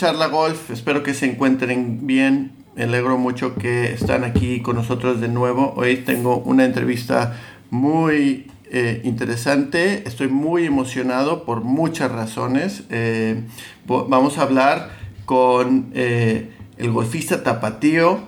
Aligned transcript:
Charla 0.00 0.28
Golf, 0.28 0.70
espero 0.70 1.02
que 1.02 1.12
se 1.12 1.26
encuentren 1.26 2.06
bien. 2.06 2.52
Me 2.74 2.84
alegro 2.84 3.18
mucho 3.18 3.54
que 3.54 3.92
están 3.92 4.24
aquí 4.24 4.62
con 4.62 4.76
nosotros 4.76 5.20
de 5.20 5.28
nuevo. 5.28 5.74
Hoy 5.76 5.98
tengo 5.98 6.38
una 6.38 6.64
entrevista 6.64 7.38
muy 7.68 8.46
eh, 8.70 9.02
interesante. 9.04 10.08
Estoy 10.08 10.28
muy 10.28 10.64
emocionado 10.64 11.44
por 11.44 11.64
muchas 11.64 12.10
razones. 12.10 12.84
Eh, 12.88 13.42
vamos 13.86 14.38
a 14.38 14.42
hablar 14.44 14.88
con 15.26 15.90
eh, 15.92 16.48
el 16.78 16.90
golfista 16.92 17.42
tapatío 17.42 18.20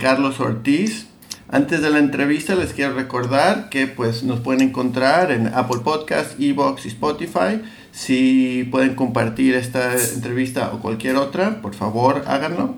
Carlos 0.00 0.40
Ortiz. 0.40 1.06
Antes 1.48 1.82
de 1.82 1.90
la 1.90 2.00
entrevista 2.00 2.56
les 2.56 2.72
quiero 2.72 2.94
recordar 2.94 3.68
que 3.68 3.86
pues 3.86 4.24
nos 4.24 4.40
pueden 4.40 4.60
encontrar 4.62 5.30
en 5.30 5.46
Apple 5.54 5.82
Podcast, 5.84 6.40
Evox 6.40 6.84
y 6.84 6.88
Spotify. 6.88 7.62
Si 7.96 8.68
pueden 8.70 8.94
compartir 8.94 9.54
esta 9.54 9.94
entrevista 9.94 10.70
o 10.74 10.80
cualquier 10.80 11.16
otra, 11.16 11.62
por 11.62 11.74
favor 11.74 12.24
háganlo. 12.26 12.74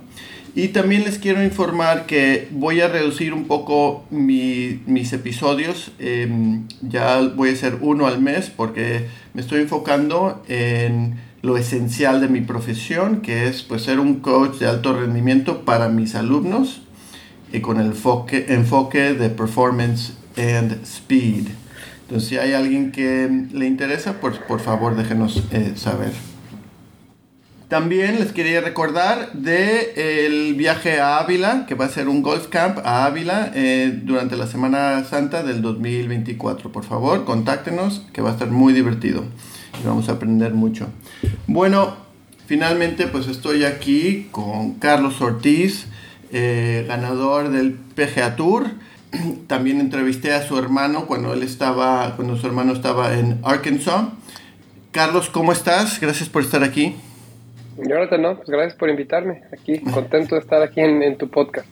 Y 0.54 0.68
también 0.68 1.02
les 1.02 1.18
quiero 1.18 1.42
informar 1.42 2.06
que 2.06 2.46
voy 2.52 2.80
a 2.82 2.86
reducir 2.86 3.34
un 3.34 3.48
poco 3.48 4.04
mis 4.10 5.12
episodios. 5.12 5.90
Em, 5.98 6.68
ya 6.82 7.18
voy 7.34 7.48
a 7.50 7.52
hacer 7.54 7.78
uno 7.80 8.06
al 8.06 8.22
mes 8.22 8.48
porque 8.48 9.08
me 9.34 9.40
estoy 9.40 9.62
enfocando 9.62 10.40
en 10.46 11.16
lo 11.42 11.56
esencial 11.56 12.20
de 12.20 12.28
mi 12.28 12.42
profesión, 12.42 13.20
que 13.20 13.48
es 13.48 13.62
pues, 13.62 13.82
ser 13.82 13.98
un 13.98 14.20
coach 14.20 14.58
de 14.58 14.66
alto 14.68 14.92
rendimiento 14.96 15.64
para 15.64 15.88
mis 15.88 16.14
alumnos 16.14 16.82
y 17.52 17.58
con 17.58 17.80
el 17.80 17.86
enfoque, 17.86 18.46
enfoque 18.50 19.14
de 19.14 19.30
performance 19.30 20.12
and 20.36 20.80
speed. 20.84 21.48
Entonces, 22.08 22.30
si 22.30 22.38
hay 22.38 22.54
alguien 22.54 22.90
que 22.90 23.28
le 23.52 23.66
interesa, 23.66 24.14
pues 24.18 24.38
por 24.38 24.60
favor 24.60 24.96
déjenos 24.96 25.42
eh, 25.52 25.74
saber. 25.76 26.12
También 27.68 28.18
les 28.18 28.32
quería 28.32 28.62
recordar 28.62 29.34
de 29.34 30.24
el 30.24 30.54
viaje 30.54 31.02
a 31.02 31.18
Ávila, 31.18 31.66
que 31.66 31.74
va 31.74 31.84
a 31.84 31.90
ser 31.90 32.08
un 32.08 32.22
golf 32.22 32.46
camp 32.46 32.78
a 32.82 33.04
Ávila 33.04 33.52
eh, 33.54 34.00
durante 34.04 34.38
la 34.38 34.46
Semana 34.46 35.04
Santa 35.04 35.42
del 35.42 35.60
2024. 35.60 36.72
Por 36.72 36.84
favor, 36.84 37.26
contáctenos, 37.26 38.06
que 38.14 38.22
va 38.22 38.30
a 38.30 38.32
estar 38.32 38.50
muy 38.50 38.72
divertido 38.72 39.24
y 39.78 39.86
vamos 39.86 40.08
a 40.08 40.12
aprender 40.12 40.54
mucho. 40.54 40.86
Bueno, 41.46 41.94
finalmente 42.46 43.06
pues 43.06 43.26
estoy 43.26 43.64
aquí 43.64 44.28
con 44.30 44.76
Carlos 44.76 45.20
Ortiz, 45.20 45.88
eh, 46.32 46.86
ganador 46.88 47.50
del 47.50 47.72
PGA 47.72 48.34
Tour 48.34 48.87
también 49.46 49.80
entrevisté 49.80 50.32
a 50.32 50.42
su 50.42 50.58
hermano 50.58 51.06
cuando 51.06 51.32
él 51.32 51.42
estaba, 51.42 52.14
cuando 52.16 52.36
su 52.36 52.46
hermano 52.46 52.72
estaba 52.72 53.18
en 53.18 53.38
Arkansas. 53.42 54.08
Carlos, 54.92 55.28
¿cómo 55.30 55.52
estás? 55.52 56.00
Gracias 56.00 56.28
por 56.28 56.42
estar 56.42 56.62
aquí. 56.62 56.96
Jonathan, 57.76 58.22
no, 58.22 58.36
pues 58.36 58.48
gracias 58.48 58.74
por 58.74 58.88
invitarme 58.88 59.42
aquí. 59.52 59.78
Contento 59.92 60.34
de 60.34 60.40
estar 60.40 60.62
aquí 60.62 60.80
en, 60.80 61.16
tu 61.16 61.28
podcast. 61.28 61.66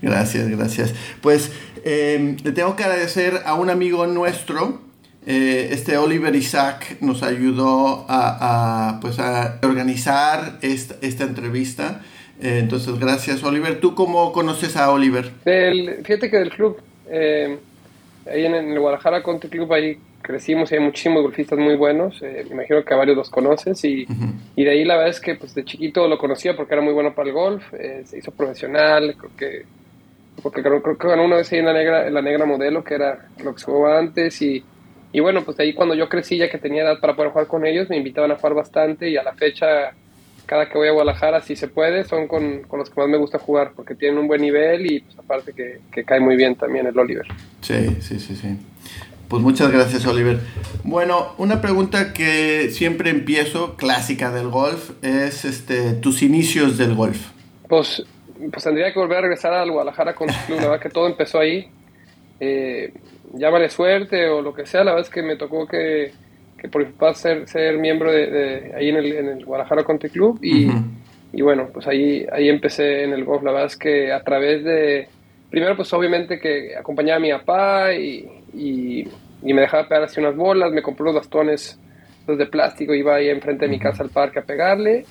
Gracias, 0.00 0.48
gracias. 0.48 0.94
Pues 1.20 1.52
em, 1.84 2.36
le 2.42 2.52
tengo 2.52 2.76
que 2.76 2.84
agradecer 2.84 3.40
a 3.44 3.54
un 3.54 3.70
amigo 3.70 4.06
nuestro, 4.06 4.80
eh, 5.26 5.68
este 5.72 5.96
Oliver 5.96 6.34
Isaac, 6.34 6.98
nos 7.00 7.22
ayudó 7.22 8.06
a, 8.08 8.98
pues 9.00 9.18
a 9.18 9.58
organizar 9.62 10.58
esta, 10.62 10.94
esta 11.02 11.24
entrevista. 11.24 12.02
Eh, 12.44 12.58
entonces, 12.58 13.00
gracias, 13.00 13.42
Oliver. 13.42 13.80
¿Tú 13.80 13.94
cómo 13.94 14.30
conoces 14.30 14.76
a 14.76 14.90
Oliver? 14.90 15.30
fíjate 16.04 16.30
que 16.30 16.36
del 16.36 16.50
club, 16.50 16.76
eh, 17.08 17.56
ahí 18.30 18.44
en, 18.44 18.54
el 18.54 18.78
Guadalajara 18.78 19.22
Country 19.22 19.48
Club, 19.48 19.72
ahí 19.72 19.96
crecimos 20.20 20.70
y 20.70 20.74
hay 20.74 20.80
muchísimos 20.82 21.22
golfistas 21.22 21.58
muy 21.58 21.74
buenos. 21.74 22.20
Eh, 22.20 22.44
me 22.48 22.56
imagino 22.56 22.84
que 22.84 22.92
a 22.92 22.98
varios 22.98 23.16
los 23.16 23.30
conoces. 23.30 23.82
Y, 23.86 24.06
y, 24.56 24.64
de 24.64 24.70
ahí 24.70 24.84
la 24.84 24.96
verdad 24.96 25.12
es 25.12 25.20
que 25.20 25.36
pues, 25.36 25.54
de 25.54 25.64
chiquito 25.64 26.06
lo 26.06 26.18
conocía 26.18 26.54
porque 26.54 26.74
era 26.74 26.82
muy 26.82 26.92
bueno 26.92 27.14
para 27.14 27.28
el 27.28 27.34
golf. 27.34 27.64
se 28.04 28.18
hizo 28.18 28.30
profesional, 28.30 29.16
creo 29.16 29.30
que. 29.38 29.62
Porque 30.42 30.62
creo, 30.62 30.82
que 30.82 31.08
ganó 31.08 31.24
una 31.24 31.36
vez 31.36 31.50
ahí 31.50 31.60
en 31.60 31.64
la 31.64 31.72
negra, 31.72 32.06
en 32.06 32.12
la 32.12 32.20
negra 32.20 32.44
modelo, 32.44 32.84
que 32.84 32.94
era 32.94 33.26
lo 33.42 33.54
que 33.54 33.60
se 33.60 33.64
jugaba 33.64 33.98
antes. 33.98 34.42
Y, 34.42 34.62
y 35.12 35.20
bueno, 35.20 35.42
pues 35.46 35.56
de 35.56 35.62
ahí 35.62 35.72
cuando 35.72 35.94
yo 35.94 36.10
crecí, 36.10 36.36
ya 36.36 36.50
que 36.50 36.58
tenía 36.58 36.82
edad 36.82 37.00
para 37.00 37.16
poder 37.16 37.30
jugar 37.30 37.46
con 37.46 37.64
ellos, 37.64 37.88
me 37.88 37.96
invitaban 37.96 38.32
a 38.32 38.36
jugar 38.36 38.52
bastante. 38.52 39.08
Y 39.08 39.16
a 39.16 39.22
la 39.22 39.32
fecha 39.32 39.94
cada 40.46 40.68
que 40.68 40.78
voy 40.78 40.88
a 40.88 40.92
Guadalajara, 40.92 41.42
si 41.42 41.56
se 41.56 41.68
puede, 41.68 42.04
son 42.04 42.28
con, 42.28 42.62
los 42.72 42.90
que 42.90 43.00
más 43.00 43.08
me 43.08 43.16
gusta 43.16 43.38
jugar, 43.38 43.72
porque 43.74 43.94
tienen 43.94 44.18
un 44.18 44.28
buen 44.28 44.40
nivel 44.40 44.90
y 44.90 45.00
pues, 45.00 45.18
aparte 45.18 45.52
que, 45.52 46.04
cae 46.04 46.20
muy 46.20 46.36
bien 46.36 46.54
también 46.54 46.86
el 46.86 46.98
Oliver. 46.98 47.26
Sí, 47.60 47.96
sí, 48.00 48.18
sí, 48.18 48.36
sí. 48.36 48.58
Pues 49.28 49.42
muchas 49.42 49.72
gracias, 49.72 50.06
Oliver. 50.06 50.38
Bueno, 50.84 51.34
una 51.38 51.60
pregunta 51.60 52.12
que 52.12 52.70
siempre 52.70 53.10
empiezo, 53.10 53.76
clásica 53.76 54.30
del 54.30 54.48
golf, 54.48 54.90
es 55.02 55.44
este, 55.44 55.94
tus 55.94 56.22
inicios 56.22 56.76
del 56.76 56.94
golf. 56.94 57.30
Pues, 57.68 58.04
pues 58.52 58.64
tendría 58.64 58.92
que 58.92 58.98
volver 58.98 59.18
a 59.18 59.20
regresar 59.22 59.54
al 59.54 59.70
Guadalajara 59.70 60.14
con 60.14 60.28
el 60.28 60.36
club, 60.46 60.58
la 60.60 60.68
verdad 60.68 60.80
que 60.80 60.90
todo 60.90 61.06
empezó 61.06 61.40
ahí. 61.40 61.68
Eh, 62.38 62.92
llámale 63.32 63.70
suerte 63.70 64.28
o 64.28 64.42
lo 64.42 64.54
que 64.54 64.66
sea, 64.66 64.84
la 64.84 64.92
verdad 64.92 65.06
es 65.06 65.12
que 65.12 65.22
me 65.22 65.36
tocó 65.36 65.66
que 65.66 66.12
por 66.68 66.82
ejemplo 66.82 67.14
ser, 67.14 67.48
ser 67.48 67.78
miembro 67.78 68.12
de, 68.12 68.72
ahí 68.76 68.88
en 68.88 68.96
el, 68.96 69.12
en 69.12 69.28
el, 69.28 69.44
Guadalajara 69.44 69.84
Country 69.84 70.10
Club 70.10 70.38
y, 70.42 70.68
y, 71.32 71.42
bueno, 71.42 71.68
pues 71.72 71.86
ahí, 71.86 72.26
ahí 72.32 72.48
empecé 72.48 73.04
en 73.04 73.12
el 73.12 73.24
golf. 73.24 73.42
La 73.42 73.52
verdad 73.52 73.66
es 73.66 73.76
que 73.76 74.12
a 74.12 74.22
través 74.22 74.64
de, 74.64 75.08
primero 75.50 75.76
pues 75.76 75.92
obviamente 75.92 76.40
que 76.40 76.76
acompañaba 76.76 77.18
a 77.18 77.20
mi 77.20 77.30
papá 77.30 77.94
y, 77.94 78.28
y, 78.52 79.08
me 79.42 79.60
dejaba 79.60 79.86
pegar 79.86 80.04
así 80.04 80.18
unas 80.18 80.34
bolas, 80.34 80.72
me 80.72 80.82
compró 80.82 81.04
los 81.06 81.14
bastones 81.14 81.78
los 82.26 82.38
de 82.38 82.46
plástico, 82.46 82.94
iba 82.94 83.16
ahí 83.16 83.28
enfrente 83.28 83.66
de 83.66 83.70
mi 83.70 83.78
casa 83.78 84.02
al 84.02 84.10
parque 84.10 84.38
a 84.38 84.42
pegarle. 84.42 85.04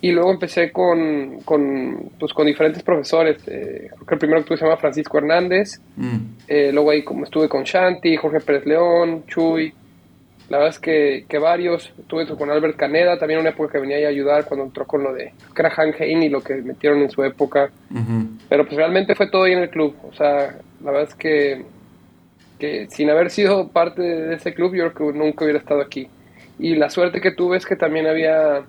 Y 0.00 0.12
luego 0.12 0.30
empecé 0.30 0.70
con, 0.70 1.40
con, 1.44 2.10
pues, 2.20 2.32
con 2.32 2.46
diferentes 2.46 2.82
profesores. 2.82 3.36
Eh, 3.46 3.88
creo 3.90 4.06
que 4.06 4.14
el 4.14 4.18
primero 4.18 4.40
que 4.40 4.48
tuve 4.48 4.58
se 4.58 4.64
llama 4.64 4.76
Francisco 4.76 5.18
Hernández. 5.18 5.80
Mm. 5.96 6.18
Eh, 6.46 6.70
luego 6.72 6.90
ahí 6.90 7.02
como 7.02 7.24
estuve 7.24 7.48
con 7.48 7.64
Shanti, 7.64 8.16
Jorge 8.16 8.40
Pérez 8.40 8.66
León, 8.66 9.24
Chuy. 9.26 9.72
La 10.48 10.56
verdad 10.56 10.74
es 10.74 10.78
que, 10.78 11.26
que 11.28 11.38
varios, 11.38 11.92
estuve 11.98 12.26
con 12.26 12.50
Albert 12.50 12.76
Caneda, 12.76 13.18
también 13.18 13.40
una 13.40 13.50
época 13.50 13.72
que 13.72 13.80
venía 13.80 14.06
a 14.06 14.10
ayudar 14.10 14.46
cuando 14.46 14.64
entró 14.64 14.86
con 14.86 15.02
lo 15.02 15.12
de 15.12 15.32
Krahan 15.52 15.94
y 16.00 16.28
lo 16.30 16.40
que 16.40 16.54
metieron 16.54 17.00
en 17.02 17.10
su 17.10 17.22
época. 17.22 17.70
Pero 18.48 18.64
pues 18.64 18.76
realmente 18.76 19.14
fue 19.14 19.28
todo 19.28 19.42
ahí 19.42 19.52
en 19.52 19.58
el 19.58 19.70
club. 19.70 19.94
O 20.08 20.12
sea, 20.14 20.56
la 20.82 20.90
verdad 20.90 21.08
es 21.08 21.14
que, 21.14 21.64
que 22.58 22.86
sin 22.88 23.10
haber 23.10 23.30
sido 23.30 23.68
parte 23.68 24.00
de 24.00 24.34
ese 24.36 24.54
club, 24.54 24.74
yo 24.74 24.90
creo 24.92 25.12
que 25.12 25.18
nunca 25.18 25.44
hubiera 25.44 25.60
estado 25.60 25.82
aquí. 25.82 26.08
Y 26.58 26.76
la 26.76 26.88
suerte 26.88 27.20
que 27.20 27.32
tuve 27.32 27.58
es 27.58 27.66
que 27.66 27.76
también 27.76 28.06
había 28.06 28.62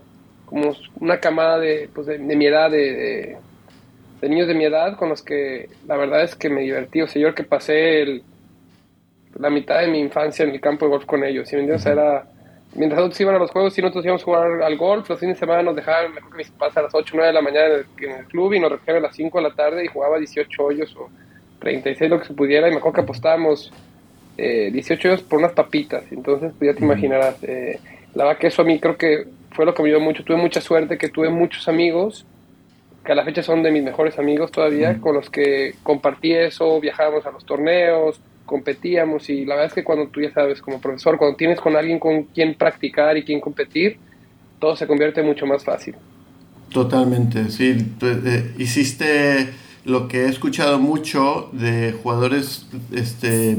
como 0.46 0.76
una 1.00 1.20
camada 1.20 1.60
de, 1.60 1.90
pues 1.94 2.08
de, 2.08 2.18
mi 2.20 2.46
edad, 2.46 2.70
de, 2.70 3.38
de, 4.20 4.30
niños 4.30 4.48
de 4.48 4.54
mi 4.54 4.66
edad, 4.66 4.98
con 4.98 5.08
los 5.08 5.24
que 5.24 5.70
la 5.88 5.96
verdad 5.96 6.24
es 6.24 6.36
que 6.36 6.50
me 6.50 6.62
divertí. 6.62 7.02
O 7.02 7.08
sea, 7.08 7.22
yo 7.22 7.34
que 7.34 7.44
pasé 7.44 8.02
el 8.02 8.24
la 9.40 9.50
mitad 9.50 9.80
de 9.80 9.88
mi 9.88 10.00
infancia 10.00 10.44
en 10.44 10.52
el 10.52 10.62
campo 10.62 10.86
de 10.86 10.92
golf 10.92 11.06
con 11.06 11.24
ellos. 11.24 11.48
¿sí 11.48 11.56
me 11.56 11.64
era, 11.64 12.26
mientras 12.76 13.02
otros 13.02 13.20
iban 13.22 13.36
a 13.36 13.40
los 13.40 13.52
juegos 13.52 13.78
y 13.78 13.82
nosotros 13.82 14.06
íbamos 14.06 14.22
a 14.22 14.26
jugar 14.26 14.62
al 14.62 14.78
golf, 14.78 15.10
los 15.10 15.20
fines 15.20 15.38
de 15.38 15.40
semana 15.40 15.64
nos 15.64 15.76
dejaban, 15.76 16.14
mejor 16.14 16.32
que 16.32 16.38
mis 16.38 16.52
papás 16.52 16.78
a 16.78 16.82
las 16.84 16.94
8 16.94 17.14
o 17.14 17.18
9 17.18 17.28
de 17.28 17.34
la 17.34 17.42
mañana 17.42 17.68
en 18.02 18.12
el, 18.12 18.26
club 18.26 18.54
y 18.54 18.60
nos 18.60 18.72
recogían 18.72 18.98
a 18.98 19.00
las 19.00 19.16
5 19.16 19.38
de 19.38 19.44
la 19.50 19.56
tarde 19.56 19.84
y 19.86 19.88
jugaba 19.88 20.20
18 20.20 20.64
hoyos 20.64 20.96
o 20.98 21.10
36 21.60 22.10
lo 22.10 22.20
que 22.20 22.28
se 22.28 22.34
pudiera 22.34 22.70
y 22.70 22.74
mejor 22.74 22.94
que 22.94 23.02
apostábamos 23.02 23.72
eh, 24.38 24.70
18 24.72 25.08
hoyos 25.08 25.24
por 25.24 25.40
unas 25.40 25.54
papitas. 25.54 26.04
Entonces, 26.12 26.52
pues 26.58 26.72
ya 26.72 26.78
te 26.78 26.84
imaginarás. 26.84 27.42
Eh, 27.44 27.80
la 28.14 28.26
verdad 28.26 28.40
que 28.40 28.48
eso 28.48 28.62
a 28.62 28.66
mí 28.66 28.80
creo 28.80 28.98
que 28.98 29.26
fue 29.52 29.66
lo 29.66 29.74
que 29.74 29.84
me 29.84 29.90
dio 29.90 30.02
mucho. 30.02 30.24
Tuve 30.24 30.38
mucha 30.38 30.60
suerte 30.60 30.98
que 30.98 31.08
tuve 31.10 31.30
muchos 31.30 31.68
amigos 31.68 32.26
que 33.06 33.14
a 33.14 33.16
la 33.16 33.24
fecha 33.24 33.42
son 33.42 33.64
de 33.64 33.72
mis 33.72 33.84
mejores 33.84 34.20
amigos 34.20 34.52
todavía, 34.52 35.00
con 35.00 35.16
los 35.16 35.30
que 35.30 35.74
compartí 35.84 36.34
eso, 36.34 36.80
viajábamos 36.82 37.26
a 37.26 37.32
los 37.32 37.46
torneos, 37.46 38.22
competíamos 38.50 39.30
y 39.30 39.46
la 39.46 39.56
verdad 39.56 39.68
es 39.68 39.74
que 39.74 39.84
cuando 39.84 40.08
tú 40.08 40.22
ya 40.22 40.34
sabes 40.34 40.60
como 40.62 40.82
profesor, 40.82 41.18
cuando 41.18 41.38
tienes 41.38 41.62
con 41.62 41.76
alguien 41.76 42.00
con 42.00 42.24
quien 42.24 42.56
practicar 42.56 43.16
y 43.16 43.24
quien 43.24 43.40
competir, 43.40 43.98
todo 44.60 44.76
se 44.76 44.88
convierte 44.88 45.22
mucho 45.22 45.46
más 45.46 45.64
fácil. 45.64 45.96
Totalmente, 46.74 47.50
sí. 47.52 47.94
Eh, 48.02 48.54
hiciste 48.58 49.50
lo 49.86 50.08
que 50.08 50.24
he 50.24 50.30
escuchado 50.30 50.80
mucho 50.80 51.50
de 51.54 51.94
jugadores 51.94 52.68
este, 52.92 53.56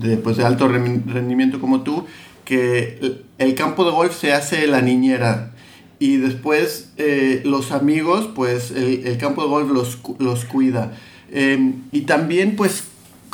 de, 0.00 0.16
pues, 0.18 0.36
de 0.36 0.44
alto 0.44 0.68
rendimiento 0.68 1.58
como 1.58 1.82
tú, 1.82 2.06
que 2.44 2.98
el 3.38 3.54
campo 3.54 3.84
de 3.84 3.90
golf 3.90 4.14
se 4.14 4.32
hace 4.32 4.66
la 4.66 4.82
niñera 4.82 5.52
y 5.98 6.18
después 6.18 6.92
eh, 6.98 7.40
los 7.44 7.72
amigos, 7.72 8.28
pues 8.34 8.70
el, 8.70 9.16
campo 9.18 9.42
de 9.42 9.48
golf 9.48 9.70
los, 9.70 9.98
los 10.18 10.44
cuida. 10.44 10.92
Em, 11.32 11.82
y 11.90 12.02
también 12.02 12.54
pues 12.54 12.84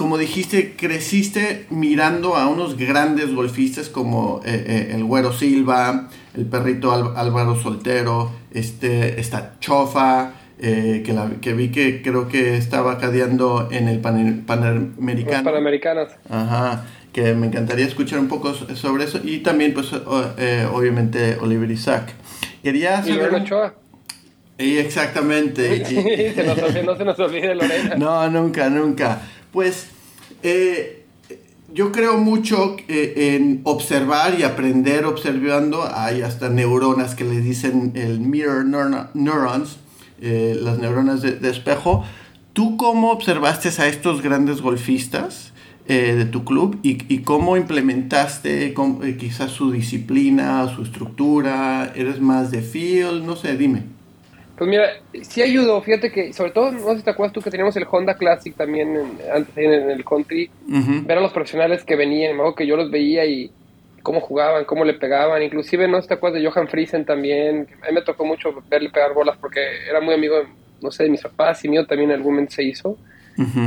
como 0.02 0.18
dijiste, 0.18 0.74
creciste 0.76 1.66
mirando 1.70 2.34
a 2.34 2.48
unos 2.48 2.76
grandes 2.76 3.32
golfistas 3.32 3.88
como 3.88 4.40
eh, 4.44 4.64
eh, 4.66 4.92
el 4.96 5.04
Güero 5.04 5.32
Silva, 5.32 6.08
el 6.34 6.44
perrito 6.46 6.90
Álvaro 6.90 7.54
Soltero, 7.54 8.32
este, 8.52 9.20
esta 9.20 9.60
Chofa, 9.60 10.32
eh, 10.58 11.04
que, 11.06 11.12
la, 11.12 11.30
que 11.40 11.52
vi 11.52 11.68
que 11.68 12.02
creo 12.02 12.26
que 12.26 12.56
estaba 12.56 12.98
cadeando 12.98 13.68
en 13.70 13.86
el 13.86 14.00
pan, 14.00 14.42
Panamericano. 14.44 15.44
Panamericanas. 15.44 16.08
Ajá. 16.28 16.84
que 17.12 17.34
me 17.34 17.46
encantaría 17.46 17.86
escuchar 17.86 18.18
un 18.18 18.26
poco 18.26 18.54
sobre 18.54 19.04
eso. 19.04 19.20
Y 19.22 19.38
también, 19.38 19.72
pues, 19.72 19.92
eh, 20.36 20.66
obviamente, 20.72 21.36
Oliver 21.40 21.70
Isaac. 21.70 22.12
Quería 22.60 23.04
saber... 23.04 23.44
Y 24.58 24.78
exactamente. 24.78 25.84
se 25.84 26.44
nos 26.44 26.84
no 26.84 26.96
se 26.96 27.04
nos 27.04 27.18
olvide 27.20 27.54
Lorena. 27.54 27.94
No, 27.98 28.28
nunca, 28.28 28.68
nunca. 28.68 29.22
Pues... 29.52 29.91
Eh, 30.42 31.02
yo 31.74 31.90
creo 31.90 32.18
mucho 32.18 32.76
eh, 32.88 33.34
en 33.34 33.62
observar 33.64 34.38
y 34.38 34.42
aprender 34.42 35.06
observando. 35.06 35.88
Hay 35.94 36.20
hasta 36.20 36.50
neuronas 36.50 37.14
que 37.14 37.24
le 37.24 37.40
dicen 37.40 37.92
el 37.94 38.20
mirror 38.20 38.66
neurons, 39.14 39.78
eh, 40.20 40.58
las 40.60 40.78
neuronas 40.78 41.22
de, 41.22 41.48
espejo. 41.48 42.04
¿Tú 42.52 42.76
cómo 42.76 43.10
observaste 43.10 43.70
a 43.80 43.88
estos 43.88 44.20
grandes 44.20 44.60
golfistas 44.60 45.54
eh, 45.86 46.14
de 46.14 46.26
tu 46.26 46.44
club 46.44 46.78
y, 46.82 47.18
cómo 47.20 47.56
implementaste 47.56 48.74
quizás 49.18 49.52
su 49.52 49.70
disciplina, 49.72 50.70
su 50.74 50.82
estructura? 50.82 51.90
¿Eres 51.96 52.20
más 52.20 52.50
de 52.50 52.60
field? 52.60 53.24
No 53.24 53.34
sé, 53.34 53.56
dime. 53.56 53.84
Pues 54.62 54.70
mira, 54.70 54.92
sí 55.22 55.42
ayudó, 55.42 55.82
fíjate 55.82 56.12
que, 56.12 56.32
sobre 56.32 56.52
todo, 56.52 56.70
no 56.70 56.90
sé 56.90 56.98
si 56.98 57.02
te 57.02 57.10
acuerdas 57.10 57.32
tú 57.32 57.40
que 57.40 57.50
teníamos 57.50 57.74
el 57.74 57.84
Honda 57.90 58.14
Classic 58.14 58.54
también 58.54 58.96
antes 59.34 59.56
en, 59.56 59.90
el 59.90 60.04
country, 60.04 60.48
ver 61.04 61.18
a 61.18 61.20
los 61.20 61.32
profesionales 61.32 61.82
que 61.82 61.96
venían, 61.96 62.36
me 62.36 62.44
que 62.54 62.64
yo 62.64 62.76
los 62.76 62.88
veía 62.88 63.26
y 63.26 63.50
cómo 64.04 64.20
jugaban, 64.20 64.64
cómo 64.64 64.84
le 64.84 64.94
pegaban, 64.94 65.42
inclusive 65.42 65.88
no 65.88 65.96
sé 65.96 66.02
si 66.02 66.08
te 66.10 66.14
acuerdas 66.14 66.40
de 66.40 66.48
Johan 66.48 66.68
Friesen 66.68 67.04
también, 67.04 67.66
a 67.82 67.88
mí 67.88 67.92
me 67.92 68.02
tocó 68.02 68.24
mucho 68.24 68.54
verle 68.70 68.90
pegar 68.90 69.12
bolas 69.14 69.36
porque 69.40 69.58
era 69.90 70.00
muy 70.00 70.14
amigo, 70.14 70.36
no 70.80 70.92
sé, 70.92 71.02
de 71.02 71.10
mis 71.10 71.22
papás 71.22 71.64
y 71.64 71.68
mío 71.68 71.84
también 71.84 72.10
en 72.10 72.18
algún 72.18 72.34
momento 72.34 72.54
se 72.54 72.62
hizo. 72.62 72.96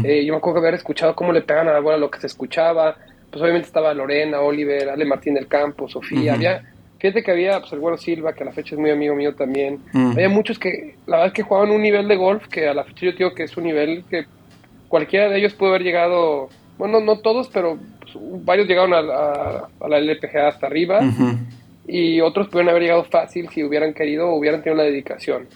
Eh, 0.01 0.23
yo 0.23 0.31
me 0.31 0.37
acuerdo 0.37 0.61
de 0.61 0.67
haber 0.69 0.75
escuchado 0.75 1.13
cómo 1.13 1.33
le 1.33 1.41
pegan 1.41 1.67
a 1.67 1.73
la 1.73 1.81
bola, 1.81 1.97
lo 1.97 2.09
que 2.09 2.21
se 2.21 2.27
escuchaba, 2.27 2.95
pues 3.29 3.41
obviamente 3.41 3.67
estaba 3.67 3.93
Lorena, 3.93 4.39
Oliver, 4.39 4.87
Ale 4.87 5.03
Martín 5.03 5.33
del 5.33 5.47
Campo, 5.49 5.89
Sofía, 5.89 6.35
había 6.35 6.63
Fíjate 7.05 7.21
que 7.21 7.29
había 7.29 7.59
pues, 7.59 7.71
el 7.71 7.81
Güero 7.81 7.97
Silva, 7.99 8.33
que 8.33 8.41
a 8.41 8.47
la 8.47 8.51
fecha 8.51 8.73
es 8.73 8.81
muy 8.81 8.89
amigo 8.89 9.13
mío 9.13 9.35
también. 9.35 9.77
Mm. 9.93 10.13
Había 10.13 10.27
muchos 10.27 10.57
que, 10.57 10.95
la 11.05 11.17
verdad 11.17 11.27
es 11.27 11.33
que 11.33 11.43
jugaban 11.43 11.69
un 11.69 11.83
nivel 11.83 12.07
de 12.07 12.15
golf 12.15 12.47
que 12.47 12.67
a 12.67 12.73
la 12.73 12.83
fecha 12.83 13.05
yo 13.05 13.11
digo 13.11 13.35
que 13.35 13.43
es 13.43 13.55
un 13.55 13.65
nivel 13.65 14.03
que 14.09 14.25
cualquiera 14.87 15.29
de 15.29 15.37
ellos 15.37 15.53
puede 15.53 15.69
haber 15.69 15.83
llegado, 15.83 16.49
bueno, 16.79 17.01
no 17.01 17.19
todos, 17.19 17.47
pero 17.49 17.77
pues, 18.01 18.15
varios 18.43 18.67
llegaron 18.67 18.95
a, 18.95 19.67
la 19.87 19.97
LPGA 19.99 20.47
hasta 20.47 20.65
arriba 20.65 20.99
y 21.87 22.21
otros 22.21 22.47
pudieron 22.47 22.69
haber 22.69 22.81
llegado 22.81 23.03
fácil 23.03 23.49
si 23.49 23.63
hubieran 23.63 23.93
querido 23.93 24.27
o 24.29 24.39
hubieran 24.39 24.63
tenido 24.63 24.81
la 24.81 24.89
dedicación. 24.89 25.47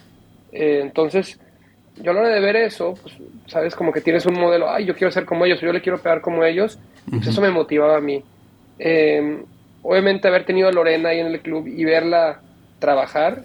Eh, 0.52 0.78
entonces, 0.84 1.40
yo 2.00 2.12
a 2.12 2.14
la 2.14 2.20
hora 2.20 2.28
de 2.28 2.40
ver 2.40 2.54
eso, 2.54 2.94
pues, 3.02 3.16
sabes, 3.48 3.74
como 3.74 3.92
que 3.92 4.02
tienes 4.02 4.24
un 4.24 4.34
modelo, 4.34 4.70
ay, 4.70 4.84
yo 4.84 4.94
quiero 4.94 5.10
ser 5.10 5.24
como 5.24 5.44
ellos, 5.46 5.60
yo 5.60 5.72
le 5.72 5.82
quiero 5.82 5.98
pegar 5.98 6.20
como 6.20 6.44
ellos, 6.44 6.78
pues 7.10 7.26
eso 7.26 7.40
me 7.40 7.50
motivaba 7.50 7.96
a 7.96 8.00
mí. 8.00 8.22
Eh, 8.78 9.42
obviamente 9.82 10.28
haber 10.28 10.44
tenido 10.44 10.68
a 10.68 10.72
Lorena 10.72 11.10
ahí 11.10 11.20
en 11.20 11.26
el 11.26 11.40
club 11.40 11.66
y 11.66 11.84
verla 11.84 12.40
trabajar, 12.78 13.44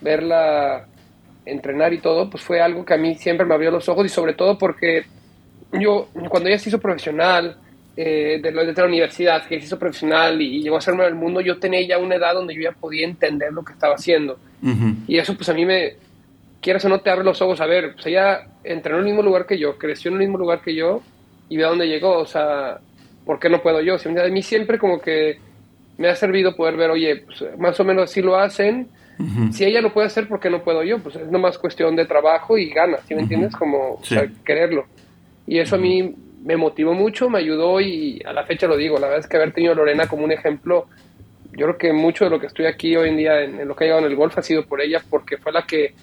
verla 0.00 0.86
entrenar 1.44 1.92
y 1.92 1.98
todo, 1.98 2.30
pues 2.30 2.42
fue 2.42 2.60
algo 2.60 2.84
que 2.84 2.94
a 2.94 2.98
mí 2.98 3.14
siempre 3.16 3.46
me 3.46 3.54
abrió 3.54 3.70
los 3.70 3.88
ojos 3.88 4.06
y 4.06 4.08
sobre 4.08 4.34
todo 4.34 4.58
porque 4.58 5.04
yo, 5.72 6.08
cuando 6.28 6.48
ella 6.48 6.58
se 6.58 6.68
hizo 6.68 6.78
profesional, 6.78 7.56
eh, 7.96 8.40
de, 8.42 8.52
de, 8.52 8.72
la 8.72 8.86
universidad, 8.86 9.44
que 9.46 9.58
se 9.58 9.66
hizo 9.66 9.78
profesional 9.78 10.40
y, 10.40 10.62
llegó 10.62 10.76
a 10.76 10.80
ser 10.80 10.94
del 10.94 11.14
mundo, 11.14 11.40
yo 11.40 11.58
tenía 11.58 11.86
ya 11.86 11.98
una 11.98 12.14
edad 12.14 12.34
donde 12.34 12.54
yo 12.54 12.62
ya 12.62 12.72
podía 12.72 13.04
entender 13.06 13.52
lo 13.52 13.62
que 13.64 13.72
estaba 13.72 13.94
haciendo. 13.94 14.38
Y 15.08 15.18
eso 15.18 15.34
pues 15.34 15.48
a 15.48 15.54
mí 15.54 15.66
me, 15.66 15.94
quieras 16.62 16.84
o 16.84 16.88
no 16.88 17.00
te 17.00 17.10
abre 17.10 17.24
los 17.24 17.42
ojos, 17.42 17.60
a 17.60 17.66
ver, 17.66 17.94
pues 17.94 18.06
ella 18.06 18.46
entrenó 18.62 18.98
en 18.98 19.04
el 19.04 19.08
mismo 19.10 19.22
lugar 19.22 19.46
que 19.46 19.58
yo, 19.58 19.76
creció 19.76 20.10
en 20.10 20.14
el 20.14 20.20
mismo 20.20 20.38
lugar 20.38 20.62
que 20.62 20.74
yo 20.74 21.02
y 21.48 21.56
ve 21.56 21.64
a 21.64 21.68
dónde 21.68 21.88
llegó, 21.88 22.18
o 22.18 22.26
sea, 22.26 22.78
¿por 23.26 23.40
qué 23.40 23.50
no 23.50 23.60
puedo 23.60 23.80
yo? 23.80 23.96
a 23.96 24.28
mí 24.28 24.42
siempre 24.42 24.78
como 24.78 25.00
que 25.00 25.38
me 26.02 26.08
ha 26.08 26.16
servido 26.16 26.56
poder 26.56 26.76
ver, 26.76 26.90
oye, 26.90 27.24
pues, 27.24 27.44
más 27.58 27.78
o 27.78 27.84
menos 27.84 28.10
así 28.10 28.20
lo 28.20 28.36
hacen. 28.36 28.88
Si 29.52 29.64
ella 29.64 29.80
lo 29.80 29.92
puede 29.92 30.08
hacer, 30.08 30.26
¿por 30.26 30.40
qué 30.40 30.50
no 30.50 30.64
puedo 30.64 30.82
yo? 30.82 30.98
Pues 30.98 31.14
es 31.14 31.30
nomás 31.30 31.56
cuestión 31.56 31.94
de 31.94 32.06
trabajo 32.06 32.58
y 32.58 32.70
ganas, 32.70 33.02
¿sí 33.06 33.14
me 33.14 33.20
entiendes? 33.20 33.54
Como 33.54 34.02
quererlo. 34.44 34.86
Y 35.46 35.60
eso 35.60 35.76
a 35.76 35.78
mí 35.78 36.12
me 36.44 36.56
motivó 36.56 36.92
mucho, 36.92 37.30
me 37.30 37.38
ayudó 37.38 37.80
y 37.80 38.20
a 38.26 38.32
la 38.32 38.44
fecha 38.44 38.66
lo 38.66 38.76
digo. 38.76 38.98
La 38.98 39.06
verdad 39.06 39.20
es 39.20 39.28
que 39.28 39.36
haber 39.36 39.52
tenido 39.52 39.74
a 39.74 39.76
Lorena 39.76 40.08
como 40.08 40.24
un 40.24 40.32
ejemplo, 40.32 40.88
yo 41.52 41.66
creo 41.66 41.78
que 41.78 41.92
mucho 41.92 42.24
de 42.24 42.30
lo 42.30 42.40
que 42.40 42.46
estoy 42.46 42.66
aquí 42.66 42.96
hoy 42.96 43.10
en 43.10 43.16
día 43.16 43.42
en, 43.42 43.68
lo 43.68 43.76
que 43.76 43.84
ha 43.84 43.86
llegado 43.86 44.04
en 44.04 44.10
el 44.10 44.16
golf 44.16 44.36
ha 44.38 44.42
sido 44.42 44.66
por 44.66 44.80
ella, 44.80 45.00
porque 45.08 45.36
fue 45.36 45.52
la 45.52 45.62
que, 45.62 45.94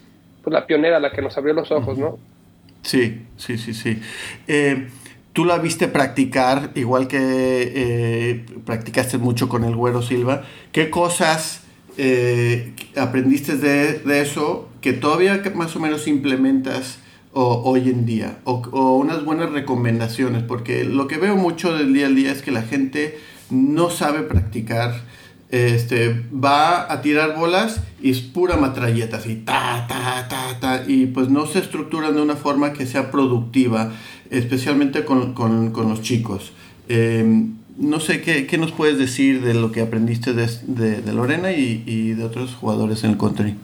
pues 0.42 0.54
la 0.54 0.66
pionera, 0.66 0.98
la 1.02 1.12
que 1.12 1.22
nos 1.22 1.38
abrió 1.38 1.54
los 1.54 1.70
ojos, 1.72 1.98
¿no? 1.98 2.20
Sí, 2.84 3.26
sí, 3.36 3.58
sí, 3.58 3.74
sí. 3.74 4.02
Eh, 4.48 4.88
Tú 5.34 5.46
la 5.46 5.60
viste 5.60 5.88
practicar, 5.88 6.72
igual 6.76 7.08
que 7.08 7.20
eh, 7.22 8.46
practicaste 8.66 9.20
mucho 9.20 9.48
con 9.48 9.64
el 9.64 9.76
Güero 9.76 10.02
Silva. 10.02 10.44
¿Qué 10.72 10.90
cosas 10.90 11.62
eh, 11.98 12.74
aprendiste 12.98 13.58
de, 13.58 14.22
eso 14.22 14.70
que 14.82 14.94
todavía 14.94 15.42
más 15.54 15.76
o 15.76 15.80
menos 15.80 16.08
implementas 16.08 17.00
hoy 17.32 17.90
en 17.90 18.08
día? 18.08 18.40
O, 18.44 18.98
unas 18.98 19.24
buenas 19.24 19.52
recomendaciones, 19.52 20.42
porque 20.42 20.84
lo 20.84 21.08
que 21.08 21.18
veo 21.18 21.36
mucho 21.36 21.78
del 21.78 21.94
día 21.94 22.08
al 22.08 22.16
día 22.16 22.32
es 22.32 22.42
que 22.42 22.52
la 22.52 22.64
gente 22.64 23.20
no 23.52 23.92
sabe 23.92 24.22
practicar. 24.22 25.04
Este, 25.52 26.26
va 26.32 26.92
a 26.92 27.02
tirar 27.02 27.36
bolas 27.36 27.82
y 28.02 28.12
es 28.12 28.20
pura 28.20 28.56
matralleta, 28.56 29.18
así, 29.18 29.36
ta, 29.36 29.88
ta, 29.88 30.28
ta, 30.28 30.60
ta, 30.60 30.84
y 30.88 31.08
pues 31.08 31.30
no 31.30 31.48
se 31.48 31.58
estructuran 31.58 32.14
de 32.16 32.22
una 32.22 32.36
forma 32.36 32.72
que 32.72 32.86
sea 32.86 33.10
productiva 33.10 33.92
especialmente 34.30 35.06
con, 35.06 35.34
con, 35.34 35.72
con 35.72 35.90
los 35.90 36.02
chicos. 36.02 36.54
Eh, 36.88 37.24
no 37.78 38.00
sé, 38.00 38.22
¿qué, 38.22 38.46
¿qué, 38.46 38.58
nos 38.58 38.72
puedes 38.74 38.98
decir 38.98 39.42
de 39.42 39.54
lo 39.54 39.72
que 39.72 39.82
aprendiste 39.82 40.34
de, 40.34 40.48
de, 41.02 41.14
Lorena 41.14 41.52
y, 41.52 41.84
y, 41.86 42.14
de 42.14 42.24
otros 42.26 42.54
jugadores 42.56 43.04
en 43.04 43.12
el 43.12 43.18
country? 43.18 43.56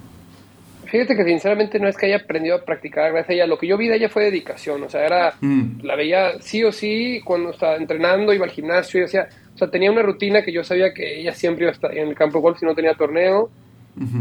Fíjate 0.86 1.18
que 1.18 1.26
sinceramente 1.26 1.80
no 1.80 1.90
es 1.90 1.98
que 1.98 2.06
haya 2.06 2.18
aprendido 2.18 2.56
a 2.56 2.64
practicar 2.64 3.12
gracias 3.12 3.32
a 3.32 3.34
ella. 3.34 3.48
Lo 3.48 3.58
que 3.58 3.68
yo 3.68 3.78
vi 3.78 3.90
de 3.90 3.98
ella 3.98 4.08
fue 4.08 4.24
dedicación. 4.24 4.82
O 4.84 4.90
sea, 4.90 5.06
era, 5.06 5.34
mm. 5.42 5.82
la 5.84 5.96
veía 5.96 6.40
sí 6.40 6.64
o 6.64 6.72
sí 6.72 7.20
cuando 7.26 7.50
estaba 7.50 7.76
entrenando, 7.76 8.32
iba 8.32 8.46
al 8.46 8.52
gimnasio 8.52 9.02
y 9.02 9.04
hacía, 9.04 9.28
o 9.54 9.58
sea, 9.58 9.70
tenía 9.70 9.92
una 9.92 10.04
rutina 10.04 10.44
que 10.44 10.54
yo 10.54 10.64
sabía 10.64 10.94
que 10.94 11.20
ella 11.20 11.34
siempre 11.34 11.64
iba 11.64 11.72
a 11.72 11.74
estar 11.74 11.98
en 11.98 12.08
el 12.08 12.16
campo 12.16 12.38
de 12.38 12.44
golf 12.44 12.60
si 12.60 12.66
no 12.66 12.76
tenía 12.76 12.94
torneo. 12.94 13.50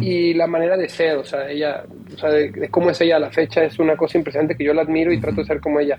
Y 0.00 0.34
la 0.34 0.46
manera 0.46 0.76
de 0.76 0.88
ser, 0.88 1.16
o 1.16 1.24
sea, 1.24 1.50
ella, 1.50 1.84
o 2.14 2.16
sea, 2.16 2.30
de, 2.30 2.52
de, 2.52 2.68
cómo 2.68 2.90
es 2.90 3.00
ella 3.00 3.16
a 3.16 3.20
la 3.20 3.32
fecha 3.32 3.64
es 3.64 3.78
una 3.80 3.96
cosa 3.96 4.16
impresionante 4.18 4.56
que 4.56 4.64
yo 4.64 4.72
la 4.72 4.82
admiro 4.82 5.12
y 5.12 5.20
trato 5.20 5.40
de 5.40 5.46
ser 5.46 5.60
como 5.60 5.80
ella. 5.80 5.98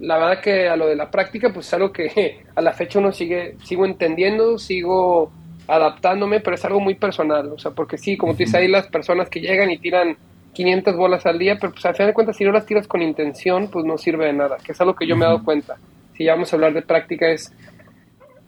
La 0.00 0.18
verdad 0.18 0.42
que 0.42 0.68
a 0.68 0.76
lo 0.76 0.86
de 0.86 0.96
la 0.96 1.10
práctica, 1.10 1.50
pues 1.50 1.66
es 1.66 1.74
algo 1.74 1.90
que 1.90 2.42
a 2.54 2.60
la 2.60 2.72
fecha 2.74 2.98
uno 2.98 3.12
sigue, 3.12 3.56
sigo 3.62 3.86
entendiendo, 3.86 4.58
sigo 4.58 5.32
adaptándome, 5.66 6.40
pero 6.40 6.56
es 6.56 6.64
algo 6.64 6.80
muy 6.80 6.94
personal, 6.94 7.50
o 7.52 7.58
sea, 7.58 7.70
porque 7.70 7.96
sí, 7.96 8.16
como 8.18 8.32
tú 8.34 8.38
dices, 8.38 8.56
hay 8.56 8.68
las 8.68 8.88
personas 8.88 9.30
que 9.30 9.40
llegan 9.40 9.70
y 9.70 9.78
tiran 9.78 10.16
500 10.52 10.96
bolas 10.96 11.24
al 11.26 11.38
día, 11.38 11.56
pero 11.58 11.72
pues 11.72 11.84
al 11.86 11.94
final 11.94 12.08
de 12.08 12.14
cuentas, 12.14 12.36
si 12.36 12.44
no 12.44 12.52
las 12.52 12.66
tiras 12.66 12.86
con 12.86 13.02
intención, 13.02 13.68
pues 13.68 13.84
no 13.84 13.96
sirve 13.96 14.26
de 14.26 14.34
nada, 14.34 14.58
que 14.64 14.72
es 14.72 14.80
algo 14.80 14.94
que 14.94 15.06
yo 15.06 15.16
me 15.16 15.24
he 15.24 15.28
dado 15.28 15.42
cuenta. 15.42 15.76
Si 16.16 16.24
ya 16.24 16.34
vamos 16.34 16.52
a 16.52 16.56
hablar 16.56 16.74
de 16.74 16.82
práctica, 16.82 17.28
es, 17.28 17.52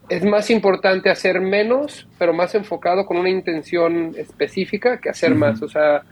es 0.09 0.23
más 0.23 0.49
importante 0.49 1.09
hacer 1.09 1.41
menos, 1.41 2.07
pero 2.17 2.33
más 2.33 2.55
enfocado 2.55 3.05
con 3.05 3.17
una 3.17 3.29
intención 3.29 4.13
específica 4.17 4.99
que 4.99 5.09
hacer 5.09 5.35
más, 5.35 5.61
o 5.61 5.67
sea, 5.67 6.03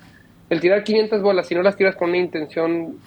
el 0.50 0.60
tirar 0.60 0.84
500 0.84 1.22
bolas, 1.22 1.48
si 1.48 1.56
no 1.56 1.62
las 1.62 1.76
tiras 1.76 1.96
con 1.96 2.10
una 2.10 2.18
intención 2.18 2.98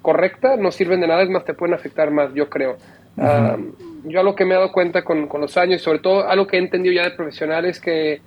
correcta 0.00 0.56
no 0.56 0.70
sirven 0.70 1.00
de 1.00 1.08
nada, 1.08 1.22
es 1.22 1.30
más, 1.30 1.44
te 1.44 1.54
pueden 1.54 1.74
afectar 1.74 2.10
más, 2.10 2.32
yo 2.34 2.48
creo. 2.48 2.76
Ah, 3.16 3.56
yo 4.04 4.20
a 4.20 4.22
lo 4.22 4.34
que 4.34 4.44
me 4.44 4.54
he 4.54 4.56
dado 4.56 4.72
cuenta 4.72 5.02
con, 5.02 5.28
con, 5.28 5.40
los 5.40 5.56
años, 5.56 5.82
sobre 5.82 6.00
todo 6.00 6.28
algo 6.28 6.46
que 6.46 6.56
he 6.56 6.60
entendido 6.60 6.94
ya 6.94 7.04
de 7.04 7.12
profesional 7.12 7.64
es 7.64 7.80
que 7.80 8.20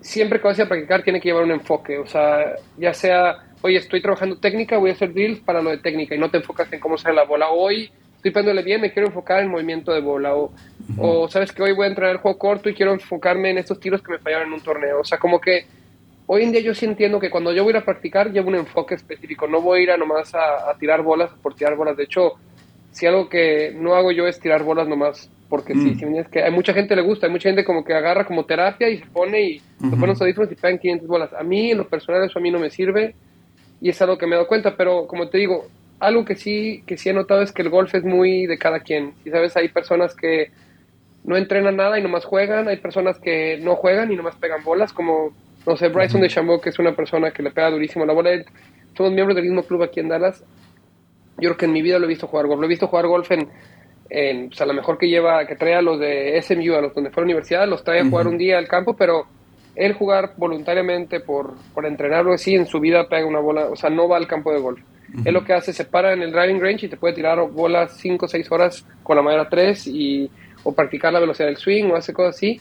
siempre 0.00 0.40
que 0.40 0.48
vas 0.48 0.58
a 0.58 0.66
practicar 0.66 1.02
tiene 1.02 1.20
que 1.20 1.28
llevar 1.28 1.44
un 1.44 1.52
enfoque, 1.52 1.98
o 1.98 2.06
sea, 2.06 2.56
ya 2.76 2.92
sea, 2.92 3.36
oye, 3.62 3.76
estoy 3.76 4.02
trabajando 4.02 4.38
técnica, 4.38 4.78
voy 4.78 4.90
a 4.90 4.94
hacer 4.94 5.12
drills 5.12 5.40
para 5.40 5.62
lo 5.62 5.70
de 5.70 5.78
técnica 5.78 6.14
y 6.14 6.18
no 6.18 6.30
te 6.30 6.38
enfocas 6.38 6.72
en 6.72 6.80
cómo 6.80 6.98
sale 6.98 7.14
la 7.14 7.24
bola. 7.24 7.50
Hoy 7.50 7.90
estoy 8.22 8.30
pegándole 8.30 8.62
bien, 8.62 8.80
me 8.80 8.92
quiero 8.92 9.08
enfocar 9.08 9.42
en 9.42 9.50
movimiento 9.50 9.92
de 9.92 10.00
bola. 10.00 10.36
O, 10.36 10.52
o 10.96 11.28
sabes 11.28 11.50
que 11.50 11.60
hoy 11.60 11.72
voy 11.72 11.86
a 11.86 11.88
entrenar 11.88 12.12
el 12.12 12.18
juego 12.18 12.38
corto 12.38 12.68
y 12.68 12.74
quiero 12.74 12.92
enfocarme 12.92 13.50
en 13.50 13.58
estos 13.58 13.80
tiros 13.80 14.00
que 14.00 14.12
me 14.12 14.18
fallaron 14.20 14.46
en 14.46 14.54
un 14.54 14.60
torneo. 14.60 15.00
O 15.00 15.04
sea, 15.04 15.18
como 15.18 15.40
que 15.40 15.66
hoy 16.26 16.44
en 16.44 16.52
día 16.52 16.60
yo 16.60 16.72
sí 16.72 16.86
entiendo 16.86 17.18
que 17.18 17.30
cuando 17.30 17.52
yo 17.52 17.64
voy 17.64 17.72
a 17.72 17.76
ir 17.78 17.82
a 17.82 17.84
practicar 17.84 18.30
llevo 18.30 18.48
un 18.48 18.54
enfoque 18.54 18.94
específico, 18.94 19.48
no 19.48 19.60
voy 19.60 19.80
a 19.80 19.82
ir 19.82 19.90
a 19.90 19.96
nomás 19.96 20.32
a, 20.36 20.72
tirar 20.78 21.02
bolas 21.02 21.32
por 21.42 21.56
tirar 21.56 21.74
bolas. 21.74 21.96
De 21.96 22.04
hecho, 22.04 22.34
si 22.92 23.06
algo 23.06 23.28
que 23.28 23.74
no 23.76 23.96
hago 23.96 24.12
yo 24.12 24.28
es 24.28 24.38
tirar 24.38 24.62
bolas 24.62 24.86
nomás 24.86 25.28
porque 25.48 25.74
sí, 25.74 25.96
mm. 26.06 26.14
es 26.14 26.28
que 26.28 26.44
hay 26.44 26.52
mucha 26.52 26.72
gente 26.72 26.94
le 26.94 27.02
gusta, 27.02 27.26
hay 27.26 27.32
mucha 27.32 27.48
gente 27.48 27.64
como 27.64 27.84
que 27.84 27.92
agarra 27.92 28.24
como 28.24 28.44
terapia 28.44 28.88
y 28.88 28.98
se 28.98 29.06
pone 29.06 29.42
y 29.42 29.58
se 29.58 29.90
pone 29.90 30.06
los 30.06 30.22
audífonos 30.22 30.52
y 30.52 30.54
pegan 30.54 30.78
500 30.78 31.08
bolas. 31.08 31.32
A 31.32 31.42
mí 31.42 31.72
en 31.72 31.78
lo 31.78 31.88
personal 31.88 32.22
eso 32.24 32.38
a 32.38 32.42
mí 32.42 32.52
no 32.52 32.60
me 32.60 32.70
sirve 32.70 33.16
y 33.80 33.88
es 33.88 34.00
algo 34.00 34.16
que 34.16 34.26
me 34.26 34.32
he 34.32 34.36
dado 34.36 34.46
cuenta, 34.46 34.76
pero 34.76 35.08
como 35.08 35.28
te 35.28 35.38
digo, 35.38 35.66
algo 36.02 36.24
que 36.24 36.34
sí 36.34 36.82
que 36.84 36.98
sí 36.98 37.08
he 37.08 37.12
notado 37.12 37.42
es 37.42 37.52
que 37.52 37.62
el 37.62 37.70
golf 37.70 37.94
es 37.94 38.04
muy 38.04 38.46
de 38.46 38.58
cada 38.58 38.80
quien. 38.80 39.14
Si 39.22 39.30
sabes, 39.30 39.56
hay 39.56 39.68
personas 39.68 40.16
que 40.16 40.50
no 41.22 41.36
entrenan 41.36 41.76
nada 41.76 41.96
y 41.98 42.02
nomás 42.02 42.24
juegan, 42.24 42.66
hay 42.66 42.78
personas 42.78 43.20
que 43.20 43.58
no 43.62 43.76
juegan 43.76 44.10
y 44.10 44.16
nomás 44.16 44.34
pegan 44.34 44.64
bolas, 44.64 44.92
como 44.92 45.32
no 45.64 45.76
sé, 45.76 45.88
Bryson 45.88 46.20
de 46.20 46.28
Chambeau, 46.28 46.60
que 46.60 46.70
es 46.70 46.78
una 46.80 46.96
persona 46.96 47.30
que 47.30 47.44
le 47.44 47.52
pega 47.52 47.70
durísimo 47.70 48.04
la 48.04 48.12
bola. 48.12 48.30
Somos 48.96 49.12
miembros 49.12 49.36
del 49.36 49.44
mismo 49.44 49.62
club 49.62 49.84
aquí 49.84 50.00
en 50.00 50.08
Dallas. 50.08 50.44
Yo 51.38 51.50
creo 51.50 51.56
que 51.56 51.66
en 51.66 51.72
mi 51.72 51.82
vida 51.82 52.00
lo 52.00 52.06
he 52.06 52.08
visto 52.08 52.26
jugar 52.26 52.48
golf. 52.48 52.58
Lo 52.58 52.66
he 52.66 52.68
visto 52.68 52.88
jugar 52.88 53.06
golf 53.06 53.30
en, 53.30 53.48
en, 54.10 54.48
pues 54.48 54.60
a 54.60 54.66
lo 54.66 54.74
mejor 54.74 54.98
que 54.98 55.08
lleva, 55.08 55.46
que 55.46 55.54
trae 55.54 55.76
a 55.76 55.82
los 55.82 56.00
de 56.00 56.42
SMU, 56.42 56.74
a 56.74 56.80
los 56.80 56.94
donde 56.94 57.10
fue 57.10 57.20
a 57.20 57.22
la 57.22 57.26
universidad, 57.26 57.68
los 57.68 57.84
trae 57.84 58.00
a 58.00 58.04
jugar 58.04 58.26
un 58.26 58.38
día 58.38 58.58
al 58.58 58.66
campo, 58.66 58.96
pero 58.96 59.26
él 59.74 59.94
jugar 59.94 60.34
voluntariamente 60.36 61.20
por, 61.20 61.54
por 61.74 61.86
entrenarlo 61.86 62.32
así, 62.32 62.54
en 62.54 62.66
su 62.66 62.80
vida 62.80 63.08
pega 63.08 63.26
una 63.26 63.40
bola, 63.40 63.66
o 63.66 63.76
sea, 63.76 63.90
no 63.90 64.08
va 64.08 64.16
al 64.16 64.26
campo 64.26 64.52
de 64.52 64.60
golf. 64.60 64.80
Él 65.24 65.34
lo 65.34 65.44
que 65.44 65.52
hace, 65.52 65.74
se 65.74 65.84
para 65.84 66.14
en 66.14 66.22
el 66.22 66.32
driving 66.32 66.60
range 66.60 66.86
y 66.86 66.88
te 66.88 66.96
puede 66.96 67.14
tirar 67.14 67.38
bolas 67.50 67.98
5 67.98 68.24
o 68.24 68.28
6 68.28 68.50
horas 68.50 68.86
con 69.02 69.16
la 69.16 69.22
madera 69.22 69.48
3 69.48 69.86
y, 69.88 70.30
o 70.64 70.72
practicar 70.72 71.12
la 71.12 71.20
velocidad 71.20 71.48
del 71.48 71.58
swing 71.58 71.90
o 71.90 71.96
hace 71.96 72.14
cosas 72.14 72.36
así. 72.36 72.60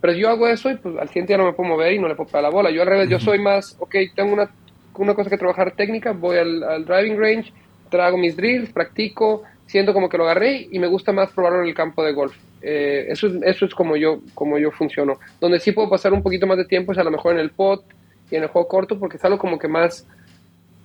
Pero 0.00 0.12
yo 0.12 0.28
hago 0.28 0.46
eso 0.46 0.70
y 0.70 0.76
pues 0.76 0.96
al 0.96 1.08
siguiente 1.08 1.32
día 1.32 1.38
no 1.38 1.46
me 1.46 1.54
puedo 1.54 1.70
mover 1.70 1.92
y 1.92 1.98
no 1.98 2.08
le 2.08 2.14
puedo 2.14 2.28
pegar 2.28 2.44
la 2.44 2.50
bola. 2.50 2.70
Yo 2.70 2.82
al 2.82 2.88
revés, 2.88 3.08
yo 3.08 3.18
soy 3.18 3.40
más, 3.40 3.76
ok, 3.80 3.96
tengo 4.14 4.32
una, 4.32 4.48
una 4.96 5.14
cosa 5.14 5.30
que 5.30 5.38
trabajar 5.38 5.72
técnica, 5.72 6.12
voy 6.12 6.38
al, 6.38 6.62
al 6.62 6.84
driving 6.84 7.18
range, 7.18 7.52
trago 7.90 8.16
mis 8.16 8.36
drills, 8.36 8.72
practico, 8.72 9.42
siento 9.72 9.94
como 9.94 10.10
que 10.10 10.18
lo 10.18 10.24
agarré 10.24 10.68
y 10.70 10.78
me 10.78 10.86
gusta 10.86 11.12
más 11.12 11.32
probarlo 11.32 11.62
en 11.62 11.68
el 11.68 11.74
campo 11.74 12.04
de 12.04 12.12
golf. 12.12 12.36
Eh, 12.60 13.06
eso, 13.08 13.28
eso 13.42 13.64
es 13.64 13.74
como 13.74 13.96
yo, 13.96 14.20
como 14.34 14.58
yo 14.58 14.70
funciono. 14.70 15.18
Donde 15.40 15.58
sí 15.58 15.72
puedo 15.72 15.88
pasar 15.88 16.12
un 16.12 16.22
poquito 16.22 16.46
más 16.46 16.58
de 16.58 16.66
tiempo 16.66 16.92
es 16.92 16.98
a 16.98 17.04
lo 17.04 17.10
mejor 17.10 17.32
en 17.32 17.40
el 17.40 17.50
pot 17.50 17.82
y 18.30 18.36
en 18.36 18.42
el 18.42 18.50
juego 18.50 18.68
corto 18.68 18.98
porque 18.98 19.16
es 19.16 19.24
algo 19.24 19.38
como 19.38 19.58
que 19.58 19.68
más 19.68 20.06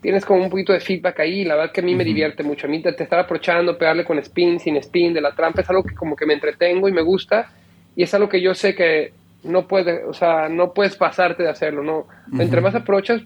tienes 0.01 0.24
como 0.24 0.41
un 0.41 0.50
poquito 0.50 0.72
de 0.72 0.79
feedback 0.79 1.20
ahí, 1.20 1.44
la 1.44 1.56
verdad 1.56 1.74
que 1.74 1.82
a 1.82 1.84
mí 1.84 1.94
me 1.96 2.06
divierte 2.06 2.41
mucho, 2.41 2.67
a 2.67 2.70
mí 2.70 2.82
te, 2.82 2.89
estar 2.89 3.20
aprovechando, 3.20 3.77
pegarle 3.77 4.06
con 4.06 4.17
spin, 4.20 4.58
sin 4.58 4.77
spin, 4.77 5.13
de 5.13 5.20
la 5.20 5.34
trampa, 5.34 5.62
es 5.62 5.70
algo 5.70 5.84
que 5.84 5.96
como 5.96 6.15
que 6.15 6.25
me 6.25 6.34
entretengo 6.34 6.88
y 6.88 6.94
me 6.94 7.01
gusta, 7.01 7.51
y 7.94 8.03
es 8.03 8.13
algo 8.13 8.29
que 8.29 8.39
yo 8.39 8.53
sé 8.53 8.74
que 8.74 9.12
no 9.44 9.67
puedes, 9.67 10.06
o 10.06 10.13
sea, 10.13 10.50
no 10.50 10.72
puedes 10.74 10.96
pasarte 10.96 11.44
de 11.44 11.50
hacerlo, 11.50 11.84
¿no? 11.84 12.08
Entre 12.39 12.62
más 12.62 12.75
aprovechas, 12.75 13.22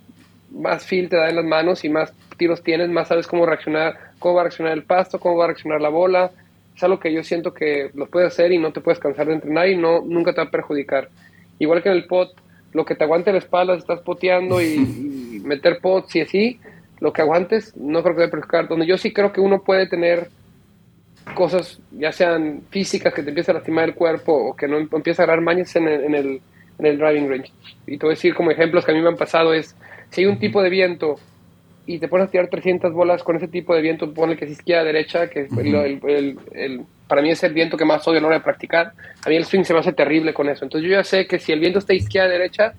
más 0.52 0.86
feel 0.86 1.10
te 1.10 1.18
da 1.18 1.30
en 1.30 1.36
las 1.38 1.46
manos 1.46 1.84
y 1.84 1.90
más 1.90 2.14
tiros 2.38 2.64
tienes, 2.64 2.90
más 2.90 3.08
sabes 3.08 3.28
cómo 3.28 3.46
reaccionar, 3.46 3.96
cómo 4.20 4.36
va 4.36 4.42
a 4.42 4.44
reaccionar 4.46 4.74
el 4.74 4.84
pasto, 4.84 5.20
cómo 5.20 5.38
va 5.38 5.46
a 5.46 5.48
reaccionar 5.48 5.82
la 5.82 5.90
bola, 5.90 6.32
es 6.76 6.84
algo 6.84 7.00
que 7.00 7.14
yo 7.14 7.24
siento 7.24 7.54
que 7.54 7.92
lo 7.94 8.08
puedes 8.08 8.34
hacer 8.34 8.52
y 8.52 8.58
no 8.58 8.72
te 8.72 8.82
puedes 8.82 9.00
cansar 9.00 9.28
de 9.28 9.34
entrenar 9.34 9.68
y 9.70 9.78
no, 9.78 10.02
nunca 10.02 10.34
te 10.34 10.42
va 10.42 10.48
a 10.48 10.52
perjudicar. 10.52 11.10
Igual 11.60 11.84
que 11.84 11.90
en 11.90 11.96
el 11.96 12.06
pot, 12.06 12.32
lo 12.74 12.86
que 12.86 12.96
te 12.96 13.04
aguante 13.04 13.32
la 13.32 13.40
espalda, 13.40 13.76
estás 13.76 14.00
poteando 14.02 14.62
y 14.64 15.42
meter 15.44 15.80
pots 15.80 16.16
y 16.16 16.22
así, 16.22 16.60
lo 17.00 17.14
que 17.14 17.22
aguantes, 17.22 17.76
no 17.76 18.02
creo 18.04 18.16
que 18.16 18.22
debe 18.22 18.32
perjudicar. 18.32 18.68
Donde 18.68 18.86
yo 18.86 18.98
sí 18.98 19.12
creo 19.12 19.32
que 19.32 19.42
uno 19.42 19.64
puede 19.64 19.88
tener 19.88 20.30
cosas, 21.36 21.80
ya 21.92 22.12
sean 22.12 22.62
físicas, 22.70 23.14
que 23.14 23.24
te 23.24 23.30
empieza 23.30 23.52
a 23.52 23.56
lastimar 23.56 23.86
el 23.86 23.96
cuerpo 23.96 24.34
o 24.34 24.56
que 24.56 24.68
no 24.68 24.78
empieza 24.78 25.22
a 25.22 25.26
agarrar 25.26 25.44
mañas 25.44 25.76
en 25.76 25.88
el, 25.88 26.04
en 26.04 26.16
el, 26.16 26.42
en 26.80 26.86
el 26.86 26.98
driving 26.98 27.30
range. 27.30 27.52
Y 27.86 27.98
te 27.98 28.06
voy 28.06 28.14
a 28.14 28.16
decir 28.16 28.34
como 28.34 28.52
ejemplos 28.52 28.86
que 28.86 28.92
a 28.92 28.96
mí 28.96 29.02
me 29.02 29.10
han 29.10 29.18
pasado 29.18 29.54
es, 29.54 29.76
si 30.12 30.22
hay 30.22 30.28
un 30.28 30.38
tipo 30.38 30.62
de 30.62 30.70
viento 30.70 31.16
y 31.88 31.98
te 31.98 32.08
pones 32.08 32.28
a 32.28 32.32
tirar 32.32 32.48
300 32.48 32.94
bolas 32.94 33.24
con 33.24 33.36
ese 33.36 33.48
tipo 33.48 33.74
de 33.74 33.82
viento, 33.82 34.14
pone 34.14 34.38
que 34.38 34.46
es 34.46 34.52
izquierda, 34.52 34.84
derecha, 34.84 35.30
que 35.30 35.48
el, 35.58 36.38
el, 36.54 36.82
para 37.08 37.22
mí 37.22 37.32
es 37.32 37.44
el 37.44 37.54
viento 37.54 37.76
que 37.76 37.86
más 37.86 38.08
odio 38.08 38.20
a 38.20 38.22
la 38.22 38.28
hora 38.28 38.38
de 38.38 38.44
practicar. 38.44 38.94
A 39.26 39.30
mí 39.30 39.36
el 39.36 39.46
swing 39.46 39.64
se 39.64 39.74
me 39.74 39.80
hace 39.80 39.92
terrible 39.92 40.34
con 40.34 40.48
eso. 40.48 40.64
Entonces 40.64 40.88
yo 40.88 40.96
ya 40.96 41.04
sé 41.04 41.26
que 41.26 41.40
si 41.40 41.52
el 41.52 41.60
viento 41.60 41.80
está 41.80 41.94
izquierda, 41.94 42.30
derecha, 42.30 42.74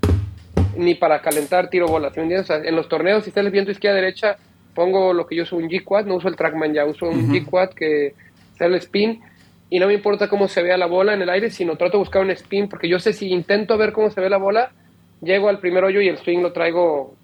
ni 0.76 0.94
para 0.94 1.20
calentar 1.20 1.68
tiro 1.68 1.86
bolas, 1.88 2.16
¿me 2.16 2.22
entiendes? 2.22 2.48
en 2.50 2.76
los 2.76 2.88
torneos, 2.88 3.24
si 3.24 3.30
está 3.30 3.40
el 3.40 3.50
viento 3.50 3.70
izquierda-derecha, 3.70 4.36
pongo 4.74 5.12
lo 5.12 5.26
que 5.26 5.36
yo 5.36 5.42
uso 5.42 5.56
un 5.56 5.68
G-Quad, 5.68 6.06
no 6.06 6.16
uso 6.16 6.28
el 6.28 6.36
Trackman 6.36 6.72
ya, 6.72 6.86
uso 6.86 7.08
un 7.08 7.30
G-Quad 7.30 7.70
que 7.70 8.14
sea 8.56 8.68
el 8.68 8.74
spin 8.76 9.20
y 9.68 9.78
no 9.78 9.86
me 9.86 9.94
importa 9.94 10.28
cómo 10.28 10.48
se 10.48 10.62
vea 10.62 10.76
la 10.76 10.86
bola 10.86 11.14
en 11.14 11.22
el 11.22 11.30
aire, 11.30 11.50
sino 11.50 11.76
trato 11.76 11.98
de 11.98 12.04
buscar 12.04 12.22
un 12.22 12.30
spin 12.30 12.68
porque 12.68 12.88
yo 12.88 12.98
sé 12.98 13.12
si 13.12 13.30
intento 13.30 13.76
ver 13.76 13.92
cómo 13.92 14.10
se 14.10 14.20
ve 14.20 14.30
la 14.30 14.38
bola, 14.38 14.72
llego 15.20 15.48
al 15.48 15.58
primer 15.58 15.84
hoyo 15.84 16.00
y 16.00 16.08
el 16.08 16.18
swing 16.18 16.40
lo 16.40 16.52
traigo, 16.52 17.14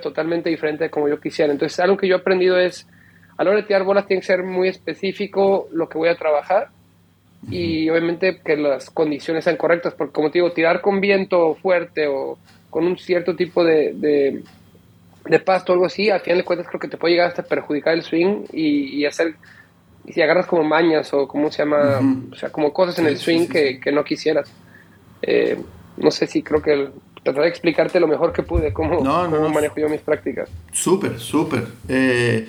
totalmente 0.00 0.50
diferente 0.50 0.84
de 0.84 0.90
como 0.90 1.08
yo 1.08 1.20
quisiera. 1.20 1.52
Entonces, 1.52 1.78
algo 1.80 1.96
que 1.96 2.08
yo 2.08 2.16
he 2.16 2.18
aprendido 2.20 2.58
es, 2.58 2.86
a 3.36 3.44
la 3.44 3.50
hora 3.50 3.60
de 3.60 3.66
tirar 3.66 3.84
bolas 3.84 4.06
tiene 4.06 4.20
que 4.20 4.26
ser 4.26 4.42
muy 4.42 4.68
específico 4.68 5.68
lo 5.72 5.88
que 5.88 5.98
voy 5.98 6.08
a 6.08 6.16
trabajar 6.16 6.68
y 7.48 7.88
obviamente 7.88 8.40
que 8.44 8.56
las 8.56 8.90
condiciones 8.90 9.44
sean 9.44 9.56
correctas, 9.56 9.94
porque 9.94 10.12
como 10.12 10.30
te 10.30 10.38
digo, 10.38 10.52
tirar 10.52 10.80
con 10.80 11.00
viento 11.00 11.54
fuerte 11.54 12.06
o 12.06 12.38
con 12.68 12.84
un 12.84 12.98
cierto 12.98 13.34
tipo 13.34 13.64
de, 13.64 13.94
de, 15.24 15.38
pasto 15.40 15.72
o 15.72 15.74
algo 15.74 15.86
así, 15.86 16.10
al 16.10 16.20
final 16.20 16.38
de 16.38 16.44
cuentas 16.44 16.68
creo 16.68 16.80
que 16.80 16.88
te 16.88 16.96
puede 16.96 17.14
llegar 17.14 17.28
hasta 17.28 17.42
perjudicar 17.42 17.94
el 17.94 18.02
swing 18.02 18.44
y, 18.52 19.04
hacer, 19.06 19.34
y 20.04 20.12
si 20.12 20.20
agarras 20.20 20.46
como 20.46 20.62
mañas 20.64 21.12
o 21.14 21.26
como 21.26 21.50
se 21.50 21.62
llama, 21.62 22.00
o 22.30 22.36
sea, 22.36 22.50
como 22.50 22.72
cosas 22.72 22.98
en 22.98 23.06
el 23.06 23.16
swing 23.16 23.46
Que, 23.46 23.80
que, 23.80 23.90
no 23.90 24.04
quisieras. 24.04 24.52
Eh, 25.22 25.58
no 25.96 26.10
sé 26.10 26.26
si 26.26 26.42
creo 26.42 26.62
que 26.62 26.90
trataré 27.22 27.46
de 27.46 27.50
explicarte 27.50 28.00
lo 28.00 28.08
mejor 28.08 28.32
que 28.32 28.42
pude 28.42 28.72
cómo, 28.72 29.00
manejo 29.50 29.74
yo 29.78 29.88
mis 29.88 30.00
prácticas. 30.00 30.48
Súper, 30.72 31.18
súper. 31.18 31.66
Eh, 31.88 32.48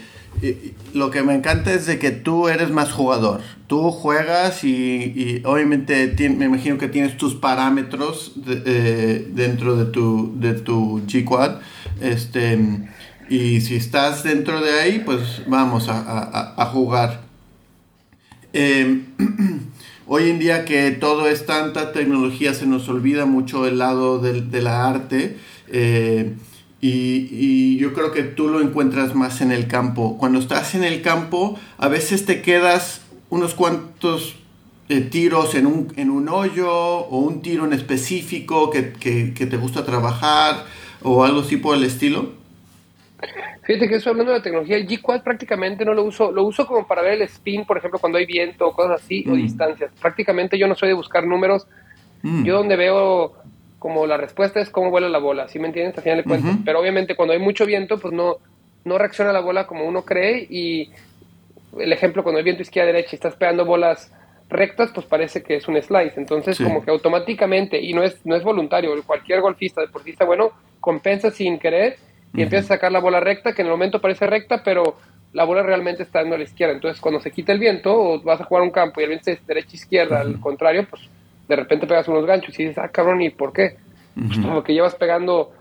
lo 0.93 1.11
que 1.11 1.23
me 1.23 1.35
encanta 1.35 1.73
es 1.73 1.85
de 1.85 1.99
que 1.99 2.11
tú 2.11 2.47
eres 2.47 2.71
más 2.71 2.91
jugador. 2.91 3.41
Tú 3.67 3.91
juegas 3.91 4.63
y, 4.63 5.41
obviamente 5.45 6.13
me 6.29 6.45
imagino 6.45 6.77
que 6.77 6.87
tienes 6.87 7.17
tus 7.17 7.35
parámetros 7.35 8.33
eh, 8.47 9.27
dentro 9.29 9.75
de 9.75 9.85
tu, 9.91 10.33
de 10.39 10.53
tu 10.53 11.01
G-Quad. 11.05 11.59
Este, 12.01 12.57
y 13.29 13.61
si 13.61 13.75
estás 13.75 14.23
dentro 14.23 14.61
de 14.61 14.71
ahí, 14.71 14.99
pues 15.05 15.43
vamos 15.47 15.87
a, 15.89 16.65
jugar. 16.71 17.21
Em, 18.53 19.05
hoy 20.13 20.29
en 20.29 20.39
día 20.39 20.65
que 20.65 20.91
todo 20.91 21.29
es 21.29 21.45
tanta 21.45 21.93
tecnología, 21.93 22.53
se 22.53 22.65
nos 22.65 22.89
olvida 22.89 23.25
mucho 23.25 23.65
el 23.65 23.77
lado 23.77 24.19
de, 24.19 24.41
de 24.41 24.61
la 24.61 24.89
arte. 24.89 25.37
Eh, 25.69 26.33
y, 26.81 27.77
yo 27.77 27.93
creo 27.93 28.11
que 28.11 28.23
tú 28.23 28.49
lo 28.49 28.59
encuentras 28.59 29.15
más 29.15 29.39
en 29.39 29.53
el 29.53 29.67
campo. 29.67 30.17
Cuando 30.17 30.39
estás 30.39 30.75
en 30.75 30.83
el 30.83 31.01
campo, 31.01 31.57
a 31.77 31.87
veces 31.87 32.25
te 32.25 32.41
quedas 32.41 33.03
unos 33.29 33.53
cuantos 33.53 34.35
eh, 34.89 34.99
tiros 34.99 35.55
en 35.55 35.65
un, 35.65 35.93
en 35.95 36.09
un 36.09 36.27
hoyo 36.27 36.69
o 36.69 37.19
un 37.19 37.41
tiro 37.41 37.63
en 37.63 37.71
específico 37.71 38.69
que, 38.69 38.91
que, 38.91 39.45
te 39.45 39.55
gusta 39.55 39.85
trabajar 39.85 40.65
o 41.01 41.23
algo 41.23 41.39
así 41.39 41.55
por 41.55 41.77
el 41.77 41.85
estilo. 41.85 42.33
Fíjate 43.63 43.87
que 43.87 43.95
estoy 43.95 44.11
hablando 44.11 44.31
de 44.31 44.39
la 44.39 44.43
tecnología. 44.43 44.77
El 44.77 44.87
G-Quad 44.87 45.23
prácticamente 45.23 45.85
no 45.85 45.93
lo 45.93 46.03
uso. 46.03 46.31
Lo 46.31 46.43
uso 46.43 46.65
como 46.65 46.87
para 46.87 47.01
ver 47.01 47.13
el 47.13 47.21
spin, 47.23 47.65
por 47.65 47.77
ejemplo, 47.77 47.99
cuando 47.99 48.17
hay 48.17 48.25
viento 48.25 48.67
o 48.67 48.73
cosas 48.73 49.01
así, 49.01 49.23
o 49.27 49.31
mm. 49.31 49.35
distancias. 49.35 49.91
Prácticamente 50.01 50.57
yo 50.57 50.67
no 50.67 50.75
soy 50.75 50.89
de 50.89 50.95
buscar 50.95 51.25
números. 51.25 51.67
Mm. 52.23 52.43
Yo 52.43 52.57
donde 52.57 52.75
veo 52.75 53.33
como 53.79 54.05
la 54.05 54.17
respuesta 54.17 54.59
es 54.59 54.69
cómo 54.69 54.91
vuela 54.91 55.09
la 55.09 55.17
bola, 55.17 55.47
¿sí 55.47 55.57
me 55.57 55.67
entiendes? 55.67 55.97
Al 55.97 56.03
final 56.03 56.17
de 56.19 56.23
cuentas. 56.23 56.55
Pero 56.63 56.79
obviamente 56.79 57.15
cuando 57.15 57.33
hay 57.33 57.39
mucho 57.39 57.65
viento, 57.65 57.99
pues 57.99 58.13
no, 58.13 58.37
no 58.85 58.97
reacciona 58.97 59.33
la 59.33 59.39
bola 59.39 59.65
como 59.65 59.85
uno 59.85 60.03
cree 60.03 60.45
y 60.49 60.91
el 61.79 61.93
ejemplo, 61.93 62.23
cuando 62.23 62.37
hay 62.37 62.43
viento 62.43 62.61
izquierda-derecha 62.61 63.09
y 63.13 63.15
estás 63.15 63.35
pegando 63.35 63.65
bolas 63.65 64.11
rectas, 64.49 64.91
pues 64.93 65.05
parece 65.05 65.41
que 65.41 65.55
es 65.55 65.67
un 65.67 65.81
slice. 65.81 66.19
Entonces, 66.19 66.59
como 66.59 66.83
que 66.83 66.91
automáticamente, 66.91 67.79
y 67.81 67.93
no 67.93 68.03
es, 68.03 68.23
no 68.25 68.35
es 68.35 68.43
voluntario, 68.43 68.91
cualquier 69.03 69.41
golfista, 69.41 69.81
deportista, 69.81 70.25
bueno, 70.25 70.51
compensa 70.79 71.31
sin 71.31 71.57
querer 71.57 71.97
y 72.33 72.41
empieza 72.41 72.65
a 72.65 72.77
sacar 72.77 72.91
la 72.91 72.99
bola 72.99 73.19
recta, 73.19 73.53
que 73.53 73.61
en 73.61 73.67
el 73.67 73.71
momento 73.73 73.99
parece 73.99 74.25
recta, 74.25 74.63
pero 74.63 74.97
la 75.33 75.43
bola 75.43 75.63
realmente 75.63 76.03
está 76.03 76.19
dando 76.19 76.35
a 76.35 76.37
la 76.37 76.43
izquierda. 76.43 76.73
Entonces, 76.73 77.01
cuando 77.01 77.19
se 77.19 77.31
quita 77.31 77.51
el 77.51 77.59
viento 77.59 77.93
o 77.93 78.21
vas 78.21 78.41
a 78.41 78.45
jugar 78.45 78.63
un 78.63 78.71
campo 78.71 78.99
y 78.99 79.03
el 79.03 79.09
viento 79.09 79.31
es 79.31 79.45
derecha-izquierda, 79.45 80.21
al 80.21 80.39
contrario, 80.39 80.85
pues 80.89 81.01
de 81.47 81.55
repente 81.55 81.87
pegas 81.87 82.07
unos 82.07 82.25
ganchos 82.25 82.57
y 82.59 82.63
dices, 82.63 82.77
ah, 82.77 82.89
cabrón, 82.89 83.21
¿y 83.21 83.29
por 83.29 83.53
qué? 83.53 83.77
Pues 84.15 84.39
como 84.39 84.63
que 84.63 84.73
llevas 84.73 84.95
pegando 84.95 85.53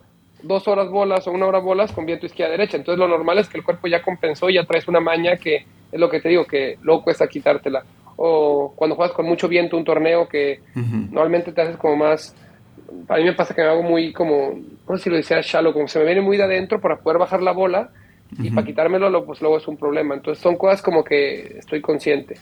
dos 0.43 0.67
horas 0.69 0.89
bolas 0.91 1.27
o 1.27 1.33
una 1.33 1.47
hora 1.47 1.59
bolas 1.59 1.93
con 1.93 2.07
viento 2.07 2.27
izquierda-derecha. 2.27 2.77
Entonces 2.77 2.99
lo 2.99 3.09
normal 3.09 3.39
es 3.39 3.49
que 3.49 3.59
el 3.59 3.65
cuerpo 3.65 3.89
ya 3.89 4.03
compensó 4.03 4.49
y 4.51 4.55
ya 4.55 4.65
traes 4.65 4.89
una 4.89 5.01
maña 5.01 5.37
que 5.37 5.67
es 5.91 6.01
lo 6.01 6.09
que 6.09 6.21
te 6.21 6.29
digo, 6.29 6.45
que 6.45 6.79
luego 6.83 7.03
cuesta 7.03 7.29
quitártela. 7.29 7.85
O 8.17 8.73
cuando 8.77 8.97
juegas 8.97 9.15
con 9.15 9.27
mucho 9.27 9.49
viento 9.49 9.77
un 9.77 9.85
torneo 9.85 10.29
que 10.29 10.61
normalmente 10.75 11.53
te 11.53 11.63
haces 11.63 11.77
como 11.77 11.97
más... 11.97 12.35
A 13.09 13.17
mí 13.17 13.25
me 13.25 13.33
pasa 13.33 13.55
que 13.55 13.63
me 13.63 13.69
hago 13.69 13.83
muy 13.83 14.13
como, 14.13 14.61
no 14.89 14.97
sé 14.97 15.05
si 15.05 15.11
lo 15.11 15.17
decía 15.17 15.41
shallow, 15.43 15.73
como 15.73 15.89
se 15.89 15.99
me 15.99 16.05
viene 16.05 16.21
muy 16.21 16.37
de 16.37 16.45
adentro 16.45 16.81
para 16.81 16.99
poder 17.01 17.19
bajar 17.19 17.43
la 17.43 17.53
bola 17.53 17.91
y 18.39 18.51
para 18.51 18.67
quitármelo, 18.67 19.25
pues 19.25 19.41
luego 19.41 19.59
es 19.59 19.67
un 19.67 19.77
problema. 19.77 20.15
Entonces 20.15 20.43
son 20.43 20.57
cosas 20.57 20.83
como 20.83 21.03
que 21.03 21.59
estoy 21.59 21.81
consciente. 21.81 22.37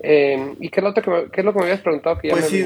Eh, 0.00 0.54
¿Y 0.60 0.68
qué 0.68 0.80
es, 0.80 0.84
lo 0.84 0.92
que 0.92 1.08
me, 1.08 1.24
qué 1.30 1.40
es 1.40 1.44
lo 1.44 1.52
que 1.52 1.58
me 1.60 1.64
habías 1.66 1.80
preguntado? 1.80 2.18
Que 2.18 2.28
ya 2.28 2.34
pues 2.34 2.46
sí, 2.46 2.64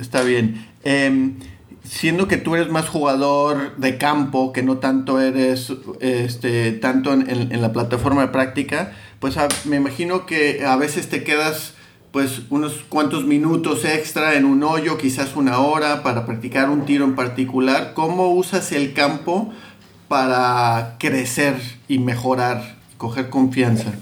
está 0.00 0.22
bien. 0.22 0.66
Em, 0.84 1.36
siendo 1.84 2.26
que 2.26 2.36
tú 2.36 2.56
eres 2.56 2.68
más 2.68 2.88
jugador 2.88 3.76
de 3.76 3.96
campo, 3.96 4.52
que 4.52 4.62
no 4.62 4.78
tanto 4.78 5.20
eres 5.20 5.72
este, 6.00 6.72
tanto 6.72 7.12
en, 7.12 7.30
en, 7.30 7.62
la 7.62 7.72
plataforma 7.72 8.22
de 8.22 8.28
práctica, 8.28 8.92
pues 9.20 9.36
me 9.66 9.76
imagino 9.76 10.26
que 10.26 10.64
a 10.66 10.76
veces 10.76 11.08
te 11.08 11.22
quedas 11.22 11.75
pues 12.12 12.42
unos 12.50 12.84
cuantos 12.88 13.24
minutos 13.24 13.84
extra 13.84 14.34
en 14.34 14.44
un 14.44 14.62
hoyo, 14.62 14.96
quizás 14.96 15.36
una 15.36 15.60
hora, 15.60 16.02
para 16.02 16.24
practicar 16.26 16.70
un 16.70 16.84
tiro 16.84 17.04
en 17.04 17.14
particular. 17.14 17.92
¿Cómo 17.94 18.32
usas 18.32 18.72
el 18.72 18.94
campo 18.94 19.52
para 20.08 20.96
crecer 20.98 21.54
y 21.88 21.98
mejorar, 21.98 22.76
coger 22.96 23.28
confianza? 23.28 23.92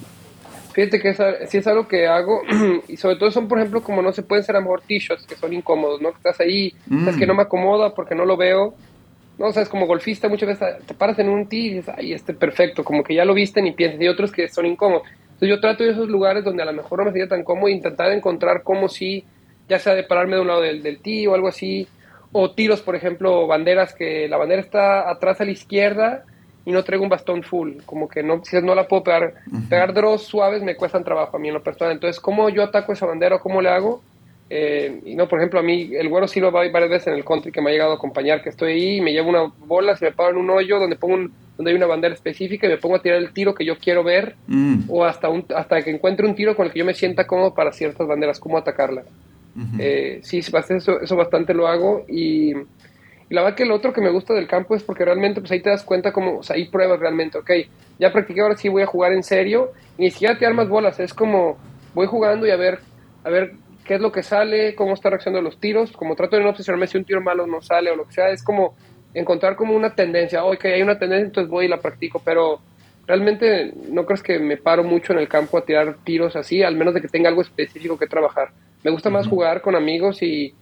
Fíjate 0.74 1.00
que 1.00 1.14
si 1.46 1.58
es 1.58 1.66
algo 1.68 1.86
que 1.86 2.08
hago, 2.08 2.42
y 2.88 2.96
sobre 2.96 3.16
todo 3.16 3.30
son, 3.30 3.46
por 3.46 3.58
ejemplo, 3.58 3.82
como 3.82 4.02
no 4.02 4.12
se 4.12 4.22
pueden 4.22 4.44
ser 4.44 4.56
a 4.56 4.58
lo 4.58 4.64
mejor 4.64 4.82
t-shirts 4.82 5.26
que 5.26 5.36
son 5.36 5.52
incómodos, 5.52 6.00
¿no? 6.00 6.10
Que 6.10 6.16
estás 6.16 6.40
ahí, 6.40 6.74
es 7.08 7.16
que 7.16 7.26
no 7.26 7.34
me 7.34 7.42
acomoda 7.42 7.94
porque 7.94 8.14
no 8.14 8.24
lo 8.24 8.36
veo. 8.36 8.74
No, 9.38 9.46
o 9.46 9.52
sea, 9.52 9.62
es 9.62 9.68
como 9.68 9.86
golfista, 9.86 10.28
muchas 10.28 10.48
veces 10.48 10.86
te 10.86 10.94
paras 10.94 11.18
en 11.18 11.28
un 11.28 11.48
tee 11.48 11.66
y 11.66 11.74
dices, 11.74 11.94
ay, 11.96 12.12
este 12.12 12.34
perfecto, 12.34 12.84
como 12.84 13.02
que 13.02 13.14
ya 13.14 13.24
lo 13.24 13.34
visten 13.34 13.66
y 13.66 13.72
piensas, 13.72 14.00
y 14.00 14.08
otros 14.08 14.30
que 14.30 14.48
son 14.48 14.66
incómodos. 14.66 15.02
Entonces 15.34 15.48
yo 15.48 15.60
trato 15.60 15.84
de 15.84 15.90
esos 15.90 16.08
lugares 16.08 16.44
donde 16.44 16.62
a 16.62 16.66
lo 16.66 16.72
mejor 16.72 17.00
no 17.00 17.06
me 17.06 17.12
siento 17.12 17.34
tan 17.34 17.44
cómodo, 17.44 17.68
intentar 17.68 18.10
encontrar 18.12 18.62
cómo 18.62 18.88
sí, 18.88 19.24
ya 19.68 19.78
sea 19.78 19.94
de 19.94 20.04
pararme 20.04 20.36
de 20.36 20.42
un 20.42 20.48
lado 20.48 20.60
del, 20.60 20.82
del 20.82 21.00
tee 21.00 21.26
o 21.26 21.34
algo 21.34 21.48
así, 21.48 21.88
o 22.32 22.50
tiros, 22.52 22.82
por 22.82 22.96
ejemplo, 22.96 23.46
banderas 23.46 23.94
que 23.94 24.28
la 24.28 24.36
bandera 24.36 24.60
está 24.60 25.10
atrás 25.10 25.40
a 25.40 25.44
la 25.44 25.50
izquierda 25.50 26.24
y 26.64 26.72
no 26.72 26.82
traigo 26.82 27.04
un 27.04 27.10
bastón 27.10 27.42
full, 27.42 27.78
como 27.84 28.08
que 28.08 28.22
no, 28.22 28.44
si 28.44 28.60
no 28.62 28.74
la 28.74 28.88
puedo 28.88 29.04
pegar, 29.04 29.34
pegar 29.68 29.92
draws 29.92 30.22
suaves 30.22 30.62
me 30.62 30.76
cuestan 30.76 31.04
trabajo 31.04 31.36
a 31.36 31.40
mí 31.40 31.48
en 31.48 31.54
lo 31.54 31.62
personal, 31.62 31.92
entonces 31.92 32.20
cómo 32.20 32.48
yo 32.48 32.62
ataco 32.62 32.92
esa 32.92 33.06
bandera 33.06 33.36
o 33.36 33.40
cómo 33.40 33.60
le 33.60 33.68
hago, 33.68 34.02
eh, 34.50 35.00
y 35.04 35.14
no, 35.16 35.26
por 35.28 35.38
ejemplo, 35.38 35.58
a 35.60 35.62
mí 35.62 35.90
el 35.94 36.08
güero 36.08 36.28
sí 36.28 36.38
lo 36.40 36.52
va 36.52 36.68
varias 36.70 36.90
veces 36.90 37.08
en 37.08 37.14
el 37.14 37.24
country 37.24 37.50
que 37.50 37.60
me 37.60 37.70
ha 37.70 37.72
llegado 37.72 37.92
a 37.92 37.96
acompañar, 37.96 38.42
que 38.42 38.50
estoy 38.50 38.72
ahí 38.72 38.96
y 38.96 39.00
me 39.00 39.12
llevo 39.12 39.30
una 39.30 39.52
bola, 39.58 39.96
se 39.96 40.06
me 40.06 40.12
paro 40.12 40.30
en 40.30 40.36
un 40.36 40.50
hoyo 40.50 40.78
donde 40.78 40.96
pongo 40.96 41.28
donde 41.56 41.70
hay 41.70 41.76
una 41.76 41.86
bandera 41.86 42.14
específica 42.14 42.66
y 42.66 42.70
me 42.70 42.78
pongo 42.78 42.96
a 42.96 43.02
tirar 43.02 43.18
el 43.18 43.32
tiro 43.32 43.54
que 43.54 43.64
yo 43.64 43.78
quiero 43.78 44.02
ver 44.02 44.34
Mm. 44.46 44.82
o 44.88 45.04
hasta 45.04 45.28
un, 45.28 45.44
hasta 45.54 45.82
que 45.82 45.90
encuentre 45.90 46.26
un 46.26 46.34
tiro 46.34 46.56
con 46.56 46.66
el 46.66 46.72
que 46.72 46.80
yo 46.80 46.84
me 46.84 46.94
sienta 46.94 47.26
cómodo 47.26 47.54
para 47.54 47.72
ciertas 47.72 48.06
banderas, 48.06 48.40
cómo 48.40 48.58
atacarlas. 48.58 49.06
Eh, 49.78 50.20
sí, 50.24 50.40
bastante- 50.50 50.78
eso, 50.82 51.00
eso 51.00 51.14
bastante 51.16 51.54
lo 51.54 51.68
hago 51.68 52.04
y, 52.08 52.50
y 52.50 52.54
la 53.30 53.42
verdad 53.42 53.56
que 53.56 53.64
lo 53.64 53.76
otro 53.76 53.92
que 53.92 54.00
me 54.00 54.10
gusta 54.10 54.34
del 54.34 54.48
campo 54.48 54.74
es 54.74 54.82
porque 54.82 55.04
realmente 55.04 55.40
pues 55.40 55.52
ahí 55.52 55.60
te 55.60 55.70
das 55.70 55.84
cuenta 55.84 56.12
como, 56.12 56.38
o 56.38 56.42
sea, 56.42 56.56
ahí 56.56 56.66
pruebas 56.66 56.98
realmente, 56.98 57.38
ok, 57.38 57.50
ya 58.00 58.12
practiqué, 58.12 58.40
ahora 58.40 58.56
sí 58.56 58.68
voy 58.68 58.82
a 58.82 58.86
jugar 58.86 59.12
en 59.12 59.22
serio 59.22 59.70
y 59.96 60.02
ni 60.02 60.10
siquiera 60.10 60.36
te 60.36 60.44
armas 60.44 60.68
bolas, 60.68 60.98
es 60.98 61.14
como 61.14 61.56
voy 61.94 62.06
jugando 62.08 62.46
y 62.46 62.50
a 62.50 62.56
ver, 62.56 62.80
a 63.22 63.30
ver 63.30 63.52
qué 63.84 63.94
es 63.94 64.00
lo 64.00 64.12
que 64.12 64.22
sale, 64.22 64.74
cómo 64.74 64.94
está 64.94 65.10
reaccionando 65.10 65.42
los 65.42 65.60
tiros, 65.60 65.92
como 65.92 66.16
trato 66.16 66.36
de 66.36 66.42
no 66.42 66.50
obsesionarme 66.50 66.86
si 66.86 66.98
un 66.98 67.04
tiro 67.04 67.20
malo 67.20 67.46
no 67.46 67.62
sale 67.62 67.90
o 67.90 67.96
lo 67.96 68.06
que 68.06 68.14
sea, 68.14 68.30
es 68.30 68.42
como 68.42 68.74
encontrar 69.12 69.56
como 69.56 69.74
una 69.74 69.94
tendencia, 69.94 70.44
ok, 70.44 70.64
hay 70.66 70.82
una 70.82 70.98
tendencia, 70.98 71.26
entonces 71.26 71.50
voy 71.50 71.66
y 71.66 71.68
la 71.68 71.80
practico, 71.80 72.20
pero 72.24 72.60
realmente 73.06 73.72
no 73.90 74.06
crees 74.06 74.22
que 74.22 74.38
me 74.38 74.56
paro 74.56 74.82
mucho 74.82 75.12
en 75.12 75.18
el 75.18 75.28
campo 75.28 75.58
a 75.58 75.64
tirar 75.64 75.96
tiros 76.04 76.34
así, 76.36 76.62
al 76.62 76.76
menos 76.76 76.94
de 76.94 77.00
que 77.00 77.08
tenga 77.08 77.28
algo 77.28 77.42
específico 77.42 77.98
que 77.98 78.06
trabajar. 78.06 78.48
Me 78.82 78.90
gusta 78.90 79.10
más 79.10 79.26
jugar 79.26 79.60
con 79.60 79.76
amigos 79.76 80.22
y, 80.22 80.54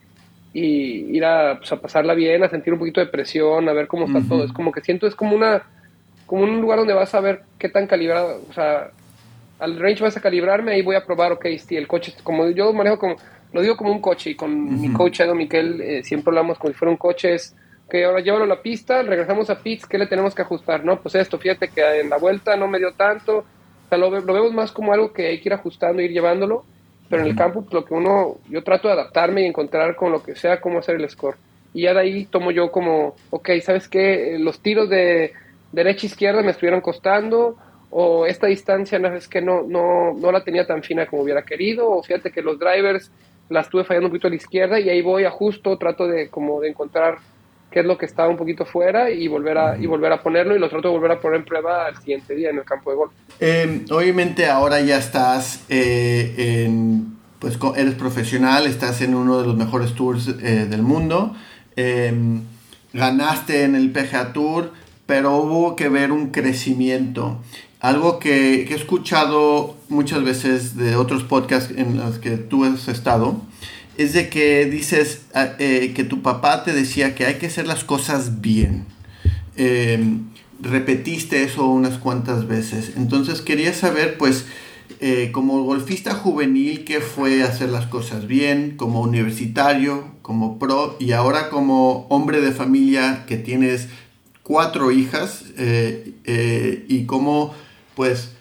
y 0.53 1.17
ir 1.17 1.25
a, 1.25 1.59
pues, 1.59 1.73
a 1.73 1.81
pasarla 1.81 2.15
bien, 2.15 2.43
a 2.43 2.49
sentir 2.49 2.73
un 2.73 2.79
poquito 2.79 3.01
de 3.01 3.07
presión, 3.07 3.69
a 3.69 3.73
ver 3.73 3.87
cómo 3.87 4.07
está 4.07 4.21
todo. 4.29 4.45
Es 4.45 4.53
como 4.53 4.73
que 4.73 4.81
siento, 4.81 5.07
es 5.07 5.15
como 5.15 5.35
una 5.35 5.63
como 6.27 6.45
un 6.45 6.63
lugar 6.63 6.79
donde 6.79 6.95
vas 6.95 7.15
a 7.15 7.21
ver 7.21 7.43
qué 7.59 7.69
tan 7.69 7.87
calibrado, 7.87 8.41
o 8.49 8.53
sea, 8.55 8.91
al 9.63 9.79
range 9.79 10.03
vas 10.03 10.17
a 10.17 10.21
calibrarme, 10.21 10.73
ahí 10.73 10.83
voy 10.83 10.97
a 10.97 11.05
probar, 11.05 11.33
ok, 11.33 11.47
si 11.59 11.77
el 11.77 11.87
coche, 11.87 12.13
como 12.23 12.49
yo 12.51 12.73
manejo 12.73 12.99
como, 12.99 13.17
lo 13.53 13.61
digo 13.63 13.77
como 13.77 13.93
un 13.93 14.01
coche, 14.01 14.31
y 14.31 14.35
con 14.35 14.81
mi 14.81 14.93
coach 14.93 15.21
Edo 15.21 15.35
Miquel 15.35 15.81
eh, 15.81 16.03
siempre 16.03 16.31
hablamos 16.31 16.59
como 16.59 16.73
si 16.73 16.79
fuera 16.79 16.91
un 16.91 16.97
coche, 16.97 17.35
es 17.35 17.55
que 17.91 18.05
ahora 18.05 18.21
llévalo 18.21 18.45
a 18.45 18.49
la 18.49 18.63
pista, 18.63 19.03
regresamos 19.03 19.51
a 19.51 19.59
pits, 19.63 19.87
¿qué 19.87 19.99
le 19.99 20.07
tenemos 20.07 20.35
que 20.35 20.43
ajustar? 20.43 20.85
No, 20.85 21.01
pues 21.01 21.15
esto, 21.15 21.39
fíjate 21.39 21.69
que 21.69 22.01
en 22.01 22.09
la 22.11 22.17
vuelta 22.17 22.57
no 22.57 22.67
me 22.67 22.79
dio 22.79 22.93
tanto, 22.95 23.39
o 23.39 23.45
sea, 23.89 23.99
lo, 23.99 24.11
ve- 24.11 24.23
lo 24.23 24.33
vemos 24.33 24.53
más 24.53 24.73
como 24.73 24.93
algo 24.93 25.13
que 25.13 25.27
hay 25.27 25.41
que 25.41 25.49
ir 25.51 25.53
ajustando, 25.53 26.01
ir 26.03 26.11
llevándolo, 26.11 26.65
pero 27.11 27.23
en 27.23 27.29
el 27.29 27.37
campo, 27.37 27.61
pues, 27.63 27.75
lo 27.75 27.85
que 27.85 27.93
uno, 27.95 28.39
yo 28.49 28.63
trato 28.65 28.89
de 28.89 28.95
adaptarme 28.95 29.43
y 29.43 29.47
encontrar 29.47 29.95
con 29.97 30.11
lo 30.11 30.23
que 30.23 30.35
sea 30.35 30.61
cómo 30.61 30.79
hacer 30.79 30.97
el 30.97 31.09
score. 31.11 31.37
Y 31.75 31.83
ya 31.83 31.93
de 31.93 32.01
ahí 32.01 32.25
tomo 32.25 32.51
yo 32.51 32.71
como, 32.73 33.15
ok, 33.31 33.51
¿sabes 33.63 33.89
qué? 33.89 34.37
Los 34.39 34.61
tiros 34.61 34.89
de 34.89 35.33
derecha 35.73 36.07
izquierda 36.07 36.43
me 36.43 36.51
estuvieron 36.53 36.81
costando, 36.81 37.57
o 37.95 38.25
esta 38.25 38.47
distancia 38.47 38.99
no 38.99 39.15
es 39.15 39.29
que 39.29 39.43
no, 39.43 39.63
no, 39.63 40.15
no 40.15 40.33
la 40.33 40.43
tenía 40.43 40.67
tan 40.67 40.83
fina 40.83 41.07
como 41.07 41.23
hubiera 41.23 41.43
querido, 41.43 41.91
o 41.91 42.03
fíjate 42.03 42.33
que 42.33 42.41
los 42.41 42.59
drivers 42.59 43.11
la 43.51 43.61
estuve 43.61 43.85
fallando 43.85 44.07
un 44.07 44.13
poquito 44.13 44.29
a 44.29 44.31
la 44.31 44.37
izquierda 44.37 44.81
y 44.81 44.89
ahí 44.89 45.03
voy 45.03 45.25
ajusto, 45.25 45.77
trato 45.77 46.07
de 46.07 46.31
como 46.31 46.61
de 46.63 46.71
encontrar 46.71 47.19
qué 47.71 47.81
es 47.81 47.87
lo 47.87 47.99
que 47.99 48.07
estaba 48.07 48.31
un 48.31 48.39
poquito 48.39 48.65
fuera 48.65 49.11
y 49.11 49.29
volver 49.29 49.59
a, 49.59 49.79
y 49.79 49.87
volver 49.87 50.11
a 50.11 50.23
ponerlo 50.23 50.57
y 50.57 50.59
lo 50.59 50.71
trato 50.71 50.89
de 50.89 50.95
volver 50.95 51.13
a 51.13 51.21
poner 51.21 51.41
en 51.41 51.45
prueba 51.45 51.87
al 51.87 51.97
siguiente 51.99 52.35
día 52.35 52.49
en 52.49 52.59
el 52.59 52.65
campo 52.65 52.91
de 52.91 52.97
golf. 52.97 53.13
Eh, 53.41 53.85
obviamente 53.91 54.47
ahora 54.47 54.81
ya 54.81 54.97
estás 54.97 55.67
eh, 55.69 56.65
en, 56.65 57.19
pues 57.41 57.59
eres 57.77 57.95
profesional, 57.95 58.67
estás 58.67 59.03
en 59.03 59.15
uno 59.15 59.39
de 59.39 59.47
los 59.47 59.57
mejores 59.57 59.95
tours 59.95 60.29
eh, 60.29 60.67
del 60.67 60.83
mundo, 60.83 61.35
eh, 61.77 62.15
ganaste 62.95 63.65
en 63.65 63.75
el 63.75 63.91
PGA 63.91 64.33
Tour, 64.33 64.73
pero 65.05 65.37
hubo 65.37 65.77
que 65.77 65.89
ver 65.89 66.13
un 66.13 66.31
crecimiento. 66.31 67.41
Algo 67.83 68.21
que, 68.21 68.63
he 68.63 68.75
escuchado 68.75 69.77
muchas 69.89 70.23
veces 70.23 70.77
de 70.77 70.95
otros 70.95 71.25
podcasts 71.25 71.75
en 71.77 71.97
los 71.97 72.21
que 72.21 72.37
tú 72.37 72.65
has 72.65 72.87
estado, 72.87 73.43
es 73.99 74.13
de 74.13 74.29
que 74.29 74.67
dices 74.67 75.23
ah, 75.35 75.49
eh, 75.59 75.93
que 75.93 76.05
tu 76.05 76.23
papá 76.23 76.63
te 76.63 76.73
decía 76.73 77.17
que 77.17 77.27
hay 77.27 77.35
que 77.39 77.47
hacer 77.47 77.67
las 77.67 77.83
cosas 77.83 78.41
bien. 78.41 78.87
Eh, 79.57 79.99
repetiste 80.61 81.43
eso 81.43 81.67
unas 81.67 81.99
cuantas 81.99 82.47
veces. 82.47 82.93
Entonces 82.97 83.41
quería 83.41 83.75
saber, 83.75 84.17
pues, 84.17 84.45
eh, 85.01 85.31
como 85.33 85.65
golfista 85.65 86.15
juvenil, 86.15 86.85
qué 86.85 87.01
fue 87.01 87.43
hacer 87.43 87.71
las 87.71 87.87
cosas 87.87 88.29
bien, 88.29 88.77
como 88.77 89.01
universitario, 89.01 90.05
como 90.23 90.61
pro, 90.61 90.97
y 91.01 91.11
ahora 91.11 91.51
como 91.51 92.07
hombre 92.11 92.41
de 92.41 92.53
familia 92.53 93.25
que 93.27 93.39
tienes 93.39 93.89
cuatro 94.45 94.93
hijas 94.93 95.47
eh, 95.59 96.85
y 96.89 97.07
cómo, 97.07 97.53
pues, 97.95 98.35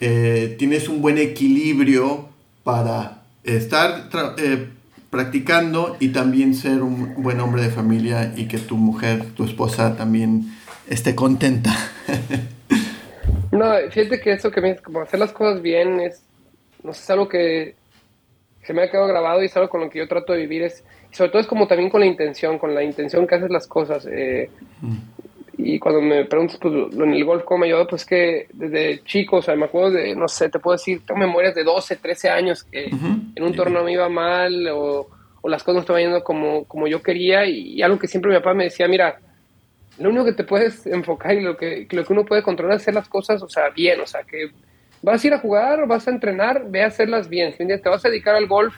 eh, 0.00 0.56
tienes 0.58 0.88
un 0.88 1.02
buen 1.02 1.18
equilibrio 1.18 2.28
para 2.62 3.22
estar 3.44 4.08
eh, 4.38 4.68
practicando 5.10 5.96
y 6.00 6.08
también 6.08 6.54
ser 6.54 6.82
un 6.82 7.22
buen 7.22 7.40
hombre 7.40 7.62
de 7.62 7.70
familia 7.70 8.32
y 8.36 8.48
que 8.48 8.58
tu 8.58 8.76
mujer, 8.76 9.24
tu 9.34 9.44
esposa 9.44 9.96
también 9.96 10.52
esté 10.88 11.14
contenta. 11.14 11.74
No, 13.54 13.72
fíjate 13.88 14.20
que 14.20 14.32
eso 14.32 14.50
que 14.50 14.60
me 14.60 14.76
como 14.76 15.00
hacer 15.00 15.20
las 15.20 15.32
cosas 15.32 15.62
bien 15.62 16.00
es, 16.00 16.24
no 16.82 16.92
sé, 16.92 17.02
es 17.02 17.10
algo 17.10 17.28
que 17.28 17.76
se 18.64 18.72
me 18.72 18.82
ha 18.82 18.90
quedado 18.90 19.06
grabado 19.06 19.42
y 19.42 19.46
es 19.46 19.56
algo 19.56 19.68
con 19.68 19.80
lo 19.80 19.90
que 19.90 20.00
yo 20.00 20.08
trato 20.08 20.32
de 20.32 20.40
vivir. 20.40 20.62
Es, 20.62 20.82
y 21.12 21.14
sobre 21.14 21.30
todo 21.30 21.40
es 21.40 21.46
como 21.46 21.68
también 21.68 21.88
con 21.88 22.00
la 22.00 22.06
intención, 22.06 22.58
con 22.58 22.74
la 22.74 22.82
intención 22.82 23.28
que 23.28 23.36
haces 23.36 23.50
las 23.50 23.68
cosas. 23.68 24.06
eh, 24.10 24.50
y 25.56 25.78
cuando 25.78 26.00
me 26.00 26.24
preguntas 26.24 26.58
pues, 26.60 26.74
en 26.92 27.14
el 27.14 27.24
golf 27.24 27.44
cómo 27.44 27.60
me 27.60 27.66
ayudó, 27.66 27.86
pues 27.86 28.04
que 28.04 28.46
desde 28.52 29.02
chico, 29.04 29.36
o 29.36 29.42
sea, 29.42 29.56
me 29.56 29.66
acuerdo 29.66 29.92
de, 29.92 30.14
no 30.14 30.28
sé, 30.28 30.48
te 30.48 30.58
puedo 30.58 30.76
decir, 30.76 31.02
tengo 31.06 31.20
memorias 31.20 31.54
de 31.54 31.64
12, 31.64 31.96
13 31.96 32.28
años 32.28 32.64
que 32.64 32.90
Ujú. 32.92 33.32
en 33.34 33.42
un 33.42 33.54
torneo 33.54 33.84
me 33.84 33.92
iba 33.92 34.08
mal 34.08 34.68
o, 34.68 35.08
o 35.42 35.48
las 35.48 35.62
cosas 35.62 35.74
no 35.76 35.80
estaban 35.80 36.02
yendo 36.02 36.24
como, 36.24 36.64
como 36.64 36.86
yo 36.86 37.02
quería 37.02 37.46
y, 37.46 37.74
y 37.74 37.82
algo 37.82 37.98
que 37.98 38.08
siempre 38.08 38.30
mi 38.30 38.38
papá 38.38 38.54
me 38.54 38.64
decía, 38.64 38.88
mira, 38.88 39.18
lo 39.98 40.08
único 40.10 40.24
que 40.24 40.32
te 40.32 40.44
puedes 40.44 40.86
enfocar 40.86 41.34
y 41.34 41.40
lo 41.40 41.56
que, 41.56 41.86
lo 41.90 42.04
que 42.04 42.12
uno 42.12 42.24
puede 42.24 42.42
controlar 42.42 42.76
es 42.76 42.82
hacer 42.82 42.94
las 42.94 43.08
cosas, 43.08 43.42
o 43.42 43.48
sea, 43.48 43.70
bien, 43.70 44.00
o 44.00 44.06
sea, 44.06 44.22
que 44.24 44.50
vas 45.02 45.22
a 45.22 45.26
ir 45.26 45.34
a 45.34 45.38
jugar, 45.38 45.86
vas 45.86 46.08
a 46.08 46.10
entrenar, 46.10 46.64
ve 46.68 46.82
a 46.82 46.86
hacerlas 46.86 47.28
bien, 47.28 47.52
¿sí 47.52 47.58
me 47.58 47.64
entiendes? 47.64 47.82
te 47.82 47.88
vas 47.90 48.04
a 48.04 48.08
dedicar 48.08 48.34
al 48.34 48.46
golf, 48.46 48.74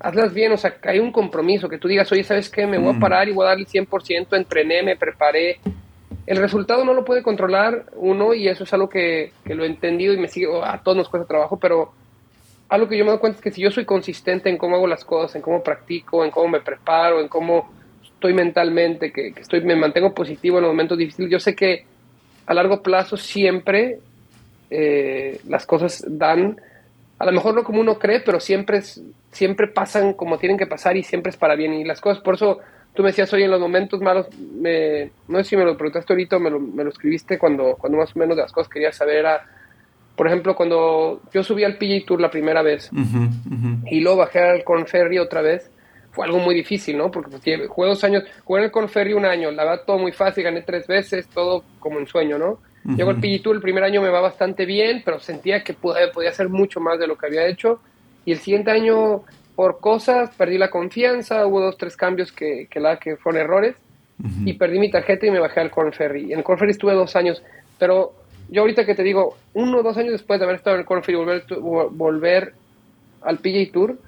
hazlas 0.00 0.34
bien, 0.34 0.52
o 0.52 0.56
sea, 0.56 0.74
que 0.76 0.88
hay 0.88 0.98
un 0.98 1.12
compromiso, 1.12 1.68
que 1.68 1.78
tú 1.78 1.88
digas, 1.88 2.10
oye, 2.12 2.24
¿sabes 2.24 2.50
qué? 2.50 2.66
Me 2.66 2.78
voy 2.78 2.94
a 2.94 2.98
parar 2.98 3.28
y 3.28 3.32
voy 3.32 3.44
a 3.44 3.50
dar 3.50 3.58
el 3.58 3.66
100%, 3.66 4.36
entrené, 4.36 4.82
me 4.82 4.96
preparé. 4.96 5.58
El 6.26 6.38
resultado 6.38 6.84
no 6.84 6.94
lo 6.94 7.04
puede 7.04 7.22
controlar 7.22 7.84
uno 7.96 8.32
y 8.32 8.48
eso 8.48 8.64
es 8.64 8.72
algo 8.72 8.88
que, 8.88 9.32
que 9.44 9.54
lo 9.54 9.64
he 9.64 9.66
entendido 9.66 10.14
y 10.14 10.18
me 10.18 10.28
sigue, 10.28 10.46
a 10.62 10.78
todos 10.82 10.96
nos 10.96 11.08
cuesta 11.08 11.28
trabajo, 11.28 11.58
pero 11.58 11.92
algo 12.68 12.88
que 12.88 12.96
yo 12.96 13.04
me 13.04 13.10
doy 13.10 13.20
cuenta 13.20 13.38
es 13.38 13.42
que 13.42 13.50
si 13.50 13.60
yo 13.60 13.70
soy 13.70 13.84
consistente 13.84 14.48
en 14.48 14.56
cómo 14.56 14.76
hago 14.76 14.86
las 14.86 15.04
cosas, 15.04 15.36
en 15.36 15.42
cómo 15.42 15.62
practico, 15.62 16.24
en 16.24 16.30
cómo 16.30 16.48
me 16.48 16.60
preparo, 16.60 17.20
en 17.20 17.28
cómo 17.28 17.70
estoy 18.02 18.32
mentalmente, 18.32 19.12
que, 19.12 19.34
estoy, 19.36 19.60
me 19.60 19.76
mantengo 19.76 20.14
positivo 20.14 20.58
en 20.58 20.64
los 20.64 20.72
momentos 20.72 20.96
difíciles, 20.96 21.30
yo 21.30 21.38
sé 21.38 21.54
que 21.54 21.84
a 22.46 22.54
largo 22.54 22.82
plazo 22.82 23.16
siempre 23.16 23.98
eh, 24.70 25.40
las 25.46 25.66
cosas 25.66 26.04
dan, 26.08 26.58
a 27.18 27.26
lo 27.26 27.32
mejor 27.32 27.54
no 27.54 27.64
como 27.64 27.80
uno 27.80 27.98
cree, 27.98 28.20
pero 28.20 28.40
siempre, 28.40 28.80
siempre 29.30 29.68
pasan 29.68 30.14
como 30.14 30.38
tienen 30.38 30.58
que 30.58 30.66
pasar 30.66 30.96
y 30.96 31.02
siempre 31.02 31.30
es 31.30 31.36
para 31.36 31.54
bien. 31.54 31.74
Y 31.74 31.84
las 31.84 32.00
cosas, 32.00 32.22
por 32.22 32.34
eso 32.34 32.60
tú 32.94 33.02
me 33.02 33.08
decías 33.08 33.32
hoy 33.32 33.42
en 33.42 33.50
los 33.50 33.60
momentos 33.60 34.00
malos, 34.00 34.26
me, 34.38 35.10
no 35.28 35.38
sé 35.38 35.44
si 35.44 35.56
me 35.56 35.64
lo 35.64 35.76
preguntaste 35.76 36.12
ahorita 36.12 36.36
o 36.36 36.40
me 36.40 36.50
lo, 36.50 36.60
me 36.60 36.84
lo 36.84 36.90
escribiste 36.90 37.38
cuando, 37.38 37.74
cuando 37.76 37.98
más 37.98 38.14
o 38.14 38.18
menos 38.18 38.36
de 38.36 38.42
las 38.42 38.52
cosas 38.52 38.72
quería 38.72 38.92
saber 38.92 39.16
era, 39.16 39.46
por 40.16 40.26
ejemplo, 40.26 40.54
cuando 40.54 41.20
yo 41.32 41.42
subí 41.42 41.64
al 41.64 41.76
PGA 41.76 42.06
Tour 42.06 42.20
la 42.20 42.30
primera 42.30 42.62
vez 42.62 42.90
Ujú, 42.92 43.24
ujú. 43.52 43.86
y 43.90 44.00
luego 44.00 44.18
bajé 44.18 44.38
al 44.38 44.64
Conferry 44.64 45.18
otra 45.18 45.42
vez, 45.42 45.70
fue 46.12 46.26
algo 46.26 46.38
muy 46.38 46.54
difícil, 46.54 46.96
¿no? 46.96 47.10
Porque 47.10 47.30
pues, 47.30 47.68
jugué 47.68 47.88
dos 47.88 48.04
años, 48.04 48.22
jugué 48.44 48.60
en 48.60 48.64
el 48.66 48.70
Conferry 48.70 49.14
un 49.14 49.24
año, 49.24 49.50
la 49.50 49.64
verdad 49.64 49.82
todo 49.84 49.98
muy 49.98 50.12
fácil, 50.12 50.44
gané 50.44 50.62
tres 50.62 50.86
veces, 50.86 51.26
todo 51.28 51.64
como 51.80 51.98
en 51.98 52.06
sueño, 52.06 52.38
¿no? 52.38 52.60
Llego 52.86 53.10
al 53.10 53.16
PGA 53.16 53.42
Tour, 53.42 53.56
el 53.56 53.62
primer 53.62 53.82
año 53.82 54.02
me 54.02 54.10
va 54.10 54.20
bastante 54.20 54.66
bien, 54.66 55.00
pero 55.04 55.18
sentía 55.18 55.64
que 55.64 55.72
podía, 55.72 56.12
podía 56.12 56.28
hacer 56.28 56.50
mucho 56.50 56.80
más 56.80 56.98
de 56.98 57.06
lo 57.06 57.16
que 57.16 57.26
había 57.26 57.46
hecho. 57.46 57.80
Y 58.26 58.32
el 58.32 58.38
siguiente 58.38 58.70
año, 58.70 59.22
por 59.54 59.80
cosas, 59.80 60.30
perdí 60.36 60.58
la 60.58 60.70
confianza, 60.70 61.46
hubo 61.46 61.60
dos, 61.60 61.76
tres 61.78 61.96
cambios 61.96 62.32
que, 62.32 62.66
que, 62.70 62.80
la, 62.80 62.98
que 62.98 63.16
fueron 63.16 63.40
errores, 63.40 63.76
y 64.46 64.52
perdí 64.54 64.78
mi 64.78 64.90
tarjeta 64.90 65.26
y 65.26 65.30
me 65.30 65.40
bajé 65.40 65.60
al 65.60 65.70
Corn 65.70 65.92
Ferry. 65.92 66.32
En 66.32 66.38
el 66.38 66.44
Corn 66.44 66.58
Ferry 66.58 66.70
estuve 66.70 66.94
dos 66.94 67.16
años, 67.16 67.42
pero 67.78 68.12
yo 68.48 68.60
ahorita 68.62 68.84
que 68.86 68.94
te 68.94 69.02
digo, 69.02 69.36
uno 69.54 69.78
o 69.78 69.82
dos 69.82 69.96
años 69.96 70.12
después 70.12 70.38
de 70.38 70.44
haber 70.44 70.56
estado 70.56 70.76
en 70.76 70.80
el 70.80 70.86
Corn 70.86 71.02
Ferry 71.02 71.16
y 71.18 71.20
volver, 71.20 71.46
vo- 71.46 71.88
volver 71.90 72.52
al 73.22 73.38
PGA 73.38 73.72
Tour, 73.72 73.98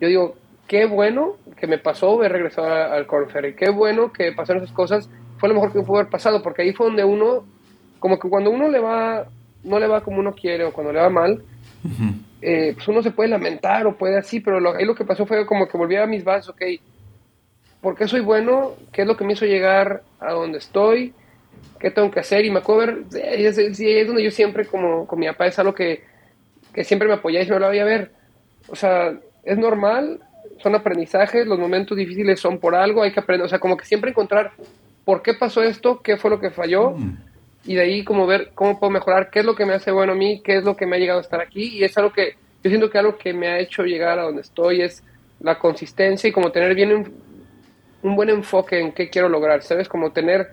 yo 0.00 0.08
digo, 0.08 0.34
qué 0.66 0.86
bueno 0.86 1.34
que 1.58 1.66
me 1.68 1.78
pasó 1.78 2.14
haber 2.18 2.32
regresado 2.32 2.66
al 2.92 3.06
Corn 3.06 3.28
Ferry, 3.30 3.54
qué 3.54 3.70
bueno 3.70 4.12
que 4.12 4.32
pasaron 4.32 4.62
esas 4.64 4.74
cosas, 4.74 5.08
fue 5.38 5.48
lo 5.48 5.54
mejor 5.54 5.72
que 5.72 5.80
pudo 5.82 5.98
haber 6.00 6.10
pasado, 6.10 6.42
porque 6.42 6.62
ahí 6.62 6.72
fue 6.72 6.86
donde 6.86 7.04
uno, 7.04 7.44
como 8.00 8.18
que 8.18 8.28
cuando 8.28 8.50
uno 8.50 8.68
le 8.68 8.80
va 8.80 9.26
no 9.62 9.78
le 9.78 9.86
va 9.86 10.00
como 10.02 10.18
uno 10.20 10.32
quiere 10.32 10.64
o 10.64 10.72
cuando 10.72 10.92
le 10.92 11.00
va 11.00 11.10
mal, 11.10 11.42
eh, 12.42 12.72
pues 12.74 12.86
uno 12.88 13.02
se 13.02 13.10
puede 13.10 13.30
lamentar 13.30 13.86
o 13.86 13.96
puede 13.96 14.18
así, 14.18 14.40
pero 14.40 14.60
lo, 14.60 14.74
ahí 14.74 14.84
lo 14.84 14.94
que 14.94 15.04
pasó 15.04 15.26
fue 15.26 15.46
como 15.46 15.68
que 15.68 15.78
volví 15.78 15.96
a 15.96 16.06
mis 16.06 16.24
bases, 16.24 16.48
ok, 16.50 16.62
¿por 17.80 17.96
qué 17.96 18.06
soy 18.06 18.20
bueno? 18.20 18.74
¿Qué 18.92 19.02
es 19.02 19.08
lo 19.08 19.16
que 19.16 19.24
me 19.24 19.32
hizo 19.32 19.46
llegar 19.46 20.02
a 20.20 20.32
donde 20.32 20.58
estoy? 20.58 21.14
¿Qué 21.78 21.90
tengo 21.90 22.10
que 22.10 22.20
hacer? 22.20 22.44
Y 22.44 22.50
me 22.50 22.58
acuerdo 22.58 23.04
ver, 23.12 23.42
es, 23.42 23.56
donde 24.06 24.22
yo 24.22 24.30
siempre, 24.30 24.66
como 24.66 25.06
con 25.06 25.18
mi 25.18 25.26
papá, 25.26 25.46
es 25.46 25.58
algo 25.58 25.74
que, 25.74 26.02
que 26.72 26.84
siempre 26.84 27.08
me 27.08 27.14
apoyáis 27.14 27.48
y 27.48 27.50
me 27.50 27.58
lo 27.58 27.68
voy 27.68 27.78
a 27.78 27.84
ver. 27.84 28.12
O 28.68 28.76
sea, 28.76 29.14
es 29.44 29.58
normal, 29.58 30.20
son 30.58 30.74
aprendizajes, 30.74 31.46
los 31.46 31.58
momentos 31.58 31.96
difíciles 31.96 32.40
son 32.40 32.58
por 32.58 32.74
algo, 32.74 33.02
hay 33.02 33.12
que 33.12 33.20
aprender, 33.20 33.46
o 33.46 33.48
sea, 33.48 33.58
como 33.58 33.76
que 33.76 33.84
siempre 33.84 34.10
encontrar 34.10 34.52
por 35.04 35.22
qué 35.22 35.34
pasó 35.34 35.62
esto, 35.62 36.02
qué 36.02 36.16
fue 36.16 36.30
lo 36.30 36.40
que 36.40 36.50
falló, 36.50 36.90
mm. 36.90 37.16
Y 37.66 37.74
de 37.74 37.82
ahí 37.82 38.04
como 38.04 38.26
ver 38.26 38.52
cómo 38.54 38.78
puedo 38.78 38.90
mejorar, 38.90 39.30
qué 39.30 39.40
es 39.40 39.44
lo 39.44 39.54
que 39.54 39.66
me 39.66 39.74
hace 39.74 39.90
bueno 39.90 40.12
a 40.12 40.16
mí, 40.16 40.40
qué 40.42 40.56
es 40.58 40.64
lo 40.64 40.76
que 40.76 40.86
me 40.86 40.96
ha 40.96 40.98
llegado 40.98 41.18
a 41.18 41.22
estar 41.22 41.40
aquí, 41.40 41.78
y 41.78 41.84
es 41.84 41.96
algo 41.98 42.12
que 42.12 42.34
yo 42.62 42.70
siento 42.70 42.90
que 42.90 42.98
algo 42.98 43.16
que 43.16 43.32
me 43.32 43.48
ha 43.48 43.58
hecho 43.58 43.84
llegar 43.84 44.18
a 44.18 44.22
donde 44.22 44.42
estoy 44.42 44.82
es 44.82 45.02
la 45.40 45.58
consistencia 45.58 46.28
y 46.28 46.32
como 46.32 46.50
tener 46.50 46.74
bien 46.74 46.92
un, 46.92 47.12
un 48.02 48.16
buen 48.16 48.30
enfoque 48.30 48.80
en 48.80 48.92
qué 48.92 49.10
quiero 49.10 49.28
lograr, 49.28 49.62
¿sabes? 49.62 49.88
Como 49.88 50.10
tener 50.12 50.48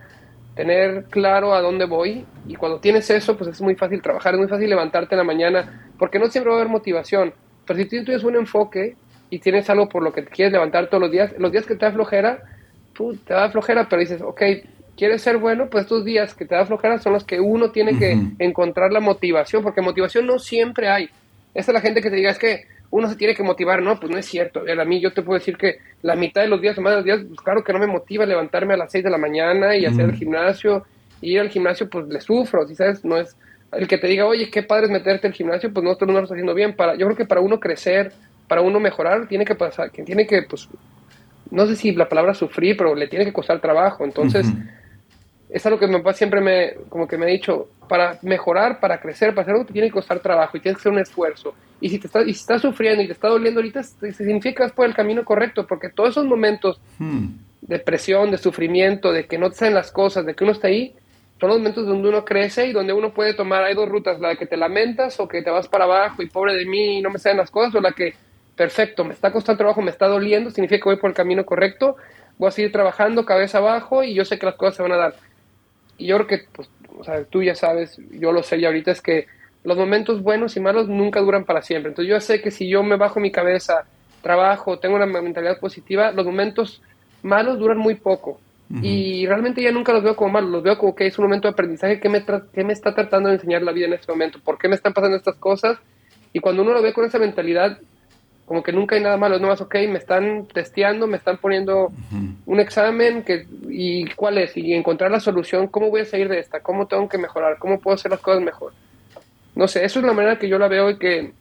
tener 0.56 1.06
claro 1.06 1.54
a 1.54 1.62
dónde 1.62 1.86
voy. 1.86 2.26
Y 2.48 2.56
cuando 2.56 2.80
tienes 2.80 3.10
eso, 3.10 3.38
pues 3.38 3.50
es 3.50 3.62
muy 3.62 3.76
fácil 3.76 4.02
trabajar, 4.02 4.34
es 4.34 4.40
muy 4.40 4.50
fácil 4.50 4.70
levantarte 4.70 5.16
en 5.16 5.20
la 5.20 5.24
mañana, 5.24 5.92
porque 5.98 6.20
no 6.20 6.28
siempre 6.28 6.52
va 6.52 6.58
a 6.58 6.62
haber 6.62 6.72
motivación, 6.72 7.34
pero 7.66 7.80
si 7.80 7.86
tú 7.86 8.04
tienes 8.04 8.24
un 8.24 8.36
enfoque 8.36 8.96
y 9.30 9.40
tienes 9.40 9.70
algo 9.70 9.90
por 9.90 10.04
lo 10.04 10.12
que 10.12 10.22
te 10.22 10.30
quieres 10.30 10.52
levantar 10.52 10.88
todos 10.88 11.02
los 11.02 11.12
días, 11.12 11.34
los 11.38 11.52
días 11.52 11.66
que 11.66 11.76
te 11.76 11.86
da 11.86 11.92
flojera, 11.92 12.44
tú 12.94 13.16
te 13.16 13.34
da 13.34 13.50
flojera, 13.50 13.88
pero 13.90 14.00
dices, 14.02 14.22
ok, 14.22 14.42
quieres 14.98 15.22
ser 15.22 15.38
bueno, 15.38 15.70
pues 15.70 15.84
estos 15.84 16.06
días 16.06 16.36
que 16.36 16.46
te 16.46 16.56
da 16.56 16.66
flojera 16.66 17.00
son 17.00 17.14
los 17.14 17.24
que 17.24 17.40
uno 17.40 17.72
tiene 17.72 17.98
que 17.98 18.18
encontrar 18.40 18.92
la 18.92 19.00
motivación, 19.00 19.64
porque 19.64 19.82
motivación 19.82 20.26
no 20.26 20.40
siempre 20.40 20.88
hay. 20.88 21.10
Esa 21.54 21.72
es 21.72 21.74
la 21.74 21.82
gente 21.82 22.02
que 22.02 22.10
te 22.10 22.16
diga, 22.16 22.32
es 22.32 22.40
que 22.40 22.66
uno 22.90 23.10
se 23.10 23.16
tiene 23.16 23.34
que 23.34 23.44
motivar, 23.44 23.82
no, 23.82 24.00
pues 24.00 24.12
no 24.12 24.18
es 24.18 24.26
cierto. 24.26 24.62
A 24.62 24.86
mí 24.86 25.02
yo 25.02 25.12
te 25.14 25.24
puedo 25.24 25.40
decir 25.40 25.58
que 25.58 25.78
la 26.04 26.16
mitad 26.16 26.42
de 26.42 26.48
los 26.48 26.62
días 26.62 26.78
o 26.78 26.82
más 26.82 26.92
de 26.92 26.98
los 26.98 27.06
días, 27.06 27.22
pues 27.28 27.42
claro 27.42 27.64
que 27.64 27.74
no 27.74 27.80
me 27.80 27.88
motiva 27.88 28.26
levantarme 28.26 28.76
a 28.76 28.78
las 28.78 28.92
6 28.92 29.04
de 29.04 29.10
la 29.10 29.18
mañana 29.18 29.76
y 29.76 29.86
hacer 29.86 30.06
el 30.06 30.16
gimnasio. 30.16 30.86
Y 31.20 31.34
ir 31.34 31.40
al 31.40 31.50
gimnasio, 31.50 31.90
pues 31.90 32.08
le 32.08 32.22
sufro, 32.22 32.68
si 32.68 32.76
sabes, 32.76 33.04
no 33.04 33.18
es 33.18 33.36
el 33.72 33.88
que 33.88 33.98
te 33.98 34.08
diga, 34.08 34.26
oye, 34.26 34.52
qué 34.52 34.62
padre 34.62 34.86
es 34.86 34.92
meterte 34.92 35.26
al 35.26 35.34
gimnasio, 35.34 35.74
pues 35.74 35.84
nosotros 35.84 36.10
no 36.10 36.14
lo 36.14 36.20
estamos 36.20 36.32
haciendo 36.34 36.54
bien. 36.54 36.76
Para, 36.76 36.96
yo 36.96 37.06
creo 37.08 37.18
que 37.18 37.26
para 37.26 37.42
uno 37.42 37.60
crecer, 37.60 38.12
para 38.48 38.62
uno 38.62 38.80
mejorar, 38.80 39.28
tiene 39.28 39.46
que 39.46 39.56
pasar, 39.56 39.90
que 39.90 40.04
tiene 40.04 40.28
que, 40.28 40.44
pues, 40.44 40.70
no 41.50 41.66
sé 41.66 41.76
si 41.76 41.94
la 41.94 42.10
palabra 42.10 42.34
sufrir, 42.34 42.78
pero 42.78 42.94
le 42.94 43.08
tiene 43.08 43.26
que 43.26 43.34
costar 43.34 43.60
trabajo. 43.60 44.04
Entonces, 44.04 44.46
es 45.54 45.64
algo 45.68 45.78
que 45.78 45.86
mi 45.86 45.94
papá 45.98 46.14
siempre 46.14 46.42
me, 46.42 46.74
como 46.90 47.08
que 47.08 47.16
me 47.16 47.28
ha 47.28 47.30
dicho, 47.30 47.70
para 47.88 48.18
mejorar, 48.24 48.80
para 48.80 49.00
crecer, 49.00 49.36
para 49.36 49.44
hacer 49.44 49.54
algo, 49.54 49.68
te 49.68 49.74
tiene 49.74 49.90
que 49.90 49.94
costar 49.94 50.20
trabajo 50.20 50.58
y 50.58 50.60
tienes 50.60 50.78
que 50.78 50.82
hacer 50.82 50.92
un 50.92 50.98
esfuerzo. 50.98 51.54
Y 51.80 51.90
si, 51.90 52.00
te 52.00 52.08
estás, 52.08 52.24
y 52.24 52.34
si 52.34 52.40
estás 52.40 52.64
sufriendo 52.64 53.04
y 53.04 53.06
te 53.06 53.14
está 53.14 53.28
doliendo 53.28 53.60
ahorita, 53.60 53.84
significa 53.84 54.56
que 54.56 54.64
vas 54.64 54.72
por 54.72 54.88
el 54.88 54.96
camino 54.96 55.24
correcto, 55.24 55.68
porque 55.68 55.90
todos 55.90 56.10
esos 56.10 56.26
momentos 56.26 56.82
hmm. 56.98 57.28
de 57.62 57.78
presión, 57.78 58.32
de 58.32 58.40
sufrimiento, 58.40 59.12
de 59.12 59.28
que 59.28 59.38
no 59.38 59.52
te 59.52 59.58
salen 59.58 59.76
las 59.76 59.92
cosas, 59.92 60.26
de 60.26 60.34
que 60.34 60.44
uno 60.44 60.54
está 60.54 60.70
ahí, 60.70 60.96
son 61.40 61.50
los 61.50 61.60
momentos 61.60 61.86
donde 61.86 62.10
uno 62.10 62.26
crece 62.26 62.66
y 62.66 62.72
donde 62.72 62.94
uno 62.94 63.14
puede 63.14 63.36
tomar, 63.36 63.64
hay 63.64 63.76
dos 63.76 63.88
rutas, 63.88 64.20
la 64.20 64.30
de 64.30 64.38
que 64.38 64.48
te 64.48 64.58
lamentas 64.58 65.20
o 65.20 65.28
que 65.28 65.44
te 65.44 65.52
vas 65.52 65.68
para 65.68 65.84
abajo 65.84 66.24
y 66.24 66.30
pobre 66.30 66.56
de 66.56 66.66
mí, 66.66 67.00
no 67.00 67.12
me 67.12 67.20
salen 67.20 67.38
las 67.38 67.52
cosas, 67.52 67.76
o 67.76 67.80
la 67.80 67.92
que, 67.92 68.16
perfecto, 68.56 69.06
me 69.06 69.14
está 69.14 69.32
costando 69.32 69.60
trabajo, 69.60 69.84
me 69.84 69.92
está 69.92 70.08
doliendo, 70.08 70.50
significa 70.50 70.82
que 70.82 70.90
voy 70.90 70.98
por 70.98 71.12
el 71.12 71.16
camino 71.16 71.46
correcto, 71.46 71.96
voy 72.40 72.48
a 72.48 72.52
seguir 72.52 72.72
trabajando 72.72 73.24
cabeza 73.24 73.60
abajo 73.60 74.04
y 74.04 74.16
yo 74.16 74.26
sé 74.26 74.40
que 74.40 74.48
las 74.48 74.56
cosas 74.56 74.78
se 74.78 74.82
van 74.82 74.94
a 74.94 74.98
dar 74.98 75.16
y 75.98 76.08
yo 76.08 76.16
creo 76.18 76.28
que, 76.28 76.46
pues, 76.52 76.70
o 76.98 77.04
sea, 77.04 77.24
tú 77.24 77.44
ya 77.44 77.56
sabes, 77.56 78.00
yo 78.12 78.32
lo 78.32 78.44
sé 78.44 78.60
ya 78.60 78.68
ahorita, 78.68 78.92
es 78.92 79.02
que 79.02 79.28
los 79.64 79.78
momentos 79.78 80.22
buenos 80.22 80.56
y 80.58 80.60
malos 80.60 80.88
nunca 80.88 81.22
duran 81.22 81.46
para 81.46 81.62
siempre. 81.62 81.90
Entonces 81.90 82.10
yo 82.10 82.20
sé 82.20 82.42
que 82.42 82.52
si 82.52 82.68
yo 82.68 82.84
me 82.84 82.98
bajo 82.98 83.20
mi 83.20 83.32
cabeza, 83.32 83.86
trabajo, 84.22 84.80
tengo 84.80 84.96
una 84.96 85.06
mentalidad 85.06 85.60
positiva, 85.60 86.12
los 86.12 86.26
momentos 86.26 86.82
malos 87.22 87.60
duran 87.60 87.78
muy 87.78 87.96
poco. 87.96 88.40
Y 88.82 89.28
realmente 89.28 89.62
ya 89.62 89.72
nunca 89.72 89.94
los 89.94 90.02
veo 90.02 90.16
como 90.16 90.32
malos, 90.32 90.50
los 90.50 90.64
veo 90.64 90.80
como 90.80 90.96
que 90.96 91.06
es 91.06 91.20
un 91.20 91.26
momento 91.26 91.48
de 91.48 91.52
aprendizaje 91.52 92.00
que 92.00 92.10
me, 92.10 92.26
que 92.26 92.64
me 92.64 92.74
está 92.74 92.96
tratando 92.96 93.30
de 93.30 93.36
enseñar 93.36 93.62
la 93.62 93.72
vida 93.72 93.86
en 93.86 93.94
este 93.94 94.12
momento, 94.12 94.40
por 94.44 94.58
qué 94.58 94.68
me 94.68 94.74
están 94.74 94.94
pasando 94.94 95.16
estas 95.16 95.36
cosas. 95.36 95.78
Y 96.32 96.40
cuando 96.40 96.64
uno 96.64 96.74
lo 96.74 96.82
ve 96.82 96.92
con 96.92 97.06
esa 97.06 97.20
mentalidad, 97.20 97.78
como 98.46 98.62
que 98.62 98.74
nunca 98.74 98.96
hay 98.96 99.02
nada 99.02 99.18
malo, 99.18 99.40
no 99.40 99.48
más, 99.48 99.62
ok, 99.62 99.76
me 99.88 99.98
están 99.98 100.46
testeando, 100.48 101.08
me 101.08 101.18
están 101.18 101.38
poniendo 101.38 101.92
un 102.46 102.60
examen, 102.60 103.24
que, 103.24 103.46
y 103.70 104.06
cuál 104.12 104.38
es, 104.38 104.56
y 104.58 104.74
encontrar 104.74 105.12
la 105.12 105.20
solución, 105.20 105.68
cómo 105.68 105.90
voy 105.90 106.02
a 106.02 106.06
salir 106.06 106.28
de 106.28 106.40
esta, 106.40 106.60
cómo 106.60 106.88
tengo 106.88 107.08
que 107.08 107.18
mejorar, 107.18 107.58
cómo 107.58 107.80
puedo 107.80 107.96
hacer 107.96 108.12
las 108.12 108.20
cosas 108.20 108.42
mejor. 108.42 108.74
No 109.56 109.68
sé, 109.68 109.86
eso 109.86 110.00
es 110.00 110.06
la 110.06 110.14
manera 110.14 110.40
que 110.40 110.50
yo 110.50 110.60
la 110.60 110.68
veo 110.68 110.90
y 110.90 110.98
que 110.98 111.32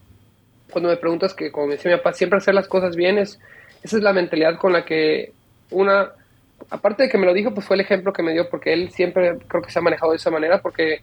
cuando 0.70 0.90
me 0.90 0.96
preguntas 0.96 1.34
que, 1.34 1.50
como 1.50 1.66
me 1.66 1.74
decía 1.74 1.90
mi 1.90 1.96
papá, 1.96 2.12
siempre 2.12 2.38
hacer 2.38 2.54
las 2.54 2.68
cosas 2.68 2.94
bien, 2.94 3.18
es, 3.18 3.38
esa 3.82 3.96
es 3.96 4.02
la 4.02 4.12
mentalidad 4.12 4.56
con 4.56 4.72
la 4.72 4.84
que 4.84 5.32
una, 5.70 6.12
aparte 6.70 7.04
de 7.04 7.08
que 7.08 7.18
me 7.18 7.26
lo 7.26 7.34
dijo, 7.34 7.52
pues 7.52 7.66
fue 7.66 7.74
el 7.74 7.80
ejemplo 7.80 8.12
que 8.12 8.22
me 8.22 8.32
dio, 8.32 8.48
porque 8.48 8.72
él 8.72 8.90
siempre 8.90 9.38
creo 9.48 9.62
que 9.62 9.70
se 9.70 9.78
ha 9.78 9.82
manejado 9.82 10.12
de 10.12 10.18
esa 10.18 10.30
manera, 10.30 10.62
porque 10.62 11.00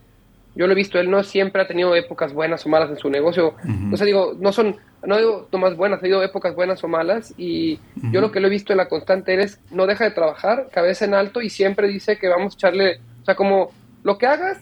yo 0.54 0.66
lo 0.66 0.72
he 0.72 0.76
visto, 0.76 0.98
él 0.98 1.10
no 1.10 1.22
siempre 1.22 1.62
ha 1.62 1.68
tenido 1.68 1.94
épocas 1.94 2.32
buenas 2.32 2.66
o 2.66 2.68
malas 2.68 2.90
en 2.90 2.96
su 2.96 3.08
negocio. 3.08 3.54
O 3.92 3.96
sea, 3.96 4.04
digo, 4.04 4.36
no 4.38 4.52
son, 4.52 4.76
no 5.04 5.16
digo 5.16 5.48
más 5.52 5.76
buenas, 5.76 5.98
ha 5.98 6.02
tenido 6.02 6.22
épocas 6.22 6.54
buenas 6.54 6.82
o 6.82 6.88
malas. 6.88 7.32
Y 7.38 7.78
yo 8.10 8.20
lo 8.20 8.32
que 8.32 8.40
lo 8.40 8.48
he 8.48 8.50
visto 8.50 8.72
en 8.72 8.78
la 8.78 8.88
constante 8.88 9.40
es, 9.40 9.60
no 9.70 9.86
deja 9.86 10.04
de 10.04 10.10
trabajar, 10.10 10.68
cabeza 10.72 11.04
en 11.04 11.14
alto 11.14 11.40
y 11.40 11.50
siempre 11.50 11.88
dice 11.88 12.18
que 12.18 12.28
vamos 12.28 12.54
a 12.54 12.56
echarle, 12.56 13.00
o 13.22 13.24
sea, 13.24 13.36
como 13.36 13.70
lo 14.02 14.18
que 14.18 14.26
hagas, 14.26 14.58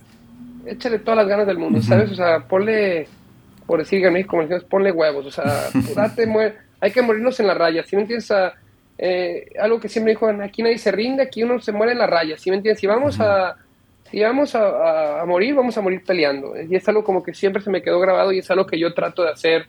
échale 0.67 0.99
todas 0.99 1.17
las 1.17 1.29
ganas 1.29 1.47
del 1.47 1.59
mundo, 1.59 1.81
¿sabes? 1.81 2.11
O 2.11 2.15
sea, 2.15 2.41
ponle, 2.41 3.09
por 3.67 3.79
decir 3.79 4.05
en 4.05 4.23
como 4.25 4.43
decimos, 4.43 4.65
ponle 4.65 4.93
huevos, 4.93 5.27
o 5.27 5.31
sea, 5.31 5.69
date, 5.95 6.27
muere, 6.27 6.57
hay 6.81 6.91
que 6.91 7.03
morirnos 7.03 7.41
en 7.41 7.47
la 7.47 7.55
raya, 7.55 7.83
si 7.85 7.97
me 7.97 8.03
entiendes? 8.03 8.31
eh, 9.01 9.53
algo 9.61 9.79
que 9.79 9.89
siempre 9.89 10.13
dijo, 10.13 10.29
aquí 10.29 10.63
nadie 10.63 10.79
se 10.79 10.91
rinde, 10.91 11.23
aquí 11.23 11.45
uno 11.45 11.61
se 11.61 11.73
muere 11.73 11.93
en 11.93 11.99
la 11.99 12.07
raya, 12.07 12.37
si 12.37 12.51
me 12.51 12.57
entiendes? 12.57 12.81
Si 12.81 12.87
vamos 12.87 13.19
a 13.21 13.57
si 14.11 14.23
vamos 14.23 14.55
a, 14.55 15.23
morir, 15.27 15.55
vamos 15.55 15.77
a 15.77 15.81
morir 15.81 16.03
peleando. 16.05 16.55
Y 16.61 16.75
es 16.75 16.89
algo 16.89 17.05
como 17.05 17.23
que 17.23 17.35
siempre 17.35 17.63
se 17.63 17.71
me 17.71 17.83
quedó 17.83 18.01
grabado 18.01 18.33
y 18.33 18.39
es 18.39 18.51
algo 18.51 18.67
que 18.67 18.79
yo 18.79 18.95
trato 18.95 19.23
de 19.23 19.31
hacer 19.31 19.67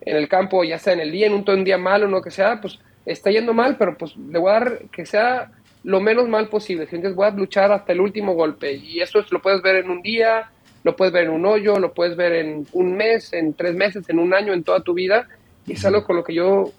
en 0.00 0.16
el 0.16 0.28
campo, 0.28 0.64
ya 0.64 0.78
sea 0.78 0.94
en 0.94 1.00
el 1.00 1.12
día, 1.12 1.26
en 1.26 1.34
un, 1.34 1.44
todo 1.44 1.56
un 1.56 1.64
día 1.64 1.76
malo, 1.76 2.06
o 2.06 2.10
lo 2.10 2.22
que 2.22 2.30
sea, 2.30 2.60
pues 2.60 2.78
está 3.04 3.30
yendo 3.30 3.52
mal, 3.52 3.76
pero 3.76 3.96
pues 3.96 4.16
le 4.16 4.38
voy 4.38 4.50
a 4.50 4.54
dar 4.54 4.78
que 4.90 5.04
sea 5.04 5.50
lo 5.84 6.00
menos 6.00 6.28
mal 6.28 6.48
posible. 6.48 6.84
Entonces 6.84 7.14
voy 7.14 7.26
a 7.26 7.30
luchar 7.30 7.70
hasta 7.72 7.92
el 7.92 8.00
último 8.00 8.34
golpe. 8.34 8.72
Y 8.72 9.00
eso 9.00 9.24
lo 9.30 9.40
puedes 9.40 9.62
ver 9.62 9.76
en 9.76 9.90
un 9.90 10.02
día, 10.02 10.50
lo 10.84 10.96
puedes 10.96 11.12
ver 11.12 11.24
en 11.24 11.30
un 11.30 11.44
hoyo, 11.44 11.78
lo 11.78 11.92
puedes 11.92 12.16
ver 12.16 12.32
en 12.32 12.66
un 12.72 12.96
mes, 12.96 13.32
en 13.32 13.52
tres 13.52 13.74
meses, 13.74 14.08
en 14.08 14.18
un 14.18 14.32
año, 14.32 14.52
en 14.52 14.64
toda 14.64 14.80
tu 14.80 14.94
vida. 14.94 15.28
Y 15.66 15.72
es 15.72 15.84
algo 15.84 16.04
con 16.04 16.16
lo 16.16 16.24
que 16.24 16.34
yo, 16.34 16.72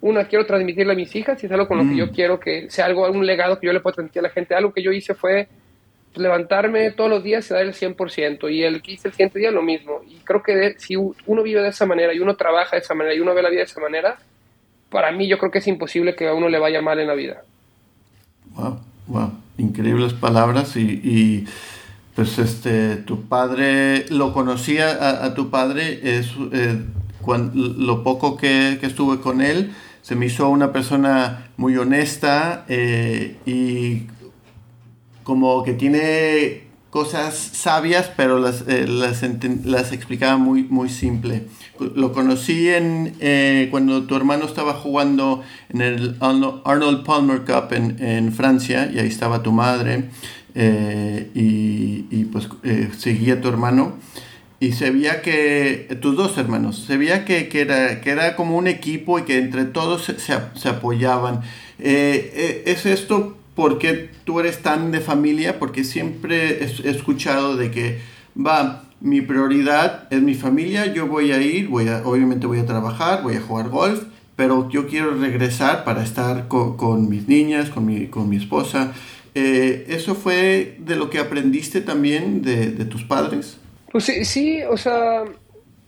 una, 0.00 0.24
quiero 0.24 0.46
transmitirle 0.46 0.94
a 0.94 0.96
mis 0.96 1.14
hijas 1.14 1.42
y 1.42 1.46
es 1.46 1.52
algo 1.52 1.68
con 1.68 1.78
lo 1.78 1.84
que 1.84 1.94
mm. 1.94 1.98
yo 1.98 2.10
quiero 2.10 2.40
que 2.40 2.70
sea 2.70 2.86
algo, 2.86 3.10
un 3.10 3.26
legado 3.26 3.60
que 3.60 3.66
yo 3.66 3.72
le 3.72 3.80
pueda 3.80 3.96
transmitir 3.96 4.20
a 4.20 4.22
la 4.22 4.30
gente. 4.30 4.54
Algo 4.54 4.72
que 4.72 4.82
yo 4.82 4.92
hice 4.92 5.14
fue 5.14 5.48
levantarme 6.16 6.90
todos 6.90 7.10
los 7.10 7.22
días 7.22 7.50
y 7.50 7.54
dar 7.54 7.62
el 7.62 7.74
100%, 7.74 8.52
y 8.52 8.62
el 8.62 8.82
que 8.82 8.92
hice 8.92 9.08
el 9.08 9.14
siguiente 9.14 9.38
día 9.38 9.50
lo 9.50 9.62
mismo. 9.62 10.02
Y 10.06 10.16
creo 10.24 10.42
que 10.42 10.74
si 10.78 10.96
uno 10.96 11.42
vive 11.42 11.62
de 11.62 11.68
esa 11.68 11.86
manera 11.86 12.12
y 12.14 12.18
uno 12.18 12.36
trabaja 12.36 12.76
de 12.76 12.82
esa 12.82 12.94
manera 12.94 13.14
y 13.14 13.20
uno 13.20 13.34
ve 13.34 13.42
la 13.42 13.50
vida 13.50 13.60
de 13.60 13.66
esa 13.66 13.80
manera, 13.80 14.18
para 14.90 15.12
mí 15.12 15.28
yo 15.28 15.38
creo 15.38 15.50
que 15.50 15.58
es 15.58 15.66
imposible 15.66 16.14
que 16.14 16.28
a 16.28 16.34
uno 16.34 16.48
le 16.48 16.58
vaya 16.58 16.80
mal 16.80 16.98
en 16.98 17.08
la 17.08 17.14
vida. 17.14 17.42
Wow, 18.54 18.80
wow, 19.06 19.32
increíbles 19.58 20.14
palabras 20.14 20.76
y, 20.76 21.46
pues 22.14 22.38
este, 22.38 22.96
tu 22.96 23.28
padre, 23.28 24.06
lo 24.08 24.32
conocía 24.32 25.24
a, 25.24 25.34
tu 25.34 25.50
padre, 25.50 26.00
es, 26.18 26.32
eh, 26.52 26.78
lo 27.54 28.02
poco 28.02 28.36
que, 28.36 28.78
que, 28.80 28.86
estuve 28.86 29.20
con 29.20 29.42
él, 29.42 29.74
se 30.00 30.14
me 30.14 30.26
hizo 30.26 30.48
una 30.48 30.72
persona 30.72 31.48
muy 31.56 31.76
honesta 31.76 32.64
eh, 32.68 33.36
y 33.44 34.06
como 35.26 35.64
que 35.64 35.72
tiene 35.72 36.60
cosas 36.90 37.34
sabias, 37.36 38.12
pero 38.16 38.38
las, 38.38 38.62
eh, 38.68 38.86
las, 38.86 39.24
explicaba 39.92 40.36
muy, 40.36 40.62
muy 40.62 40.88
simple. 40.88 41.42
Lo 41.96 42.12
conocí 42.12 42.68
en, 42.68 43.12
eh, 43.18 43.66
cuando 43.72 44.04
tu 44.04 44.14
hermano 44.14 44.44
estaba 44.44 44.74
jugando 44.74 45.42
en 45.68 45.80
el 45.80 46.16
Arnold 46.20 47.04
Palmer 47.04 47.40
Cup 47.40 47.72
en, 47.72 48.32
Francia, 48.32 48.88
y 48.94 49.00
ahí 49.00 49.08
estaba 49.08 49.42
tu 49.42 49.50
madre, 49.50 50.04
eh, 50.54 51.28
y, 51.34 52.24
pues 52.26 52.48
seguía 52.96 53.34
a 53.34 53.40
tu 53.40 53.48
hermano. 53.48 53.94
Y 54.60 54.72
se 54.72 54.90
veía 54.92 55.22
que, 55.22 55.98
tus 56.00 56.16
dos 56.16 56.38
hermanos, 56.38 56.84
se 56.86 56.96
veía 56.96 57.24
que, 57.24 57.48
era, 57.52 58.00
que 58.00 58.10
era 58.10 58.36
como 58.36 58.56
un 58.56 58.68
equipo 58.68 59.18
y 59.18 59.22
que 59.22 59.38
entre 59.38 59.64
todos 59.64 60.04
se, 60.04 60.18
se 60.18 60.68
apoyaban. 60.68 61.40
¿Es 61.78 62.86
esto 62.86 63.35
por 63.56 63.78
qué 63.78 64.10
tú 64.24 64.38
eres 64.38 64.62
tan 64.62 64.92
de 64.92 65.00
familia, 65.00 65.58
porque 65.58 65.82
siempre 65.82 66.62
he 66.62 66.90
escuchado 66.90 67.56
de 67.56 67.72
que, 67.72 67.98
va, 68.36 68.84
mi 69.00 69.22
prioridad 69.22 70.06
es 70.10 70.22
mi 70.22 70.34
familia, 70.34 70.92
yo 70.92 71.06
voy 71.06 71.32
a 71.32 71.40
ir, 71.40 71.68
voy 71.68 71.88
a, 71.88 72.02
obviamente 72.04 72.46
voy 72.46 72.58
a 72.58 72.66
trabajar, 72.66 73.22
voy 73.22 73.36
a 73.36 73.40
jugar 73.40 73.70
golf, 73.70 74.04
pero 74.36 74.68
yo 74.68 74.86
quiero 74.86 75.12
regresar 75.14 75.84
para 75.84 76.04
estar 76.04 76.48
con, 76.48 77.08
mis 77.08 77.26
niñas, 77.26 77.70
con 77.70 77.86
mi, 77.86 78.06
con 78.08 78.28
mi 78.28 78.36
esposa. 78.36 78.92
Eh, 79.34 79.86
¿Eso 79.88 80.14
fue 80.14 80.76
de 80.78 80.96
lo 80.96 81.08
que 81.08 81.18
aprendiste 81.18 81.80
también 81.80 82.42
de, 82.42 82.84
tus 82.84 83.04
padres? 83.04 83.56
Pues 83.90 84.04
sí, 84.04 84.24
sí, 84.26 84.60
o 84.68 84.76
sea, 84.76 85.24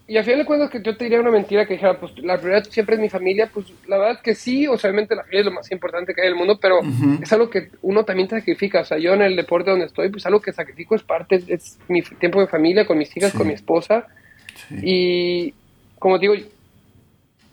y 0.09 0.17
al 0.17 0.25
final 0.25 0.41
de 0.41 0.47
cuentas 0.47 0.71
que 0.71 0.81
yo 0.83 0.97
te 0.97 1.05
diría 1.05 1.21
una 1.21 1.31
mentira 1.31 1.67
que 1.67 1.75
dijera, 1.75 2.01
pues 2.01 2.19
la 2.19 2.39
prioridad 2.39 2.65
siempre 2.65 2.95
es 2.95 3.01
mi 3.01 3.11
familia, 3.11 3.51
pues 3.53 3.67
la 3.87 3.99
verdad 3.99 4.15
es 4.15 4.23
que 4.23 4.35
sí, 4.35 4.67
o 4.67 4.79
sea, 4.79 4.89
obviamente 4.89 5.15
la 5.15 5.21
familia 5.23 5.41
es 5.41 5.47
lo 5.47 5.53
más 5.53 5.71
importante 5.71 6.15
que 6.15 6.23
hay 6.23 6.29
en 6.29 6.33
el 6.33 6.39
mundo, 6.39 6.59
pero 6.59 6.81
es 7.21 7.31
algo 7.31 7.51
que 7.51 7.69
uno 7.83 8.07
también 8.07 8.27
sacrifica, 8.27 8.81
o 8.81 8.85
sea, 8.87 8.97
yo 8.97 9.13
en 9.13 9.21
el 9.21 9.37
deporte 9.37 9.71
donde 9.71 9.85
estoy, 9.85 10.09
pues 10.09 10.25
algo 10.25 10.41
que 10.41 10.55
sacrifico 10.55 10.95
es 10.95 11.03
parte, 11.03 11.43
es 11.47 11.79
mi 11.89 12.01
tiempo 12.01 12.41
de 12.41 12.47
familia, 12.47 12.87
con 12.87 12.97
mis 12.97 13.15
hijas, 13.19 13.35
con 13.35 13.47
mi 13.47 13.53
esposa, 13.53 14.07
y 14.83 15.53
como 15.99 16.19
digo, 16.19 16.33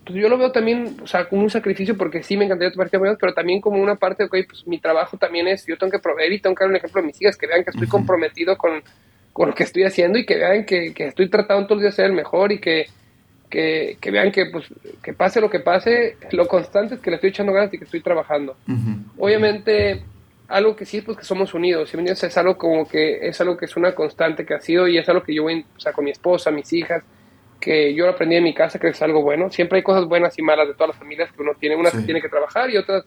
pues 0.06 0.18
yo 0.18 0.30
lo 0.30 0.38
veo 0.38 0.54
también, 0.54 0.96
o 1.04 1.08
sea, 1.08 1.28
como 1.28 1.42
un 1.42 1.50
sacrificio 1.50 1.98
porque 1.98 2.24
sí 2.24 2.38
me 2.38 2.46
encantaría 2.46 2.72
tomar 2.72 2.90
tiempo, 2.90 3.06
pero 3.20 3.34
también 3.34 3.60
como 3.60 3.84
una 3.84 3.96
parte 3.96 4.24
de, 4.24 4.28
ok, 4.28 4.48
pues 4.48 4.66
mi 4.66 4.80
trabajo 4.80 5.18
también 5.18 5.50
es, 5.50 5.66
yo 5.66 5.78
tengo 5.78 5.92
que 5.92 6.00
proveer 6.00 6.32
y 6.32 6.40
tengo 6.40 6.56
que 6.56 6.64
dar 6.64 6.70
un 6.70 6.78
ejemplo 6.78 7.02
a 7.02 7.04
mis 7.04 7.22
hijas, 7.22 7.36
que 7.36 7.48
vean 7.48 7.66
que 7.66 7.72
estoy 7.72 7.88
comprometido 7.88 8.58
con 8.58 8.82
con 9.36 9.50
lo 9.50 9.54
que 9.54 9.64
estoy 9.64 9.84
haciendo 9.84 10.18
y 10.18 10.26
que 10.26 10.38
vean 10.38 10.64
que, 10.64 10.94
estoy 10.96 11.28
tratando 11.28 11.68
todos 11.68 11.82
los 11.82 11.82
días 11.82 11.98
de 11.98 12.04
ser 12.04 12.06
el 12.06 12.16
mejor 12.16 12.54
y 12.54 12.60
que, 12.60 12.86
que, 13.50 13.98
vean 14.10 14.32
que, 14.32 14.46
pues, 14.46 14.66
que 15.04 15.12
pase 15.12 15.42
lo 15.42 15.50
que 15.50 15.60
pase, 15.60 16.16
lo 16.32 16.48
constante 16.48 16.96
es 16.96 17.02
que 17.02 17.10
le 17.10 17.18
estoy 17.18 17.32
echando 17.32 17.52
ganas 17.52 17.74
y 17.74 17.78
que 17.78 17.84
estoy 17.84 18.00
trabajando. 18.00 18.56
Obviamente, 19.18 20.06
algo 20.48 20.74
que 20.78 20.86
sí, 20.86 21.02
pues 21.02 21.18
que 21.18 21.26
somos 21.26 21.54
unidos, 21.54 21.90
¿sí? 21.90 21.98
es 22.08 22.38
algo 22.38 22.58
como 22.58 22.88
que 22.88 23.28
es 23.28 23.42
algo 23.42 23.58
que 23.58 23.66
es 23.66 23.76
una 23.76 23.94
constante 23.94 24.46
que 24.46 24.54
ha 24.54 24.62
sido 24.62 24.88
y 24.88 24.98
es 24.98 25.10
algo 25.10 25.22
que 25.22 25.36
yo 25.36 25.44
voy, 25.44 25.66
o 25.76 25.80
sea, 25.82 25.92
con 25.92 26.06
mi 26.06 26.12
esposa, 26.12 26.50
mis 26.50 26.72
hijas, 26.72 27.04
que 27.60 27.94
yo 27.94 28.06
lo 28.06 28.12
aprendí 28.12 28.38
en 28.38 28.44
mi 28.46 28.54
casa, 28.54 28.80
que 28.80 28.88
es 28.88 29.02
algo 29.02 29.22
bueno. 29.22 29.50
Siempre 29.50 29.80
hay 29.80 29.84
cosas 29.84 30.06
buenas 30.06 30.40
y 30.40 30.44
malas 30.44 30.70
de 30.70 30.76
todas 30.76 30.92
las 30.92 30.98
familias 30.98 31.30
que 31.34 31.42
uno 31.42 31.52
tiene, 31.60 31.76
unas 31.76 31.92
que 31.92 32.04
tiene 32.04 32.22
que 32.22 32.30
trabajar 32.30 32.70
y 32.70 32.78
otras 32.78 33.04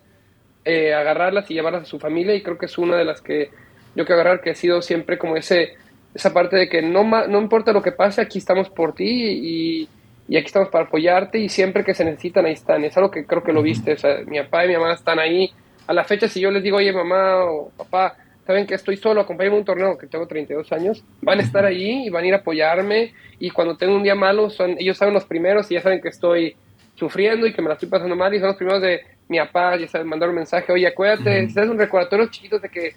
eh, 0.67 0.93
agarrarlas 0.93 1.51
y 1.51 1.55
llevarlas 1.55 1.85
a 1.85 1.87
su 1.87 1.99
familia 1.99 2.35
y 2.35 2.43
creo 2.43 2.59
que 2.59 2.67
es 2.67 2.77
una 2.77 2.99
de 2.99 3.07
las 3.07 3.23
que 3.23 3.51
yo 3.95 4.05
que 4.05 4.13
agarrar 4.13 4.43
que 4.43 4.51
ha 4.51 4.55
sido 4.55 4.83
siempre 4.83 5.17
como 5.17 5.35
ese 5.35 5.79
esa 6.15 6.33
parte 6.33 6.57
de 6.57 6.69
que 6.69 6.83
no, 6.83 7.05
no 7.05 7.41
importa 7.41 7.73
lo 7.73 7.83
que 7.83 7.93
pase, 7.93 8.21
aquí 8.21 8.39
estamos 8.39 8.69
por 8.71 8.95
ti 8.95 9.05
y, 9.05 9.89
y, 10.29 10.37
aquí 10.37 10.47
estamos 10.47 10.69
para 10.69 10.85
apoyarte 10.85 11.39
y 11.39 11.49
siempre 11.49 11.85
que 11.85 11.95
se 11.95 12.05
necesitan, 12.05 12.47
ahí 12.47 12.53
están. 12.53 12.85
Es 12.85 12.97
algo 12.97 13.11
que 13.11 13.25
creo 13.25 13.43
que 13.43 13.53
lo 13.53 13.63
viste, 13.63 13.93
o 13.93 13.97
sea, 13.97 14.19
mi 14.27 14.39
papá 14.41 14.65
y 14.65 14.69
mi 14.69 14.75
mamá 14.75 14.95
están 14.95 15.19
ahí. 15.19 15.51
A 15.87 15.93
la 15.93 16.05
fecha, 16.05 16.29
si 16.29 16.41
yo 16.41 16.51
les 16.51 16.63
digo, 16.63 16.77
oye, 16.77 16.93
mamá 16.93 17.45
o 17.45 17.71
papá, 17.77 18.17
saben 18.47 18.67
que 18.67 18.75
estoy 18.75 18.97
solo, 18.97 19.21
acompáñame 19.21 19.57
a 19.57 19.59
un 19.59 19.65
torneo, 19.65 19.99
que 19.99 20.07
tengo 20.07 20.27
32 20.27 20.73
años, 20.73 21.05
van 21.23 21.39
a 21.39 21.43
estar 21.43 21.65
allí 21.65 22.07
y 22.07 22.11
van 22.11 22.25
a 22.25 22.27
ir 22.27 22.35
a 22.35 22.39
apoyarme. 22.39 23.13
Y 23.39 23.51
cuando 23.51 23.77
tengo 23.77 23.95
un 23.95 24.03
día 24.03 24.15
malo, 24.15 24.51
son 24.51 24.77
ellos 24.79 24.97
saben 24.97 25.15
los 25.15 25.25
primeros 25.25 25.71
y 25.71 25.75
ya 25.75 25.83
saben 25.83 26.01
que 26.01 26.09
estoy 26.09 26.57
sufriendo 26.95 27.47
y 27.47 27.53
que 27.53 27.63
me 27.63 27.69
la 27.69 27.75
estoy 27.75 27.89
pasando 27.89 28.17
mal 28.17 28.35
y 28.35 28.39
son 28.39 28.49
los 28.49 28.57
primeros 28.57 28.83
de 28.83 29.03
mi 29.29 29.39
papá, 29.39 29.77
ya 29.77 29.87
saben, 29.87 30.07
mandar 30.07 30.31
un 30.31 30.35
mensaje, 30.37 30.73
oye, 30.73 30.87
acuérdate, 30.87 31.45
uh 31.45 31.71
un 31.71 31.79
recordatorio 31.79 32.27
chiquito 32.27 32.59
de 32.59 32.69
que 32.69 32.95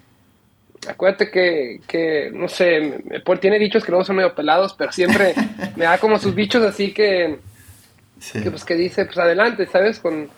acuérdate 0.87 1.29
que, 1.29 1.81
que 1.87 2.31
no 2.33 2.47
sé, 2.47 3.03
tiene 3.39 3.59
dichos 3.59 3.83
que 3.83 3.91
luego 3.91 4.03
son 4.03 4.15
medio 4.15 4.33
pelados, 4.33 4.73
pero 4.77 4.91
siempre 4.91 5.33
me 5.75 5.85
da 5.85 5.97
como 5.97 6.17
sus 6.19 6.33
bichos 6.33 6.63
así 6.63 6.93
que, 6.93 7.39
que 8.31 8.49
pues 8.49 8.65
que 8.65 8.75
dice, 8.75 9.05
pues 9.05 9.17
adelante, 9.17 9.65
¿sabes? 9.67 9.99
Con 9.99 10.29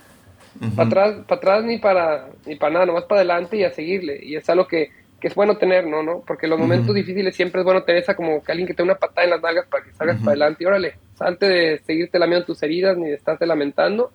para 0.75 0.87
atrás, 0.87 1.15
para 1.27 1.37
atrás 1.37 1.63
ni 1.63 1.77
para 1.79 2.27
ni 2.45 2.55
para 2.55 2.73
nada, 2.73 2.85
nomás 2.85 3.05
para 3.05 3.21
adelante 3.21 3.57
y 3.57 3.63
a 3.63 3.71
seguirle. 3.71 4.19
Y 4.21 4.35
es 4.35 4.47
algo 4.49 4.67
que, 4.67 4.91
que 5.19 5.27
es 5.27 5.35
bueno 5.35 5.57
tener, 5.57 5.87
¿no? 5.87 6.03
¿no? 6.03 6.23
Porque 6.25 6.45
en 6.45 6.51
los 6.51 6.59
momentos 6.59 6.93
difíciles 6.93 7.35
siempre 7.35 7.61
es 7.61 7.65
bueno 7.65 7.83
tener 7.83 8.03
esa 8.03 8.15
como 8.15 8.43
que 8.43 8.51
alguien 8.51 8.67
que 8.67 8.73
te 8.73 8.83
dé 8.83 8.83
una 8.83 8.95
patada 8.95 9.23
en 9.23 9.31
las 9.31 9.41
nalgas 9.41 9.65
para 9.67 9.83
que 9.83 9.93
salgas 9.93 10.17
para 10.17 10.31
adelante 10.31 10.63
y 10.63 10.67
órale, 10.67 10.95
salte 11.15 11.47
de 11.47 11.79
seguirte 11.79 12.19
lamiendo 12.19 12.45
tus 12.45 12.61
heridas 12.61 12.97
ni 12.97 13.07
de 13.07 13.15
estarte 13.15 13.45
lamentando. 13.45 14.11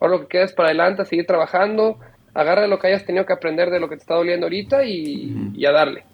Ahora 0.00 0.16
lo 0.16 0.20
que 0.22 0.28
queda 0.28 0.44
es 0.44 0.52
para 0.52 0.68
adelante, 0.68 1.02
a 1.02 1.04
seguir 1.04 1.26
trabajando, 1.26 1.98
agarra 2.34 2.66
lo 2.66 2.78
que 2.78 2.88
hayas 2.88 3.06
tenido 3.06 3.24
que 3.24 3.32
aprender 3.32 3.70
de 3.70 3.80
lo 3.80 3.88
que 3.88 3.96
te 3.96 4.02
está 4.02 4.14
doliendo 4.14 4.46
ahorita 4.46 4.84
y, 4.84 5.64
a 5.64 5.72
darle. 5.72 6.04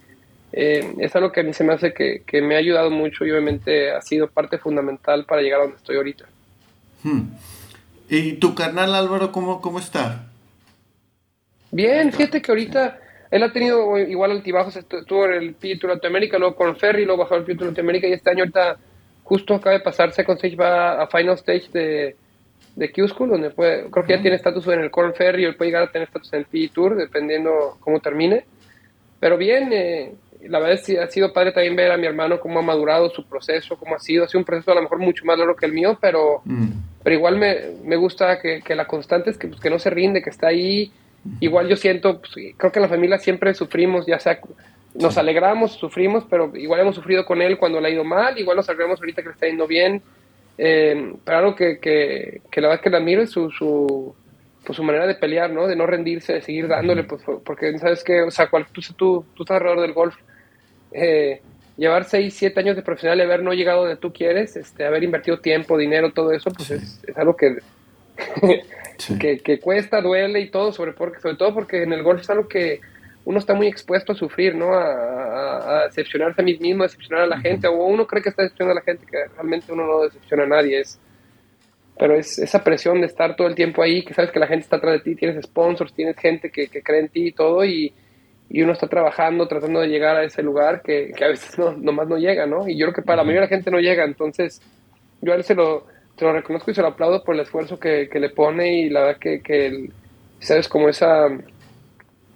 Eh, 0.53 0.95
es 0.99 1.15
algo 1.17 1.33
que 1.33 1.41
a 1.41 1.43
mí 1.45 1.53
se 1.53 1.65
me 1.65 1.73
hace 1.73 1.93
que, 1.93 2.43
me 2.43 2.55
ha 2.55 2.59
ayudado 2.59 2.91
mucho 2.91 3.25
y 3.25 3.31
obviamente 3.31 3.91
ha 3.91 4.03
sido 4.03 4.29
parte 4.29 4.59
fundamental 4.59 5.25
para 5.25 5.43
llegar 5.43 5.61
a 5.61 5.63
donde 5.65 5.79
estoy 5.79 5.97
ahorita. 5.97 6.27
Hmm. 7.03 7.23
¿Y 8.09 8.35
tu 8.35 8.55
carnal 8.55 8.95
Álvaro 8.95 9.33
cómo, 9.33 9.61
cómo 9.61 9.79
está? 9.79 10.27
Bien, 11.71 12.13
fíjate 12.13 12.43
que 12.43 12.51
ahorita 12.51 12.99
él 13.31 13.43
ha 13.45 13.53
tenido 13.53 13.97
igual 13.97 14.33
altibajos, 14.33 14.77
estuvo 14.77 15.25
en 15.27 15.35
el 15.35 15.55
PIT 15.55 15.85
Latinoamérica, 15.85 16.39
luego 16.39 16.57
con 16.57 16.77
Ferry, 16.77 17.05
luego 17.05 17.23
bajó 17.23 17.37
el 17.37 17.45
PIT 17.45 17.61
Latinoamérica 17.61 18.09
y 18.09 18.13
este 18.13 18.31
año 18.31 18.41
ahorita 18.41 18.77
justo 19.23 19.55
acaba 19.55 19.75
de 19.75 19.81
pasar 19.81 20.13
Second 20.13 20.39
Stage, 20.39 20.57
va 20.57 21.01
a 21.01 21.07
Final 21.07 21.35
Stage 21.35 21.69
de, 21.73 22.17
de 22.81 22.91
Q-School, 22.91 23.29
donde 23.29 23.51
puede, 23.51 23.91
creo 23.91 24.07
que 24.07 24.15
ya 24.15 24.23
tiene 24.23 24.37
estatus 24.37 24.67
en 24.69 24.81
el 24.81 24.91
Corn 24.91 25.13
Ferry 25.13 25.45
o 25.45 25.55
puede 25.55 25.71
llegar 25.71 25.83
a 25.83 25.93
tener 25.93 26.09
estatus 26.09 26.33
en 26.33 26.39
el 26.41 26.47
PE 26.47 26.71
Tour, 26.73 26.97
dependiendo 26.97 27.77
cómo 27.79 28.01
termine. 28.01 28.47
Pero 29.21 29.37
bien, 29.37 29.71
eh, 29.71 30.15
la 30.49 30.61
verdad 30.61 30.79
es 30.79 30.87
que 30.87 30.99
ha 30.99 31.07
sido 31.09 31.31
padre 31.31 31.53
también 31.53 31.77
ver 31.77 31.93
a 31.93 31.99
mi 31.99 32.07
hermano 32.07 32.41
cómo 32.41 32.59
ha 32.59 32.63
madurado 32.63 33.11
su 33.11 33.27
proceso, 33.27 33.77
cómo 33.77 33.97
ha 33.97 33.99
sido. 33.99 34.25
Ha 34.25 34.29
sido 34.29 34.39
un 34.39 34.47
proceso 34.47 34.73
a 34.73 34.77
lo 34.77 34.81
mejor 34.81 34.99
mucho 34.99 35.27
más 35.27 35.39
largo 35.39 35.57
que 35.57 35.67
el 35.67 35.75
mío, 35.75 35.99
pero, 36.01 36.41
mm. 36.47 36.71
pero 37.05 37.17
igual 37.17 37.37
me, 37.37 37.55
me 37.85 37.97
gusta 37.97 38.41
que, 38.41 38.63
que, 38.63 38.75
la 38.75 38.87
constante 38.87 39.29
es 39.29 39.37
que, 39.37 39.49
pues, 39.49 39.61
que 39.61 39.69
no 39.69 39.79
se 39.79 39.91
rinde, 39.91 40.23
que 40.23 40.31
está 40.31 40.49
ahí. 40.49 40.91
Igual 41.41 41.69
yo 41.69 41.77
siento, 41.77 42.23
pues, 42.23 42.33
creo 42.57 42.73
que 42.73 42.79
en 42.79 42.83
la 42.85 42.89
familia 42.89 43.19
siempre 43.19 43.53
sufrimos, 43.53 44.07
ya 44.07 44.19
sea 44.19 44.41
nos 44.95 45.19
alegramos, 45.19 45.73
sufrimos, 45.73 46.25
pero 46.31 46.51
igual 46.57 46.81
hemos 46.81 46.95
sufrido 46.95 47.27
con 47.27 47.43
él 47.43 47.59
cuando 47.59 47.79
le 47.79 47.89
ha 47.89 47.91
ido 47.93 48.05
mal, 48.05 48.39
igual 48.39 48.57
nos 48.57 48.69
alegramos 48.71 48.99
ahorita 48.99 49.21
que 49.21 49.29
le 49.29 49.35
está 49.35 49.47
yendo 49.47 49.67
bien. 49.67 50.03
Eh, 50.63 51.15
pero 51.25 51.39
algo 51.39 51.57
que, 51.57 51.79
que, 51.79 52.43
que, 52.51 52.61
la 52.61 52.69
verdad 52.69 52.83
que 52.83 52.91
la 52.91 53.01
miro 53.01 53.23
es 53.23 53.31
su, 53.31 53.51
su, 53.51 54.15
pues 54.63 54.77
su 54.77 54.83
manera 54.83 55.07
de 55.07 55.15
pelear, 55.15 55.51
¿no? 55.51 55.67
De 55.67 55.75
no 55.75 55.87
rendirse, 55.87 56.35
de 56.35 56.43
seguir 56.43 56.69
dándole, 56.69 57.05
pues, 57.05 57.23
porque 57.47 57.79
sabes 57.79 58.05
que, 58.05 58.21
o 58.21 58.31
sea, 58.31 58.51
cual, 58.51 58.67
tú, 58.71 58.83
tú, 58.95 59.25
tú, 59.35 59.43
estás 59.43 59.57
alrededor 59.57 59.81
del 59.81 59.95
golf, 59.95 60.15
eh, 60.93 61.41
llevar 61.79 62.05
6, 62.05 62.35
7 62.37 62.61
años 62.61 62.77
de 62.77 62.83
profesional 62.83 63.19
y 63.19 63.23
haber 63.23 63.43
no 63.43 63.55
llegado 63.55 63.81
donde 63.81 63.97
tú 63.97 64.13
quieres, 64.13 64.55
este, 64.55 64.85
haber 64.85 65.03
invertido 65.03 65.41
tiempo, 65.41 65.79
dinero, 65.79 66.13
todo 66.13 66.31
eso, 66.31 66.51
pues 66.51 66.71
es, 66.71 67.01
es, 67.07 67.17
algo 67.17 67.35
que, 67.35 67.57
que, 69.19 69.39
que, 69.39 69.61
cuesta, 69.61 70.03
duele 70.03 70.41
y 70.41 70.51
todo, 70.51 70.73
sobre, 70.73 70.93
porque, 70.93 71.21
sobre 71.21 71.37
todo 71.37 71.55
porque 71.55 71.85
en 71.85 71.95
el 71.95 72.03
golf 72.03 72.21
es 72.21 72.29
algo 72.29 72.49
que 72.49 72.81
uno 73.25 73.39
está 73.39 73.55
muy 73.55 73.67
expuesto 73.67 74.13
a 74.13 74.15
sufrir, 74.15 74.55
¿no? 74.55 74.73
A, 74.73 75.85
decepcionarse 75.87 76.41
a 76.41 76.45
mí 76.45 76.57
mismo, 76.59 76.83
a 76.83 76.87
decepcionar 76.87 77.25
a 77.25 77.27
la 77.27 77.41
gente, 77.41 77.69
o 77.69 77.73
uno 77.73 78.07
cree 78.07 78.23
que 78.23 78.31
está 78.31 78.43
decepcionando 78.43 78.79
a 78.79 78.83
la 78.83 78.85
gente, 78.85 79.07
que 79.07 79.25
realmente 79.35 79.73
uno 79.73 79.87
no 79.87 80.03
decepciona 80.03 80.45
a 80.45 80.47
nadie, 80.47 80.81
es, 80.81 81.01
pero 81.99 82.17
es 82.17 82.39
esa 82.39 82.65
presión 82.65 83.01
de 83.01 83.07
estar 83.07 83.37
todo 83.37 83.47
el 83.47 83.55
tiempo 83.55 83.83
ahí, 83.83 84.05
que 84.05 84.15
sabes 84.15 84.31
que 84.31 84.39
la 84.39 84.47
gente 84.47 84.65
está 84.65 84.77
atrás 84.77 84.95
de 84.95 85.01
ti, 85.01 85.15
tienes 85.15 85.45
sponsors, 85.45 85.93
tienes 85.93 86.17
gente 86.17 86.51
que, 86.51 86.69
cree 86.69 87.01
en 87.01 87.09
ti 87.09 87.29
y 87.29 87.33
todo, 87.33 87.65
y, 87.65 87.93
uno 88.53 88.73
está 88.73 88.89
trabajando, 88.89 89.47
tratando 89.47 89.81
de 89.81 89.87
llegar 89.87 90.17
a 90.17 90.25
ese 90.25 90.43
lugar 90.43 90.83
que, 90.83 91.13
a 91.23 91.29
veces 91.29 91.57
no, 91.57 91.73
nomás 91.73 92.09
no 92.09 92.19
llega, 92.19 92.47
¿no? 92.47 92.67
Y 92.69 92.77
yo 92.77 92.87
creo 92.87 92.95
que 92.95 93.03
para 93.03 93.19
la 93.19 93.23
mayoría 93.23 93.43
de 93.43 93.47
la 93.47 93.57
gente 93.57 93.71
no 93.71 93.79
llega, 93.79 94.05
entonces 94.05 94.61
yo 95.21 95.33
a 95.33 95.37
él 95.37 95.45
se 95.45 95.55
lo, 95.55 95.87
lo 96.19 96.33
reconozco 96.33 96.71
y 96.71 96.75
se 96.75 96.83
lo 96.83 96.89
aplaudo 96.89 97.23
por 97.23 97.35
el 97.35 97.43
esfuerzo 97.43 97.79
que, 97.79 98.09
le 98.13 98.31
pone 98.31 98.81
y 98.81 98.91
la 98.91 99.03
verdad 99.03 99.21
que, 99.21 99.41
que 99.41 99.91
sabes, 100.41 100.69
como 100.69 100.89
esa 100.89 101.29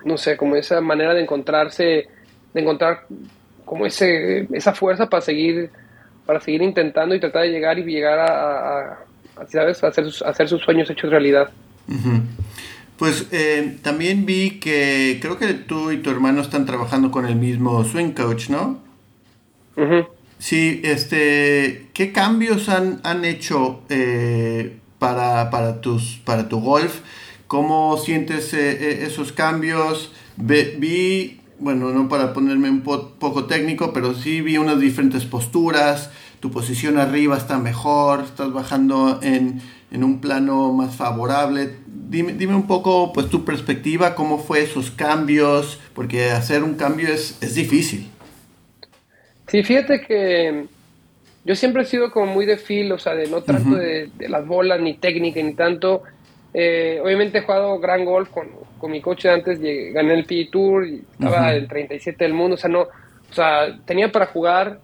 no 0.04 0.18
sé, 0.18 0.36
como 0.36 0.56
esa 0.56 0.80
manera 0.80 1.14
de 1.14 1.22
encontrarse, 1.22 2.08
de 2.52 2.60
encontrar 2.60 3.06
como 3.64 3.86
ese, 3.86 4.46
esa 4.52 4.74
fuerza 4.74 5.08
para 5.08 5.22
seguir, 5.22 5.70
para 6.26 6.40
seguir 6.40 6.62
intentando 6.62 7.14
y 7.14 7.20
tratar 7.20 7.42
de 7.42 7.50
llegar 7.50 7.78
y 7.78 7.84
llegar 7.84 8.18
a, 8.18 8.98
¿sabes? 9.48 9.82
hacer, 9.82 10.04
sus, 10.04 10.22
hacer 10.22 10.48
sus 10.48 10.62
sueños 10.62 10.88
hechos 10.90 11.10
realidad. 11.10 11.50
Pues 12.98 13.26
eh, 13.32 13.78
también 13.82 14.24
vi 14.24 14.60
que 14.60 15.18
creo 15.20 15.38
que 15.38 15.52
tú 15.54 15.90
y 15.90 15.98
tu 15.98 16.10
hermano 16.10 16.40
están 16.40 16.64
trabajando 16.66 17.10
con 17.10 17.26
el 17.26 17.36
mismo 17.36 17.82
swing 17.84 18.12
coach, 18.12 18.50
¿no? 18.50 18.82
Sí, 20.38 20.80
este, 20.84 21.88
¿qué 21.94 22.12
cambios 22.12 22.68
han, 22.68 23.00
han 23.02 23.24
hecho 23.24 23.82
eh, 23.88 24.76
para, 24.98 25.50
para, 25.50 25.80
tus, 25.80 26.20
para 26.24 26.48
tu 26.48 26.60
golf? 26.60 27.00
¿Cómo 27.54 27.96
sientes 27.98 28.52
eh, 28.52 28.72
eh, 28.80 29.04
esos 29.06 29.30
cambios? 29.30 30.10
vi, 30.36 31.38
bueno, 31.60 31.90
no 31.92 32.08
para 32.08 32.32
ponerme 32.32 32.68
un 32.68 32.80
poco 32.80 33.44
técnico, 33.44 33.92
pero 33.92 34.12
sí 34.12 34.40
vi 34.40 34.58
unas 34.58 34.80
diferentes 34.80 35.24
posturas, 35.24 36.10
tu 36.40 36.50
posición 36.50 36.98
arriba 36.98 37.36
está 37.36 37.58
mejor, 37.58 38.24
estás 38.24 38.52
bajando 38.52 39.20
en, 39.22 39.62
un 39.92 40.20
plano 40.20 40.72
más 40.72 40.96
favorable. 40.96 41.76
Dime, 41.86 42.32
dime, 42.32 42.56
un 42.56 42.66
poco 42.66 43.12
pues 43.12 43.30
tu 43.30 43.44
perspectiva, 43.44 44.16
cómo 44.16 44.38
fue 44.38 44.62
esos 44.64 44.90
cambios, 44.90 45.78
porque 45.94 46.32
hacer 46.32 46.64
un 46.64 46.74
cambio 46.74 47.06
es, 47.06 47.38
es 47.40 47.54
difícil. 47.54 48.10
Sí, 49.46 49.62
fíjate 49.62 50.00
que 50.00 50.66
yo 51.44 51.54
siempre 51.54 51.84
he 51.84 51.86
sido 51.86 52.10
como 52.10 52.26
muy 52.26 52.46
de 52.46 52.56
feel, 52.56 52.90
o 52.90 52.98
sea, 52.98 53.14
de 53.14 53.28
no 53.28 53.44
trato 53.44 53.76
de, 53.76 54.10
de, 54.18 54.28
las 54.28 54.44
bolas, 54.44 54.80
ni 54.80 54.94
técnica, 54.94 55.40
ni 55.40 55.54
tanto. 55.54 56.02
Eh, 56.56 57.00
obviamente 57.02 57.38
he 57.38 57.42
jugado 57.42 57.80
gran 57.80 58.04
golf 58.04 58.30
con, 58.30 58.48
con 58.78 58.92
mi 58.92 59.00
coche 59.00 59.28
antes, 59.28 59.60
gané 59.60 60.14
el 60.14 60.24
PG 60.24 60.50
Tour, 60.52 60.86
y 60.86 61.02
estaba 61.12 61.52
el 61.52 61.66
37 61.66 62.24
del 62.24 62.32
mundo, 62.32 62.54
o 62.54 62.56
sea, 62.56 62.70
no, 62.70 62.82
o 62.82 63.34
sea, 63.34 63.76
tenía 63.84 64.12
para 64.12 64.26
jugar. 64.26 64.78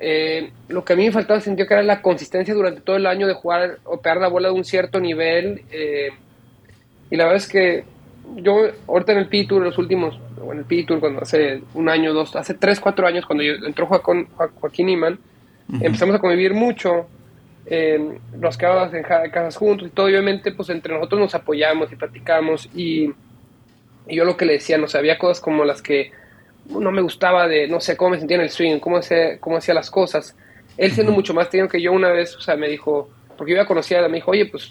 Eh, 0.00 0.50
lo 0.68 0.84
que 0.84 0.92
a 0.92 0.96
mí 0.96 1.04
me 1.06 1.12
faltaba 1.12 1.40
sentido 1.40 1.66
que 1.66 1.74
era 1.74 1.82
la 1.82 2.02
consistencia 2.02 2.54
durante 2.54 2.80
todo 2.80 2.96
el 2.96 3.06
año 3.06 3.26
de 3.26 3.34
jugar 3.34 3.78
o 3.84 4.00
pegar 4.00 4.18
la 4.18 4.28
bola 4.28 4.48
de 4.48 4.54
un 4.54 4.64
cierto 4.64 4.98
nivel. 4.98 5.62
Eh, 5.70 6.10
y 7.10 7.16
la 7.16 7.24
verdad 7.24 7.42
es 7.42 7.48
que 7.48 7.84
yo 8.36 8.62
ahorita 8.88 9.12
en 9.12 9.18
el 9.18 9.28
P-Tour, 9.28 9.62
los 9.62 9.78
últimos, 9.78 10.18
o 10.42 10.52
en 10.52 10.58
el 10.58 10.64
P-Tour, 10.64 10.98
cuando 10.98 11.22
hace 11.22 11.62
un 11.74 11.88
año, 11.88 12.12
dos, 12.12 12.34
hace 12.34 12.54
tres, 12.54 12.80
cuatro 12.80 13.06
años, 13.06 13.24
cuando 13.24 13.44
yo, 13.44 13.54
entró 13.64 13.86
Joaquín, 13.86 14.26
Joaquín 14.60 14.88
Iman, 14.88 15.18
empezamos 15.80 16.16
a 16.16 16.18
convivir 16.18 16.54
mucho, 16.54 17.06
eh, 17.70 18.18
nos 18.36 18.56
quedábamos 18.56 18.94
en 18.94 19.02
casas 19.02 19.56
juntos 19.56 19.88
y 19.88 19.90
todo, 19.90 20.06
obviamente, 20.06 20.52
pues 20.52 20.70
entre 20.70 20.94
nosotros 20.94 21.20
nos 21.20 21.34
apoyamos 21.34 21.92
y 21.92 21.96
platicamos 21.96 22.68
y, 22.74 23.12
y 24.06 24.16
yo 24.16 24.24
lo 24.24 24.36
que 24.36 24.46
le 24.46 24.54
decía, 24.54 24.78
no 24.78 24.88
sé, 24.88 24.98
había 24.98 25.18
cosas 25.18 25.40
como 25.40 25.64
las 25.64 25.82
que 25.82 26.10
no 26.68 26.90
me 26.90 27.02
gustaba 27.02 27.48
de, 27.48 27.68
no 27.68 27.80
sé, 27.80 27.96
cómo 27.96 28.10
me 28.10 28.18
sentía 28.18 28.36
en 28.36 28.42
el 28.42 28.50
swing, 28.50 28.78
cómo 28.78 28.98
hacía, 28.98 29.38
cómo 29.38 29.56
hacía 29.56 29.74
las 29.74 29.90
cosas. 29.90 30.36
Él 30.76 30.92
siendo 30.92 31.12
mucho 31.12 31.34
más 31.34 31.50
tenido 31.50 31.68
que 31.68 31.80
yo 31.80 31.92
una 31.92 32.10
vez, 32.10 32.36
o 32.36 32.40
sea, 32.40 32.56
me 32.56 32.68
dijo, 32.68 33.10
porque 33.36 33.52
yo 33.52 33.58
ya 33.58 33.66
conocía, 33.66 34.06
me 34.08 34.16
dijo, 34.16 34.30
oye, 34.30 34.46
pues 34.46 34.70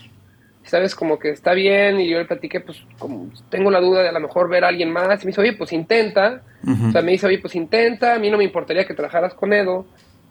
¿sabes? 0.68 0.96
Como 0.96 1.18
que 1.18 1.30
está 1.30 1.54
bien 1.54 2.00
y 2.00 2.10
yo 2.10 2.20
le 2.20 2.26
platiqué, 2.26 2.60
pues 2.60 2.84
como 3.00 3.30
tengo 3.50 3.72
la 3.72 3.80
duda 3.80 4.04
de 4.04 4.10
a 4.10 4.12
lo 4.12 4.20
mejor 4.20 4.50
ver 4.50 4.66
a 4.66 4.68
alguien 4.68 4.92
más 4.92 5.24
y 5.24 5.26
me 5.26 5.32
dice, 5.32 5.42
oye, 5.42 5.54
pues 5.54 5.72
intenta, 5.72 6.42
o 6.64 6.92
sea, 6.92 7.02
me 7.02 7.14
dice, 7.14 7.28
oye, 7.28 7.40
pues 7.40 7.56
intenta, 7.56 8.16
a 8.16 8.20
mí 8.20 8.30
no 8.30 8.38
me 8.38 8.44
importaría 8.44 8.86
que 8.86 8.94
trabajaras 8.94 9.34
con 9.34 9.54
Edo, 9.54 9.86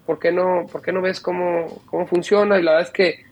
¿por 0.07 0.17
qué 0.17 0.31
no, 0.31 0.65
por 0.71 0.81
qué 0.81 0.91
no 0.91 1.01
ves 1.01 1.19
cómo, 1.19 1.81
cómo 1.85 2.07
funciona? 2.07 2.57
Y 2.57 2.63
la 2.63 2.71
verdad 2.71 2.87
es 2.87 2.93
que 2.93 3.25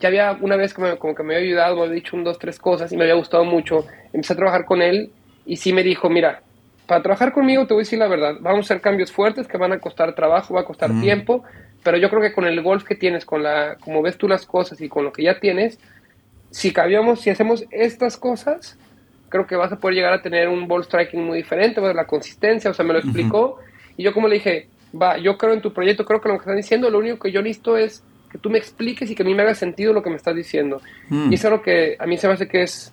ya 0.00 0.08
había 0.08 0.36
una 0.40 0.56
vez 0.56 0.74
como, 0.74 0.98
como 0.98 1.14
que 1.14 1.22
me 1.22 1.36
había 1.36 1.46
ayudado, 1.46 1.76
me 1.76 1.82
había 1.82 1.94
dicho 1.94 2.16
un, 2.16 2.24
dos, 2.24 2.38
tres 2.38 2.58
cosas 2.58 2.92
y 2.92 2.96
me 2.96 3.04
había 3.04 3.14
gustado 3.14 3.44
mucho, 3.44 3.86
empecé 4.12 4.34
a 4.34 4.36
trabajar 4.36 4.64
con 4.64 4.82
él 4.82 5.10
y 5.46 5.56
sí 5.56 5.72
me 5.72 5.82
dijo, 5.82 6.10
mira, 6.10 6.42
para 6.86 7.02
trabajar 7.02 7.32
conmigo 7.32 7.66
te 7.66 7.74
voy 7.74 7.82
a 7.82 7.84
decir 7.84 7.98
la 7.98 8.08
verdad, 8.08 8.36
vamos 8.40 8.58
a 8.58 8.74
hacer 8.74 8.80
cambios 8.80 9.12
fuertes 9.12 9.46
que 9.46 9.56
van 9.56 9.72
a 9.72 9.78
costar 9.78 10.14
trabajo, 10.14 10.54
va 10.54 10.60
a 10.60 10.64
costar 10.64 10.90
tiempo, 11.00 11.44
pero 11.82 11.96
yo 11.96 12.10
creo 12.10 12.20
que 12.20 12.32
con 12.32 12.46
el 12.46 12.60
golf 12.62 12.84
que 12.84 12.96
tienes, 12.96 13.24
con 13.24 13.42
la, 13.42 13.76
como 13.80 14.02
ves 14.02 14.18
tú 14.18 14.28
las 14.28 14.44
cosas 14.44 14.80
y 14.80 14.88
con 14.88 15.04
lo 15.04 15.12
que 15.12 15.22
ya 15.22 15.38
tienes, 15.38 15.78
si 16.50 16.72
cambiamos, 16.72 17.20
si 17.20 17.30
hacemos 17.30 17.64
estas 17.70 18.16
cosas, 18.16 18.76
creo 19.28 19.46
que 19.46 19.56
vas 19.56 19.72
a 19.72 19.76
poder 19.76 19.96
llegar 19.96 20.12
a 20.12 20.22
tener 20.22 20.48
un 20.48 20.66
ball 20.66 20.84
striking 20.84 21.22
muy 21.22 21.38
diferente, 21.38 21.80
la 21.80 22.06
consistencia, 22.06 22.70
o 22.70 22.74
sea, 22.74 22.84
me 22.84 22.94
lo 22.94 23.00
explicó. 23.00 23.58
Y 23.96 24.02
yo 24.02 24.14
como 24.14 24.28
le 24.28 24.36
dije, 24.36 24.68
va, 24.94 25.18
yo 25.18 25.36
creo 25.36 25.54
en 25.54 25.62
tu 25.62 25.72
proyecto, 25.72 26.04
creo 26.04 26.20
que 26.20 26.28
lo 26.28 26.34
que 26.34 26.42
estás 26.42 26.56
diciendo, 26.56 26.90
lo 26.90 26.98
único 26.98 27.18
que 27.18 27.32
yo 27.32 27.42
listo 27.42 27.76
es 27.76 28.02
que 28.30 28.38
tú 28.38 28.50
me 28.50 28.58
expliques 28.58 29.10
y 29.10 29.14
que 29.14 29.22
a 29.22 29.26
mí 29.26 29.34
me 29.34 29.42
haga 29.42 29.54
sentido 29.54 29.92
lo 29.92 30.02
que 30.02 30.10
me 30.10 30.16
estás 30.16 30.34
diciendo. 30.34 30.80
Mm. 31.08 31.32
Y 31.32 31.34
eso 31.34 31.48
es 31.48 31.52
lo 31.52 31.62
que 31.62 31.96
a 31.98 32.06
mí 32.06 32.16
se 32.18 32.28
me 32.28 32.34
hace 32.34 32.48
que 32.48 32.62
es 32.62 32.92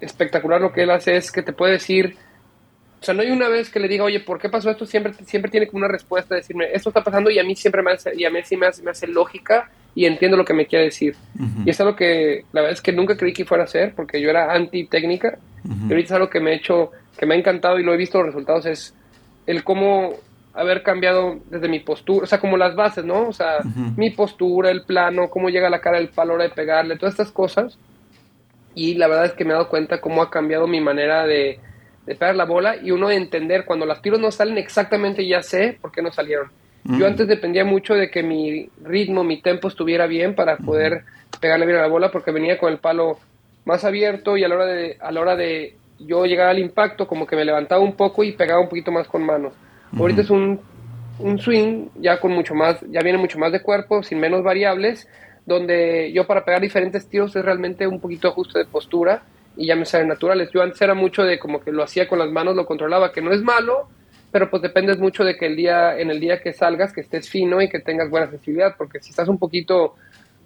espectacular 0.00 0.60
lo 0.60 0.72
que 0.72 0.82
él 0.82 0.90
hace, 0.90 1.16
es 1.16 1.30
que 1.30 1.42
te 1.42 1.52
puede 1.52 1.72
decir, 1.72 2.16
o 3.00 3.04
sea, 3.04 3.14
no 3.14 3.22
hay 3.22 3.30
una 3.30 3.48
vez 3.48 3.70
que 3.70 3.80
le 3.80 3.88
diga, 3.88 4.04
oye, 4.04 4.20
¿por 4.20 4.38
qué 4.38 4.48
pasó 4.48 4.70
esto? 4.70 4.86
Siempre, 4.86 5.12
siempre 5.24 5.50
tiene 5.50 5.66
como 5.66 5.78
una 5.78 5.92
respuesta, 5.92 6.34
decirme, 6.34 6.66
esto 6.72 6.90
está 6.90 7.02
pasando 7.02 7.30
y 7.30 7.38
a 7.38 7.44
mí 7.44 7.56
siempre 7.56 7.82
me 7.82 7.92
hace, 7.92 8.12
y 8.16 8.24
a 8.24 8.30
mí 8.30 8.38
sí 8.44 8.56
me 8.56 8.66
hace, 8.66 8.82
me 8.82 8.90
hace 8.90 9.06
lógica 9.06 9.70
y 9.94 10.06
entiendo 10.06 10.36
lo 10.36 10.44
que 10.44 10.54
me 10.54 10.66
quiere 10.66 10.86
decir. 10.86 11.16
Y 11.64 11.70
es 11.70 11.80
algo 11.80 11.96
que 11.96 12.44
la 12.52 12.62
verdad 12.62 12.74
es 12.74 12.80
que 12.80 12.92
nunca 12.92 13.16
creí 13.16 13.32
que 13.32 13.44
fuera 13.44 13.64
a 13.64 13.66
hacer 13.66 13.94
porque 13.94 14.20
yo 14.20 14.30
era 14.30 14.52
anti 14.52 14.86
técnica 14.86 15.38
y 15.64 15.92
ahorita 15.92 16.06
es 16.06 16.12
algo 16.12 16.30
que 16.30 16.40
me 16.40 16.52
ha 16.52 16.54
hecho, 16.54 16.90
que 17.18 17.26
me 17.26 17.34
ha 17.34 17.38
encantado 17.38 17.78
y 17.78 17.84
lo 17.84 17.92
he 17.92 17.96
visto 17.96 18.18
los 18.18 18.28
resultados 18.28 18.66
es 18.66 18.94
el 19.46 19.64
cómo 19.64 20.14
haber 20.54 20.82
cambiado 20.82 21.38
desde 21.50 21.68
mi 21.68 21.80
postura, 21.80 22.24
o 22.24 22.26
sea, 22.26 22.40
como 22.40 22.56
las 22.56 22.74
bases, 22.74 23.04
¿no? 23.04 23.28
O 23.28 23.32
sea, 23.32 23.58
mi 23.96 24.10
postura, 24.10 24.70
el 24.70 24.82
plano, 24.82 25.30
cómo 25.30 25.48
llega 25.48 25.70
la 25.70 25.80
cara 25.80 25.98
del 25.98 26.08
palo, 26.08 26.34
hora 26.34 26.44
de 26.44 26.50
pegarle, 26.50 26.98
todas 26.98 27.14
estas 27.14 27.32
cosas. 27.32 27.78
Y 28.74 28.94
la 28.94 29.08
verdad 29.08 29.26
es 29.26 29.32
que 29.32 29.44
me 29.44 29.50
he 29.50 29.54
dado 29.54 29.68
cuenta 29.68 30.00
cómo 30.00 30.22
ha 30.22 30.30
cambiado 30.30 30.66
mi 30.66 30.80
manera 30.80 31.26
de, 31.26 31.58
de 32.06 32.14
pegar 32.14 32.36
la 32.36 32.44
bola 32.44 32.76
y 32.76 32.90
uno 32.90 33.08
de 33.08 33.16
entender 33.16 33.64
cuando 33.64 33.86
las 33.86 34.02
tiros 34.02 34.20
no 34.20 34.30
salen 34.30 34.58
exactamente, 34.58 35.26
ya 35.26 35.42
sé 35.42 35.78
por 35.80 35.92
qué 35.92 36.02
no 36.02 36.12
salieron 36.12 36.50
yo 36.84 37.06
antes 37.06 37.28
dependía 37.28 37.64
mucho 37.64 37.94
de 37.94 38.10
que 38.10 38.22
mi 38.22 38.68
ritmo, 38.82 39.22
mi 39.22 39.40
tempo 39.40 39.68
estuviera 39.68 40.06
bien 40.06 40.34
para 40.34 40.56
poder 40.56 41.04
pegarle 41.40 41.66
bien 41.66 41.78
a 41.78 41.82
la 41.82 41.88
bola 41.88 42.10
porque 42.10 42.32
venía 42.32 42.58
con 42.58 42.72
el 42.72 42.78
palo 42.78 43.18
más 43.64 43.84
abierto 43.84 44.36
y 44.36 44.42
a 44.42 44.48
la 44.48 44.56
hora 44.56 44.66
de, 44.66 44.96
a 45.00 45.12
la 45.12 45.20
hora 45.20 45.36
de 45.36 45.76
yo 46.00 46.26
llegar 46.26 46.48
al 46.48 46.58
impacto 46.58 47.06
como 47.06 47.26
que 47.26 47.36
me 47.36 47.44
levantaba 47.44 47.80
un 47.80 47.92
poco 47.92 48.24
y 48.24 48.32
pegaba 48.32 48.60
un 48.60 48.68
poquito 48.68 48.90
más 48.90 49.06
con 49.06 49.24
manos. 49.24 49.52
Ahorita 49.98 50.22
es 50.22 50.30
un, 50.30 50.60
un 51.18 51.38
swing 51.38 51.88
ya 51.96 52.18
con 52.20 52.32
mucho 52.32 52.54
más, 52.54 52.80
ya 52.88 53.00
viene 53.02 53.18
mucho 53.18 53.38
más 53.38 53.52
de 53.52 53.62
cuerpo, 53.62 54.02
sin 54.02 54.18
menos 54.18 54.42
variables, 54.42 55.08
donde 55.46 56.12
yo 56.12 56.26
para 56.26 56.44
pegar 56.44 56.60
diferentes 56.60 57.06
tiros 57.08 57.34
es 57.36 57.44
realmente 57.44 57.86
un 57.86 58.00
poquito 58.00 58.28
ajuste 58.28 58.58
de 58.58 58.64
postura 58.64 59.22
y 59.56 59.66
ya 59.66 59.76
me 59.76 59.84
salen 59.84 60.08
naturales. 60.08 60.50
Yo 60.52 60.62
antes 60.62 60.80
era 60.80 60.94
mucho 60.94 61.22
de 61.22 61.38
como 61.38 61.60
que 61.60 61.72
lo 61.72 61.82
hacía 61.82 62.08
con 62.08 62.18
las 62.18 62.30
manos, 62.30 62.56
lo 62.56 62.66
controlaba, 62.66 63.12
que 63.12 63.20
no 63.20 63.32
es 63.32 63.42
malo, 63.42 63.88
pero 64.30 64.48
pues 64.48 64.62
dependes 64.62 64.98
mucho 64.98 65.24
de 65.24 65.36
que 65.36 65.46
el 65.46 65.56
día, 65.56 65.98
en 65.98 66.10
el 66.10 66.20
día 66.20 66.40
que 66.40 66.52
salgas, 66.52 66.92
que 66.92 67.02
estés 67.02 67.28
fino 67.28 67.60
y 67.60 67.68
que 67.68 67.80
tengas 67.80 68.08
buena 68.08 68.30
sensibilidad, 68.30 68.74
porque 68.78 69.00
si 69.00 69.10
estás 69.10 69.28
un 69.28 69.38
poquito 69.38 69.94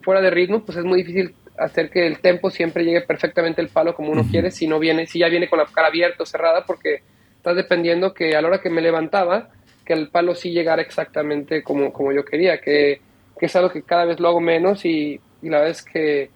fuera 0.02 0.20
de 0.20 0.30
ritmo, 0.30 0.64
pues 0.64 0.78
es 0.78 0.84
muy 0.84 1.02
difícil 1.02 1.34
hacer 1.56 1.88
que 1.88 2.06
el 2.06 2.18
tempo 2.18 2.50
siempre 2.50 2.84
llegue 2.84 3.00
perfectamente 3.00 3.62
el 3.62 3.68
palo 3.68 3.94
como 3.94 4.10
uno 4.10 4.24
quiere, 4.28 4.50
si 4.50 4.66
no 4.66 4.78
viene, 4.78 5.06
si 5.06 5.20
ya 5.20 5.28
viene 5.28 5.48
con 5.48 5.58
la 5.58 5.66
cara 5.66 5.88
abierta 5.88 6.24
o 6.24 6.26
cerrada, 6.26 6.64
porque 6.66 7.02
estás 7.46 7.56
dependiendo 7.56 8.12
que 8.12 8.34
a 8.34 8.42
la 8.42 8.48
hora 8.48 8.60
que 8.60 8.70
me 8.70 8.82
levantaba, 8.82 9.50
que 9.84 9.92
el 9.92 10.08
palo 10.08 10.34
sí 10.34 10.50
llegara 10.50 10.82
exactamente 10.82 11.62
como, 11.62 11.92
como 11.92 12.10
yo 12.10 12.24
quería, 12.24 12.60
que, 12.60 13.00
que 13.38 13.46
es 13.46 13.54
algo 13.54 13.70
que 13.70 13.82
cada 13.82 14.04
vez 14.04 14.18
lo 14.18 14.26
hago 14.26 14.40
menos 14.40 14.84
y, 14.84 15.20
y 15.42 15.48
la 15.48 15.58
verdad 15.58 15.70
es 15.70 15.82
que, 15.84 16.28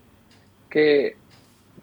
que 0.70 1.16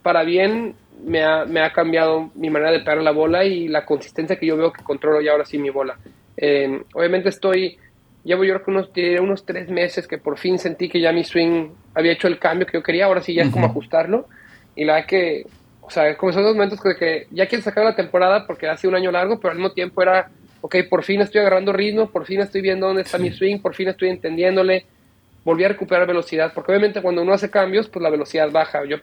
para 0.01 0.23
bien 0.23 0.75
me 1.03 1.25
ha, 1.25 1.43
me 1.43 1.59
ha, 1.59 1.73
cambiado 1.73 2.31
mi 2.35 2.49
manera 2.49 2.71
de 2.71 2.79
pegar 2.79 3.01
la 3.01 3.11
bola 3.11 3.43
y 3.43 3.67
la 3.67 3.85
consistencia 3.85 4.37
que 4.37 4.45
yo 4.45 4.55
veo 4.55 4.71
que 4.71 4.81
controlo 4.81 5.19
ya 5.19 5.33
ahora 5.33 5.43
sí 5.43 5.57
mi 5.57 5.71
bola. 5.71 5.97
Eh, 6.37 6.83
obviamente 6.93 7.27
estoy, 7.27 7.77
llevo 8.23 8.45
yo 8.45 8.53
creo 8.53 8.63
que 8.63 8.71
unos, 8.71 8.91
unos 9.21 9.45
tres 9.45 9.67
meses 9.69 10.07
que 10.07 10.19
por 10.19 10.37
fin 10.37 10.57
sentí 10.57 10.87
que 10.87 11.01
ya 11.01 11.11
mi 11.11 11.25
swing 11.25 11.67
había 11.95 12.13
hecho 12.13 12.29
el 12.29 12.39
cambio 12.39 12.65
que 12.65 12.77
yo 12.77 12.81
quería, 12.83 13.07
ahora 13.07 13.21
sí 13.21 13.33
ya 13.33 13.43
es 13.43 13.49
como 13.49 13.65
ajustarlo. 13.65 14.29
Y 14.73 14.85
la 14.85 14.93
verdad 14.93 15.07
que, 15.09 15.45
o 15.87 15.89
sea, 15.89 16.15
como 16.17 16.31
esos 16.31 16.43
momentos 16.43 16.79
que, 16.81 16.95
que 16.95 17.27
ya 17.31 17.47
quiero 17.47 17.63
sacar 17.63 17.85
la 17.85 17.95
temporada 17.95 18.45
porque 18.45 18.67
hace 18.67 18.87
un 18.87 18.95
año 18.95 19.11
largo, 19.11 19.39
pero 19.39 19.51
al 19.51 19.57
mismo 19.57 19.71
tiempo 19.71 20.01
era, 20.01 20.29
ok, 20.61 20.75
por 20.89 21.03
fin 21.03 21.21
estoy 21.21 21.41
agarrando 21.41 21.71
ritmo, 21.73 22.09
por 22.09 22.25
fin 22.25 22.41
estoy 22.41 22.61
viendo 22.61 22.87
dónde 22.87 23.03
está 23.03 23.17
mi 23.17 23.31
swing, 23.31 23.59
por 23.59 23.73
fin 23.73 23.87
estoy 23.87 24.09
entendiéndole 24.09 24.85
volví 25.47 25.63
a 25.63 25.69
recuperar 25.69 26.05
velocidad, 26.05 26.51
porque 26.53 26.73
obviamente 26.73 27.01
cuando 27.01 27.21
uno 27.21 27.31
hace 27.31 27.49
cambios, 27.49 27.87
pues 27.87 28.03
la 28.03 28.09
velocidad 28.09 28.51
baja. 28.51 28.83
Yo 28.83 28.97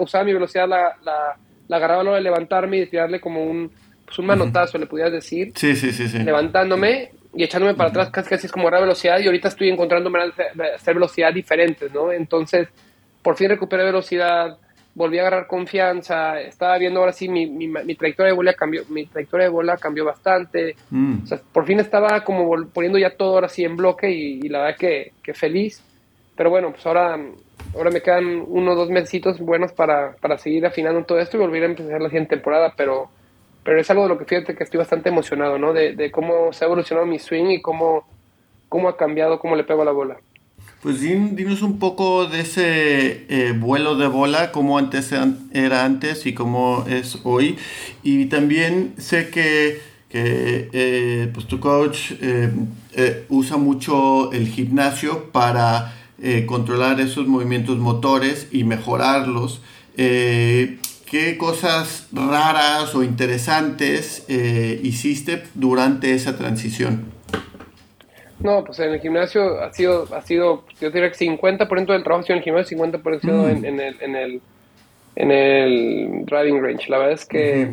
usaba 0.00 0.24
mi 0.24 0.32
velocidad, 0.32 0.66
la, 0.66 0.96
la, 1.04 1.36
la 1.68 1.76
agarraba 1.76 2.00
a 2.00 2.04
la 2.04 2.10
hora 2.12 2.16
de 2.16 2.24
levantarme 2.24 2.78
y 2.78 2.86
tirarle 2.86 3.20
como 3.20 3.44
un, 3.44 3.70
pues 4.06 4.18
un 4.18 4.24
manotazo, 4.24 4.78
le 4.78 4.86
pudieras 4.86 5.12
decir. 5.12 5.52
Sí, 5.54 5.76
sí, 5.76 5.92
sí, 5.92 6.08
sí. 6.08 6.18
Levantándome 6.20 7.10
y 7.34 7.44
echándome 7.44 7.74
para 7.74 7.90
atrás, 7.90 8.08
casi 8.08 8.30
casi 8.30 8.46
es 8.46 8.52
como 8.52 8.68
agarrar 8.68 8.84
velocidad 8.84 9.18
y 9.20 9.26
ahorita 9.26 9.48
estoy 9.48 9.68
encontrando 9.68 10.08
maneras 10.08 10.34
de 10.54 10.74
hacer 10.76 10.94
velocidad 10.94 11.30
diferentes, 11.34 11.92
¿no? 11.92 12.10
Entonces, 12.10 12.68
por 13.20 13.36
fin 13.36 13.50
recuperé 13.50 13.84
velocidad, 13.84 14.56
volví 14.96 15.18
a 15.18 15.20
agarrar 15.20 15.46
confianza, 15.46 16.40
estaba 16.40 16.78
viendo 16.78 17.00
ahora 17.00 17.12
sí 17.12 17.28
mi, 17.28 17.46
mi, 17.46 17.68
mi 17.68 17.94
trayectoria 17.94 18.30
de 18.30 18.36
bola 18.36 18.54
cambió, 18.54 18.82
mi 18.88 19.04
trayectoria 19.04 19.44
de 19.44 19.52
bola 19.52 19.76
cambió 19.76 20.06
bastante, 20.06 20.74
mm. 20.90 21.22
o 21.22 21.26
sea, 21.26 21.38
por 21.52 21.66
fin 21.66 21.78
estaba 21.80 22.24
como 22.24 22.50
poniendo 22.72 22.98
ya 22.98 23.10
todo 23.10 23.34
ahora 23.34 23.50
sí 23.50 23.62
en 23.62 23.76
bloque 23.76 24.10
y, 24.10 24.48
la 24.48 24.60
verdad 24.60 24.78
que, 24.78 25.12
que, 25.22 25.34
feliz, 25.34 25.84
pero 26.34 26.48
bueno, 26.48 26.70
pues 26.70 26.86
ahora, 26.86 27.20
ahora 27.74 27.90
me 27.90 28.00
quedan 28.00 28.42
uno 28.46 28.72
o 28.72 28.74
dos 28.74 28.88
mesitos 28.88 29.38
buenos 29.38 29.74
para, 29.74 30.16
para 30.16 30.38
seguir 30.38 30.64
afinando 30.64 31.04
todo 31.04 31.18
esto 31.18 31.36
y 31.36 31.40
volver 31.40 31.64
a 31.64 31.66
empezar 31.66 32.00
la 32.00 32.08
siguiente 32.08 32.34
temporada, 32.34 32.72
pero, 32.74 33.10
pero 33.64 33.78
es 33.78 33.90
algo 33.90 34.04
de 34.04 34.08
lo 34.08 34.18
que 34.18 34.24
fíjate 34.24 34.54
que 34.54 34.64
estoy 34.64 34.78
bastante 34.78 35.10
emocionado, 35.10 35.58
¿no? 35.58 35.74
De, 35.74 35.94
de 35.94 36.10
cómo 36.10 36.54
se 36.54 36.64
ha 36.64 36.68
evolucionado 36.68 37.06
mi 37.06 37.18
swing 37.18 37.50
y 37.50 37.60
cómo, 37.60 38.08
cómo 38.70 38.88
ha 38.88 38.96
cambiado, 38.96 39.40
cómo 39.40 39.56
le 39.56 39.64
pego 39.64 39.82
a 39.82 39.84
la 39.84 39.92
bola. 39.92 40.16
Pues 40.86 41.00
dinos 41.00 41.62
un 41.62 41.80
poco 41.80 42.26
de 42.26 42.42
ese 42.42 43.26
eh, 43.28 43.52
vuelo 43.58 43.96
de 43.96 44.06
bola, 44.06 44.52
cómo 44.52 44.78
antes 44.78 45.10
era 45.52 45.84
antes 45.84 46.26
y 46.26 46.32
cómo 46.32 46.84
es 46.88 47.18
hoy. 47.24 47.56
Y 48.04 48.26
también 48.26 48.94
sé 48.96 49.28
que, 49.28 49.80
eh, 50.12 51.28
pues 51.34 51.48
tu 51.48 51.58
coach 51.58 52.12
eh, 52.20 53.24
usa 53.28 53.56
mucho 53.56 54.30
el 54.30 54.46
gimnasio 54.46 55.32
para 55.32 55.92
controlar 56.46 57.00
esos 57.00 57.26
movimientos 57.26 57.78
motores 57.78 58.46
y 58.52 58.62
mejorarlos. 58.62 59.62
¿Qué 59.96 61.36
cosas 61.36 62.06
raras 62.12 62.94
o 62.94 63.02
interesantes 63.02 64.22
hiciste 64.28 65.42
durante 65.56 66.14
esa 66.14 66.36
transición? 66.36 67.15
No, 68.40 68.64
pues 68.64 68.78
en 68.80 68.92
el 68.92 69.00
gimnasio 69.00 69.62
ha 69.62 69.72
sido, 69.72 70.06
ha 70.14 70.20
sido 70.20 70.64
yo 70.80 70.90
diría 70.90 71.10
que 71.10 71.16
50% 71.16 71.86
del 71.86 72.02
trabajo 72.02 72.20
ha 72.20 72.22
sido 72.22 72.34
en 72.34 72.38
el 72.38 72.44
gimnasio, 72.44 72.78
50% 72.78 73.22
mm. 73.22 73.48
en, 73.48 73.64
en, 73.64 73.80
el, 73.80 73.96
en, 74.00 74.16
el, 74.16 74.40
en 75.16 75.30
el 75.30 76.24
driving 76.26 76.62
range. 76.62 76.90
La 76.90 76.98
verdad 76.98 77.14
es 77.14 77.24
que, 77.24 77.72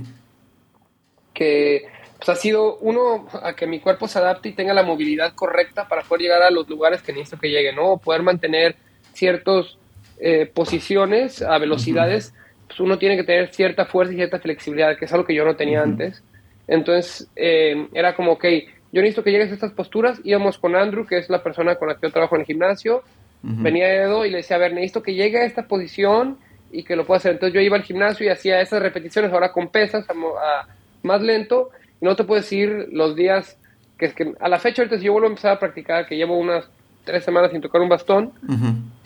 que 1.33 1.85
pues 2.17 2.29
ha 2.29 2.35
sido 2.35 2.77
uno 2.77 3.27
a 3.41 3.53
que 3.53 3.67
mi 3.67 3.81
cuerpo 3.81 4.07
se 4.07 4.19
adapte 4.19 4.49
y 4.49 4.53
tenga 4.53 4.73
la 4.73 4.83
movilidad 4.83 5.33
correcta 5.33 5.87
para 5.87 6.03
poder 6.03 6.21
llegar 6.21 6.43
a 6.43 6.51
los 6.51 6.69
lugares 6.69 7.01
que 7.01 7.11
necesito 7.11 7.37
que 7.37 7.49
llegue, 7.49 7.73
¿no? 7.73 7.97
Poder 7.97 8.23
mantener 8.23 8.77
ciertas 9.13 9.77
eh, 10.19 10.45
posiciones 10.45 11.41
a 11.41 11.57
velocidades, 11.57 12.33
pues 12.67 12.79
uno 12.79 12.97
tiene 12.97 13.17
que 13.17 13.23
tener 13.23 13.53
cierta 13.53 13.85
fuerza 13.85 14.13
y 14.13 14.15
cierta 14.15 14.39
flexibilidad, 14.39 14.97
que 14.97 15.03
es 15.03 15.11
algo 15.11 15.25
que 15.25 15.35
yo 15.35 15.43
no 15.43 15.57
tenía 15.57 15.81
antes. 15.81 16.23
Entonces, 16.65 17.27
eh, 17.35 17.87
era 17.93 18.15
como, 18.15 18.31
ok, 18.31 18.45
yo 18.93 19.01
necesito 19.01 19.23
que 19.23 19.31
llegues 19.31 19.49
a 19.49 19.55
estas 19.55 19.71
posturas. 19.71 20.21
Íbamos 20.23 20.59
con 20.59 20.75
Andrew, 20.75 21.05
que 21.07 21.17
es 21.17 21.27
la 21.27 21.41
persona 21.41 21.75
con 21.75 21.87
la 21.87 21.95
que 21.95 22.07
yo 22.07 22.11
trabajo 22.11 22.35
en 22.35 22.41
el 22.41 22.47
gimnasio. 22.47 23.01
Venía 23.41 23.91
Edo 23.91 24.25
y 24.25 24.29
le 24.29 24.37
decía, 24.37 24.55
a 24.55 24.59
ver, 24.59 24.71
necesito 24.71 25.03
que 25.03 25.15
llegue 25.15 25.39
a 25.39 25.45
esta 25.45 25.63
posición 25.63 26.37
y 26.71 26.83
que 26.83 26.95
lo 26.95 27.03
puedo 27.05 27.17
hacer. 27.17 27.33
Entonces 27.33 27.55
yo 27.55 27.59
iba 27.59 27.75
al 27.75 27.83
gimnasio 27.83 28.25
y 28.25 28.29
hacía 28.29 28.61
esas 28.61 28.81
repeticiones 28.81 29.33
ahora 29.33 29.51
con 29.51 29.67
pesas, 29.69 30.05
a, 30.09 30.67
más 31.01 31.21
lento, 31.21 31.71
y 31.99 32.05
no 32.05 32.15
te 32.15 32.23
puedo 32.23 32.39
decir 32.39 32.87
los 32.91 33.15
días 33.15 33.57
que 33.97 34.05
es 34.05 34.13
que 34.13 34.33
a 34.39 34.47
la 34.47 34.59
fecha 34.59 34.83
ahorita 34.83 34.97
si 34.97 35.05
yo 35.05 35.11
vuelvo 35.11 35.27
a 35.27 35.31
empezar 35.31 35.53
a 35.53 35.59
practicar, 35.59 36.07
que 36.07 36.15
llevo 36.15 36.37
unas 36.37 36.69
tres 37.03 37.23
semanas 37.23 37.51
sin 37.51 37.61
tocar 37.61 37.81
un 37.81 37.89
bastón, 37.89 38.31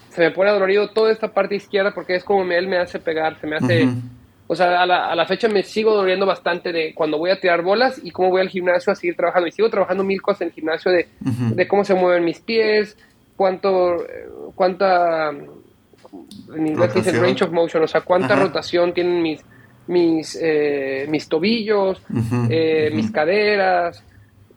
se 0.09 0.21
me 0.21 0.31
pone 0.31 0.49
adolorido 0.49 0.89
toda 0.89 1.11
esta 1.11 1.29
parte 1.33 1.55
izquierda 1.55 1.93
porque 1.93 2.15
es 2.15 2.23
como 2.23 2.43
él 2.51 2.67
me 2.67 2.77
hace 2.77 2.99
pegar, 2.99 3.39
se 3.39 3.47
me 3.47 3.55
hace... 3.55 3.87
O 4.47 4.55
sea, 4.55 4.81
a 4.81 4.85
la, 4.85 5.09
a 5.09 5.15
la, 5.15 5.25
fecha 5.25 5.49
me 5.49 5.61
sigo 5.63 5.93
doliendo 5.93 6.25
bastante 6.25 6.71
de 6.71 6.93
cuando 6.93 7.17
voy 7.17 7.31
a 7.31 7.39
tirar 7.39 7.61
bolas 7.61 7.99
y 8.01 8.11
cómo 8.11 8.29
voy 8.29 8.41
al 8.41 8.49
gimnasio 8.49 8.93
a 8.93 8.95
seguir 8.95 9.15
trabajando. 9.15 9.47
Y 9.47 9.51
sigo 9.51 9.69
trabajando 9.69 10.03
mil 10.03 10.21
cosas 10.21 10.43
en 10.43 10.47
el 10.47 10.53
gimnasio 10.53 10.91
de, 10.91 11.07
de 11.19 11.67
cómo 11.67 11.83
se 11.83 11.93
mueven 11.93 12.23
mis 12.23 12.39
pies, 12.39 12.97
cuánto, 13.35 14.05
cuánta, 14.55 15.29
en 15.29 16.67
inglés 16.67 16.93
dicen 16.93 17.21
range 17.21 17.43
of 17.43 17.51
motion, 17.51 17.83
o 17.83 17.87
sea, 17.87 18.01
cuánta 18.01 18.35
rotación 18.35 18.93
tienen 18.93 19.21
mis, 19.21 19.43
mis, 19.87 20.37
eh, 20.41 21.05
mis 21.09 21.27
tobillos, 21.27 22.01
eh, 22.49 22.89
mis 22.93 23.11
caderas, 23.11 24.03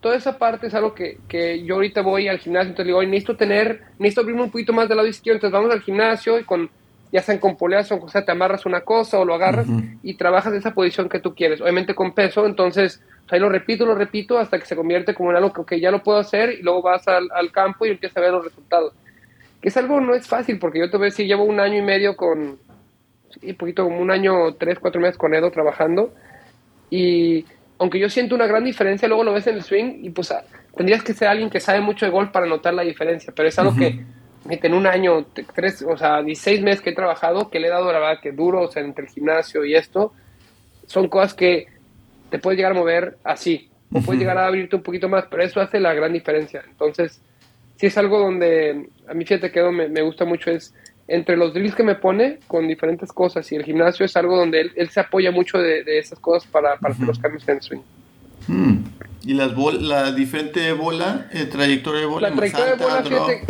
toda 0.01 0.16
esa 0.16 0.38
parte 0.38 0.68
es 0.68 0.74
algo 0.74 0.95
que, 0.95 1.18
que, 1.28 1.62
yo 1.64 1.74
ahorita 1.74 2.01
voy 2.03 2.28
al 2.28 2.38
gimnasio, 2.38 2.70
entonces 2.70 2.86
digo, 2.86 3.03
necesito 3.03 3.36
tener, 3.36 3.82
necesito 3.99 4.22
abrirme 4.22 4.43
un 4.43 4.51
poquito 4.51 4.72
más 4.72 4.88
del 4.88 4.97
lado 4.97 5.09
izquierdo, 5.09 5.36
entonces 5.36 5.53
vamos 5.53 5.72
al 5.72 5.82
gimnasio 5.82 6.38
y 6.38 6.45
con, 6.45 6.70
ya 7.12 7.22
sean 7.22 7.38
con 7.38 7.56
poleas 7.56 7.90
o 7.90 8.08
sea, 8.08 8.24
te 8.24 8.32
amarras 8.32 8.66
una 8.66 8.82
cosa 8.82 9.18
o 9.18 9.24
lo 9.24 9.34
agarras 9.34 9.66
y 10.02 10.14
trabajas 10.14 10.52
esa 10.54 10.72
posición 10.72 11.08
que 11.08 11.18
tú 11.18 11.34
quieres, 11.34 11.61
obviamente 11.61 11.94
con 11.94 12.12
peso, 12.12 12.46
entonces 12.46 13.02
ahí 13.30 13.40
lo 13.40 13.48
repito, 13.48 13.86
lo 13.86 13.94
repito 13.94 14.38
hasta 14.38 14.58
que 14.58 14.66
se 14.66 14.76
convierte 14.76 15.14
como 15.14 15.30
en 15.30 15.36
algo 15.36 15.52
que 15.64 15.80
ya 15.80 15.90
lo 15.90 16.02
puedo 16.02 16.18
hacer 16.18 16.52
y 16.52 16.62
luego 16.62 16.82
vas 16.82 17.06
al, 17.08 17.28
al, 17.34 17.50
campo 17.52 17.86
y 17.86 17.90
empiezas 17.90 18.16
a 18.16 18.20
ver 18.20 18.32
los 18.32 18.44
resultados. 18.44 18.92
Que 19.61 19.68
es 19.68 19.76
algo 19.76 20.00
no 20.00 20.14
es 20.14 20.26
fácil 20.26 20.58
porque 20.58 20.78
yo 20.78 20.90
te 20.90 20.96
voy 20.96 21.06
a 21.06 21.11
decir, 21.11 21.26
llevo 21.26 21.44
un 21.44 21.61
año 21.61 21.78
y 21.78 21.82
medio 21.82 22.16
con, 22.16 22.58
y 23.42 23.52
poquito 23.52 23.84
como 23.84 24.00
un 24.00 24.11
año, 24.11 24.54
tres, 24.54 24.78
cuatro 24.78 25.00
meses 25.00 25.16
con 25.16 25.34
Edo 25.34 25.50
trabajando 25.50 26.12
y 26.90 27.44
aunque 27.78 27.98
yo 27.98 28.11
siento 28.11 28.34
una 28.34 28.46
gran 28.46 28.64
diferencia, 28.64 29.08
luego 29.08 29.24
lo 29.24 29.32
ves 29.32 29.46
en 29.46 29.56
el 29.56 29.62
swing 29.62 30.04
y 30.04 30.11
pues 30.11 30.30
ah, 30.32 30.44
tendrías 30.76 31.02
que 31.02 31.14
ser 31.14 31.28
alguien 31.28 31.50
que 31.50 31.61
sabe 31.61 31.80
mucho 31.80 32.04
de 32.04 32.12
golf 32.12 32.30
para 32.30 32.46
notar 32.46 32.74
la 32.74 32.82
diferencia, 32.82 33.32
pero 33.34 33.48
es 33.48 33.58
algo 33.58 33.74
que 33.74 34.04
en 34.49 34.74
un 34.74 34.86
año, 34.86 35.26
tres, 35.55 35.82
o 35.82 35.97
sea, 35.97 36.22
16 36.22 36.62
meses 36.62 36.80
que 36.80 36.91
he 36.91 36.95
trabajado, 36.95 37.51
que 37.51 37.61
le 37.61 37.66
he 37.68 37.70
dado 37.70 37.93
la 37.93 37.99
verdad 37.99 38.20
que 38.22 38.32
duro, 38.32 38.62
o 38.62 38.70
sea, 38.70 38.82
entre 38.82 39.05
el 39.05 39.11
gimnasio 39.11 39.64
y 39.64 39.74
esto, 39.74 40.12
son 40.86 41.09
cosas 41.09 41.34
que 41.34 41.66
te 42.30 42.38
puedes 42.38 42.57
llegar 42.57 42.72
a 42.72 42.76
mover 42.76 43.18
así, 43.24 43.68
o 43.93 44.01
puedes 44.01 44.20
llegar 44.20 44.38
a 44.38 44.47
abrirte 44.47 44.76
un 44.76 44.82
poquito 44.82 45.09
más, 45.09 45.24
pero 45.30 45.43
eso 45.43 45.61
hace 45.61 45.80
la 45.80 45.93
gran 45.95 46.12
diferencia. 46.12 46.62
Entonces, 46.68 47.20
si 47.76 47.86
es 47.86 47.99
algo 47.99 48.18
donde 48.18 48.88
a 49.09 49.14
mí 49.14 49.24
fíjate 49.24 49.51
que 49.51 49.62
me, 49.62 49.88
me 49.88 50.03
gusta 50.03 50.24
mucho, 50.24 50.51
es 50.51 50.74
entre 51.09 51.36
los 51.36 51.53
drills 51.53 51.74
que 51.74 51.82
me 51.82 51.97
pone 51.97 52.38
con 52.47 52.68
diferentes 52.68 53.11
cosas 53.12 53.51
y 53.51 53.57
el 53.57 53.64
gimnasio 53.64 54.07
es 54.07 54.16
algo 54.16 54.36
donde 54.36 54.61
él, 54.61 54.72
él 54.76 54.91
se 54.91 55.01
apoya 55.01 55.32
mucho 55.32 55.59
de, 55.59 55.82
de, 55.82 55.99
esas 55.99 56.20
cosas 56.20 56.49
para, 56.49 56.76
para 56.76 56.95
hacer 56.95 57.07
los 57.07 57.18
cambios 57.18 57.47
en 57.49 57.57
el 57.57 57.62
swing. 57.62 57.80
Hmm. 58.47 58.84
¿Y 59.22 59.34
las 59.34 59.55
bol 59.55 59.86
la 59.88 60.12
diferente 60.12 60.72
bola, 60.72 61.28
eh, 61.32 61.47
trayectoria 61.47 62.03
de 62.03 62.07
bola? 62.07 62.30
La 62.30 62.36
trayectoria 62.36 62.76
de 62.76 62.84
bola, 62.84 63.03
fíjate, 63.03 63.45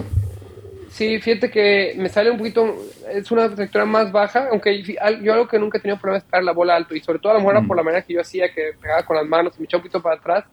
sí, 1.01 1.18
fíjate 1.18 1.51
que 1.51 1.94
me 1.96 2.11
sale 2.11 2.30
un 2.30 2.36
poquito, 2.36 2.76
es 3.11 3.30
una 3.30 3.48
trayectoria 3.48 3.86
más 3.86 4.12
baja, 4.12 4.48
aunque 4.51 4.82
yo 4.82 5.32
algo 5.32 5.48
que 5.48 5.59
nunca 5.59 5.78
he 5.78 5.80
tenido 5.80 5.98
problema 5.98 6.18
es 6.18 6.24
pegar 6.24 6.44
la 6.44 6.53
bola 6.53 6.76
alto, 6.76 6.94
y 6.94 7.01
sobre 7.01 7.18
todo 7.18 7.32
a 7.32 7.36
lo 7.36 7.40
mejor 7.40 7.66
por 7.66 7.74
la 7.74 7.82
manera 7.82 8.03
que 8.03 8.12
yo 8.12 8.20
hacía, 8.20 8.53
que 8.53 8.72
pegaba 8.78 9.03
con 9.05 9.16
las 9.16 9.24
manos, 9.26 9.55
y 9.57 9.61
me 9.61 9.64
echaba 9.64 9.78
un 9.78 9.84
poquito 9.84 10.03
para 10.03 10.16
atrás, 10.16 10.44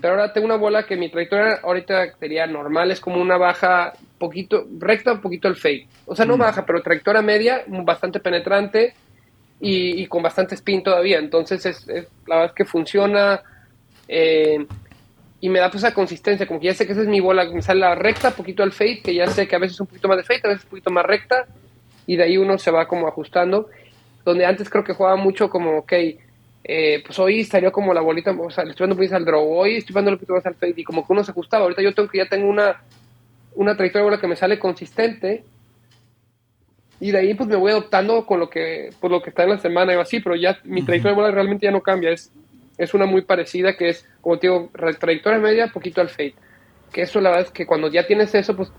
pero 0.00 0.14
ahora 0.14 0.32
tengo 0.32 0.46
una 0.46 0.56
bola 0.56 0.86
que 0.86 0.96
mi 0.96 1.10
trayectoria 1.10 1.58
ahorita 1.62 2.16
sería 2.18 2.46
normal, 2.46 2.90
es 2.90 2.98
como 2.98 3.20
una 3.20 3.36
baja 3.36 3.92
poquito, 4.16 4.66
recta, 4.78 5.12
un 5.12 5.20
poquito 5.20 5.48
el 5.48 5.56
fade. 5.56 5.86
O 6.06 6.16
sea, 6.16 6.24
no 6.24 6.38
baja, 6.38 6.64
pero 6.64 6.80
trayectoria 6.80 7.20
media, 7.20 7.62
bastante 7.66 8.20
penetrante 8.20 8.94
y, 9.60 10.00
y 10.00 10.06
con 10.06 10.22
bastante 10.22 10.54
spin 10.54 10.82
todavía. 10.82 11.18
Entonces, 11.18 11.66
es, 11.66 11.86
la 12.26 12.36
verdad 12.36 12.46
es 12.46 12.52
que 12.54 12.64
funciona 12.64 13.42
eh, 14.08 14.66
y 15.40 15.48
me 15.48 15.58
da 15.58 15.70
pues 15.70 15.82
esa 15.82 15.94
consistencia, 15.94 16.46
como 16.46 16.60
que 16.60 16.66
ya 16.66 16.74
sé 16.74 16.86
que 16.86 16.92
esa 16.92 17.02
es 17.02 17.08
mi 17.08 17.20
bola, 17.20 17.48
me 17.50 17.62
sale 17.62 17.80
la 17.80 17.94
recta, 17.94 18.32
poquito 18.32 18.62
al 18.62 18.72
fade, 18.72 19.00
que 19.02 19.14
ya 19.14 19.26
sé 19.26 19.48
que 19.48 19.56
a 19.56 19.58
veces 19.58 19.80
un 19.80 19.86
poquito 19.86 20.08
más 20.08 20.18
de 20.18 20.24
fade, 20.24 20.40
a 20.44 20.48
veces 20.48 20.64
un 20.64 20.70
poquito 20.70 20.90
más 20.90 21.06
recta, 21.06 21.46
y 22.06 22.16
de 22.16 22.24
ahí 22.24 22.36
uno 22.36 22.58
se 22.58 22.70
va 22.70 22.86
como 22.86 23.08
ajustando. 23.08 23.68
Donde 24.24 24.44
antes 24.44 24.68
creo 24.68 24.84
que 24.84 24.92
jugaba 24.92 25.16
mucho 25.16 25.48
como, 25.48 25.78
ok, 25.78 25.92
eh, 26.62 27.02
pues 27.06 27.18
hoy 27.18 27.44
salió 27.44 27.72
como 27.72 27.94
la 27.94 28.02
bolita, 28.02 28.32
o 28.32 28.50
sea, 28.50 28.64
le 28.64 28.70
estoy 28.70 28.84
dando 28.84 28.94
un 28.94 28.98
poquito 28.98 29.16
al 29.16 29.24
draw, 29.24 29.50
hoy 29.50 29.76
estoy 29.76 29.94
dando 29.94 30.10
un 30.10 30.16
poquito 30.18 30.34
más 30.34 30.44
al 30.44 30.54
fade, 30.54 30.74
y 30.76 30.84
como 30.84 31.06
que 31.06 31.12
uno 31.12 31.24
se 31.24 31.30
ajustaba. 31.30 31.64
Ahorita 31.64 31.82
yo 31.82 31.94
tengo 31.94 32.08
que 32.08 32.18
ya 32.18 32.26
tengo 32.26 32.48
una 32.48 32.80
una 33.54 33.76
trayectoria 33.76 34.04
bola 34.04 34.20
que 34.20 34.26
me 34.26 34.36
sale 34.36 34.58
consistente 34.58 35.44
y 37.00 37.10
de 37.10 37.18
ahí 37.18 37.34
pues 37.34 37.48
me 37.48 37.56
voy 37.56 37.72
adoptando 37.72 38.26
con 38.26 38.38
lo 38.38 38.50
que 38.50 38.90
por 39.00 39.10
lo 39.10 39.22
que 39.22 39.30
está 39.30 39.44
en 39.44 39.50
la 39.50 39.58
semana 39.58 39.94
y 39.94 39.98
así, 39.98 40.20
pero 40.20 40.36
ya 40.36 40.58
mi 40.64 40.82
trayectoria 40.82 41.16
bola 41.16 41.30
realmente 41.30 41.66
ya 41.66 41.72
no 41.72 41.80
cambia, 41.80 42.10
es, 42.10 42.30
es 42.80 42.94
una 42.94 43.06
muy 43.06 43.22
parecida 43.22 43.76
que 43.76 43.90
es, 43.90 44.08
como 44.20 44.38
te 44.38 44.48
digo, 44.48 44.70
trayectoria 44.98 45.38
media, 45.38 45.68
poquito 45.68 46.00
al 46.00 46.08
fade. 46.08 46.34
Que 46.92 47.02
eso 47.02 47.20
la 47.20 47.28
verdad 47.30 47.46
es 47.46 47.52
que 47.52 47.66
cuando 47.66 47.88
ya 47.88 48.06
tienes 48.06 48.34
eso, 48.34 48.56
pues 48.56 48.72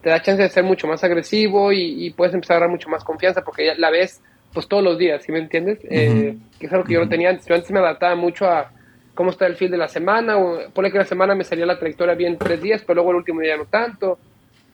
te 0.00 0.10
da 0.10 0.22
chance 0.22 0.42
de 0.42 0.48
ser 0.48 0.62
mucho 0.64 0.86
más 0.86 1.02
agresivo 1.02 1.72
y, 1.72 2.10
puedes 2.16 2.34
empezar 2.34 2.58
a 2.58 2.60
dar 2.60 2.68
mucho 2.68 2.88
más 2.88 3.04
confianza 3.04 3.42
porque 3.42 3.66
ya 3.66 3.74
la 3.76 3.90
ves 3.90 4.22
pues 4.52 4.68
todos 4.68 4.84
los 4.84 4.98
días, 4.98 5.22
¿sí 5.22 5.32
me 5.32 5.38
entiendes? 5.38 5.78
eh, 5.82 6.36
que 6.58 6.66
es 6.66 6.72
algo 6.72 6.84
que 6.84 6.94
yo 6.94 7.00
no 7.00 7.08
tenía 7.08 7.30
antes. 7.30 7.46
Yo 7.46 7.54
antes 7.54 7.70
me 7.70 7.80
adaptaba 7.80 8.14
mucho 8.14 8.46
a, 8.46 8.70
cómo 9.14 9.30
está 9.30 9.46
el 9.46 9.56
field 9.56 9.72
de 9.72 9.78
la 9.78 9.88
semana, 9.88 10.38
o 10.38 10.70
pone 10.72 10.92
que 10.92 10.98
la 10.98 11.04
semana 11.04 11.34
me 11.34 11.44
salía 11.44 11.66
la 11.66 11.78
trayectoria 11.78 12.14
bien 12.14 12.38
tres 12.38 12.62
días, 12.62 12.82
pero 12.82 12.96
luego 12.96 13.10
el 13.10 13.16
último 13.16 13.40
día 13.40 13.56
no 13.56 13.64
tanto. 13.66 14.18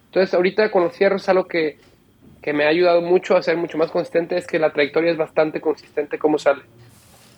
Entonces, 0.06 0.34
ahorita 0.34 0.70
con 0.70 0.84
los 0.84 0.94
cierres 0.94 1.28
algo 1.28 1.46
que, 1.46 1.78
que 2.42 2.52
me 2.52 2.64
ha 2.64 2.68
ayudado 2.68 3.00
mucho 3.00 3.36
a 3.36 3.42
ser 3.42 3.56
mucho 3.56 3.78
más 3.78 3.90
consistente 3.90 4.36
es 4.36 4.46
que 4.46 4.58
la 4.58 4.72
trayectoria 4.72 5.10
es 5.10 5.16
bastante 5.16 5.60
consistente 5.60 6.18
como 6.18 6.38
sale. 6.38 6.62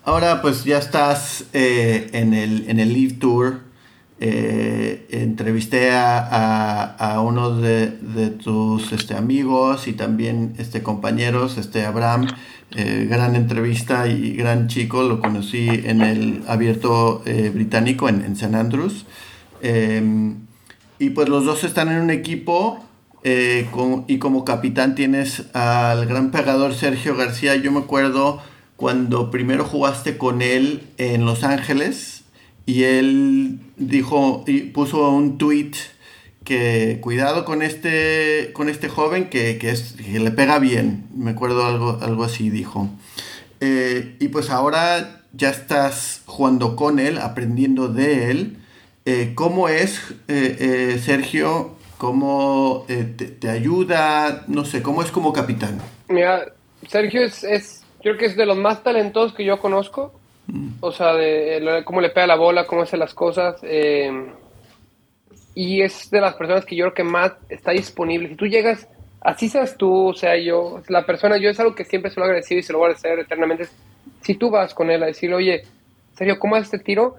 Ahora 0.02 0.40
pues 0.40 0.64
ya 0.64 0.78
estás 0.78 1.44
eh, 1.52 2.08
en, 2.12 2.32
el, 2.32 2.68
en 2.68 2.80
el 2.80 2.92
Live 2.94 3.14
Tour. 3.14 3.60
Eh, 4.22 5.06
entrevisté 5.10 5.92
a, 5.92 6.18
a, 6.18 7.14
a 7.14 7.20
uno 7.20 7.56
de, 7.56 7.86
de, 7.90 8.28
tus 8.30 8.92
este, 8.92 9.14
amigos 9.14 9.88
y 9.88 9.94
también 9.94 10.54
este, 10.58 10.82
compañeros, 10.82 11.56
este 11.56 11.86
Abraham, 11.86 12.28
eh, 12.76 13.06
gran 13.08 13.34
entrevista 13.34 14.08
y 14.08 14.34
gran 14.34 14.68
chico, 14.68 15.02
lo 15.02 15.20
conocí 15.20 15.68
en 15.68 16.02
el 16.02 16.42
abierto 16.48 17.22
británico 17.54 18.08
en, 18.08 18.22
en, 18.22 18.36
San 18.36 18.54
Andrews. 18.54 19.06
Eh, 19.62 20.34
y 20.98 21.10
pues 21.10 21.28
los 21.28 21.44
dos 21.44 21.64
están 21.64 21.88
en 21.88 22.00
un 22.02 22.10
equipo 22.10 22.84
con, 23.70 24.04
y 24.06 24.18
como 24.18 24.44
capitán 24.44 24.94
tienes 24.94 25.44
al 25.54 26.06
gran 26.06 26.30
pegador 26.30 26.74
Sergio 26.74 27.16
García. 27.16 27.56
Yo 27.56 27.72
me 27.72 27.80
acuerdo 27.80 28.40
cuando 28.80 29.30
primero 29.30 29.66
jugaste 29.66 30.16
con 30.16 30.40
él 30.40 30.88
en 30.96 31.26
Los 31.26 31.44
Ángeles 31.44 32.22
y 32.64 32.84
él 32.84 33.60
dijo 33.76 34.42
y 34.46 34.62
puso 34.62 35.10
un 35.10 35.36
tweet 35.36 35.72
que 36.44 36.96
cuidado 37.02 37.44
con 37.44 37.60
este, 37.60 38.52
con 38.54 38.70
este 38.70 38.88
joven 38.88 39.28
que, 39.28 39.58
que, 39.58 39.68
es, 39.68 39.96
que 40.02 40.18
le 40.18 40.30
pega 40.30 40.58
bien. 40.58 41.04
Me 41.14 41.32
acuerdo 41.32 41.66
algo, 41.66 41.98
algo 42.00 42.24
así 42.24 42.48
dijo. 42.48 42.88
Eh, 43.60 44.16
y 44.18 44.28
pues 44.28 44.48
ahora 44.48 45.24
ya 45.34 45.50
estás 45.50 46.22
jugando 46.24 46.74
con 46.74 46.98
él, 47.00 47.18
aprendiendo 47.18 47.88
de 47.88 48.30
él. 48.30 48.56
Eh, 49.04 49.32
¿Cómo 49.34 49.68
es, 49.68 50.00
eh, 50.28 50.98
Sergio? 51.04 51.76
¿Cómo 51.98 52.86
te, 52.86 53.50
ayuda? 53.50 54.44
No 54.48 54.64
sé, 54.64 54.80
¿cómo 54.80 55.02
es 55.02 55.10
como 55.10 55.34
capitán? 55.34 55.82
Mira, 56.08 56.46
Sergio 56.88 57.26
es 57.26 57.79
creo 58.02 58.16
que 58.16 58.26
es 58.26 58.36
de 58.36 58.46
los 58.46 58.56
más 58.56 58.82
talentosos 58.82 59.34
que 59.34 59.44
yo 59.44 59.58
conozco. 59.58 60.12
Mm. 60.46 60.68
O 60.80 60.92
sea, 60.92 61.14
de, 61.14 61.60
de, 61.60 61.84
cómo 61.84 62.00
le 62.00 62.10
pega 62.10 62.26
la 62.26 62.36
bola, 62.36 62.66
cómo 62.66 62.82
hace 62.82 62.96
las 62.96 63.14
cosas. 63.14 63.60
Eh, 63.62 64.10
y 65.54 65.82
es 65.82 66.10
de 66.10 66.20
las 66.20 66.34
personas 66.34 66.64
que 66.64 66.76
yo 66.76 66.86
creo 66.86 66.94
que 66.94 67.04
más 67.04 67.32
está 67.48 67.72
disponible. 67.72 68.28
Si 68.28 68.34
tú 68.36 68.46
llegas, 68.46 68.88
así 69.20 69.48
seas 69.48 69.76
tú, 69.76 70.08
o 70.08 70.14
sea, 70.14 70.36
yo, 70.36 70.82
la 70.88 71.04
persona, 71.04 71.36
yo 71.38 71.50
es 71.50 71.60
algo 71.60 71.74
que 71.74 71.84
siempre 71.84 72.10
se 72.10 72.20
lo 72.20 72.26
agradecido 72.26 72.60
y 72.60 72.62
se 72.62 72.72
lo 72.72 72.78
voy 72.78 72.86
a 72.86 72.92
agradecer 72.92 73.18
eternamente. 73.18 73.66
Si 74.22 74.34
tú 74.34 74.50
vas 74.50 74.74
con 74.74 74.90
él 74.90 75.02
a 75.02 75.06
decirle, 75.06 75.36
oye, 75.36 75.62
serio, 76.14 76.38
¿cómo 76.38 76.56
haces 76.56 76.72
este 76.72 76.84
tiro? 76.84 77.16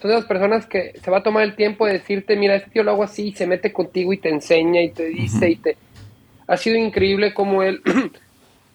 Son 0.00 0.10
de 0.10 0.16
las 0.16 0.26
personas 0.26 0.66
que 0.66 0.92
se 1.02 1.10
va 1.10 1.18
a 1.18 1.22
tomar 1.22 1.44
el 1.44 1.54
tiempo 1.54 1.86
de 1.86 1.94
decirte, 1.94 2.36
mira, 2.36 2.56
este 2.56 2.70
tío 2.70 2.82
lo 2.82 2.92
hago 2.92 3.04
así, 3.04 3.28
y 3.28 3.32
se 3.32 3.46
mete 3.46 3.72
contigo 3.72 4.12
y 4.12 4.18
te 4.18 4.28
enseña 4.28 4.80
y 4.82 4.90
te 4.90 5.06
dice 5.06 5.36
uh 5.36 5.40
-huh. 5.48 5.52
y 5.52 5.56
te... 5.56 5.76
Ha 6.46 6.56
sido 6.56 6.76
increíble 6.76 7.34
como 7.34 7.62
él... 7.62 7.82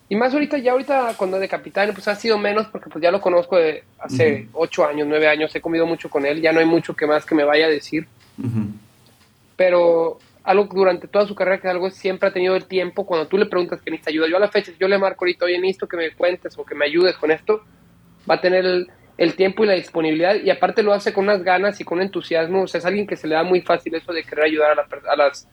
y 0.09 0.15
más 0.15 0.33
ahorita, 0.33 0.57
ya 0.57 0.71
ahorita 0.71 1.13
cuando 1.17 1.39
de 1.39 1.47
capitán, 1.49 1.91
pues 1.93 2.07
ha 2.07 2.15
sido 2.15 2.37
menos 2.37 2.67
porque 2.67 2.89
pues 2.89 3.01
ya 3.01 3.11
lo 3.11 3.19
conozco 3.19 3.57
de 3.57 3.83
hace 3.99 4.47
ocho 4.53 4.81
uh 4.81 4.85
-huh. 4.85 4.89
años, 4.89 5.07
nueve 5.07 5.27
años, 5.27 5.55
he 5.55 5.61
comido 5.61 5.85
mucho 5.85 6.09
con 6.09 6.25
él, 6.25 6.41
ya 6.41 6.51
no 6.51 6.59
hay 6.59 6.65
mucho 6.65 6.95
que 6.95 7.05
más 7.05 7.25
que 7.25 7.35
me 7.35 7.43
vaya 7.43 7.65
a 7.65 7.69
decir. 7.69 8.07
Uh 8.37 8.43
-huh 8.43 8.71
pero 9.57 10.19
algo 10.43 10.65
durante 10.73 11.09
toda 11.09 11.27
su 11.27 11.35
carrera 11.35 11.59
que 11.59 11.67
algo 11.67 11.89
siempre 11.89 12.29
ha 12.29 12.31
tenido 12.31 12.55
el 12.55 12.65
tiempo 12.65 13.05
cuando 13.05 13.27
tú 13.27 13.37
le 13.37 13.47
preguntas 13.47 13.81
que 13.81 13.91
necesita 13.91 14.11
ayuda. 14.11 14.29
Yo 14.29 14.37
a 14.37 14.39
la 14.39 14.47
fecha, 14.47 14.71
yo 14.79 14.87
le 14.87 14.97
marco 14.97 15.25
ahorita, 15.25 15.43
oye, 15.43 15.59
necesito 15.59 15.87
que 15.87 15.97
me 15.97 16.11
cuentes 16.11 16.57
o 16.57 16.63
que 16.63 16.75
me 16.75 16.85
ayudes 16.85 17.17
con 17.17 17.31
esto, 17.31 17.65
va 18.29 18.35
a 18.35 18.41
tener 18.41 18.63
el, 18.63 18.87
el, 19.17 19.35
tiempo 19.35 19.65
y 19.65 19.67
la 19.67 19.73
disponibilidad 19.73 20.35
y 20.35 20.49
aparte 20.49 20.83
lo 20.83 20.93
hace 20.93 21.11
con 21.11 21.25
unas 21.25 21.43
ganas 21.43 21.81
y 21.81 21.83
con 21.83 22.01
entusiasmo. 22.01 22.61
O 22.61 22.67
sea, 22.67 22.79
es 22.79 22.85
alguien 22.85 23.07
que 23.07 23.17
se 23.17 23.27
le 23.27 23.35
da 23.35 23.43
muy 23.43 23.61
fácil 23.61 23.93
eso 23.95 24.13
de 24.13 24.23
querer 24.23 24.45
ayudar 24.45 24.71
a, 24.71 24.75
la, 24.75 24.87
a 25.11 25.15
las 25.17 25.49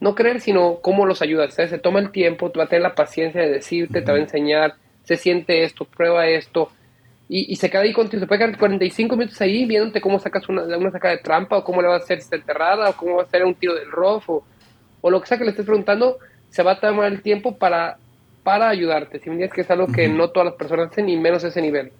no 0.00 0.14
creer, 0.14 0.40
sino 0.40 0.78
cómo 0.80 1.06
los 1.06 1.22
ayudas. 1.22 1.54
Se 1.54 1.78
toma 1.78 2.00
el 2.00 2.10
tiempo, 2.10 2.52
va 2.56 2.64
a 2.64 2.68
tener 2.68 2.82
la 2.82 2.94
paciencia 2.94 3.40
de 3.40 3.50
decirte, 3.50 4.02
te 4.02 4.12
va 4.12 4.18
a 4.18 4.20
enseñar, 4.20 4.76
se 5.04 5.16
siente 5.16 5.64
esto, 5.64 5.84
prueba 5.84 6.26
esto, 6.28 6.70
y, 7.30 7.56
se 7.56 7.68
queda 7.68 7.82
ahí 7.82 7.92
contigo. 7.92 8.20
Se 8.20 8.26
puede 8.26 8.38
quedar 8.38 8.58
45 8.58 9.16
minutos 9.16 9.40
ahí 9.42 9.66
viéndote 9.66 10.00
cómo 10.00 10.18
sacas 10.18 10.48
una, 10.48 10.62
una 10.62 10.90
sacada 10.90 11.16
de 11.16 11.22
trampa, 11.22 11.58
o 11.58 11.64
cómo 11.64 11.82
le 11.82 11.88
va 11.88 11.94
a 11.94 11.98
hacer 11.98 12.18
si 12.18 12.24
está 12.24 12.36
enterrada, 12.36 12.90
o 12.90 12.96
cómo 12.96 13.16
va 13.16 13.22
a 13.22 13.26
hacer 13.26 13.44
un 13.44 13.54
tiro 13.54 13.74
del 13.74 13.90
rough, 13.90 14.28
o, 14.28 14.44
o 15.02 15.10
lo 15.10 15.20
que 15.20 15.26
sea 15.26 15.36
que 15.36 15.44
le 15.44 15.50
estés 15.50 15.66
preguntando, 15.66 16.18
se 16.48 16.62
va 16.62 16.72
a 16.72 16.80
tomar 16.80 17.12
el 17.12 17.20
tiempo 17.20 17.58
para, 17.58 17.98
para 18.42 18.70
ayudarte. 18.70 19.18
Si 19.18 19.28
me 19.28 19.36
dices 19.36 19.52
que 19.52 19.60
es 19.60 19.70
algo 19.70 19.88
que 19.88 20.08
no 20.08 20.30
todas 20.30 20.46
las 20.46 20.54
personas 20.54 20.90
hacen, 20.90 21.06
ni 21.06 21.18
menos 21.18 21.44
ese 21.44 21.60
nivel. 21.60 21.92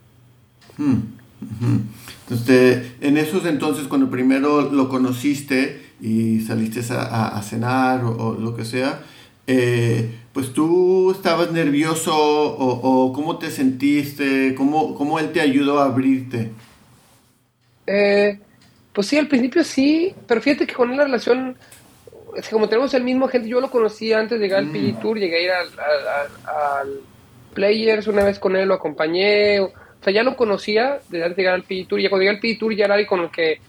Entonces, 2.22 2.92
en 3.02 3.18
esos 3.18 3.44
entonces, 3.44 3.86
cuando 3.86 4.10
primero 4.10 4.62
lo 4.62 4.88
conociste 4.88 5.87
y 6.00 6.40
saliste 6.40 6.80
a, 6.90 7.40
cenar 7.42 8.04
o, 8.04 8.36
lo 8.38 8.54
que 8.54 8.64
sea, 8.64 9.00
eh, 9.46 10.10
pues 10.32 10.52
tú 10.52 11.10
estabas 11.10 11.50
nervioso 11.50 12.14
o, 12.14 13.12
cómo 13.12 13.38
te 13.38 13.50
sentiste, 13.50 14.54
cómo, 14.54 14.94
cómo 14.94 15.18
él 15.18 15.32
te 15.32 15.40
ayudó 15.40 15.80
a 15.80 15.86
abrirte. 15.86 16.50
Eh, 17.86 18.38
pues 18.92 19.06
sí, 19.06 19.16
al 19.16 19.28
principio 19.28 19.64
sí, 19.64 20.14
pero 20.26 20.40
fíjate 20.40 20.66
que 20.66 20.74
con 20.74 20.96
la 20.96 21.04
relación 21.04 21.56
es 22.36 22.48
como 22.48 22.68
tenemos 22.68 22.92
el 22.94 23.04
mismo 23.04 23.28
gente, 23.28 23.48
yo 23.48 23.60
lo 23.60 23.70
conocí 23.70 24.12
antes 24.12 24.38
de 24.38 24.44
llegar 24.44 24.60
al 24.60 24.66
mm. 24.66 24.72
PG 24.72 25.00
Tour, 25.00 25.18
llegué 25.18 25.36
a 25.36 25.42
ir 25.42 25.50
al, 25.50 27.00
Players 27.54 28.06
una 28.06 28.22
vez 28.22 28.38
con 28.38 28.54
él, 28.54 28.68
lo 28.68 28.74
acompañé, 28.74 29.60
o, 29.60 29.72
sea, 30.02 30.12
ya 30.12 30.22
lo 30.22 30.36
conocía 30.36 31.00
desde 31.08 31.24
antes 31.24 31.36
de 31.36 31.42
llegar 31.42 31.54
al 31.54 31.62
PG 31.62 31.88
Tour, 31.88 32.00
y 32.00 32.08
cuando 32.08 32.24
llegué 32.24 32.36
al 32.36 32.40
PG 32.40 32.58
Tour 32.58 32.76
ya 32.76 32.84
era 32.84 32.94
alguien 32.94 33.08
con 33.08 33.20
el 33.20 33.30
que, 33.30 33.60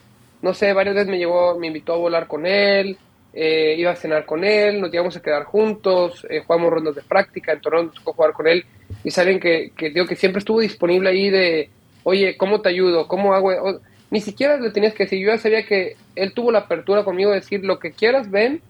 no 0.41 0.53
sé, 0.53 0.73
varias 0.73 0.95
veces 0.95 1.09
me 1.09 1.17
llevó, 1.17 1.57
me 1.57 1.67
invitó 1.67 1.93
a 1.93 1.97
volar 1.97 2.27
con 2.27 2.45
él, 2.45 2.97
eh, 3.33 3.75
iba 3.77 3.91
a 3.91 3.95
cenar 3.95 4.25
con 4.25 4.43
él, 4.43 4.81
nos 4.81 4.93
íbamos 4.93 5.15
a 5.15 5.21
quedar 5.21 5.43
juntos, 5.43 6.25
eh, 6.29 6.41
jugamos 6.45 6.71
rondas 6.71 6.95
de 6.95 7.01
práctica, 7.01 7.51
en 7.51 7.61
Toronto 7.61 7.93
tocó 7.93 8.13
jugar 8.13 8.33
con 8.33 8.47
él, 8.47 8.65
y 9.03 9.11
saben 9.11 9.39
que, 9.39 9.71
que 9.75 9.89
digo 9.89 10.05
que 10.05 10.15
siempre 10.15 10.39
estuvo 10.39 10.59
disponible 10.59 11.09
ahí 11.09 11.29
de, 11.29 11.69
oye, 12.03 12.37
¿cómo 12.37 12.61
te 12.61 12.69
ayudo? 12.69 13.07
¿Cómo 13.07 13.33
hago? 13.33 13.79
ni 14.11 14.21
siquiera 14.21 14.57
le 14.57 14.71
tenías 14.71 14.93
que 14.93 15.03
decir, 15.03 15.19
yo 15.19 15.31
ya 15.31 15.37
sabía 15.37 15.65
que 15.65 15.95
él 16.15 16.33
tuvo 16.33 16.51
la 16.51 16.59
apertura 16.59 17.03
conmigo 17.03 17.29
de 17.29 17.41
decir 17.41 17.63
lo 17.63 17.77
que 17.77 17.91
quieras, 17.91 18.29
ven, 18.31 18.61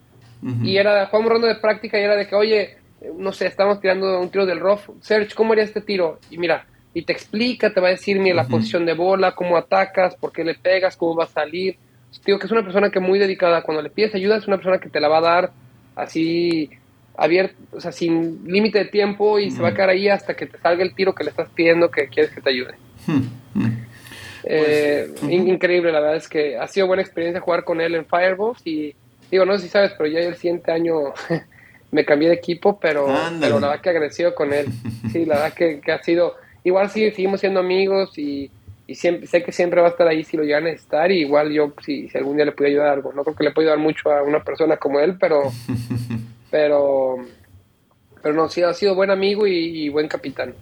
y 0.64 0.78
era, 0.78 1.06
jugamos 1.08 1.34
ronda 1.34 1.48
de 1.50 1.56
práctica 1.56 2.00
y 2.00 2.04
era 2.04 2.16
de 2.16 2.26
que, 2.28 2.36
oye, 2.36 2.78
no 3.18 3.32
sé, 3.34 3.48
estamos 3.48 3.82
tirando 3.82 4.20
un 4.20 4.30
tiro 4.30 4.46
del 4.46 4.60
rough, 4.60 4.82
Serge, 5.02 5.36
¿cómo 5.36 5.52
haría 5.52 5.66
este 5.66 5.82
tiro? 5.82 6.20
Y 6.30 6.38
mira, 6.38 6.66
y 6.94 7.04
te 7.04 7.14
explica, 7.14 7.74
te 7.74 7.80
va 7.80 7.88
a 7.88 7.92
decir, 7.92 8.20
mira, 8.20 8.36
la 8.36 8.48
posición 8.48 8.86
de 8.86 8.94
bola, 8.94 9.36
cómo 9.36 9.58
atacas, 9.58 10.16
por 10.16 10.32
qué 10.32 10.44
le 10.44 10.56
pegas, 10.56 10.98
cómo 10.98 11.16
va 11.16 11.26
a 11.26 11.28
salir. 11.28 11.78
Digo 12.26 12.40
que 12.40 12.48
es 12.48 12.52
una 12.52 12.64
persona 12.64 12.90
que 12.90 13.00
muy 13.00 13.20
dedicada, 13.20 13.62
cuando 13.62 13.84
le 13.84 13.90
pides 13.90 14.16
ayuda 14.16 14.38
es 14.38 14.48
una 14.48 14.58
persona 14.58 14.80
que 14.80 14.90
te 14.90 15.00
la 15.00 15.08
va 15.08 15.20
a 15.20 15.22
dar 15.22 15.52
así 15.96 16.70
abierto, 17.16 17.56
o 17.74 17.82
sea, 17.82 17.92
sin 17.92 18.46
límite 18.46 18.80
de 18.80 18.86
tiempo 18.86 19.40
y 19.40 19.52
se 19.52 19.62
va 19.62 19.70
a 19.70 19.74
quedar 19.74 19.90
ahí 19.90 20.08
hasta 20.08 20.36
que 20.36 20.46
te 20.46 20.58
salga 20.58 20.84
el 20.84 20.96
tiro 20.96 21.14
que 21.14 21.24
le 21.24 21.32
estás 21.32 21.50
pidiendo 21.50 21.92
que 21.92 22.08
quieres 22.08 22.32
que 22.32 22.42
te 22.42 22.50
ayude. 22.50 22.76
Eh, 24.44 25.10
pues, 25.20 25.32
increíble, 25.32 25.92
la 25.92 26.00
verdad 26.00 26.16
es 26.16 26.28
que 26.28 26.58
ha 26.58 26.68
sido 26.68 26.88
buena 26.88 27.04
experiencia 27.04 27.42
jugar 27.42 27.64
con 27.64 27.82
él 27.82 27.94
en 27.96 28.06
Firebox 28.06 28.66
y 28.66 28.96
digo, 29.30 29.46
no 29.46 29.58
sé 29.58 29.64
si 29.64 29.70
sabes, 29.70 29.94
pero 29.98 30.10
ya 30.10 30.20
el 30.20 30.36
siguiente 30.36 30.72
año 30.72 31.14
me 31.92 32.06
cambié 32.06 32.30
de 32.30 32.36
equipo, 32.36 32.80
pero, 32.80 33.08
pero 33.40 33.60
la 33.60 33.68
verdad 33.68 33.82
que 33.82 33.90
agradecido 33.90 34.34
con 34.34 34.54
él. 34.54 34.68
Sí, 35.12 35.26
la 35.26 35.36
verdad 35.36 35.54
que, 35.54 35.92
ha 35.92 36.02
sido, 36.02 36.36
igual 36.70 36.90
sí, 36.90 37.12
seguimos 37.12 37.40
siendo 37.40 37.60
amigos 37.60 38.18
y, 38.18 38.50
y, 38.88 38.96
siempre, 38.96 39.28
sé 39.28 39.44
que 39.44 39.52
siempre 39.52 39.82
va 39.82 39.88
a 39.88 39.92
estar 39.92 40.08
ahí 40.08 40.24
si 40.24 40.38
lo 40.38 40.44
llegan 40.44 40.66
a 40.66 40.72
estar 40.72 41.12
y 41.12 41.20
igual 41.20 41.52
yo 41.52 41.74
si, 41.86 42.10
si 42.10 42.18
algún 42.18 42.38
día 42.38 42.46
le 42.46 42.54
puedo 42.54 42.70
ayudar 42.70 42.88
algo, 42.88 43.14
no 43.14 43.24
creo 43.24 43.36
que 43.36 43.44
le 43.44 43.52
pueda 43.52 43.72
ayudar 43.72 43.84
mucho 43.84 44.12
a 44.12 44.24
una 44.24 44.44
persona 44.44 44.78
como 44.78 45.00
él, 45.00 45.18
pero, 45.20 45.44
pero, 46.52 47.18
pero 48.22 48.36
no, 48.36 48.50
sí 48.50 48.62
ha 48.62 48.74
sido 48.74 48.96
buen 48.96 49.12
amigo 49.12 49.46
y, 49.46 49.86
y 49.86 49.90
buen 49.90 50.08
capitán. 50.08 50.54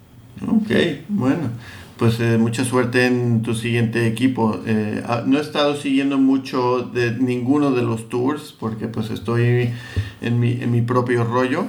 Ok, 0.41 0.71
bueno 1.07 1.51
pues 1.97 2.19
eh, 2.19 2.37
mucha 2.37 2.63
suerte 2.63 3.05
en 3.05 3.41
tu 3.41 3.55
siguiente 3.55 4.07
equipo. 4.07 4.59
Eh, 4.65 5.03
ah, 5.05 5.23
no 5.25 5.37
he 5.37 5.41
estado 5.41 5.75
siguiendo 5.75 6.17
mucho 6.17 6.81
de 6.81 7.11
ninguno 7.11 7.71
de 7.71 7.81
los 7.81 8.09
tours 8.09 8.55
porque 8.57 8.87
pues 8.87 9.09
estoy 9.09 9.73
en 10.21 10.39
mi, 10.39 10.51
en 10.61 10.71
mi 10.71 10.81
propio 10.81 11.23
rollo. 11.23 11.67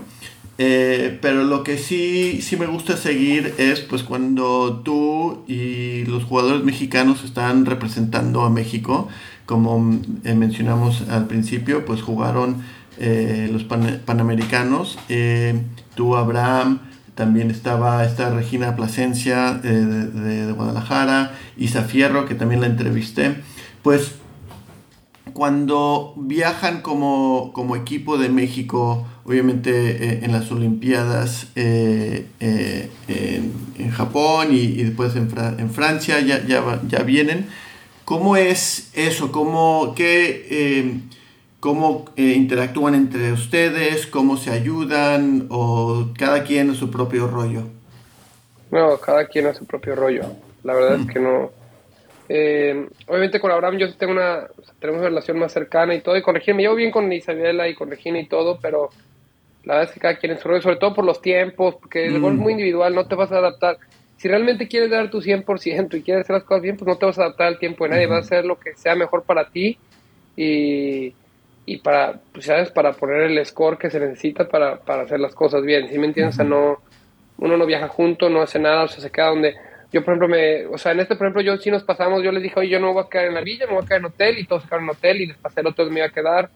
Eh, 0.59 1.19
pero 1.23 1.45
lo 1.45 1.63
que 1.63 1.79
sí, 1.79 2.41
sí 2.43 2.57
me 2.57 2.67
gusta 2.67 2.97
seguir 2.97 3.55
es 3.59 3.81
pues 3.81 4.03
cuando 4.03 4.83
tú 4.85 5.45
y 5.47 6.05
los 6.07 6.25
jugadores 6.25 6.65
mexicanos 6.65 7.25
están 7.25 7.65
representando 7.65 8.43
a 8.43 8.51
México, 8.51 9.09
como 9.47 9.79
mencionamos 10.25 11.09
al 11.09 11.27
principio, 11.29 11.87
pues 11.87 12.03
jugaron 12.03 12.63
los 12.99 13.63
panamericanos, 13.63 14.99
tú 15.95 16.17
Abraham, 16.17 16.81
también 17.19 17.51
estaba 17.51 18.05
esta 18.05 18.31
Regina 18.31 18.77
Plasencia 18.77 19.61
eh, 19.65 19.69
de, 19.69 20.53
Guadalajara, 20.53 21.33
Isa 21.57 21.83
Fierro, 21.83 22.27
que 22.27 22.37
también 22.37 22.61
la 22.61 22.69
entrevisté. 22.69 23.35
Pues 23.83 24.15
cuando 25.33 26.15
viajan 26.17 26.83
como, 26.83 27.77
equipo 27.77 28.19
de 28.19 28.29
México, 28.29 29.07
obviamente 29.25 29.71
eh, 29.71 30.21
en 30.23 30.33
las 30.33 30.51
Olimpiadas 30.51 31.49
eh, 31.57 32.27
en, 32.41 33.91
Japón 33.91 34.49
y, 34.51 34.83
después 34.83 35.15
en, 35.17 35.71
Francia, 35.71 36.21
ya, 36.21 36.45
ya, 36.47 36.81
ya, 36.87 37.03
vienen, 37.03 37.47
¿cómo 38.05 38.37
es 38.37 38.91
eso? 38.95 39.33
¿Cómo, 39.33 39.95
qué 39.97 41.09
cómo 41.61 42.05
eh, 42.17 42.35
interactúan 42.37 42.95
entre 42.95 43.33
ustedes, 43.33 44.07
cómo 44.07 44.37
se 44.37 44.51
ayudan 44.51 45.47
o 45.51 46.09
cada 46.17 46.45
quien 46.45 46.71
a 46.71 46.75
su 46.75 46.91
propio 46.91 47.27
rollo. 47.27 47.65
No, 48.71 48.99
cada 48.99 49.27
quien 49.27 49.47
a 49.47 49.55
su 49.55 49.65
propio 49.67 49.97
rollo. 49.97 50.25
La 50.63 50.75
verdad 50.75 51.01
es 51.01 51.07
que 51.13 51.21
no. 51.21 51.51
Eh, 52.29 52.87
obviamente 53.07 53.41
con 53.41 53.51
Abraham 53.51 53.79
yo 53.79 53.95
tengo 53.95 54.13
una, 54.13 54.47
tenemos 54.79 55.01
una 55.01 55.09
relación 55.09 55.39
más 55.39 55.53
cercana 55.53 55.95
y 55.95 56.01
todo, 56.01 56.17
y 56.17 56.23
con 56.23 56.35
Regina 56.35 56.57
me 56.57 56.63
llevo 56.63 56.75
bien 56.75 56.91
con 56.91 57.11
Isabela 57.13 57.69
y 57.69 57.75
con 57.75 57.91
Regina 57.91 58.19
y 58.19 58.27
todo, 58.27 58.59
pero 58.61 58.91
la 59.65 59.75
verdad 59.75 59.89
es 59.91 59.95
que 59.95 60.01
cada 60.01 60.17
quien 60.17 60.33
en 60.33 60.39
su 60.39 60.49
rollo, 60.49 60.63
sobre 60.63 60.77
todo 60.77 60.95
por 60.95 61.05
los 61.05 61.23
tiempos, 61.23 61.77
porque 61.77 62.07
el 62.07 62.21
gol 62.21 62.35
es 62.35 62.39
mm. 62.39 62.43
muy 62.43 62.53
individual, 62.53 62.95
no 62.95 63.07
te 63.07 63.15
vas 63.15 63.33
a 63.33 63.39
adaptar. 63.39 63.79
Si 64.17 64.29
realmente 64.29 64.67
quieres 64.67 64.91
dar 64.91 65.11
tu 65.11 65.21
100% 65.21 65.97
y 65.97 66.03
quieres 66.03 66.25
hacer 66.25 66.35
las 66.35 66.45
cosas 66.45 66.63
bien, 66.63 66.77
pues 66.77 66.89
no 66.89 66.97
te 66.97 67.07
vas 67.07 67.19
a 67.19 67.23
adaptar 67.23 67.47
al 67.47 67.59
tiempo 67.59 67.85
de 67.85 67.91
nadie, 67.91 68.07
vas 68.07 68.19
a 68.19 68.27
hacer 68.27 68.45
lo 68.45 68.59
que 68.59 68.75
sea 68.75 68.95
mejor 68.95 69.23
para 69.23 69.49
ti 69.49 69.79
y 70.37 71.15
y 71.69 71.77
para, 71.77 72.19
pues, 72.33 72.47
¿sabes? 72.47 72.71
Para 72.71 72.93
poner 72.93 73.31
el 73.31 73.45
score 73.45 73.77
que 73.77 73.91
se 73.91 74.01
necesita 74.01 74.49
para, 74.49 74.79
para 74.79 75.03
hacer 75.03 75.21
las 75.21 75.35
cosas 75.35 75.63
bien, 75.63 75.87
¿sí 75.91 75.99
me 75.99 76.07
entiendes? 76.07 76.37
O 76.37 76.37
sea, 76.37 76.45
no, 76.47 76.79
uno 77.37 77.59
no 77.59 77.67
viaja 77.67 77.89
junto, 77.89 78.31
no 78.31 78.41
hace 78.41 78.59
nada, 78.59 78.85
o 78.85 78.89
sea, 78.89 79.01
se 79.01 79.11
queda 79.11 79.27
donde... 79.27 79.55
Yo, 79.93 80.05
por 80.05 80.15
ejemplo, 80.15 80.29
me, 80.29 80.67
o 80.67 80.77
sea, 80.77 80.93
en 80.93 81.01
este, 81.01 81.17
por 81.17 81.27
ejemplo, 81.27 81.43
yo 81.43 81.57
sí 81.57 81.71
nos 81.71 81.83
pasamos, 81.83 82.23
yo 82.23 82.31
les 82.31 82.43
dije, 82.43 82.59
oye, 82.61 82.69
yo 82.69 82.81
no 82.81 82.93
voy 82.93 83.05
a 83.05 83.09
quedar 83.09 83.27
en 83.27 83.35
la 83.35 83.41
villa, 83.41 83.67
me 83.67 83.73
voy 83.73 83.83
a 83.85 83.87
quedar 83.87 84.01
en 84.01 84.07
hotel, 84.07 84.39
y 84.39 84.47
todos 84.47 84.65
quedaron 84.65 84.85
en 84.85 84.91
hotel, 84.91 85.21
y 85.23 85.27
les 85.27 85.37
pasé 85.39 85.61
el 85.61 85.67
otro 85.67 85.87
me 85.87 86.01
iba 86.01 86.07
a 86.07 86.13
quedar. 86.13 86.51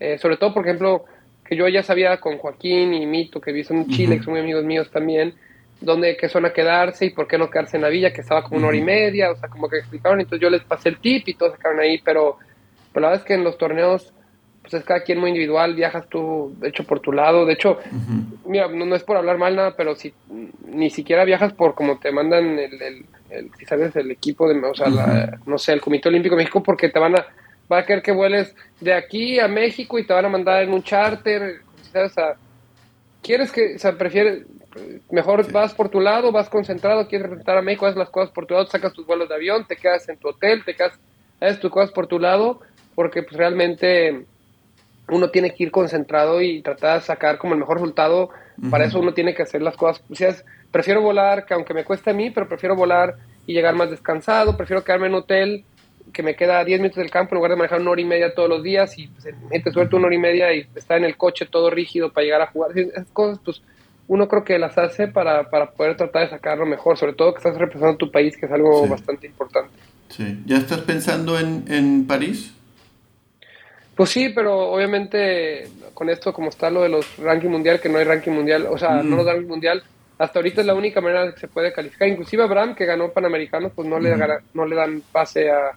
Eh, 0.00 0.18
sobre 0.18 0.36
todo, 0.36 0.52
por 0.52 0.66
ejemplo, 0.66 1.04
que 1.44 1.56
yo 1.56 1.68
ya 1.68 1.82
sabía 1.82 2.18
con 2.18 2.38
Joaquín 2.38 2.94
y 2.94 3.06
Mito, 3.06 3.40
que 3.40 3.52
viven 3.52 3.78
en 3.78 3.88
Chile, 3.90 4.18
que 4.18 4.24
son 4.24 4.32
muy 4.32 4.40
amigos 4.40 4.64
míos 4.64 4.90
también, 4.90 5.34
dónde, 5.80 6.16
qué 6.16 6.28
zona 6.28 6.52
quedarse 6.52 7.06
y 7.06 7.10
por 7.10 7.28
qué 7.28 7.38
no 7.38 7.48
quedarse 7.48 7.76
en 7.76 7.82
la 7.82 7.88
villa, 7.90 8.12
que 8.12 8.22
estaba 8.22 8.42
como 8.42 8.56
una 8.56 8.68
hora 8.68 8.76
y 8.76 8.82
media, 8.82 9.30
o 9.30 9.36
sea, 9.36 9.48
como 9.48 9.68
que 9.68 9.78
explicaron, 9.78 10.20
entonces 10.20 10.40
yo 10.40 10.50
les 10.50 10.64
pasé 10.64 10.88
el 10.88 10.98
tip 10.98 11.28
y 11.28 11.34
todos 11.34 11.52
se 11.52 11.58
quedaron 11.58 11.80
ahí, 11.80 12.00
pero, 12.02 12.38
pero 12.92 13.02
la 13.02 13.10
verdad 13.10 13.22
es 13.22 13.26
que 13.26 13.34
en 13.34 13.44
los 13.44 13.56
torneos 13.56 14.12
pues 14.64 14.72
es 14.72 14.84
cada 14.84 15.02
quien 15.02 15.20
muy 15.20 15.28
individual, 15.28 15.74
viajas 15.74 16.08
tú, 16.08 16.54
de 16.58 16.70
hecho, 16.70 16.84
por 16.84 17.00
tu 17.00 17.12
lado. 17.12 17.44
De 17.44 17.52
hecho, 17.52 17.78
mira, 18.46 18.66
no, 18.66 18.96
es 18.96 19.04
por 19.04 19.18
hablar 19.18 19.36
mal 19.36 19.54
nada, 19.54 19.76
pero 19.76 19.94
si 19.94 20.14
ni 20.66 20.88
siquiera 20.88 21.26
viajas 21.26 21.52
por 21.52 21.74
como 21.74 21.98
te 21.98 22.10
mandan 22.10 22.58
el, 22.58 22.80
el, 23.30 23.50
si 23.58 23.66
sabes, 23.66 23.94
el 23.94 24.10
equipo 24.10 24.48
de, 24.48 24.58
o 24.58 24.74
sea, 24.74 24.88
no 25.44 25.58
sé, 25.58 25.74
el 25.74 25.82
Comité 25.82 26.08
Olímpico 26.08 26.34
de 26.34 26.44
México, 26.44 26.62
porque 26.62 26.88
te 26.88 26.98
van 26.98 27.14
a, 27.14 27.26
va 27.70 27.80
a 27.80 27.84
querer 27.84 28.02
que 28.02 28.12
vueles 28.12 28.56
de 28.80 28.94
aquí 28.94 29.38
a 29.38 29.48
México 29.48 29.98
y 29.98 30.06
te 30.06 30.14
van 30.14 30.24
a 30.24 30.30
mandar 30.30 30.62
en 30.62 30.72
un 30.72 30.82
charter, 30.82 31.60
¿sabes? 31.92 32.12
O 32.12 32.14
sea, 32.14 32.34
quieres 33.20 33.52
que, 33.52 33.74
o 33.74 33.78
sea, 33.78 33.98
prefieres, 33.98 34.46
mejor 35.10 35.52
vas 35.52 35.74
por 35.74 35.90
tu 35.90 36.00
lado, 36.00 36.32
vas 36.32 36.48
concentrado, 36.48 37.06
quieres 37.06 37.24
representar 37.26 37.58
a 37.58 37.62
México, 37.62 37.84
haces 37.84 37.98
las 37.98 38.08
cosas 38.08 38.30
por 38.30 38.46
tu 38.46 38.54
lado, 38.54 38.66
sacas 38.66 38.94
tus 38.94 39.06
vuelos 39.06 39.28
de 39.28 39.34
avión, 39.34 39.66
te 39.66 39.76
quedas 39.76 40.08
en 40.08 40.16
tu 40.16 40.28
hotel, 40.28 40.64
te 40.64 40.74
quedas, 40.74 40.98
haces 41.38 41.60
tus 41.60 41.70
cosas 41.70 41.90
por 41.90 42.06
tu 42.06 42.18
lado, 42.18 42.60
porque 42.94 43.22
pues 43.22 43.36
realmente 43.36 44.24
uno 45.08 45.30
tiene 45.30 45.54
que 45.54 45.64
ir 45.64 45.70
concentrado 45.70 46.40
y 46.40 46.62
tratar 46.62 47.00
de 47.00 47.06
sacar 47.06 47.38
como 47.38 47.54
el 47.54 47.60
mejor 47.60 47.76
resultado. 47.76 48.30
Para 48.70 48.84
eso 48.84 49.00
uno 49.00 49.12
tiene 49.12 49.34
que 49.34 49.42
hacer 49.42 49.62
las 49.62 49.76
cosas. 49.76 50.02
O 50.10 50.14
sea, 50.14 50.34
prefiero 50.70 51.02
volar, 51.02 51.44
que 51.44 51.54
aunque 51.54 51.74
me 51.74 51.84
cueste 51.84 52.10
a 52.10 52.14
mí, 52.14 52.30
pero 52.30 52.48
prefiero 52.48 52.76
volar 52.76 53.16
y 53.46 53.52
llegar 53.52 53.74
más 53.74 53.90
descansado. 53.90 54.56
Prefiero 54.56 54.84
quedarme 54.84 55.06
en 55.06 55.14
un 55.14 55.20
hotel 55.20 55.64
que 56.12 56.22
me 56.22 56.36
queda 56.36 56.60
a 56.60 56.64
10 56.64 56.80
minutos 56.80 56.98
del 56.98 57.10
campo 57.10 57.34
en 57.34 57.36
lugar 57.36 57.50
de 57.50 57.56
manejar 57.56 57.80
una 57.80 57.90
hora 57.90 58.00
y 58.00 58.04
media 58.04 58.34
todos 58.34 58.48
los 58.48 58.62
días 58.62 58.96
y 58.98 59.08
pues, 59.08 59.34
gente 59.50 59.72
suelta 59.72 59.96
una 59.96 60.06
hora 60.06 60.14
y 60.14 60.18
media 60.18 60.54
y 60.54 60.66
está 60.74 60.96
en 60.96 61.04
el 61.04 61.16
coche 61.16 61.46
todo 61.46 61.70
rígido 61.70 62.12
para 62.12 62.24
llegar 62.24 62.42
a 62.42 62.46
jugar. 62.46 62.78
Esas 62.78 63.10
cosas, 63.12 63.40
pues 63.44 63.62
uno 64.06 64.28
creo 64.28 64.44
que 64.44 64.58
las 64.58 64.76
hace 64.78 65.08
para, 65.08 65.50
para 65.50 65.70
poder 65.72 65.96
tratar 65.96 66.24
de 66.24 66.30
sacarlo 66.30 66.66
mejor, 66.66 66.96
sobre 66.98 67.14
todo 67.14 67.32
que 67.32 67.38
estás 67.38 67.56
representando 67.56 67.96
tu 67.96 68.10
país, 68.10 68.36
que 68.36 68.46
es 68.46 68.52
algo 68.52 68.86
bastante 68.86 69.26
importante. 69.26 69.72
Sí. 70.08 70.42
¿Ya 70.46 70.58
estás 70.58 70.80
pensando 70.80 71.38
en, 71.38 71.64
en 71.68 72.06
París? 72.06 72.54
Pues 73.96 74.10
sí, 74.10 74.30
pero 74.30 74.72
obviamente 74.72 75.68
con 75.94 76.10
esto 76.10 76.32
como 76.32 76.48
está 76.48 76.70
lo 76.70 76.82
de 76.82 76.88
los 76.88 77.16
ranking 77.18 77.48
mundial, 77.48 77.80
que 77.80 77.88
no 77.88 77.98
hay 77.98 78.04
ranking 78.04 78.32
mundial, 78.32 78.66
o 78.68 78.76
sea, 78.76 79.02
no 79.02 79.16
lo 79.16 79.24
ranking 79.24 79.46
mundial, 79.48 79.84
hasta 80.18 80.38
ahorita 80.38 80.60
es 80.60 80.66
la 80.66 80.74
única 80.74 81.00
manera 81.00 81.32
que 81.32 81.40
se 81.40 81.48
puede 81.48 81.72
calificar. 81.72 82.08
Inclusive 82.08 82.44
Abraham, 82.44 82.74
que 82.74 82.86
ganó 82.86 83.10
Panamericanos, 83.10 83.72
pues 83.74 83.88
no, 83.88 83.98
le, 83.98 84.14
no 84.52 84.66
le 84.66 84.76
dan 84.76 85.02
pase 85.10 85.50
a, 85.50 85.72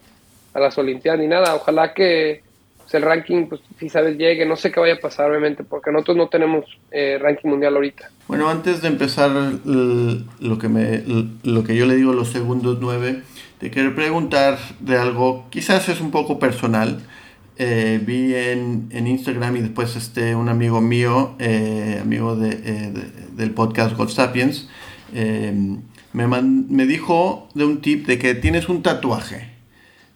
a, 0.53 0.59
las 0.59 0.77
Olimpiadas 0.77 1.19
ni 1.19 1.27
nada. 1.27 1.55
Ojalá 1.55 1.93
que 1.93 2.43
pues, 2.77 2.93
el 2.93 3.01
ranking, 3.01 3.47
pues 3.47 3.61
si 3.79 3.89
sabes, 3.89 4.15
llegue. 4.15 4.45
No 4.45 4.55
sé 4.55 4.71
qué 4.71 4.79
vaya 4.79 4.93
a 4.93 4.99
pasar, 4.99 5.31
obviamente, 5.31 5.63
porque 5.63 5.91
nosotros 5.91 6.17
no 6.17 6.27
tenemos 6.27 6.65
eh, 6.91 7.17
ranking 7.19 7.49
mundial 7.49 7.75
ahorita. 7.75 8.11
Bueno, 8.27 8.47
antes 8.47 8.81
de 8.83 8.89
empezar 8.89 9.31
lo 9.31 10.59
que, 10.59 10.69
me, 10.69 11.03
lo 11.43 11.63
que 11.63 11.75
yo 11.75 11.87
le 11.87 11.95
digo 11.95 12.13
los 12.13 12.29
segundos 12.29 12.77
nueve, 12.79 13.23
te 13.59 13.71
quiero 13.71 13.95
preguntar 13.95 14.59
de 14.79 14.97
algo, 14.97 15.47
quizás 15.49 15.89
es 15.89 15.99
un 15.99 16.11
poco 16.11 16.37
personal. 16.37 17.01
Eh, 17.59 17.99
vi 18.05 18.35
en, 18.35 18.87
en, 18.91 19.07
Instagram 19.07 19.57
y 19.57 19.61
después 19.61 19.95
este, 19.95 20.35
un 20.35 20.47
amigo 20.47 20.79
mío, 20.79 21.35
eh, 21.39 21.97
amigo 22.01 22.35
de, 22.35 22.91
del 23.35 23.51
podcast 23.51 23.97
God 23.97 24.09
Sapiens, 24.09 24.69
me, 25.11 26.27
me 26.27 26.85
dijo 26.85 27.49
de 27.55 27.65
un 27.65 27.81
tip 27.81 28.05
de 28.05 28.19
que 28.19 28.35
tienes 28.35 28.69
un 28.69 28.83
tatuaje. 28.83 29.49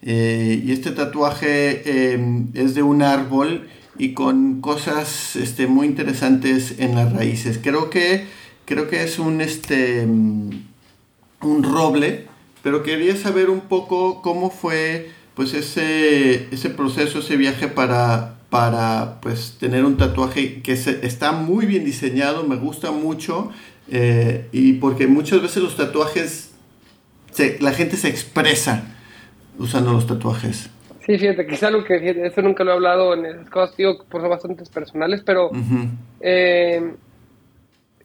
y 0.03 0.71
este 0.71 0.91
tatuaje 0.91 2.13
es 2.53 2.75
de 2.75 2.83
un 2.83 3.01
árbol 3.01 3.67
y 3.97 4.13
con 4.13 4.61
cosas 4.61 5.35
este, 5.35 5.67
muy 5.67 5.87
interesantes 5.87 6.75
en 6.79 6.95
las 6.95 7.11
raíces. 7.11 7.59
Creo 7.61 7.89
que, 7.89 8.25
creo 8.65 8.87
que 8.87 9.03
es 9.03 9.19
un, 9.19 9.41
este, 9.41 10.05
un 10.05 11.63
roble, 11.63 12.27
pero 12.63 12.83
quería 12.83 13.15
saber 13.15 13.49
un 13.49 13.61
poco 13.61 14.21
cómo 14.21 14.49
fue 14.49 15.11
pues 15.35 15.53
ese, 15.53 16.47
ese 16.51 16.69
proceso, 16.69 17.19
ese 17.19 17.37
viaje 17.37 17.67
para, 17.67 18.35
para 18.49 19.19
pues, 19.21 19.57
tener 19.59 19.85
un 19.85 19.97
tatuaje 19.97 20.61
que 20.61 20.73
está 20.73 21.31
muy 21.31 21.65
bien 21.65 21.85
diseñado, 21.85 22.43
me 22.43 22.55
gusta 22.55 22.91
mucho, 22.91 23.51
eh, 23.89 24.47
y 24.51 24.73
porque 24.73 25.07
muchas 25.07 25.41
veces 25.41 25.63
los 25.63 25.75
tatuajes, 25.77 26.53
la 27.59 27.71
gente 27.71 27.97
se 27.97 28.09
expresa 28.09 28.83
usando 29.57 29.93
los 29.93 30.07
tatuajes. 30.07 30.69
Sí, 31.05 31.17
fíjate, 31.17 31.47
quizá 31.47 31.67
algo 31.67 31.83
que, 31.83 32.25
eso 32.25 32.41
nunca 32.41 32.63
lo 32.63 32.71
he 32.71 32.73
hablado 32.75 33.13
en 33.13 33.25
esas 33.25 33.49
cosas, 33.49 33.75
digo, 33.75 34.03
por 34.09 34.27
bastante 34.27 34.63
personales, 34.71 35.21
pero 35.25 35.49
eh, 36.19 36.93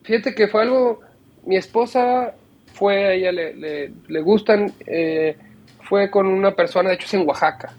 fíjate 0.02 0.34
que 0.34 0.48
fue 0.48 0.62
algo, 0.62 1.00
mi 1.44 1.56
esposa 1.56 2.34
fue, 2.72 3.04
a 3.04 3.12
ella 3.12 3.32
le, 3.32 3.90
le, 4.08 4.20
gustan, 4.22 4.72
eh, 4.86 5.36
fue 5.88 6.10
con 6.10 6.26
una 6.26 6.52
persona, 6.52 6.90
de 6.90 6.96
hecho 6.96 7.06
es 7.06 7.14
en 7.14 7.26
Oaxaca, 7.26 7.72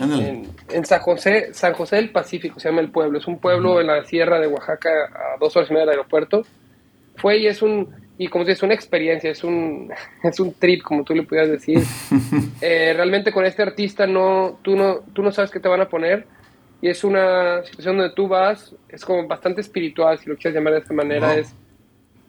en, 0.00 0.84
San 0.86 1.00
José, 1.00 1.52
San 1.52 1.74
José 1.74 1.96
del 1.96 2.10
Pacífico 2.10 2.58
se 2.58 2.68
llama 2.68 2.80
el 2.80 2.90
pueblo, 2.90 3.18
es 3.18 3.26
un 3.26 3.38
pueblo 3.38 3.80
en 3.80 3.88
la 3.88 4.04
sierra 4.04 4.40
de 4.40 4.46
Oaxaca 4.46 4.88
a 4.88 5.38
dos 5.38 5.54
horas 5.56 5.70
y 5.70 5.74
media 5.74 5.86
del 5.86 5.98
aeropuerto, 5.98 6.44
fue 7.16 7.38
y 7.38 7.46
es 7.46 7.60
un, 7.60 7.88
y 8.16 8.28
como 8.28 8.44
dices, 8.44 8.58
es 8.58 8.62
una 8.62 8.74
experiencia, 8.74 9.30
es 9.30 9.44
un, 9.44 9.92
es 10.22 10.40
un 10.40 10.54
trip, 10.54 10.82
como 10.82 11.04
tú 11.04 11.14
le 11.14 11.24
pudieras 11.24 11.50
decir. 11.50 11.82
Eh, 12.64 12.92
realmente 12.94 13.32
con 13.32 13.44
este 13.44 13.60
artista 13.60 14.06
no 14.06 14.60
tú, 14.62 14.76
no, 14.76 15.00
tú 15.12 15.20
no 15.20 15.32
sabes 15.32 15.50
qué 15.50 15.58
te 15.58 15.66
van 15.66 15.80
a 15.80 15.88
poner 15.88 16.24
y 16.80 16.88
es 16.88 17.02
una 17.02 17.64
situación 17.64 17.98
donde 17.98 18.14
tú 18.14 18.28
vas, 18.28 18.72
es 18.88 19.04
como 19.04 19.26
bastante 19.26 19.60
espiritual, 19.60 20.16
si 20.20 20.30
lo 20.30 20.36
quieres 20.36 20.54
llamar 20.54 20.74
de 20.74 20.78
esta 20.78 20.94
manera, 20.94 21.34
es 21.34 21.52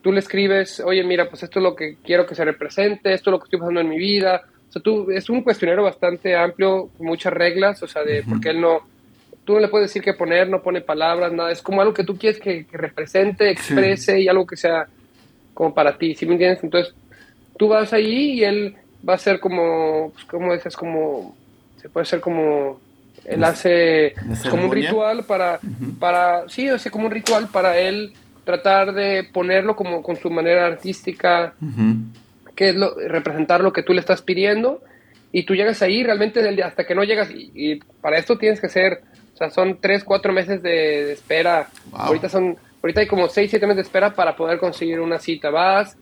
tú 0.03 0.11
le 0.11 0.19
escribes, 0.19 0.81
oye, 0.81 1.03
mira, 1.03 1.29
pues 1.29 1.41
esto 1.43 1.59
es 1.59 1.63
lo 1.63 1.75
que 1.75 1.95
quiero 2.03 2.27
que 2.27 2.35
se 2.35 2.43
represente, 2.43 3.13
esto 3.13 3.29
es 3.29 3.31
lo 3.31 3.39
que 3.39 3.45
estoy 3.45 3.59
pasando 3.59 3.79
en 3.79 3.89
mi 3.89 3.97
vida. 3.97 4.43
Sea, 4.73 4.81
tú, 4.81 5.11
es 5.11 5.29
un 5.29 5.43
cuestionario 5.43 5.83
bastante 5.83 6.35
amplio, 6.35 6.89
con 6.97 7.05
muchas 7.05 7.31
reglas, 7.31 7.83
o 7.83 7.87
sea, 7.87 8.03
de 8.03 8.23
porque 8.23 8.49
él 8.49 8.59
no, 8.59 8.79
tú 9.45 9.53
no 9.53 9.59
le 9.59 9.67
puedes 9.67 9.89
decir 9.89 10.01
qué 10.01 10.15
poner, 10.15 10.49
no 10.49 10.63
pone 10.63 10.81
palabras, 10.81 11.31
nada, 11.31 11.51
es 11.51 11.61
como 11.61 11.79
algo 11.79 11.93
que 11.93 12.03
tú 12.03 12.17
quieres 12.17 12.39
que, 12.39 12.65
represente, 12.71 13.51
exprese 13.51 14.19
y 14.19 14.27
algo 14.27 14.47
que 14.47 14.57
sea 14.57 14.87
como 15.53 15.75
para 15.75 15.95
ti, 15.95 16.15
¿sí 16.15 16.25
me 16.25 16.31
entiendes? 16.33 16.63
Entonces, 16.63 16.95
tú 17.55 17.67
vas 17.67 17.93
ahí 17.93 18.31
y 18.31 18.43
él 18.43 18.75
va 19.07 19.13
a 19.13 19.19
ser 19.19 19.39
como, 19.39 20.11
pues, 20.11 20.25
como 20.25 20.51
dices, 20.51 20.75
como, 20.75 21.35
se 21.79 21.87
puede 21.87 22.07
ser 22.07 22.19
como, 22.19 22.79
él 23.25 23.43
hace 23.43 24.15
como 24.49 24.65
un 24.65 24.71
ritual 24.71 25.23
para, 25.23 25.59
para, 25.99 26.49
sí, 26.49 26.67
hace 26.67 26.89
como 26.89 27.05
un 27.05 27.11
ritual 27.11 27.47
para 27.49 27.77
él 27.77 28.11
tratar 28.43 28.91
de 28.91 29.23
ponerlo 29.23 29.75
como 29.75 30.01
con 30.01 30.15
su 30.15 30.31
manera 30.31 30.65
artística, 30.65 31.53
que 32.55 32.69
es 32.69 32.75
lo, 32.75 32.95
representar 32.95 33.61
lo 33.61 33.73
que 33.73 33.83
tú 33.83 33.93
le 33.93 33.99
estás 33.99 34.21
pidiendo, 34.21 34.81
y 35.31 35.43
tú 35.43 35.55
llegas 35.55 35.81
ahí 35.81 36.03
realmente 36.03 36.47
hasta 36.63 36.85
que 36.85 36.95
no 36.95 37.03
llegas, 37.03 37.29
y, 37.31 37.79
para 38.01 38.17
esto 38.17 38.37
tienes 38.37 38.61
que 38.61 38.69
ser, 38.69 39.01
o 39.33 39.37
sea, 39.37 39.49
son 39.49 39.79
tres, 39.81 40.03
cuatro 40.03 40.31
meses 40.31 40.61
de, 40.61 41.13
espera, 41.13 41.69
ahorita 41.91 42.29
son 42.29 42.57
Ahorita 42.83 42.99
hay 42.99 43.07
como 43.07 43.29
6, 43.29 43.49
7 43.49 43.65
meses 43.65 43.77
de 43.77 43.81
espera 43.83 44.13
para 44.13 44.35
poder 44.35 44.59
conseguir 44.59 44.99
una 44.99 45.17
cita. 45.17 45.49
Vas, 45.49 45.97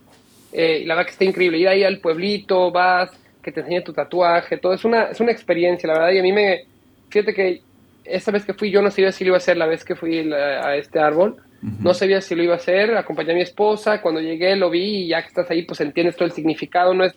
eh, 0.51 0.83
la 0.83 0.95
verdad 0.95 1.05
que 1.05 1.11
está 1.11 1.25
increíble. 1.25 1.59
Ir 1.59 1.67
ahí 1.67 1.83
al 1.83 1.99
pueblito, 1.99 2.71
vas, 2.71 3.11
que 3.43 3.51
te 3.51 3.59
enseñe 3.59 3.83
tu 3.83 3.93
tatuaje, 3.93 4.57
todo. 4.57 4.73
Es 4.73 4.83
una, 4.83 5.03
es 5.03 5.19
una 5.19 5.31
experiencia, 5.31 5.87
la 5.87 5.93
verdad. 5.93 6.11
Y 6.13 6.17
a 6.17 6.23
mí 6.23 6.31
me. 6.31 6.65
Fíjate 7.09 7.35
que 7.35 7.61
esta 8.03 8.31
vez 8.31 8.45
que 8.45 8.55
fui, 8.55 8.71
yo 8.71 8.81
no 8.81 8.89
sabía 8.89 9.11
si 9.11 9.23
lo 9.23 9.29
iba 9.29 9.35
a 9.35 9.37
hacer 9.37 9.57
la 9.57 9.67
vez 9.67 9.85
que 9.85 9.95
fui 9.95 10.33
a 10.33 10.75
este 10.75 10.97
árbol. 10.97 11.37
No 11.61 11.93
sabía 11.93 12.21
si 12.21 12.33
lo 12.33 12.43
iba 12.43 12.53
a 12.53 12.57
hacer. 12.57 12.95
Acompañé 12.95 13.33
a 13.33 13.35
mi 13.35 13.41
esposa. 13.41 14.01
Cuando 14.01 14.19
llegué, 14.19 14.55
lo 14.55 14.69
vi 14.69 15.03
y 15.03 15.07
ya 15.09 15.21
que 15.21 15.27
estás 15.27 15.49
ahí, 15.51 15.63
pues 15.63 15.79
entiendes 15.81 16.15
todo 16.15 16.25
el 16.25 16.31
significado. 16.31 16.93
No 16.93 17.03
es, 17.03 17.13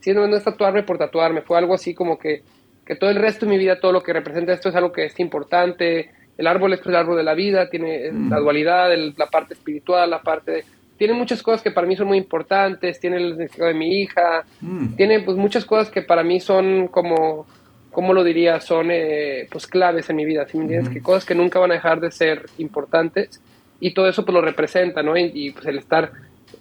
si 0.00 0.12
no, 0.12 0.26
no 0.26 0.36
es 0.36 0.44
tatuarme 0.44 0.82
por 0.82 0.98
tatuarme. 0.98 1.42
Fue 1.42 1.56
algo 1.56 1.74
así 1.74 1.94
como 1.94 2.18
que, 2.18 2.42
que 2.84 2.96
todo 2.96 3.10
el 3.10 3.16
resto 3.16 3.46
de 3.46 3.52
mi 3.52 3.58
vida, 3.58 3.80
todo 3.80 3.92
lo 3.92 4.02
que 4.02 4.12
representa 4.12 4.52
esto 4.52 4.68
es 4.68 4.74
algo 4.74 4.92
que 4.92 5.06
es 5.06 5.18
importante 5.18 6.10
el 6.38 6.46
árbol 6.46 6.72
es 6.74 6.84
el 6.84 6.94
árbol 6.94 7.16
de 7.16 7.22
la 7.22 7.34
vida, 7.34 7.68
tiene 7.68 8.10
mm. 8.12 8.30
la 8.30 8.38
dualidad, 8.38 8.90
la 9.16 9.26
parte 9.26 9.54
espiritual, 9.54 10.10
la 10.10 10.20
parte... 10.20 10.64
tiene 10.98 11.14
muchas 11.14 11.42
cosas 11.42 11.62
que 11.62 11.70
para 11.70 11.86
mí 11.86 11.96
son 11.96 12.08
muy 12.08 12.18
importantes, 12.18 13.00
tiene 13.00 13.16
el 13.16 13.32
significado 13.32 13.68
de 13.68 13.74
mi 13.74 14.00
hija, 14.00 14.44
mm. 14.60 14.96
tiene 14.96 15.20
pues 15.20 15.36
muchas 15.36 15.64
cosas 15.64 15.90
que 15.90 16.02
para 16.02 16.22
mí 16.22 16.40
son 16.40 16.88
como, 16.88 17.46
¿cómo 17.90 18.12
lo 18.12 18.22
diría? 18.22 18.60
Son 18.60 18.88
eh, 18.90 19.48
pues 19.50 19.66
claves 19.66 20.10
en 20.10 20.16
mi 20.16 20.24
vida, 20.24 20.46
¿sí 20.46 20.58
me 20.58 20.64
entiendes? 20.64 20.92
Que 20.92 21.00
cosas 21.00 21.24
que 21.24 21.34
nunca 21.34 21.58
van 21.58 21.70
a 21.70 21.74
dejar 21.74 22.00
de 22.00 22.10
ser 22.10 22.46
importantes 22.58 23.40
y 23.80 23.92
todo 23.92 24.08
eso 24.08 24.24
pues 24.24 24.34
lo 24.34 24.40
representa, 24.40 25.02
¿no? 25.02 25.16
Y, 25.16 25.50
pues 25.52 25.66
el 25.66 25.78
estar, 25.78 26.12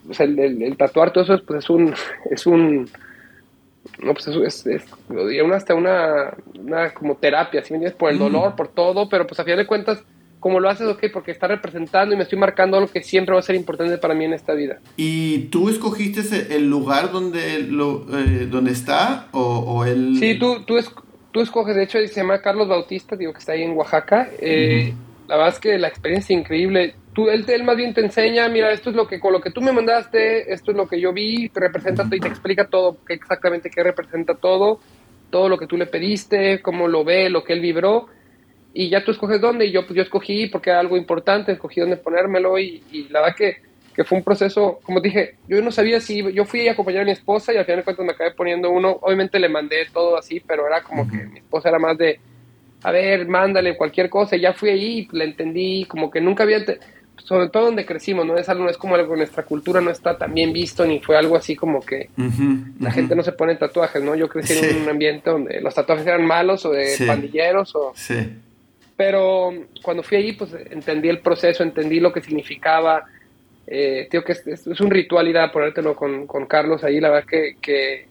pues 0.05 0.19
el, 0.19 0.37
el, 0.39 0.77
tatuar 0.77 1.11
todo 1.11 1.23
eso 1.23 1.43
pues 1.45 1.63
es 1.63 1.69
un, 1.69 1.93
es 2.31 2.45
un 2.45 2.89
no, 4.03 4.13
pues 4.13 4.27
eso 4.27 4.43
es, 4.43 4.65
es 4.65 4.83
una, 5.09 5.55
hasta 5.55 5.75
una, 5.75 6.33
una, 6.59 6.93
como 6.93 7.15
terapia, 7.15 7.63
si 7.63 7.71
me 7.71 7.77
entiendes? 7.77 7.97
Por 7.97 8.11
el 8.11 8.17
dolor, 8.17 8.55
por 8.55 8.69
todo, 8.69 9.07
pero 9.07 9.27
pues 9.27 9.39
a 9.39 9.43
fin 9.43 9.55
de 9.57 9.67
cuentas, 9.67 10.03
como 10.39 10.59
lo 10.59 10.69
haces, 10.69 10.87
ok, 10.87 11.05
porque 11.13 11.31
está 11.31 11.47
representando 11.47 12.13
y 12.13 12.17
me 12.17 12.23
estoy 12.23 12.37
marcando 12.39 12.77
algo 12.77 12.91
que 12.91 13.03
siempre 13.03 13.33
va 13.33 13.39
a 13.39 13.43
ser 13.43 13.55
importante 13.55 13.97
para 13.97 14.13
mí 14.13 14.25
en 14.25 14.33
esta 14.33 14.53
vida. 14.53 14.79
¿Y 14.97 15.45
tú 15.45 15.69
escogiste 15.69 16.55
el 16.55 16.67
lugar 16.67 17.11
donde, 17.11 17.59
lo, 17.59 18.05
eh, 18.17 18.47
donde 18.47 18.71
está 18.71 19.27
o, 19.31 19.41
o 19.41 19.85
él...? 19.85 20.17
Sí, 20.19 20.37
tú, 20.39 20.63
tú, 20.65 20.75
tú 21.31 21.41
escoges, 21.41 21.75
de 21.75 21.83
hecho 21.83 21.99
se 21.99 22.21
llama 22.21 22.41
Carlos 22.41 22.67
Bautista, 22.67 23.15
digo 23.15 23.33
que 23.33 23.39
está 23.39 23.53
ahí 23.53 23.63
en 23.63 23.77
Oaxaca, 23.77 24.29
eh, 24.39 24.93
la 25.27 25.37
verdad 25.37 25.53
es 25.53 25.59
que 25.59 25.77
la 25.77 25.87
experiencia 25.87 26.33
es 26.33 26.39
increíble. 26.39 26.95
Tú, 27.15 27.29
él, 27.29 27.45
él, 27.47 27.63
más 27.63 27.77
bien 27.77 27.93
te 27.93 28.01
enseña, 28.01 28.49
mira, 28.49 28.73
esto 28.73 28.89
es 28.89 28.95
lo 28.95 29.07
que 29.07 29.21
con 29.21 29.31
lo 29.31 29.39
que 29.39 29.49
tú 29.49 29.61
me 29.61 29.71
mandaste, 29.71 30.51
esto 30.53 30.71
es 30.71 30.77
lo 30.77 30.85
que 30.85 30.99
yo 30.99 31.13
vi, 31.13 31.47
te 31.47 31.61
representa 31.61 32.05
y 32.11 32.19
te 32.19 32.27
explica 32.27 32.67
todo, 32.67 32.97
qué 33.07 33.13
exactamente 33.13 33.69
qué 33.69 33.83
representa 33.83 34.35
todo, 34.35 34.81
todo 35.29 35.47
lo 35.47 35.57
que 35.57 35.65
tú 35.65 35.77
le 35.77 35.85
pediste, 35.85 36.61
cómo 36.61 36.89
lo 36.89 37.05
ve, 37.05 37.29
lo 37.29 37.45
que 37.45 37.53
él 37.53 37.61
vibró, 37.61 38.07
y 38.73 38.89
ya 38.89 39.05
tú 39.05 39.11
escoges 39.11 39.39
dónde, 39.39 39.65
y 39.65 39.71
yo, 39.71 39.87
pues 39.87 39.95
yo 39.95 40.03
escogí 40.03 40.47
porque 40.47 40.71
era 40.71 40.81
algo 40.81 40.97
importante, 40.97 41.53
escogí 41.53 41.79
dónde 41.79 41.95
ponérmelo, 41.95 42.59
y, 42.59 42.83
y 42.91 43.07
la 43.07 43.21
verdad 43.21 43.35
que, 43.37 43.57
que, 43.95 44.03
fue 44.03 44.17
un 44.17 44.23
proceso, 44.25 44.79
como 44.83 44.99
dije, 44.99 45.35
yo 45.47 45.61
no 45.61 45.71
sabía 45.71 46.01
si, 46.01 46.21
yo 46.33 46.43
fui 46.43 46.67
a 46.67 46.73
acompañar 46.73 47.03
a 47.03 47.05
mi 47.05 47.11
esposa 47.11 47.53
y 47.53 47.57
al 47.57 47.63
final 47.63 47.79
de 47.79 47.83
cuentas 47.85 48.05
me 48.05 48.11
acabé 48.11 48.31
poniendo 48.31 48.69
uno, 48.69 48.99
obviamente 49.01 49.39
le 49.39 49.47
mandé 49.47 49.87
todo 49.93 50.17
así, 50.17 50.41
pero 50.45 50.67
era 50.67 50.83
como 50.83 51.09
que 51.09 51.15
mi 51.15 51.39
esposa 51.39 51.69
era 51.69 51.79
más 51.79 51.97
de 51.97 52.19
a 52.85 52.91
ver, 52.91 53.27
mándale 53.27 53.75
cualquier 53.75 54.11
cosa. 54.11 54.37
ya 54.37 54.53
fui 54.53 54.69
ahí 54.69 55.07
y 55.11 55.17
la 55.17 55.23
entendí, 55.23 55.85
como 55.85 56.11
que 56.11 56.21
nunca 56.21 56.43
había, 56.43 56.63
sobre 57.23 57.49
todo 57.49 57.65
donde 57.65 57.85
crecimos, 57.85 58.25
¿no? 58.25 58.37
Es 58.37 58.49
algo, 58.49 58.63
no 58.65 58.69
es 58.69 58.77
como 58.77 58.95
algo, 58.95 59.15
nuestra 59.15 59.43
cultura 59.43 59.81
no 59.81 59.89
está 59.89 60.17
tan 60.17 60.33
bien 60.33 60.53
visto, 60.53 60.85
ni 60.85 60.99
fue 60.99 61.17
algo 61.17 61.35
así 61.35 61.55
como 61.55 61.81
que 61.81 62.09
la 62.79 62.91
gente 62.91 63.15
no 63.15 63.23
se 63.23 63.31
pone 63.31 63.55
tatuajes, 63.55 64.03
¿no? 64.03 64.15
Yo 64.15 64.27
crecí 64.27 64.53
en 64.53 64.83
un 64.83 64.89
ambiente 64.89 65.29
donde 65.29 65.61
los 65.61 65.73
tatuajes 65.73 66.05
eran 66.05 66.25
malos 66.25 66.65
o 66.65 66.71
de 66.71 66.95
pandilleros 67.05 67.75
o... 67.75 67.93
Sí. 67.95 68.15
Pero 68.97 69.53
cuando 69.81 70.03
fui 70.03 70.17
allí, 70.17 70.33
pues 70.33 70.55
entendí 70.69 71.09
el 71.09 71.19
proceso, 71.19 71.63
entendí 71.63 71.99
lo 71.99 72.13
que 72.13 72.21
significaba. 72.21 73.03
Eh, 73.67 74.07
tío, 74.09 74.23
que 74.23 74.31
es, 74.31 74.47
es, 74.47 74.79
un 74.79 74.89
ritual 74.89 75.27
ir 75.27 75.37
a 75.37 75.51
ponértelo 75.51 75.95
con, 75.95 76.27
con 76.27 76.45
Carlos 76.45 76.83
ahí, 76.83 77.01
la 77.01 77.09
verdad 77.09 77.27
que, 77.27 77.57
que 77.61 78.07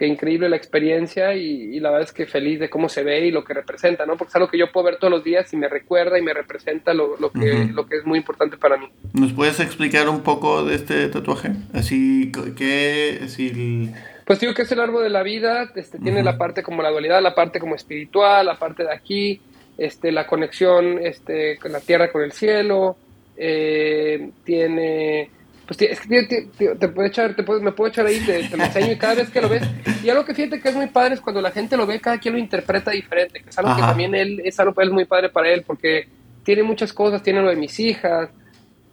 que 0.00 0.06
increíble 0.06 0.48
la 0.48 0.56
experiencia 0.56 1.34
y, 1.34 1.78
la 1.78 1.90
verdad 1.90 2.08
es 2.08 2.14
que 2.14 2.24
feliz 2.24 2.58
de 2.58 2.70
cómo 2.70 2.88
se 2.88 3.02
ve 3.02 3.26
y 3.26 3.30
lo 3.30 3.44
que 3.44 3.52
representa, 3.52 4.06
¿no? 4.06 4.16
Porque 4.16 4.30
es 4.30 4.36
algo 4.36 4.48
que 4.48 4.56
yo 4.56 4.72
puedo 4.72 4.86
ver 4.86 4.96
todos 4.96 5.10
los 5.10 5.22
días 5.22 5.52
y 5.52 5.58
me 5.58 5.68
recuerda 5.68 6.18
y 6.18 6.22
me 6.22 6.32
representa 6.32 6.94
lo, 6.94 7.18
lo 7.18 7.30
que, 7.30 7.68
lo 7.70 7.86
que 7.86 7.98
es 7.98 8.06
muy 8.06 8.16
importante 8.16 8.56
para 8.56 8.78
mí. 8.78 8.88
¿Nos 9.12 9.34
puedes 9.34 9.60
explicar 9.60 10.08
un 10.08 10.22
poco 10.22 10.64
de 10.64 10.76
este 10.76 11.06
tatuaje? 11.08 11.50
Así 11.74 12.32
que, 12.56 13.20
así... 13.22 13.92
Pues 14.24 14.40
digo 14.40 14.54
que 14.54 14.62
es 14.62 14.72
el 14.72 14.80
árbol 14.80 15.02
de 15.02 15.10
la 15.10 15.22
vida, 15.22 15.70
este, 15.74 15.98
tiene 15.98 16.22
la 16.22 16.38
parte 16.38 16.62
como 16.62 16.80
la 16.82 16.88
dualidad, 16.88 17.20
la 17.20 17.34
parte 17.34 17.60
como 17.60 17.74
espiritual, 17.74 18.46
la 18.46 18.58
parte 18.58 18.84
de 18.84 18.94
aquí, 18.94 19.38
este, 19.76 20.12
la 20.12 20.26
conexión 20.26 20.98
este, 21.02 21.58
con 21.58 21.72
la 21.72 21.80
tierra 21.80 22.10
con 22.10 22.22
el 22.22 22.32
cielo, 22.32 22.96
eh, 23.36 24.30
tiene 24.44 25.28
pues 25.70 25.82
es 25.82 26.00
que 26.00 26.48
te, 26.58 26.88
puede 26.88 27.08
echar, 27.10 27.36
te 27.36 27.44
puede, 27.44 27.60
me 27.60 27.70
puedo 27.70 27.90
echar 27.90 28.04
ahí, 28.04 28.18
te, 28.26 28.56
lo 28.56 28.64
enseño 28.64 28.90
y 28.90 28.96
cada 28.96 29.14
vez 29.14 29.30
que 29.30 29.40
lo 29.40 29.48
ves, 29.48 29.62
y 30.02 30.10
algo 30.10 30.24
que 30.24 30.34
fíjate 30.34 30.60
que 30.60 30.68
es 30.68 30.74
muy 30.74 30.88
padre 30.88 31.14
es 31.14 31.20
cuando 31.20 31.40
la 31.40 31.52
gente 31.52 31.76
lo 31.76 31.86
ve, 31.86 32.00
cada 32.00 32.18
quien 32.18 32.34
lo 32.34 32.40
interpreta 32.40 32.90
diferente, 32.90 33.40
que 33.40 33.50
es 33.50 33.56
algo 33.56 33.76
que 33.76 33.80
también 33.80 34.12
él, 34.16 34.42
es 34.44 34.58
algo 34.58 34.74
que 34.74 34.82
es 34.82 34.90
muy 34.90 35.04
padre 35.04 35.28
para 35.28 35.48
él, 35.48 35.62
porque 35.64 36.08
tiene 36.42 36.64
muchas 36.64 36.92
cosas, 36.92 37.22
tiene 37.22 37.40
lo 37.40 37.50
de 37.50 37.54
mis 37.54 37.78
hijas, 37.78 38.30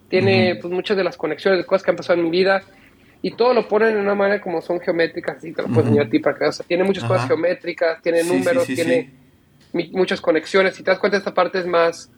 tiene 0.07 0.59
pues 0.61 0.71
muchas 0.71 0.95
de 0.95 1.03
las 1.03 1.17
conexiones 1.17 1.57
de 1.57 1.65
cosas 1.65 1.81
que 1.83 1.89
han 1.89 1.97
pasado 1.97 2.19
en 2.19 2.25
mi 2.25 2.29
vida, 2.29 2.61
y 3.23 3.31
todo 3.31 3.55
lo 3.55 3.67
ponen 3.67 3.95
en 3.95 3.97
una 3.97 4.13
manera 4.13 4.39
como 4.39 4.61
son 4.61 4.79
geométricas, 4.79 5.37
así 5.37 5.53
te 5.53 5.63
lo 5.63 5.69
puedo 5.69 5.81
enseñar 5.81 6.05
a 6.05 6.09
ti 6.11 6.19
para 6.19 6.37
que, 6.37 6.45
o 6.45 6.51
sea, 6.51 6.63
tiene 6.63 6.83
muchas 6.83 7.05
cosas 7.05 7.27
geométricas, 7.27 8.03
tiene 8.03 8.23
números, 8.23 8.67
tiene 8.67 9.09
muchas 9.93 10.21
conexiones, 10.21 10.75
si 10.75 10.83
te 10.83 10.91
das 10.91 10.99
cuenta 10.99 11.17
esta 11.17 11.33
parte 11.33 11.57
es 11.57 11.65
más... 11.65 12.11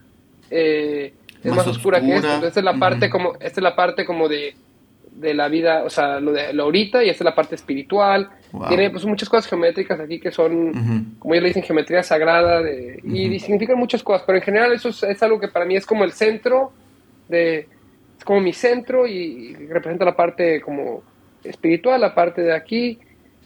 Eh, 0.51 1.13
es 1.43 1.53
más, 1.53 1.67
oscura, 1.67 2.01
que 2.01 2.15
esto. 2.15 2.47
esta 2.47 2.59
es 2.59 2.63
la 2.63 2.77
parte 2.77 3.09
como, 3.09 3.33
esta 3.35 3.59
es 3.59 3.63
la 3.63 3.75
parte 3.75 4.05
como 4.05 4.27
de, 4.27 4.55
de 5.19 5.33
la 5.33 5.49
vida, 5.49 5.83
o 5.83 5.89
sea, 5.89 6.19
lo 6.19 6.31
de 6.31 6.53
lo 6.53 6.63
ahorita 6.63 7.03
y 7.03 7.09
esta 7.09 7.23
es 7.23 7.25
la 7.25 7.35
parte 7.35 7.55
espiritual. 7.55 8.29
Tiene 8.67 8.89
pues 8.89 9.05
muchas 9.05 9.29
cosas 9.29 9.47
geométricas 9.47 9.99
aquí 9.99 10.19
que 10.19 10.31
son, 10.31 11.15
como 11.19 11.33
ellos 11.33 11.43
le 11.43 11.49
dicen, 11.49 11.63
geometría 11.63 12.01
sagrada 12.03 12.61
y, 13.03 13.39
significan 13.39 13.77
muchas 13.77 14.01
cosas, 14.01 14.23
pero 14.25 14.37
en 14.37 14.43
general 14.43 14.73
eso 14.73 14.89
es, 14.89 15.23
algo 15.23 15.39
que 15.39 15.49
para 15.49 15.65
mí 15.65 15.75
es 15.75 15.85
como 15.85 16.03
el 16.03 16.13
centro 16.13 16.71
de, 17.27 17.67
es 18.17 18.23
como 18.23 18.39
mi 18.39 18.53
centro 18.53 19.05
y, 19.05 19.55
representa 19.67 20.05
la 20.05 20.15
parte 20.15 20.61
como 20.61 21.03
espiritual, 21.43 22.01
la 22.01 22.15
parte 22.15 22.41
de 22.41 22.53
aquí, 22.53 22.99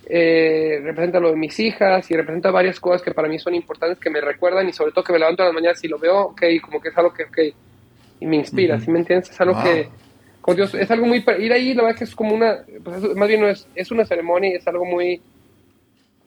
eh, 0.06 0.80
representa 0.84 1.20
lo 1.20 1.32
de 1.32 1.38
mis 1.38 1.60
hijas 1.60 2.10
y 2.12 2.16
representa 2.16 2.52
varias 2.52 2.80
cosas 2.80 3.02
que 3.02 3.12
para 3.12 3.28
mí 3.28 3.39
son 3.39 3.56
importantes, 3.56 4.00
que 4.00 4.10
me 4.10 4.22
recuerdan 4.22 4.70
y 4.70 4.74
sobre 4.74 4.91
todo 4.91 5.04
que 5.04 5.14
me 5.14 5.20
levanto 5.20 5.44
a 5.44 5.48
las 5.48 5.56
mañanas 5.56 5.84
y 5.84 5.88
lo 5.88 5.98
veo, 5.98 6.20
ok, 6.28 6.44
como 6.62 6.80
que 6.80 6.89
es 6.89 6.98
algo 6.98 7.14
que, 7.14 7.24
ok, 7.24 7.56
y 8.20 8.26
me 8.26 8.38
inspira, 8.38 8.80
¿sí 8.80 8.91
me 8.91 8.99
entiendes? 8.99 9.30
Es 9.30 9.41
algo 9.41 9.61
que, 9.61 9.89
con 10.41 10.55
Dios, 10.55 10.74
es 10.74 10.89
algo 10.91 11.05
muy, 11.05 11.24
ir 11.39 11.53
ahí 11.53 11.74
la 11.74 11.84
verdad 11.84 11.97
que 11.97 12.03
es 12.05 12.16
como 12.16 12.34
una, 12.34 12.64
pues 12.84 13.01
más 13.16 13.28
bien 13.28 13.41
no 13.41 13.47
es, 13.47 13.68
es 13.76 13.91
una 13.91 14.05
ceremonia 14.05 14.51
y 14.51 14.55
es 14.55 14.68
algo 14.68 14.86
muy, 14.86 15.22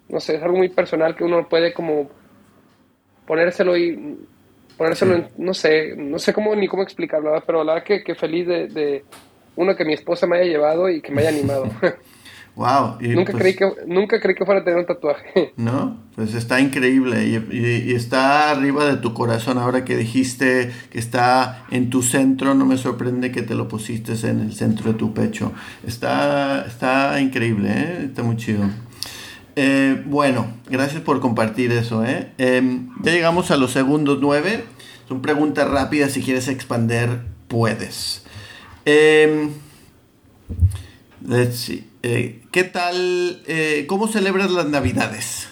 no 0.08 0.20
sé, 0.20 0.36
es 0.36 0.42
algo 0.42 0.56
muy 0.56 0.68
personal 0.68 1.14
que 1.14 1.24
uno 1.24 1.48
puede 1.48 1.72
como 1.72 2.08
ponérselo 3.26 3.76
y 3.76 4.18
ponérselo 4.76 5.14
en, 5.14 5.28
no 5.38 5.54
sé, 5.54 5.94
no 5.96 6.18
sé 6.18 6.32
cómo 6.32 6.54
ni 6.54 6.68
cómo 6.68 6.82
explicarlo, 6.82 7.42
pero 7.46 7.64
la 7.64 7.74
verdad 7.74 7.86
que, 7.86 8.04
que 8.04 8.14
feliz 8.14 8.46
de, 8.46 8.68
de, 8.68 9.04
uno 9.56 9.74
que 9.74 9.84
mi 9.84 9.94
esposa 9.94 10.26
me 10.26 10.36
haya 10.36 10.50
llevado 10.50 10.88
y 10.88 11.00
que 11.00 11.12
me 11.12 11.22
haya 11.22 11.30
animado. 11.30 11.70
Wow. 12.56 12.96
nunca, 13.02 13.32
pues 13.32 13.42
creí 13.42 13.54
que, 13.54 13.70
nunca 13.86 14.18
creí 14.18 14.34
que 14.34 14.46
fuera 14.46 14.62
a 14.62 14.64
tener 14.64 14.80
un 14.80 14.86
tatuaje. 14.86 15.52
No, 15.56 15.98
pues 16.14 16.34
está 16.34 16.58
increíble 16.58 17.26
y, 17.26 17.92
está 17.92 18.50
arriba 18.50 18.86
de 18.86 18.96
tu 18.96 19.12
corazón. 19.12 19.58
Ahora 19.58 19.84
que 19.84 19.94
dijiste 19.96 20.72
que 20.90 20.98
está 20.98 21.66
en 21.70 21.90
tu 21.90 22.02
centro, 22.02 22.54
no 22.54 22.64
me 22.64 22.78
sorprende 22.78 23.30
que 23.30 23.42
te 23.42 23.54
lo 23.54 23.68
pusiste 23.68 24.14
en 24.26 24.40
el 24.40 24.54
centro 24.54 24.92
de 24.92 24.98
tu 24.98 25.12
pecho. 25.12 25.52
Está, 25.86 26.64
está 26.66 27.20
increíble, 27.20 27.68
¿eh? 27.70 28.04
está 28.06 28.22
muy 28.22 28.36
chido. 28.36 28.64
Eh, 29.54 30.02
bueno, 30.06 30.46
gracias 30.70 31.02
por 31.02 31.20
compartir 31.20 31.72
eso. 31.72 32.04
¿eh? 32.04 32.32
Em, 32.38 32.88
ya 33.02 33.12
llegamos 33.12 33.50
a 33.50 33.58
los 33.58 33.72
segundos 33.72 34.18
nueve. 34.22 34.64
Son 35.08 35.20
preguntas 35.20 35.68
rápidas. 35.68 36.12
Si 36.12 36.22
quieres 36.22 36.48
expander, 36.48 37.20
puedes. 37.48 38.24
Eh, 38.86 39.50
let's 41.22 41.56
see. 41.56 41.86
Eh, 42.08 42.38
¿Qué 42.52 42.62
tal? 42.62 43.42
Eh, 43.48 43.84
¿Cómo 43.88 44.06
celebras 44.06 44.52
las 44.52 44.68
Navidades? 44.68 45.48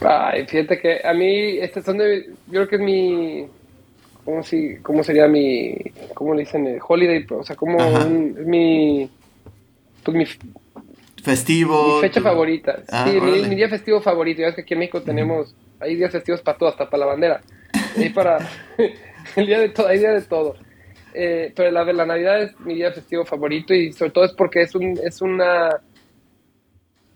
Ay, 0.00 0.46
fíjate 0.46 0.80
que 0.80 1.06
a 1.06 1.12
mí, 1.12 1.58
este 1.58 1.82
son 1.82 1.98
de, 1.98 2.30
yo 2.46 2.66
creo 2.66 2.68
que 2.68 2.76
es 2.76 2.80
mi, 2.80 3.46
¿cómo, 4.24 4.42
si, 4.42 4.76
cómo 4.76 5.04
sería 5.04 5.28
mi, 5.28 5.76
cómo 6.14 6.32
le 6.32 6.44
dicen? 6.44 6.78
holiday, 6.80 7.26
o 7.28 7.44
sea, 7.44 7.56
como 7.56 7.78
es 7.78 8.06
mi, 8.46 9.10
pues 10.02 10.16
mi 10.16 10.24
festivo. 11.22 11.96
Mi 11.96 12.00
fecha 12.00 12.22
favorita. 12.22 12.78
Ah, 12.88 13.06
sí, 13.06 13.20
mi, 13.20 13.54
día 13.54 13.68
festivo 13.68 14.00
favorito. 14.00 14.40
Ya 14.40 14.48
es 14.48 14.54
que 14.54 14.62
aquí 14.62 14.72
en 14.72 14.80
México 14.80 15.02
tenemos, 15.02 15.54
hay 15.78 15.94
días 15.94 16.10
festivos 16.10 16.40
para 16.40 16.56
todo, 16.56 16.70
hasta 16.70 16.88
para 16.88 17.04
la 17.04 17.06
bandera. 17.06 17.42
Y 17.96 18.08
para 18.08 18.38
el 19.36 19.46
día 19.46 19.58
de 19.58 19.68
todo, 19.68 19.88
hay 19.88 19.98
día 19.98 20.12
de 20.12 20.22
todo. 20.22 20.56
Eh, 21.14 21.52
pero 21.54 21.70
la, 21.70 21.84
la 21.84 22.06
Navidad 22.06 22.42
es 22.42 22.58
mi 22.60 22.74
día 22.74 22.92
festivo 22.92 23.24
favorito 23.24 23.74
y 23.74 23.92
sobre 23.92 24.12
todo 24.12 24.24
es 24.24 24.32
porque 24.32 24.62
es, 24.62 24.74
un, 24.74 24.98
es 25.02 25.20
una 25.20 25.80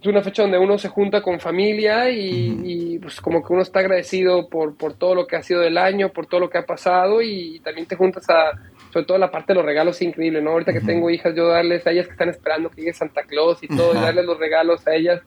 es 0.00 0.06
una 0.06 0.22
fecha 0.22 0.42
donde 0.42 0.58
uno 0.58 0.78
se 0.78 0.88
junta 0.88 1.22
con 1.22 1.40
familia 1.40 2.10
y, 2.10 2.98
pues 2.98 3.20
como 3.20 3.42
que 3.42 3.52
uno 3.52 3.62
está 3.62 3.80
agradecido 3.80 4.48
por, 4.48 4.76
por 4.76 4.94
todo 4.94 5.14
lo 5.14 5.26
que 5.26 5.36
ha 5.36 5.42
sido 5.42 5.60
del 5.60 5.78
año, 5.78 6.12
por 6.12 6.26
todo 6.26 6.40
lo 6.40 6.50
que 6.50 6.58
ha 6.58 6.66
pasado 6.66 7.22
y, 7.22 7.60
también 7.60 7.86
te 7.86 7.96
juntas 7.96 8.28
a, 8.28 8.52
sobre 8.92 9.06
todo 9.06 9.18
la 9.18 9.30
parte 9.30 9.52
de 9.52 9.56
los 9.56 9.64
regalos 9.64 10.00
increíble, 10.02 10.42
¿no? 10.42 10.50
Ahorita 10.50 10.72
que 10.72 10.80
tengo 10.80 11.10
hijas, 11.10 11.34
yo 11.34 11.48
darles 11.48 11.86
a 11.86 11.92
ellas 11.92 12.06
que 12.06 12.12
están 12.12 12.28
esperando 12.28 12.70
que 12.70 12.82
llegue 12.82 12.92
Santa 12.92 13.22
Claus 13.22 13.62
y 13.62 13.68
todo, 13.68 13.94
y 13.94 13.96
darles 13.96 14.26
los 14.26 14.38
regalos 14.38 14.86
a 14.86 14.94
ellas, 14.94 15.22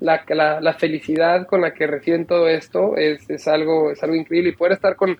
la, 0.00 0.22
la, 0.28 0.60
la, 0.60 0.74
felicidad 0.74 1.46
con 1.46 1.60
la 1.60 1.74
que 1.74 1.86
reciben 1.86 2.26
todo 2.26 2.48
esto 2.48 2.96
es, 2.96 3.28
es, 3.28 3.46
algo, 3.48 3.90
es 3.90 4.02
algo 4.02 4.14
increíble 4.14 4.50
y 4.50 4.56
poder 4.56 4.72
estar 4.72 4.96
con 4.96 5.18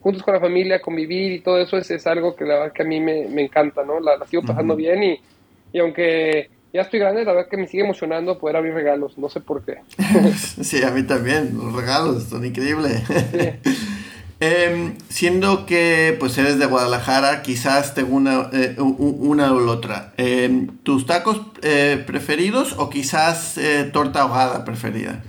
juntos 0.00 0.22
con 0.22 0.34
la 0.34 0.40
familia, 0.40 0.80
convivir 0.80 1.32
y 1.32 1.40
todo 1.40 1.58
eso 1.58 1.76
es, 1.76 1.90
es 1.90 2.06
algo 2.06 2.34
que 2.34 2.44
la 2.44 2.54
verdad 2.54 2.72
que 2.72 2.82
a 2.82 2.86
mí 2.86 3.00
me, 3.00 3.28
me 3.28 3.42
encanta, 3.42 3.84
¿no? 3.84 4.00
La, 4.00 4.24
sigo 4.26 4.42
pasando 4.42 4.76
bien 4.76 5.02
y, 5.02 5.20
y, 5.72 5.78
aunque 5.78 6.50
ya 6.72 6.82
estoy 6.82 7.00
grande, 7.00 7.24
la 7.24 7.32
verdad 7.32 7.50
que 7.50 7.56
me 7.56 7.66
sigue 7.66 7.84
emocionando 7.84 8.38
poder 8.38 8.56
abrir 8.56 8.74
regalos, 8.74 9.18
no 9.18 9.28
sé 9.28 9.40
por 9.40 9.64
qué. 9.64 9.78
sí, 10.62 10.82
a 10.82 10.90
mí 10.90 11.02
también, 11.02 11.56
los 11.56 11.74
regalos 11.74 12.24
son 12.24 12.44
increíbles. 12.44 13.02
Em, 14.42 14.94
siendo 15.10 15.66
que 15.66 16.16
pues 16.18 16.38
eres 16.38 16.58
de 16.58 16.64
Guadalajara, 16.64 17.42
quizás 17.42 17.92
tengo 17.92 18.16
una, 18.16 18.48
eh, 18.54 18.74
una 18.78 19.52
o 19.52 19.60
la 19.60 19.72
otra. 19.72 20.14
Em, 20.16 20.66
¿Tus 20.82 21.04
tacos 21.04 21.42
eh, 21.60 22.02
preferidos 22.06 22.72
o 22.78 22.88
quizás 22.88 23.58
eh, 23.58 23.90
torta 23.92 24.22
ahogada 24.22 24.64
preferida? 24.64 25.22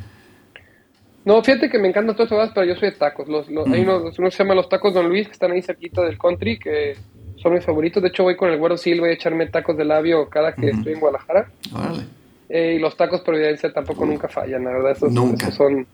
No, 1.23 1.43
fíjate 1.43 1.69
que 1.69 1.77
me 1.77 1.87
encantan 1.87 2.15
todas 2.15 2.31
esas 2.31 2.51
pero 2.53 2.65
yo 2.65 2.75
soy 2.75 2.89
de 2.89 2.95
tacos. 2.95 3.27
Los, 3.27 3.47
Hay 3.47 3.81
unos, 3.81 4.17
uno 4.17 4.31
se 4.31 4.43
llama 4.43 4.55
los 4.55 4.69
tacos 4.69 4.93
Don 4.93 5.07
Luis, 5.07 5.27
que 5.27 5.33
están 5.33 5.51
ahí 5.51 5.61
cerquita 5.61 6.01
del 6.01 6.17
country, 6.17 6.57
que 6.57 6.95
son 7.35 7.53
mis 7.53 7.63
favoritos. 7.63 8.01
De 8.01 8.09
hecho, 8.09 8.23
voy 8.23 8.35
con 8.35 8.49
el 8.49 8.57
güero 8.57 8.77
Silva 8.77 9.07
a 9.07 9.11
echarme 9.11 9.47
tacos 9.47 9.77
de 9.77 9.85
labio 9.85 10.27
cada 10.29 10.53
que 10.53 10.69
estoy 10.69 10.93
en 10.93 10.99
Guadalajara. 10.99 11.51
Vale. 11.71 12.03
Eh, 12.49 12.73
y 12.75 12.79
los 12.79 12.97
tacos 12.97 13.21
Providencia 13.21 13.71
tampoco 13.71 14.05
nunca 14.05 14.27
fallan, 14.27 14.63
la 14.63 14.71
verdad. 14.71 14.91
Esos, 14.91 15.11
esos, 15.11 15.53
son, 15.53 15.87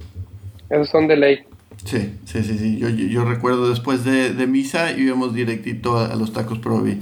esos 0.69 0.89
son 0.89 1.07
de 1.07 1.17
ley. 1.17 1.45
Sí, 1.87 2.19
sí, 2.25 2.43
sí, 2.43 2.57
sí. 2.57 2.77
Yo, 2.79 2.89
yo, 2.89 3.23
recuerdo 3.23 3.69
después 3.69 4.03
de, 4.03 4.33
de, 4.33 4.45
misa 4.45 4.91
íbamos 4.91 5.33
directito 5.33 5.97
a, 5.97 6.13
los 6.17 6.33
tacos 6.33 6.59
Provi. 6.59 6.99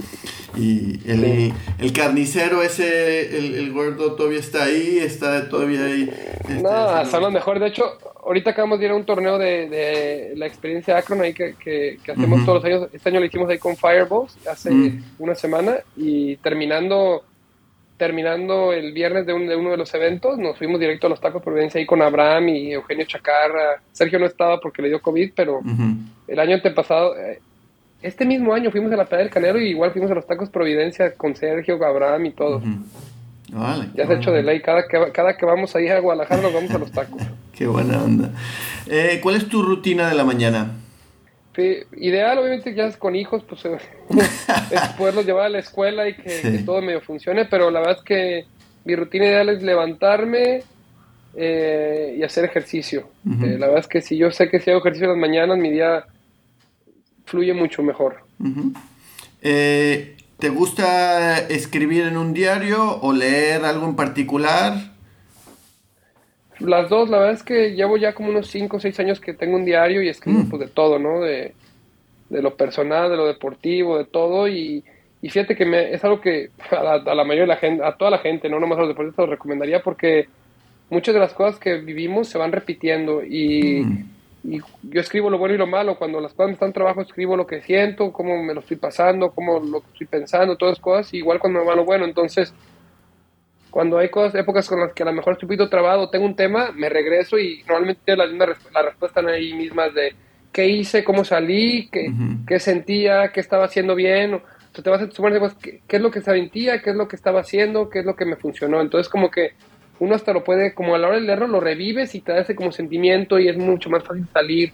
Y 0.56 1.00
el, 1.10 1.52
el 1.80 1.92
carnicero 1.92 2.62
ese, 2.62 3.36
el, 3.36 3.56
el, 3.56 3.72
gordo 3.72 4.12
todavía 4.12 4.38
está 4.38 4.62
ahí, 4.62 4.98
está 4.98 5.48
todavía 5.48 5.86
ahí. 5.86 6.08
Este, 6.38 6.62
no, 6.62 7.04
son 7.04 7.20
los 7.20 7.32
mejores. 7.32 7.62
De 7.62 7.68
hecho, 7.68 7.82
ahorita 8.24 8.50
acabamos 8.50 8.78
de 8.78 8.84
ir 8.84 8.92
a 8.92 8.94
un 8.94 9.04
torneo 9.04 9.38
de, 9.38 9.68
de 9.68 10.32
la 10.36 10.46
experiencia 10.46 10.96
Akron 10.96 11.20
ahí 11.20 11.34
que, 11.34 11.56
que, 11.58 11.98
hacemos 12.08 12.44
todos 12.44 12.62
los 12.62 12.64
años. 12.64 12.88
Este 12.92 13.08
año 13.08 13.18
lo 13.18 13.26
hicimos 13.26 13.50
ahí 13.50 13.58
con 13.58 13.76
Fireballs 13.76 14.38
hace 14.46 14.70
una 15.18 15.34
semana 15.34 15.78
y 15.96 16.36
terminando 16.36 17.24
terminando 17.96 18.72
el 18.72 18.92
viernes 18.92 19.26
de, 19.26 19.32
uno 19.32 19.70
de 19.70 19.76
los 19.76 19.92
eventos, 19.94 20.38
nos 20.38 20.58
fuimos 20.58 20.78
directo 20.78 21.06
a 21.06 21.10
los 21.10 21.20
tacos 21.20 21.42
Providencia 21.42 21.78
ahí 21.78 21.86
con 21.86 22.02
Abraham 22.02 22.50
y 22.50 22.72
Eugenio 22.72 23.04
Chacarra. 23.06 23.80
Sergio 23.92 24.18
no 24.18 24.26
estaba 24.26 24.60
porque 24.60 24.82
le 24.82 24.88
dio 24.88 25.00
COVID, 25.00 25.32
pero 25.34 25.60
el 26.28 26.38
año 26.38 26.54
antepasado, 26.54 27.16
eh, 27.16 27.40
este 28.02 28.26
mismo 28.26 28.52
año 28.52 28.70
fuimos 28.70 28.92
a 28.92 28.96
la 28.96 29.06
Playa 29.06 29.24
del 29.24 29.32
Canero 29.32 29.60
y 29.60 29.68
igual 29.68 29.92
fuimos 29.92 30.10
a 30.10 30.14
los 30.14 30.26
tacos 30.26 30.50
Providencia 30.50 31.14
con 31.14 31.34
Sergio, 31.34 31.82
Abraham 31.84 32.26
y 32.26 32.30
todos. 32.32 32.62
ya 33.94 34.06
se 34.06 34.12
ha 34.12 34.16
hecho 34.16 34.32
de 34.32 34.42
ley, 34.42 34.60
cada 34.60 34.86
que, 34.86 35.12
cada 35.12 35.36
que 35.36 35.46
vamos 35.46 35.74
ahí 35.74 35.88
a 35.88 35.98
Guadalajara 36.00 36.42
nos 36.42 36.52
vamos 36.52 36.70
a 36.70 36.78
los 36.78 36.92
tacos. 36.92 37.22
Qué 37.56 37.66
buena 37.66 38.02
onda. 38.02 38.30
Eh, 38.86 39.18
¿Cuál 39.22 39.36
es 39.36 39.48
tu 39.48 39.62
rutina 39.62 40.08
de 40.08 40.14
la 40.14 40.24
mañana? 40.24 40.72
Ideal, 41.58 42.38
obviamente, 42.38 42.74
ya 42.74 42.90
con 42.92 43.14
hijos, 43.16 43.42
pues 43.48 43.64
es 44.70 44.80
poderlos 44.96 45.26
llevar 45.26 45.46
a 45.46 45.50
la 45.50 45.58
escuela 45.58 46.08
y 46.08 46.14
que, 46.14 46.62
todo 46.64 46.82
medio 46.82 47.00
funcione, 47.00 47.44
pero 47.44 47.70
la 47.70 47.80
verdad 47.80 47.96
es 47.98 48.04
que 48.04 48.44
mi 48.84 48.94
rutina 48.96 49.26
ideal 49.26 49.48
es 49.48 49.62
levantarme 49.62 50.62
eh, 51.34 52.16
y 52.18 52.22
hacer 52.22 52.44
ejercicio. 52.44 53.10
Eh, 53.26 53.56
la 53.58 53.66
verdad 53.66 53.80
es 53.80 53.88
que 53.88 54.00
si 54.00 54.16
yo 54.16 54.30
sé 54.30 54.48
que 54.48 54.60
si 54.60 54.70
hago 54.70 54.80
ejercicio 54.80 55.06
en 55.06 55.20
las 55.20 55.28
mañanas, 55.28 55.58
mi 55.58 55.70
día 55.70 56.04
fluye 57.24 57.52
mucho 57.52 57.82
mejor. 57.82 58.24
Eh, 59.42 60.16
¿Te 60.38 60.48
gusta 60.50 61.38
escribir 61.38 62.04
en 62.04 62.16
un 62.16 62.34
diario 62.34 63.00
o 63.00 63.12
leer 63.12 63.64
algo 63.64 63.86
en 63.86 63.96
particular? 63.96 64.95
Las 66.60 66.88
dos, 66.88 67.08
la 67.10 67.18
verdad 67.18 67.34
es 67.34 67.42
que 67.42 67.74
llevo 67.74 67.96
ya 67.96 68.14
como 68.14 68.30
unos 68.30 68.46
5 68.48 68.76
o 68.76 68.80
6 68.80 69.00
años 69.00 69.20
que 69.20 69.34
tengo 69.34 69.56
un 69.56 69.64
diario 69.64 70.02
y 70.02 70.08
escribo 70.08 70.40
mm. 70.40 70.48
pues, 70.48 70.60
de 70.60 70.68
todo, 70.68 70.98
¿no? 70.98 71.20
De, 71.20 71.54
lo 72.30 72.56
personal, 72.56 73.10
de 73.10 73.16
lo 73.16 73.26
deportivo, 73.26 73.98
de 73.98 74.04
todo. 74.04 74.48
Y, 74.48 74.82
fíjate 75.22 75.56
que 75.56 75.66
me, 75.66 75.92
es 75.92 76.02
algo 76.04 76.20
que 76.20 76.50
a 76.70 76.98
la, 77.14 77.24
mayoría 77.24 77.42
de 77.42 77.48
la 77.48 77.56
gente, 77.56 77.84
a 77.84 77.92
toda 77.92 78.10
la 78.10 78.18
gente, 78.18 78.48
no 78.48 78.58
nomás 78.58 78.78
a 78.78 78.82
los 78.82 78.90
deportistas, 78.90 79.26
lo 79.26 79.32
recomendaría 79.32 79.82
porque 79.82 80.28
muchas 80.88 81.14
de 81.14 81.20
las 81.20 81.34
cosas 81.34 81.58
que 81.58 81.74
vivimos 81.78 82.28
se 82.28 82.38
van 82.38 82.52
repitiendo 82.52 83.22
y, 83.22 83.82
mm. 83.84 84.10
y 84.44 84.58
yo 84.84 85.00
escribo 85.00 85.28
lo 85.28 85.36
bueno 85.36 85.54
y 85.54 85.58
lo 85.58 85.66
malo. 85.66 85.98
Cuando 85.98 86.20
las 86.20 86.32
cosas 86.32 86.48
me 86.48 86.54
están 86.54 86.72
trabajo, 86.72 87.02
escribo 87.02 87.36
lo 87.36 87.46
que 87.46 87.60
siento, 87.60 88.12
cómo 88.12 88.42
me 88.42 88.54
lo 88.54 88.60
estoy 88.60 88.78
pasando, 88.78 89.30
cómo 89.32 89.60
lo 89.60 89.82
estoy 89.92 90.06
pensando, 90.06 90.56
todas 90.56 90.78
las 90.78 90.82
cosas. 90.82 91.12
igual 91.12 91.38
cuando 91.38 91.60
me 91.60 91.66
va 91.66 91.76
lo 91.76 91.84
bueno. 91.84 92.06
Entonces, 92.06 92.54
cuando 93.76 93.98
hay 93.98 94.08
cosas, 94.08 94.34
épocas 94.40 94.66
con 94.66 94.80
las 94.80 94.94
que 94.94 95.02
a 95.02 95.06
lo 95.06 95.12
mejor 95.12 95.34
estoy 95.34 95.44
un 95.44 95.48
poquito 95.48 95.68
trabado, 95.68 96.08
tengo 96.08 96.24
un 96.24 96.34
tema, 96.34 96.72
me 96.72 96.88
regreso 96.88 97.38
y 97.38 97.62
normalmente 97.68 98.16
la, 98.16 98.24
la 98.24 98.46
respuesta 98.46 99.20
están 99.20 99.28
ahí 99.28 99.52
mismas 99.52 99.92
de 99.92 100.14
qué 100.50 100.66
hice, 100.66 101.04
cómo 101.04 101.26
salí, 101.26 101.90
qué, 101.92 102.10
qué 102.46 102.58
sentía, 102.58 103.32
qué 103.34 103.40
estaba 103.40 103.66
haciendo 103.66 103.94
bien. 103.94 104.32
O 104.32 104.40
sea, 104.72 104.82
te 104.82 104.88
vas 104.88 105.02
a 105.02 105.10
sumar 105.10 105.38
pues, 105.38 105.52
¿qué, 105.60 105.82
qué 105.86 105.96
es 105.96 106.02
lo 106.02 106.10
que 106.10 106.22
sentía, 106.22 106.80
qué 106.80 106.88
es 106.88 106.96
lo 106.96 107.06
que 107.06 107.16
estaba 107.16 107.40
haciendo, 107.40 107.90
qué 107.90 107.98
es 107.98 108.06
lo 108.06 108.16
que 108.16 108.24
me 108.24 108.36
funcionó. 108.36 108.80
Entonces, 108.80 109.10
como 109.10 109.30
que 109.30 109.50
uno 109.98 110.14
hasta 110.14 110.32
lo 110.32 110.42
puede, 110.42 110.72
como 110.72 110.94
a 110.94 110.98
la 110.98 111.08
hora 111.08 111.16
de 111.16 111.24
leerlo, 111.24 111.46
lo 111.46 111.60
revives 111.60 112.14
y 112.14 112.22
te 112.22 112.32
da 112.32 112.38
ese 112.38 112.54
como 112.54 112.72
sentimiento 112.72 113.38
y 113.38 113.48
es 113.48 113.58
mucho 113.58 113.90
más 113.90 114.02
fácil 114.02 114.26
salir. 114.32 114.72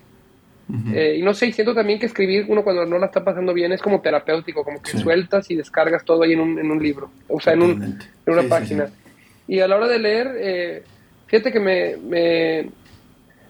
Eh, 0.94 1.16
y 1.18 1.22
no 1.22 1.34
sé, 1.34 1.52
siento 1.52 1.74
también 1.74 1.98
que 1.98 2.06
escribir 2.06 2.46
uno 2.48 2.64
cuando 2.64 2.86
no 2.86 2.98
la 2.98 3.06
está 3.06 3.22
pasando 3.22 3.52
bien 3.52 3.72
es 3.72 3.82
como 3.82 4.00
terapéutico, 4.00 4.64
como 4.64 4.80
que 4.80 4.96
sueltas 4.96 5.50
y 5.50 5.56
descargas 5.56 6.04
todo 6.04 6.22
ahí 6.22 6.32
en 6.32 6.40
un, 6.40 6.58
en 6.58 6.70
un 6.70 6.82
libro, 6.82 7.10
o 7.28 7.40
sea, 7.40 7.52
en, 7.52 7.62
un, 7.62 7.82
en 8.26 8.32
una 8.32 8.42
página. 8.44 8.88
y 9.46 9.60
a 9.60 9.68
la 9.68 9.76
hora 9.76 9.88
de 9.88 9.98
leer, 9.98 10.30
eh, 10.38 10.82
fíjate 11.26 11.52
que 11.52 11.60
me... 11.60 11.96
me 11.96 12.70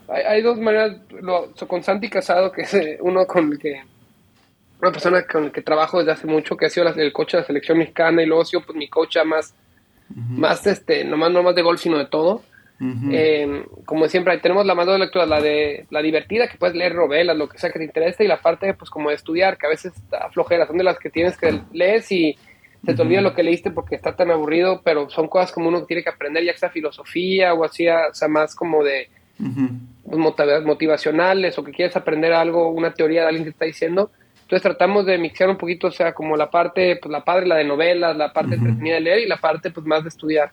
hay, 0.09 0.43
dos 0.43 0.59
maneras, 0.59 0.97
lo, 1.21 1.53
con 1.69 1.83
Santi 1.83 2.11
Casado, 2.11 2.51
que 2.51 2.63
es 2.63 2.75
eh, 2.75 2.99
uno 3.01 3.27
con 3.27 3.53
el 3.53 3.59
que 3.59 3.81
una 4.81 4.91
persona 4.91 5.25
con 5.25 5.45
el 5.45 5.53
que 5.53 5.63
trabajo 5.63 5.99
desde 5.99 6.13
hace 6.13 6.27
mucho, 6.27 6.57
que 6.57 6.67
ha 6.67 6.71
sido 6.71 6.89
el 6.89 7.13
coach 7.13 7.33
de 7.33 7.39
la 7.39 7.45
selección 7.45 7.79
mexicana 7.79 8.21
y 8.21 8.27
luego 8.27 8.43
ha 8.43 8.47
sido 8.47 8.63
pues, 8.63 8.77
mi 8.77 8.89
coach 8.89 9.17
más 9.25 9.55
más 10.15 10.67
este, 10.67 11.05
no 11.05 11.17
más, 11.17 11.31
no 11.31 11.43
más 11.43 11.55
de 11.55 11.63
golf, 11.63 11.81
sino 11.81 11.99
de 11.99 12.07
todo. 12.07 12.43
Eh, 13.13 13.65
como 13.85 14.09
siempre, 14.09 14.37
tenemos 14.39 14.67
la 14.67 14.75
más 14.75 14.87
de 14.87 14.99
lectura, 14.99 15.25
la 15.25 15.41
de 15.41 15.87
la 15.91 16.03
divertida, 16.03 16.49
que 16.49 16.59
puedes 16.59 16.75
leer 16.75 16.95
novelas, 16.95 17.37
lo 17.37 17.49
que 17.49 17.59
sea 17.59 17.71
que 17.71 17.79
te 17.79 17.85
interese, 17.85 18.25
y 18.25 18.29
la 18.29 18.41
parte, 18.41 18.75
pues, 18.75 18.91
como 18.91 19.11
de 19.11 19.15
estudiar, 19.15 19.57
que 19.57 19.67
a 19.67 19.71
veces 19.71 19.97
está 19.97 20.29
flojera, 20.31 20.67
son 20.67 20.79
de 20.79 20.85
las 20.85 20.99
que 20.99 21.11
tienes 21.11 21.37
que 21.37 21.61
leer 21.73 22.03
y 22.11 22.37
se 22.85 22.95
te 22.95 23.03
olvida 23.03 23.21
lo 23.21 23.35
que 23.35 23.45
leíste 23.45 23.71
porque 23.71 23.95
está 23.95 24.17
tan 24.17 24.33
aburrido, 24.33 24.81
pero 24.83 25.09
son 25.09 25.29
cosas 25.29 25.53
como 25.53 25.69
uno 25.69 25.85
tiene 25.85 26.03
que 26.03 26.11
aprender, 26.11 26.43
ya 26.43 26.57
sea 26.57 26.71
filosofía 26.71 27.55
o 27.55 27.63
así, 27.63 27.89
o 27.89 28.13
sea, 28.13 28.27
más 28.27 28.57
como 28.57 28.83
de 28.83 29.09
pues, 30.05 30.65
motivacionales 30.65 31.57
o 31.59 31.65
que 31.65 31.71
quieres 31.71 31.95
aprender 31.95 32.33
algo, 32.33 32.71
una 32.71 32.93
teoría 32.93 33.23
de 33.23 33.29
alguien 33.29 33.45
que 33.45 33.51
está 33.51 33.67
diciendo. 33.67 34.11
Entonces 34.43 34.63
tratamos 34.63 35.07
de 35.07 35.17
mixear 35.17 35.49
un 35.49 35.57
poquito, 35.57 35.87
o 35.87 35.93
sea, 35.93 36.13
como 36.13 36.37
la 36.37 36.51
parte, 36.51 36.97
pues 36.97 37.11
la 37.11 37.25
padre, 37.25 37.47
la 37.47 37.57
de 37.57 37.65
novelas, 37.65 38.17
la 38.17 38.33
parte 38.33 38.57
entretenida 38.57 38.97
de 38.97 39.01
leer 39.01 39.19
y 39.21 39.29
la 39.29 39.37
parte, 39.37 39.71
pues 39.71 39.87
más 39.87 40.03
de 40.03 40.09
estudiar. 40.09 40.51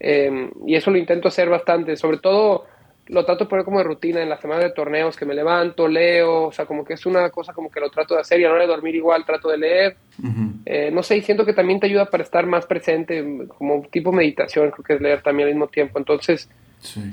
Em, 0.00 0.50
y 0.66 0.76
eso 0.76 0.90
lo 0.90 0.98
intento 0.98 1.28
hacer 1.28 1.48
bastante, 1.48 1.96
sobre 1.96 2.18
todo 2.18 2.66
lo 3.08 3.24
trato 3.24 3.44
de 3.44 3.50
poner 3.50 3.64
como 3.64 3.78
de 3.78 3.84
rutina 3.84 4.22
en 4.22 4.28
la 4.28 4.38
semana 4.38 4.62
de 4.62 4.70
torneos, 4.70 5.16
que 5.16 5.24
me 5.24 5.34
levanto, 5.34 5.88
leo, 5.88 6.44
o 6.48 6.52
sea, 6.52 6.66
como 6.66 6.84
que 6.84 6.94
es 6.94 7.06
una 7.06 7.30
cosa 7.30 7.54
como 7.54 7.70
que 7.70 7.80
lo 7.80 7.90
trato 7.90 8.14
de 8.14 8.20
hacer 8.20 8.38
y 8.40 8.44
a 8.44 8.48
la 8.48 8.54
hora 8.54 8.62
de 8.64 8.68
dormir 8.68 8.94
igual 8.94 9.24
trato 9.24 9.48
de 9.48 9.56
leer. 9.56 9.96
Eh, 10.66 10.90
no 10.92 11.02
sé, 11.02 11.16
y 11.16 11.22
siento 11.22 11.46
que 11.46 11.54
también 11.54 11.80
te 11.80 11.86
ayuda 11.86 12.04
para 12.04 12.22
estar 12.22 12.44
más 12.46 12.66
presente, 12.66 13.46
como 13.56 13.86
tipo 13.90 14.12
meditación, 14.12 14.70
creo 14.70 14.84
que 14.84 14.94
es 14.94 15.00
leer 15.00 15.22
también 15.22 15.48
al 15.48 15.54
mismo 15.54 15.68
tiempo. 15.68 15.98
Entonces, 15.98 16.50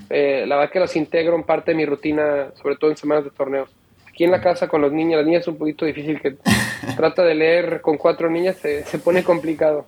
eh, 0.10 0.44
la 0.46 0.58
verdad 0.58 0.72
que 0.72 0.80
las 0.80 0.96
integro 0.98 1.36
en 1.36 1.44
parte 1.44 1.72
de 1.72 1.78
mi 1.78 1.86
rutina, 1.86 2.48
sobre 2.62 2.76
todo 2.76 2.92
en 2.92 2.98
semanas 2.98 3.24
de 3.24 3.32
torneos 3.32 3.70
aquí 4.16 4.24
en 4.24 4.32
la 4.32 4.40
casa 4.40 4.70
con 4.70 4.82
los 4.82 4.94
niños, 4.94 5.18
las 5.18 5.26
niñas 5.26 5.42
es 5.42 5.48
un 5.50 5.58
poquito 5.58 5.86
difícil 5.86 6.22
que 6.22 6.38
trata 6.96 7.24
de 7.24 7.36
leer 7.36 7.82
con 7.82 7.98
cuatro 7.98 8.30
niñas, 8.30 8.56
se, 8.58 8.84
se, 8.84 8.98
pone 9.00 9.24
complicado. 9.24 9.86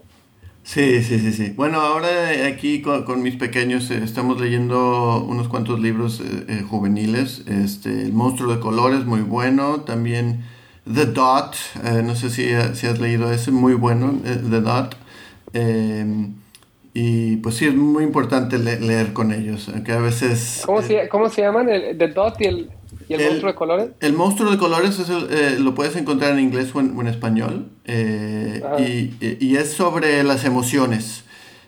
Sí, 0.68 1.02
sí, 1.02 1.18
sí, 1.20 1.32
sí. 1.32 1.54
Bueno, 1.56 1.80
ahora 1.80 2.10
aquí 2.46 2.82
con, 2.82 3.04
con 3.04 3.24
mis 3.24 3.38
pequeños 3.38 3.90
eh, 3.90 4.02
estamos 4.04 4.42
leyendo 4.42 5.24
unos 5.26 5.48
cuantos 5.48 5.80
libros 5.80 6.20
eh, 6.20 6.44
eh, 6.50 6.66
juveniles. 6.70 7.46
Este, 7.48 8.02
El 8.02 8.12
monstruo 8.12 8.54
de 8.54 8.60
colores, 8.60 9.06
muy 9.06 9.22
bueno. 9.22 9.80
También 9.86 10.44
The 10.84 11.06
Dot, 11.06 11.56
no 12.04 12.16
sé 12.16 12.30
si, 12.30 12.50
si, 12.74 12.86
has 12.86 13.00
leído 13.00 13.32
ese, 13.32 13.52
muy 13.52 13.76
bueno, 13.76 14.14
The 14.24 14.60
Dot. 14.60 14.98
Em, 15.54 16.34
y 16.94 17.38
pues 17.38 17.56
sí, 17.56 17.66
es 17.68 17.76
muy 17.76 18.04
importante 18.04 18.58
leer 18.60 19.14
con 19.14 19.32
ellos, 19.32 19.70
aunque 19.74 19.94
a 19.94 20.00
veces... 20.00 20.64
¿Cómo, 20.66 20.82
se, 20.82 21.08
¿cómo 21.08 21.30
se 21.30 21.44
llaman? 21.44 21.70
El, 21.70 21.98
The 21.98 22.10
Dot 22.10 22.42
y 22.42 22.46
el... 22.46 22.70
¿Y 23.10 23.14
el, 23.14 23.22
monstruo 23.22 23.52
de 23.52 23.56
colores? 23.56 23.90
El 24.00 24.14
monstruo 24.14 24.52
de 24.52 24.58
colores 24.58 25.00
es 25.00 25.10
eh, 25.10 25.58
lo 25.60 25.74
puedes 25.76 25.96
encontrar 25.96 26.34
en 26.34 26.40
inglés 26.40 26.72
o 26.74 26.80
en, 26.80 27.08
español. 27.08 27.70
Eh, 27.86 28.62
y, 28.80 29.46
y, 29.46 29.56
es 29.56 29.72
sobre 29.74 30.24
las 30.24 30.46
emociones. 30.46 31.24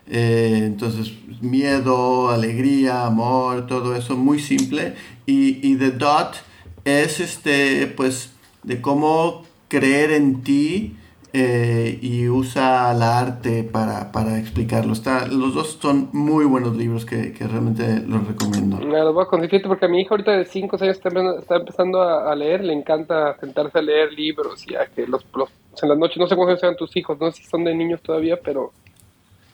Eh, 0.08 0.64
entonces, 0.66 1.12
miedo, 1.42 2.30
alegría, 2.30 3.06
amor, 3.06 3.68
todo 3.68 3.96
eso, 3.96 4.18
muy 4.18 4.40
simple. 4.40 4.96
Y, 5.26 5.66
y 5.66 5.76
The 5.76 5.92
Dot 5.92 6.36
es 6.84 7.20
este, 7.20 7.88
pues, 7.88 8.32
de 8.64 8.82
cómo 8.82 9.44
creer 9.68 10.12
en 10.12 10.42
ti 10.42 10.96
eh, 11.32 12.00
y 12.02 12.28
usa 12.28 12.94
la 12.94 13.20
arte 13.20 13.64
para, 13.64 14.12
para 14.12 14.40
explicarlo. 14.40 14.94
Está, 14.94 15.28
los 15.28 15.54
dos 15.54 15.78
son 15.80 16.10
muy 16.12 16.46
buenos 16.46 16.76
libros 16.76 17.06
que, 17.06 17.34
que 17.34 17.48
realmente 17.48 18.02
los 18.08 18.28
recomiendo. 18.28 18.78
Me 18.78 19.00
los 19.00 19.14
voy 19.14 19.24
a 19.24 19.28
conseguir 19.28 19.62
porque 19.64 19.86
a 19.86 19.90
mi 19.90 20.02
hija 20.02 20.10
ahorita 20.12 20.32
de 20.32 20.46
5 20.46 20.78
años 20.82 20.98
está, 20.98 21.10
está 21.38 21.58
empezando 21.58 22.02
a, 22.02 22.36
leer, 22.36 22.64
le 22.64 22.74
encanta 22.74 23.38
sentarse 23.40 23.78
a 23.78 23.82
leer 23.82 24.14
libros 24.14 24.66
y 24.68 24.76
a 24.76 24.86
que 24.88 25.06
los, 25.06 25.26
los 25.36 25.50
en 25.82 25.90
las 25.90 25.98
noches, 25.98 26.18
no 26.18 26.28
sé 26.28 26.36
cuántos 26.36 26.60
sean 26.60 26.76
tus 26.76 26.96
hijos, 26.98 27.20
no 27.20 27.32
sé 27.32 27.44
si 27.44 27.50
son 27.50 27.64
de 27.64 27.74
niños 27.74 28.02
todavía, 28.02 28.38
pero... 28.44 28.72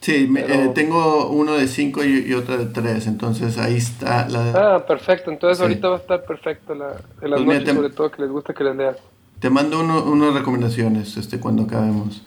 Sí, 0.00 0.32
eh, 0.36 0.70
tengo 0.74 1.28
uno 1.30 1.54
de 1.54 1.66
5 1.66 2.04
y, 2.04 2.32
otro 2.34 2.58
de 2.58 2.66
3, 2.66 3.06
entonces 3.06 3.58
ahí 3.58 3.76
está 3.76 4.28
la... 4.28 4.76
Ah, 4.76 4.86
perfecto, 4.86 5.30
entonces 5.30 5.60
ahorita 5.60 5.88
va 5.88 5.96
a 5.96 5.98
estar 5.98 6.24
perfecto 6.24 6.74
la, 6.74 6.96
en 7.22 7.30
las 7.30 7.42
pues 7.42 7.58
noches, 7.58 7.74
sobre 7.74 7.90
todo 7.90 8.10
que 8.10 8.22
les 8.22 8.30
gusta 8.30 8.54
que 8.54 8.64
les 8.64 8.76
lean. 8.76 8.96
Te 9.46 9.50
mando 9.50 9.78
unas 9.78 10.34
recomendaciones 10.34 11.16
este, 11.16 11.38
cuando 11.38 11.62
acabemos. 11.62 12.20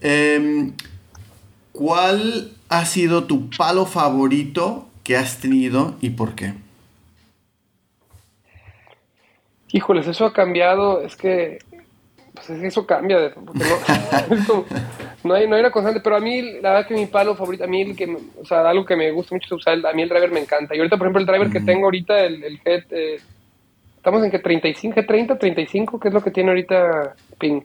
Em, 0.00 0.72
¿Cuál 1.70 2.50
ha 2.68 2.84
sido 2.84 3.26
tu 3.26 3.48
palo 3.48 3.86
favorito 3.86 4.88
que 5.04 5.16
has 5.16 5.38
tenido 5.38 5.94
y 6.00 6.10
por 6.10 6.34
qué? 6.34 6.54
Híjoles, 9.70 10.08
eso 10.08 10.26
ha 10.26 10.32
cambiado. 10.32 11.00
Es 11.02 11.14
que 11.14 11.60
pues 12.32 12.50
eso 12.50 12.84
cambia. 12.84 13.18
no, 15.22 15.34
hay, 15.34 15.46
no 15.46 15.54
hay 15.54 15.60
una 15.60 15.70
constante, 15.70 16.00
pero 16.00 16.16
a 16.16 16.20
mí, 16.20 16.42
la 16.60 16.72
verdad 16.72 16.88
que 16.88 16.94
mi 16.94 17.06
palo 17.06 17.36
favorito, 17.36 17.62
a 17.62 17.68
mí, 17.68 17.82
el 17.82 17.94
que, 17.94 18.18
o 18.42 18.44
sea, 18.44 18.68
algo 18.68 18.84
que 18.84 18.96
me 18.96 19.12
gusta 19.12 19.36
mucho 19.36 19.46
es 19.46 19.52
usar, 19.52 19.86
a 19.86 19.92
mí 19.92 20.02
el 20.02 20.08
driver 20.08 20.32
me 20.32 20.40
encanta. 20.40 20.74
Y 20.74 20.78
ahorita, 20.78 20.96
por 20.96 21.06
ejemplo, 21.06 21.20
el 21.20 21.26
driver 21.26 21.50
que 21.50 21.60
tengo 21.60 21.84
ahorita, 21.84 22.18
el, 22.18 22.42
el 22.42 22.60
Head 22.64 22.82
eh, 22.90 23.20
Estamos 24.04 24.22
en 24.22 24.30
que 24.30 24.38
35, 24.38 25.00
30, 25.06 25.38
35, 25.38 25.98
¿qué 25.98 26.08
es 26.08 26.12
lo 26.12 26.22
que 26.22 26.30
tiene 26.30 26.50
ahorita 26.50 27.14
Ping? 27.40 27.62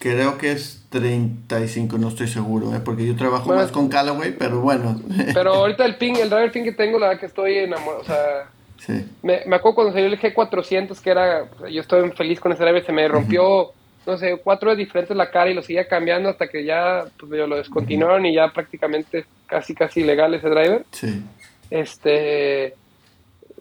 Creo 0.00 0.36
que 0.36 0.50
es 0.50 0.84
35, 0.90 1.96
no 1.96 2.08
estoy 2.08 2.26
seguro, 2.26 2.74
¿eh? 2.74 2.80
porque 2.84 3.06
yo 3.06 3.14
trabajo 3.14 3.54
más 3.54 3.70
con 3.70 3.88
Callaway, 3.88 4.34
pero 4.36 4.60
bueno. 4.60 5.00
Pero 5.32 5.54
ahorita 5.54 5.84
el 5.84 5.94
ping, 5.94 6.14
el 6.16 6.28
driver 6.28 6.50
ping 6.50 6.64
que 6.64 6.72
tengo, 6.72 6.98
la 6.98 7.06
verdad 7.06 7.20
que 7.20 7.26
estoy 7.26 7.58
enamorado, 7.58 8.00
o 8.00 8.04
sea, 8.04 8.48
sí. 8.78 9.08
me, 9.22 9.42
me, 9.46 9.54
acuerdo 9.54 9.76
cuando 9.76 9.92
salió 9.92 10.08
el 10.08 10.18
G400, 10.18 11.00
que 11.00 11.08
era, 11.10 11.48
yo 11.70 11.80
estoy 11.80 12.10
feliz 12.10 12.40
con 12.40 12.50
ese 12.50 12.64
driver, 12.64 12.84
se 12.84 12.92
me 12.92 13.06
rompió, 13.06 13.70
no 14.06 14.18
sé, 14.18 14.40
cuatro 14.42 14.70
veces 14.70 14.86
diferentes 14.86 15.16
la 15.16 15.30
cara 15.30 15.50
y 15.50 15.54
lo 15.54 15.62
seguía 15.62 15.86
cambiando 15.86 16.30
hasta 16.30 16.48
que 16.48 16.64
ya 16.64 17.04
pues, 17.16 17.30
lo 17.30 17.56
descontinuaron 17.56 18.26
y 18.26 18.34
ya 18.34 18.52
prácticamente 18.52 19.24
casi, 19.46 19.72
casi 19.72 20.00
ilegal 20.00 20.34
ese 20.34 20.48
driver. 20.48 20.84
Sí. 20.90 21.22
Este 21.70 22.74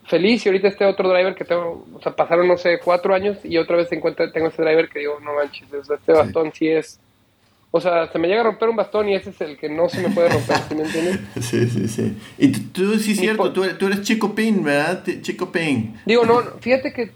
feliz 0.07 0.45
y 0.45 0.49
ahorita 0.49 0.67
este 0.67 0.85
otro 0.85 1.09
driver 1.09 1.35
que 1.35 1.45
tengo, 1.45 1.85
o 1.93 2.01
sea, 2.01 2.15
pasaron, 2.15 2.47
no 2.47 2.57
sé, 2.57 2.79
cuatro 2.83 3.13
años 3.13 3.37
y 3.43 3.57
otra 3.57 3.77
vez 3.77 3.89
tengo 3.89 4.09
ese 4.09 4.61
driver 4.61 4.89
que 4.89 4.99
digo, 4.99 5.19
no 5.21 5.33
manches, 5.33 5.67
este 5.73 6.11
bastón 6.11 6.51
sí. 6.53 6.67
es... 6.67 6.99
O 7.71 7.81
sea, 7.81 8.09
se 8.09 8.17
me 8.17 8.29
llega 8.29 8.39
a 8.39 8.45
romper 8.45 8.69
un 8.69 8.77
bastón 8.77 9.09
y 9.09 9.15
ese 9.15 9.31
es 9.31 9.41
el 9.41 9.57
que 9.57 9.67
no 9.67 9.89
se 9.89 9.99
me 10.01 10.09
puede 10.09 10.29
romper, 10.29 10.57
¿sí 10.69 10.75
me 10.75 10.83
entiendes? 10.83 11.19
Sí, 11.41 11.67
sí, 11.67 11.87
sí. 11.89 12.17
Y 12.37 12.47
tú, 12.47 12.97
sí 12.97 13.11
es 13.11 13.19
cierto, 13.19 13.51
tú 13.51 13.65
eres, 13.65 13.77
tú 13.77 13.87
eres, 13.87 14.01
chico 14.01 14.33
pin, 14.33 14.63
¿verdad? 14.63 15.03
Chico 15.21 15.51
pin. 15.51 15.99
Digo, 16.05 16.25
no, 16.25 16.41
fíjate 16.61 16.93
que 16.93 17.11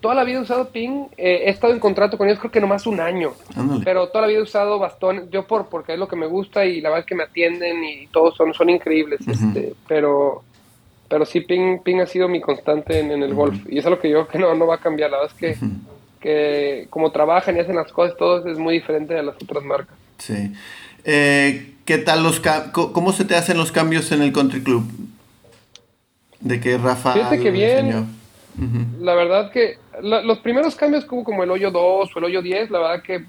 toda 0.00 0.14
la 0.14 0.22
vida 0.22 0.38
he 0.38 0.42
usado 0.42 0.68
pin, 0.68 1.08
eh, 1.16 1.42
he 1.46 1.50
estado 1.50 1.72
en 1.72 1.80
contrato 1.80 2.16
con 2.16 2.28
ellos 2.28 2.38
creo 2.38 2.52
que 2.52 2.60
nomás 2.60 2.86
un 2.86 3.00
año. 3.00 3.32
Pero 3.82 4.08
toda 4.08 4.22
la 4.22 4.28
vida 4.28 4.38
he 4.38 4.42
usado 4.42 4.78
bastón, 4.78 5.28
yo 5.30 5.46
por 5.48 5.68
porque 5.68 5.94
es 5.94 5.98
lo 5.98 6.06
que 6.06 6.14
me 6.14 6.26
gusta 6.26 6.64
y 6.64 6.80
la 6.80 6.90
verdad 6.90 7.00
es 7.00 7.06
que 7.06 7.16
me 7.16 7.24
atienden 7.24 7.82
y 7.82 8.06
todos 8.08 8.36
son, 8.36 8.54
son 8.54 8.70
increíbles, 8.70 9.26
este, 9.26 9.74
pero 9.88 10.44
pero 11.10 11.26
sí, 11.26 11.40
Ping, 11.40 11.80
Ping 11.80 11.98
ha 11.98 12.06
sido 12.06 12.28
mi 12.28 12.40
constante 12.40 13.00
en, 13.00 13.10
el 13.10 13.34
golf. 13.34 13.58
Y 13.68 13.78
eso 13.78 13.88
es 13.88 13.96
lo 13.96 14.00
que 14.00 14.08
yo 14.08 14.28
que 14.28 14.38
no, 14.38 14.54
no 14.54 14.68
va 14.68 14.76
a 14.76 14.78
cambiar. 14.78 15.10
La 15.10 15.18
verdad 15.18 15.34
es 15.36 15.58
que, 15.58 15.66
que 16.20 16.86
como 16.88 17.10
trabajan 17.10 17.56
y 17.56 17.60
hacen 17.60 17.74
las 17.74 17.90
cosas, 17.90 18.16
todo 18.16 18.48
es 18.48 18.56
muy 18.56 18.74
diferente 18.74 19.12
de 19.12 19.24
las 19.24 19.34
otras 19.34 19.64
marcas. 19.64 19.96
Sí. 20.18 20.52
Eh, 21.04 21.74
¿Qué 21.84 21.98
tal 21.98 22.22
los 22.22 22.40
cómo 22.72 23.12
se 23.12 23.24
te 23.24 23.34
hacen 23.34 23.58
los 23.58 23.72
cambios 23.72 24.12
en 24.12 24.22
el 24.22 24.32
country 24.32 24.62
club? 24.62 24.84
De 26.38 26.60
que 26.60 26.78
Rafa. 26.78 27.14
Fíjate 27.14 27.40
que 27.40 27.50
bien. 27.50 28.06
La 29.00 29.14
verdad 29.16 29.50
que 29.50 29.78
los 30.00 30.38
primeros 30.38 30.76
cambios 30.76 31.04
como, 31.04 31.24
como 31.24 31.42
el 31.42 31.50
hoyo 31.50 31.72
2 31.72 32.10
o 32.14 32.18
el 32.18 32.24
hoyo 32.24 32.40
10, 32.40 32.70
la 32.70 32.78
verdad 32.78 33.02
que 33.02 33.24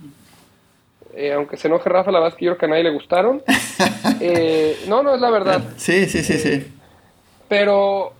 eh, 1.15 1.33
aunque 1.33 1.57
se 1.57 1.67
enoje 1.67 1.89
Rafa, 1.89 2.11
la 2.11 2.19
verdad 2.19 2.35
es 2.35 2.39
que 2.39 2.45
yo 2.45 2.51
creo 2.51 2.59
que 2.59 2.65
a 2.67 2.69
nadie 2.69 2.83
le 2.83 2.91
gustaron. 2.91 3.41
Eh, 4.23 4.77
no, 4.87 5.01
no, 5.01 5.15
es 5.15 5.21
la 5.21 5.31
verdad. 5.31 5.63
Sí, 5.77 6.05
sí, 6.05 6.21
sí, 6.21 6.37
sí. 6.37 6.63
Pero 7.51 8.13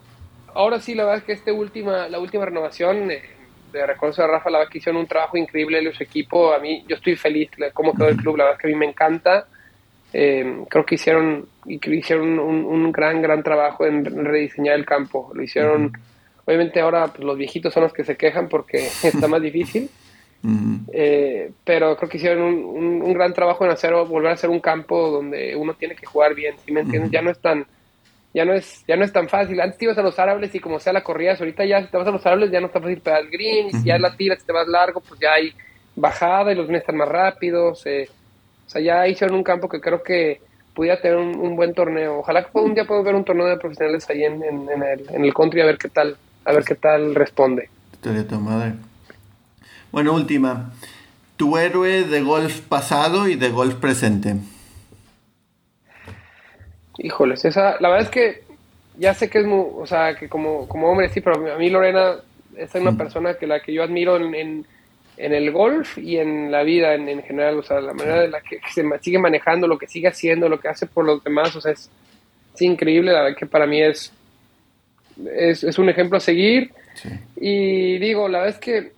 ahora 0.54 0.82
sí, 0.82 0.94
la 0.94 1.06
verdad 1.06 1.20
es 1.20 1.24
que 1.24 1.32
este 1.32 1.54
última, 1.54 2.10
la 2.10 2.20
última 2.20 2.44
renovación 2.44 3.10
eh, 3.10 3.22
de 3.72 3.88
reconocer 3.88 4.26
a 4.26 4.28
Rafa, 4.28 4.50
la 4.50 4.58
verdad 4.58 4.70
que 4.70 4.80
hicieron 4.80 5.00
un 5.00 5.08
trabajo 5.08 5.38
increíble 5.38 5.80
en 5.80 5.94
su 5.94 6.04
equipo. 6.04 6.54
A 6.54 6.60
mí, 6.60 6.84
yo 6.86 6.98
estoy 6.98 7.16
feliz 7.16 7.50
de 7.58 7.72
cómo 7.72 7.94
quedó 7.94 8.10
el 8.10 8.18
club, 8.18 8.36
la 8.36 8.44
verdad 8.44 8.58
es 8.58 8.62
que 8.62 8.68
a 8.68 8.72
mí 8.72 8.78
me 8.78 8.90
encanta. 8.90 9.48
Eh, 10.12 10.66
creo 10.70 10.86
que 10.86 10.96
hicieron, 10.96 11.48
hicieron 11.66 12.40
un, 12.40 12.66
un, 12.66 12.92
gran, 12.92 13.22
gran 13.22 13.42
trabajo 13.42 13.86
en 13.86 14.04
rediseñar 14.04 14.76
el 14.76 14.86
campo. 14.86 15.32
Lo 15.34 15.42
hicieron, 15.42 15.94
obviamente 16.44 16.82
ahora 16.82 17.08
pues, 17.08 17.24
los 17.24 17.38
viejitos 17.38 17.74
son 17.74 17.84
los 17.84 17.94
que 17.94 18.04
se 18.04 18.18
quejan 18.18 18.50
porque 18.50 18.80
está 19.02 19.30
más 19.30 19.42
difícil. 19.42 19.90
Eh, 20.92 21.52
pero 21.64 21.96
creo 21.96 22.10
que 22.10 22.18
hicieron 22.18 22.42
un, 22.42 23.02
un, 23.02 23.14
gran 23.14 23.34
trabajo 23.34 23.64
en 23.64 23.72
hacer 23.72 23.94
volver 23.94 24.32
a 24.32 24.34
hacer 24.34 24.50
un 24.50 24.60
campo 24.60 25.10
donde 25.10 25.56
uno 25.56 25.74
tiene 25.76 25.96
que 25.96 26.06
jugar 26.06 26.36
bien, 26.36 26.56
¿sí 26.66 26.74
me 26.74 26.82
entiendes? 26.82 27.12
Ya 27.12 27.22
no 27.22 27.30
es 27.30 27.40
tan 27.40 27.66
ya 28.34 28.46
no 28.46 28.54
es 28.54 28.84
ya 28.88 28.96
no 28.96 29.04
es 29.04 29.12
tan 29.12 29.28
fácil. 29.28 29.60
Antes 29.60 29.78
te 29.78 29.86
ibas 29.86 29.98
a 29.98 30.04
los 30.04 30.18
árboles 30.20 30.54
y 30.56 30.60
como 30.60 30.80
sea 30.80 30.94
la 30.94 31.04
corrías, 31.04 31.40
ahorita 31.40 31.66
ya 31.66 31.82
si 31.82 31.88
te 31.88 31.98
vas 31.98 32.08
a 32.08 32.12
los 32.12 32.26
árboles 32.26 32.52
ya 32.52 32.60
no 32.60 32.68
está 32.68 32.80
fácil 32.80 33.02
pegar 33.02 33.22
el 33.22 33.30
green, 33.30 33.68
y 33.68 33.72
si 33.72 33.84
ya 33.86 33.98
la 33.98 34.16
tiras, 34.16 34.40
si 34.40 34.46
te 34.46 34.54
vas 34.54 34.68
largo, 34.68 35.02
pues 35.02 35.20
ya 35.20 35.34
hay 35.34 35.54
bajada 35.96 36.52
y 36.52 36.56
los 36.56 36.68
greens 36.68 36.82
están 36.82 36.98
más 36.98 37.10
rápidos. 37.10 37.86
Eh, 37.86 38.10
o 38.66 38.70
sea, 38.70 38.82
ya 38.82 39.08
hicieron 39.08 39.36
un 39.36 39.44
campo 39.44 39.68
que 39.68 39.82
creo 39.82 40.02
que 40.02 40.42
pudiera 40.74 41.02
tener 41.02 41.18
un, 41.18 41.56
buen 41.56 41.74
torneo. 41.74 42.20
Ojalá 42.20 42.44
que 42.44 42.50
un 42.54 42.74
día 42.74 42.86
podamos 42.86 43.06
ver 43.06 43.16
un 43.16 43.26
torneo 43.26 43.48
de 43.48 43.58
profesionales 43.58 44.10
ahí 44.10 44.24
en, 44.24 44.42
en, 44.44 44.84
el, 44.84 45.06
en 45.10 45.26
el 45.26 45.34
country 45.34 45.62
a 45.62 45.66
ver 45.66 45.78
qué 45.78 45.90
tal, 45.90 46.16
a 46.46 46.54
ver 46.54 46.64
qué 46.64 46.76
tal 46.76 47.14
responde. 47.14 47.70
madre. 48.40 48.74
Bueno, 49.92 50.14
última. 50.14 50.72
Tu 51.36 51.58
héroe 51.58 52.04
de 52.04 52.22
golf 52.22 52.62
pasado 52.62 53.28
y 53.28 53.36
de 53.36 53.50
golf 53.50 53.76
presente. 53.76 54.36
Híjoles, 57.04 57.43
esa, 57.45 57.78
la 57.80 57.89
verdad 57.89 58.06
es 58.06 58.10
que 58.10 58.43
ya 58.97 59.14
sé 59.14 59.30
que 59.30 59.39
es 59.39 59.45
muy, 59.45 59.66
o 59.76 59.88
sea, 59.88 60.16
que 60.16 60.30
como, 60.30 60.68
como 60.68 60.89
hombre 60.89 61.10
sí, 61.10 61.22
pero 61.22 61.52
a 61.54 61.58
mí 61.58 61.70
Lorena 61.70 62.18
es 62.56 62.76
una 62.76 62.91
mm. 62.91 62.97
persona 62.97 63.34
que 63.36 63.47
la 63.47 63.60
que 63.60 63.74
yo 63.74 63.84
admiro 63.84 64.18
en, 64.18 64.66
en, 65.18 65.34
el 65.34 65.52
golf 65.52 65.97
y 65.97 66.18
en 66.18 66.52
la 66.52 66.64
vida 66.64 66.93
en, 66.93 67.24
general, 67.24 67.60
o 67.60 67.64
sea, 67.64 67.82
la 67.82 67.93
manera 67.93 68.22
de 68.22 68.28
la 68.28 68.41
que, 68.41 68.60
se 68.72 68.84
sigue 69.02 69.18
manejando, 69.18 69.68
lo 69.68 69.78
que 69.78 69.88
sigue 69.88 70.10
haciendo, 70.10 70.49
lo 70.49 70.60
que 70.60 70.68
hace 70.68 70.86
por 70.86 71.06
los 71.06 71.24
demás, 71.24 71.56
o 71.56 71.62
sea, 71.62 71.72
es, 71.72 71.89
increíble, 72.60 73.12
la 73.12 73.24
verdad 73.24 73.38
que 73.38 73.45
para 73.47 73.66
mí 73.66 73.82
es, 73.82 74.12
es, 75.36 75.64
es 75.64 75.80
un 75.80 75.89
ejemplo 75.89 76.18
a 76.18 76.22
seguir. 76.22 76.72
Y 77.36 77.97
digo, 77.97 78.28
la 78.28 78.39
verdad 78.39 78.56
es 78.56 78.62
que 78.62 78.91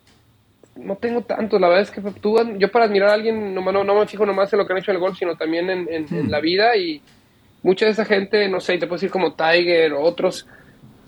no 0.76 0.96
tengo 0.98 1.22
tanto, 1.22 1.60
la 1.60 1.68
verdad 1.68 1.84
es 1.84 1.92
que 1.92 2.02
tú, 2.20 2.38
yo 2.58 2.72
para 2.72 2.86
admirar 2.86 3.10
a 3.10 3.14
alguien 3.14 3.54
no, 3.54 3.72
no, 3.72 3.84
no 3.84 4.00
me 4.00 4.08
fijo 4.08 4.26
nomás 4.26 4.52
en 4.52 4.60
lo 4.60 4.66
que 4.66 4.74
han 4.74 4.80
hecho 4.80 4.92
en 4.92 4.96
el 4.96 5.02
golf, 5.02 5.18
sino 5.18 5.36
también 5.36 5.70
en, 5.70 5.88
en, 5.90 6.32
la 6.32 6.40
vida 6.40 6.76
y 6.76 7.02
mucha 7.64 7.86
de 7.86 7.92
esa 7.92 8.06
gente, 8.06 8.48
no 8.50 8.60
sé, 8.60 8.74
te 8.74 8.86
puedo 8.86 8.96
decir 8.96 9.10
como 9.10 9.34
Tiger 9.34 9.94
o 9.94 10.02
otros, 10.02 10.48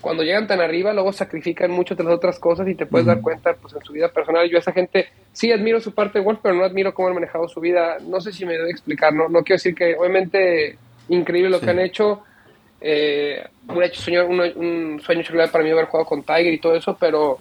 cuando 0.01 0.24
llegan 0.24 0.47
tan 0.47 0.62
arriba 0.62 0.93
luego 0.93 1.12
sacrifican 1.14 1.72
muchas 1.72 1.97
de 1.97 2.03
las 2.03 2.14
otras 2.14 2.39
cosas 2.39 2.68
y 2.68 2.76
te 2.76 2.86
puedes 2.86 3.08
dar 3.08 3.22
cuenta 3.22 3.56
pues 3.56 3.74
en 3.74 3.84
su 3.84 3.93
vida 3.93 4.10
personal. 4.10 4.47
Yo 4.49 4.58
a 4.58 4.60
esa 4.60 4.72
gente 4.72 5.08
sí 5.32 5.51
admiro 5.51 5.80
su 5.80 5.93
parte 5.93 6.20
de 6.20 6.26
golf, 6.26 6.39
pero 6.43 6.53
no 6.53 6.64
admiro 6.64 6.93
cómo 6.93 7.08
han 7.08 7.16
manejado 7.16 7.47
su 7.47 7.60
vida. 7.60 7.97
No 8.01 8.22
sé 8.22 8.32
si 8.32 8.45
me 8.45 8.53
debo 8.53 8.68
explicar, 8.68 9.14
no, 9.14 9.30
no 9.30 9.43
quiero 9.43 9.56
decir 9.56 9.74
que 9.74 9.95
obviamente 9.95 10.78
increíble 11.10 11.49
lo 11.49 11.60
que 11.60 11.70
han 11.70 11.80
hecho. 11.80 12.24
Eh, 12.82 13.43
un, 13.68 13.82
hecho, 13.82 14.01
sueño, 14.01 14.28
un, 14.28 14.41
un 14.41 15.01
sueño 15.01 15.24
para 15.51 15.64
mí 15.64 15.72
haber 15.72 15.86
jugado 15.86 16.08
con 16.08 16.22
Tiger 16.22 16.53
y 16.53 16.60
todo 16.60 16.76
eso, 16.76 16.95
pero 16.99 17.39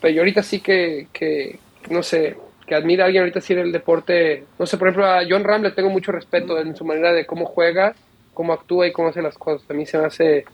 pero 0.00 0.14
yo 0.14 0.20
ahorita 0.20 0.42
sí 0.42 0.60
que, 0.60 1.08
que 1.12 1.58
no 1.90 2.02
sé, 2.02 2.36
que 2.66 2.74
admira 2.74 3.04
a 3.04 3.06
alguien 3.06 3.22
ahorita 3.22 3.40
sí 3.40 3.52
en 3.52 3.60
el 3.60 3.72
deporte. 3.72 4.44
No 4.58 4.66
sé, 4.66 4.76
por 4.76 4.88
ejemplo, 4.88 5.06
a 5.06 5.22
John 5.28 5.44
Ram 5.44 5.62
le 5.62 5.70
tengo 5.70 5.90
mucho 5.90 6.12
respeto 6.12 6.58
en 6.60 6.76
su 6.76 6.84
manera 6.84 7.12
de 7.12 7.26
cómo 7.26 7.46
juega, 7.46 7.94
cómo 8.36 8.52
actúa 8.52 8.86
y 8.86 8.92
cómo 8.92 9.08
hace 9.08 9.22
las 9.22 9.38
cosas. 9.38 9.68
A 9.70 9.72
mí 9.72 9.86
se 9.86 9.96
me 9.96 10.04
hace, 10.04 10.44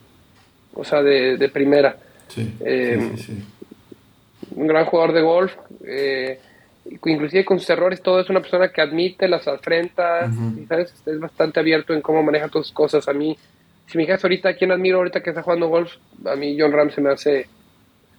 o 0.72 0.84
sea, 0.84 1.02
de, 1.02 1.36
de 1.36 1.48
primera. 1.48 1.96
Sí, 2.28 2.54
eh, 2.60 3.10
sí, 3.16 3.42
Un 4.54 4.68
gran 4.68 4.84
jugador 4.84 5.12
de 5.12 5.20
golf. 5.20 5.52
Eh, 5.84 6.38
inclusive 7.04 7.44
con 7.44 7.58
sus 7.58 7.68
errores, 7.70 8.00
todo 8.00 8.20
es 8.20 8.30
una 8.30 8.40
persona 8.40 8.68
que 8.68 8.80
admite, 8.80 9.26
las 9.26 9.48
afrenta, 9.48 10.30
y 10.56 10.64
¿sabes? 10.66 10.94
es 11.04 11.18
bastante 11.18 11.58
abierto 11.58 11.92
en 11.92 12.02
cómo 12.02 12.22
maneja 12.22 12.48
todas 12.48 12.68
sus 12.68 12.74
cosas. 12.74 13.08
A 13.08 13.12
mí, 13.12 13.36
si 13.88 13.98
me 13.98 14.02
dijeras 14.02 14.22
ahorita, 14.22 14.54
¿quién 14.54 14.70
admiro 14.70 14.98
ahorita 14.98 15.20
que 15.20 15.30
está 15.30 15.42
jugando 15.42 15.66
golf? 15.66 15.92
A 16.24 16.36
mí 16.36 16.56
John 16.56 16.70
Ram 16.70 16.90
se 16.92 17.00
me 17.00 17.10
hace 17.10 17.48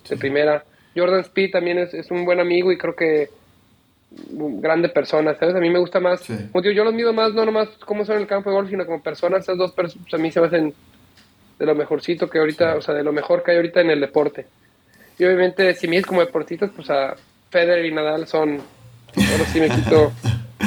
de 0.09 0.18
primera. 0.18 0.66
Jordan 0.93 1.22
Speed 1.22 1.51
también 1.51 1.80
es, 1.80 1.93
es 1.93 2.11
un 2.11 2.26
buen 2.26 2.41
amigo 2.41 2.70
y 2.74 2.78
creo 2.78 2.95
que 2.97 3.30
grande 4.61 4.89
persona, 4.89 5.36
¿sabes? 5.36 5.55
A 5.55 5.59
mí 5.59 5.70
me 5.70 5.80
gusta 5.80 5.99
más, 5.99 6.28
yo 6.28 6.84
los 6.84 6.93
mido 6.93 7.14
más, 7.14 7.34
no 7.34 7.45
nomás 7.45 7.70
como 7.86 8.05
son 8.05 8.16
en 8.16 8.22
el 8.22 8.28
campo 8.28 8.49
de 8.49 8.55
golf, 8.55 8.70
sino 8.70 8.86
como 8.86 9.01
personas, 9.01 9.43
esas 9.43 9.57
dos 9.57 9.72
personas 9.72 10.14
a 10.14 10.18
mí 10.18 10.32
se 10.32 10.39
me 10.39 10.47
hacen 10.47 10.74
de 11.59 11.66
lo 11.66 11.76
mejorcito 11.76 12.30
que 12.30 12.39
ahorita, 12.39 12.76
o 12.76 12.82
sea, 12.82 12.93
de 12.93 13.03
lo 13.03 13.11
mejor 13.11 13.43
que 13.43 13.51
hay 13.51 13.57
ahorita 13.57 13.82
en 13.82 13.89
el 13.89 13.99
deporte. 13.99 14.45
Y 15.18 15.26
obviamente, 15.26 15.74
si 15.76 15.88
me 15.88 15.95
dices 15.95 16.07
como 16.07 16.22
deportistas, 16.22 16.72
pues 16.76 16.89
a 16.89 17.16
Federer 17.49 17.86
y 17.86 17.93
Nadal 17.93 18.28
son, 18.28 18.59
ahora 19.16 19.45
sí 19.51 19.59
me 19.59 19.70
quito, 19.70 20.11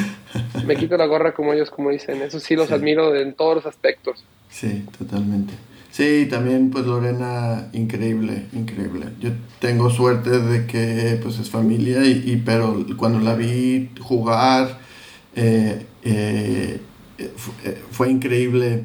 me 0.66 0.76
quito 0.76 0.96
la 0.96 1.06
gorra 1.06 1.32
como 1.32 1.52
ellos, 1.52 1.70
como 1.70 1.90
dicen, 1.90 2.22
eso 2.22 2.38
sí 2.40 2.54
los 2.54 2.70
admiro 2.70 3.14
en 3.14 3.34
todos 3.34 3.56
los 3.56 3.66
aspectos. 3.66 4.24
Sí, 4.48 4.86
totalmente. 4.96 5.54
Sí, 5.96 6.26
también 6.28 6.68
pues 6.68 6.84
Lorena, 6.84 7.70
increíble, 7.72 8.48
increíble. 8.52 9.06
Yo 9.18 9.30
tengo 9.60 9.88
suerte 9.88 10.28
de 10.28 10.66
que 10.66 11.18
pues 11.22 11.38
es 11.38 11.48
familia, 11.48 12.04
y, 12.04 12.42
pero 12.44 12.84
cuando 12.98 13.18
la 13.18 13.34
vi 13.34 13.88
jugar 14.02 14.78
eh, 15.34 15.86
eh, 16.04 16.80
eh, 17.16 17.82
fue 17.90 18.10
increíble 18.10 18.84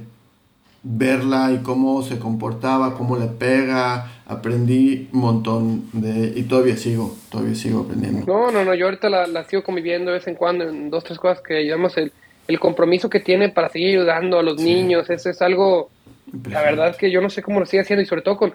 verla 0.84 1.52
y 1.52 1.58
cómo 1.64 2.02
se 2.02 2.18
comportaba, 2.18 2.96
cómo 2.96 3.18
le 3.18 3.28
pega, 3.28 4.24
aprendí 4.26 5.10
un 5.12 5.20
montón 5.20 5.90
de, 5.92 6.32
y 6.34 6.44
todavía 6.44 6.78
sigo, 6.78 7.18
todavía 7.30 7.56
sigo 7.56 7.82
aprendiendo. 7.82 8.26
No, 8.26 8.52
no, 8.52 8.64
no, 8.64 8.74
yo 8.74 8.86
ahorita 8.86 9.10
la, 9.10 9.28
la 9.28 9.44
sigo 9.44 9.64
conviviendo 9.64 10.12
de 10.12 10.20
vez 10.20 10.28
en 10.28 10.36
cuando 10.36 10.64
en 10.64 10.90
dos, 10.90 11.04
tres 11.04 11.20
cosas 11.20 11.42
que 11.46 11.66
llamamos 11.66 11.98
el, 11.98 12.14
el 12.48 12.58
compromiso 12.58 13.10
que 13.10 13.20
tiene 13.20 13.50
para 13.50 13.68
seguir 13.68 14.00
ayudando 14.00 14.40
a 14.40 14.44
los 14.44 14.62
niños, 14.62 15.10
eso 15.10 15.30
es 15.30 15.42
algo 15.42 15.90
la 16.50 16.62
verdad 16.62 16.90
es 16.90 16.98
que 16.98 17.12
yo 17.12 17.22
no 17.22 17.30
sé 17.30 17.42
cómo 17.42 17.60
lo 17.60 17.66
sigue 17.66 17.82
haciendo 17.82 18.04
y 18.04 18.06
sobre 18.06 18.22
todo 18.22 18.38
con, 18.38 18.54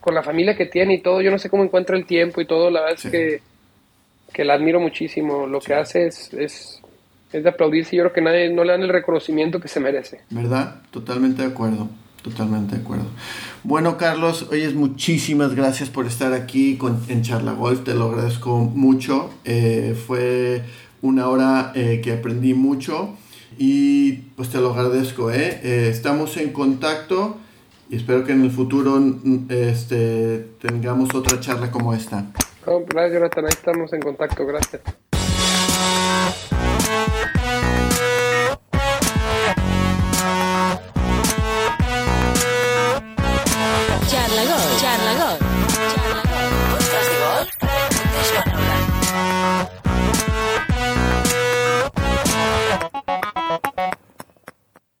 con 0.00 0.14
la 0.14 0.22
familia 0.22 0.56
que 0.56 0.66
tiene 0.66 0.94
y 0.94 1.00
todo, 1.00 1.20
yo 1.20 1.30
no 1.30 1.38
sé 1.38 1.50
cómo 1.50 1.64
encuentra 1.64 1.96
el 1.96 2.06
tiempo 2.06 2.40
y 2.40 2.46
todo, 2.46 2.70
la 2.70 2.80
verdad 2.80 2.98
es 3.02 3.10
que, 3.10 3.42
que 4.32 4.44
la 4.44 4.54
admiro 4.54 4.80
muchísimo. 4.80 5.46
Lo 5.46 5.60
que 5.60 5.74
hace 5.74 6.06
es, 6.06 6.32
es, 6.32 6.80
es, 7.32 7.42
de 7.42 7.48
aplaudirse 7.48 7.94
y 7.94 7.98
yo 7.98 8.04
creo 8.04 8.12
que 8.12 8.20
nadie 8.20 8.50
no 8.50 8.64
le 8.64 8.72
dan 8.72 8.82
el 8.82 8.88
reconocimiento 8.88 9.60
que 9.60 9.68
se 9.68 9.80
merece. 9.80 10.20
¿Verdad? 10.30 10.82
Totalmente 10.90 11.42
de 11.42 11.48
acuerdo. 11.48 11.88
Totalmente 12.22 12.74
de 12.74 12.82
acuerdo. 12.82 13.06
Bueno, 13.62 13.96
Carlos, 13.96 14.48
oyes, 14.50 14.74
muchísimas 14.74 15.54
gracias 15.54 15.90
por 15.90 16.06
estar 16.06 16.32
aquí 16.32 16.76
con, 16.76 17.00
en 17.08 17.22
Charla 17.22 17.52
Golf. 17.52 17.84
Te 17.84 17.94
lo 17.94 18.10
agradezco 18.10 18.58
mucho. 18.58 19.30
Eh, 19.44 19.96
fue 20.06 20.62
una 21.02 21.28
hora 21.28 21.70
eh, 21.76 22.00
que 22.02 22.14
aprendí 22.14 22.52
mucho. 22.52 23.16
Y 23.58 24.12
pues 24.36 24.50
te 24.50 24.58
lo 24.58 24.72
agradezco, 24.72 25.30
¿eh? 25.30 25.60
¿eh? 25.62 25.88
estamos 25.90 26.36
en 26.36 26.52
contacto 26.52 27.38
y 27.88 27.96
espero 27.96 28.24
que 28.24 28.32
en 28.32 28.42
el 28.42 28.50
futuro 28.50 29.00
este, 29.48 30.46
tengamos 30.60 31.14
otra 31.14 31.40
charla 31.40 31.70
como 31.70 31.94
esta. 31.94 32.26
gracias, 32.64 33.12
Jonathan. 33.12 33.46
Estamos 33.46 33.92
en 33.92 34.00
contacto. 34.00 34.44
Gracias. 34.46 34.82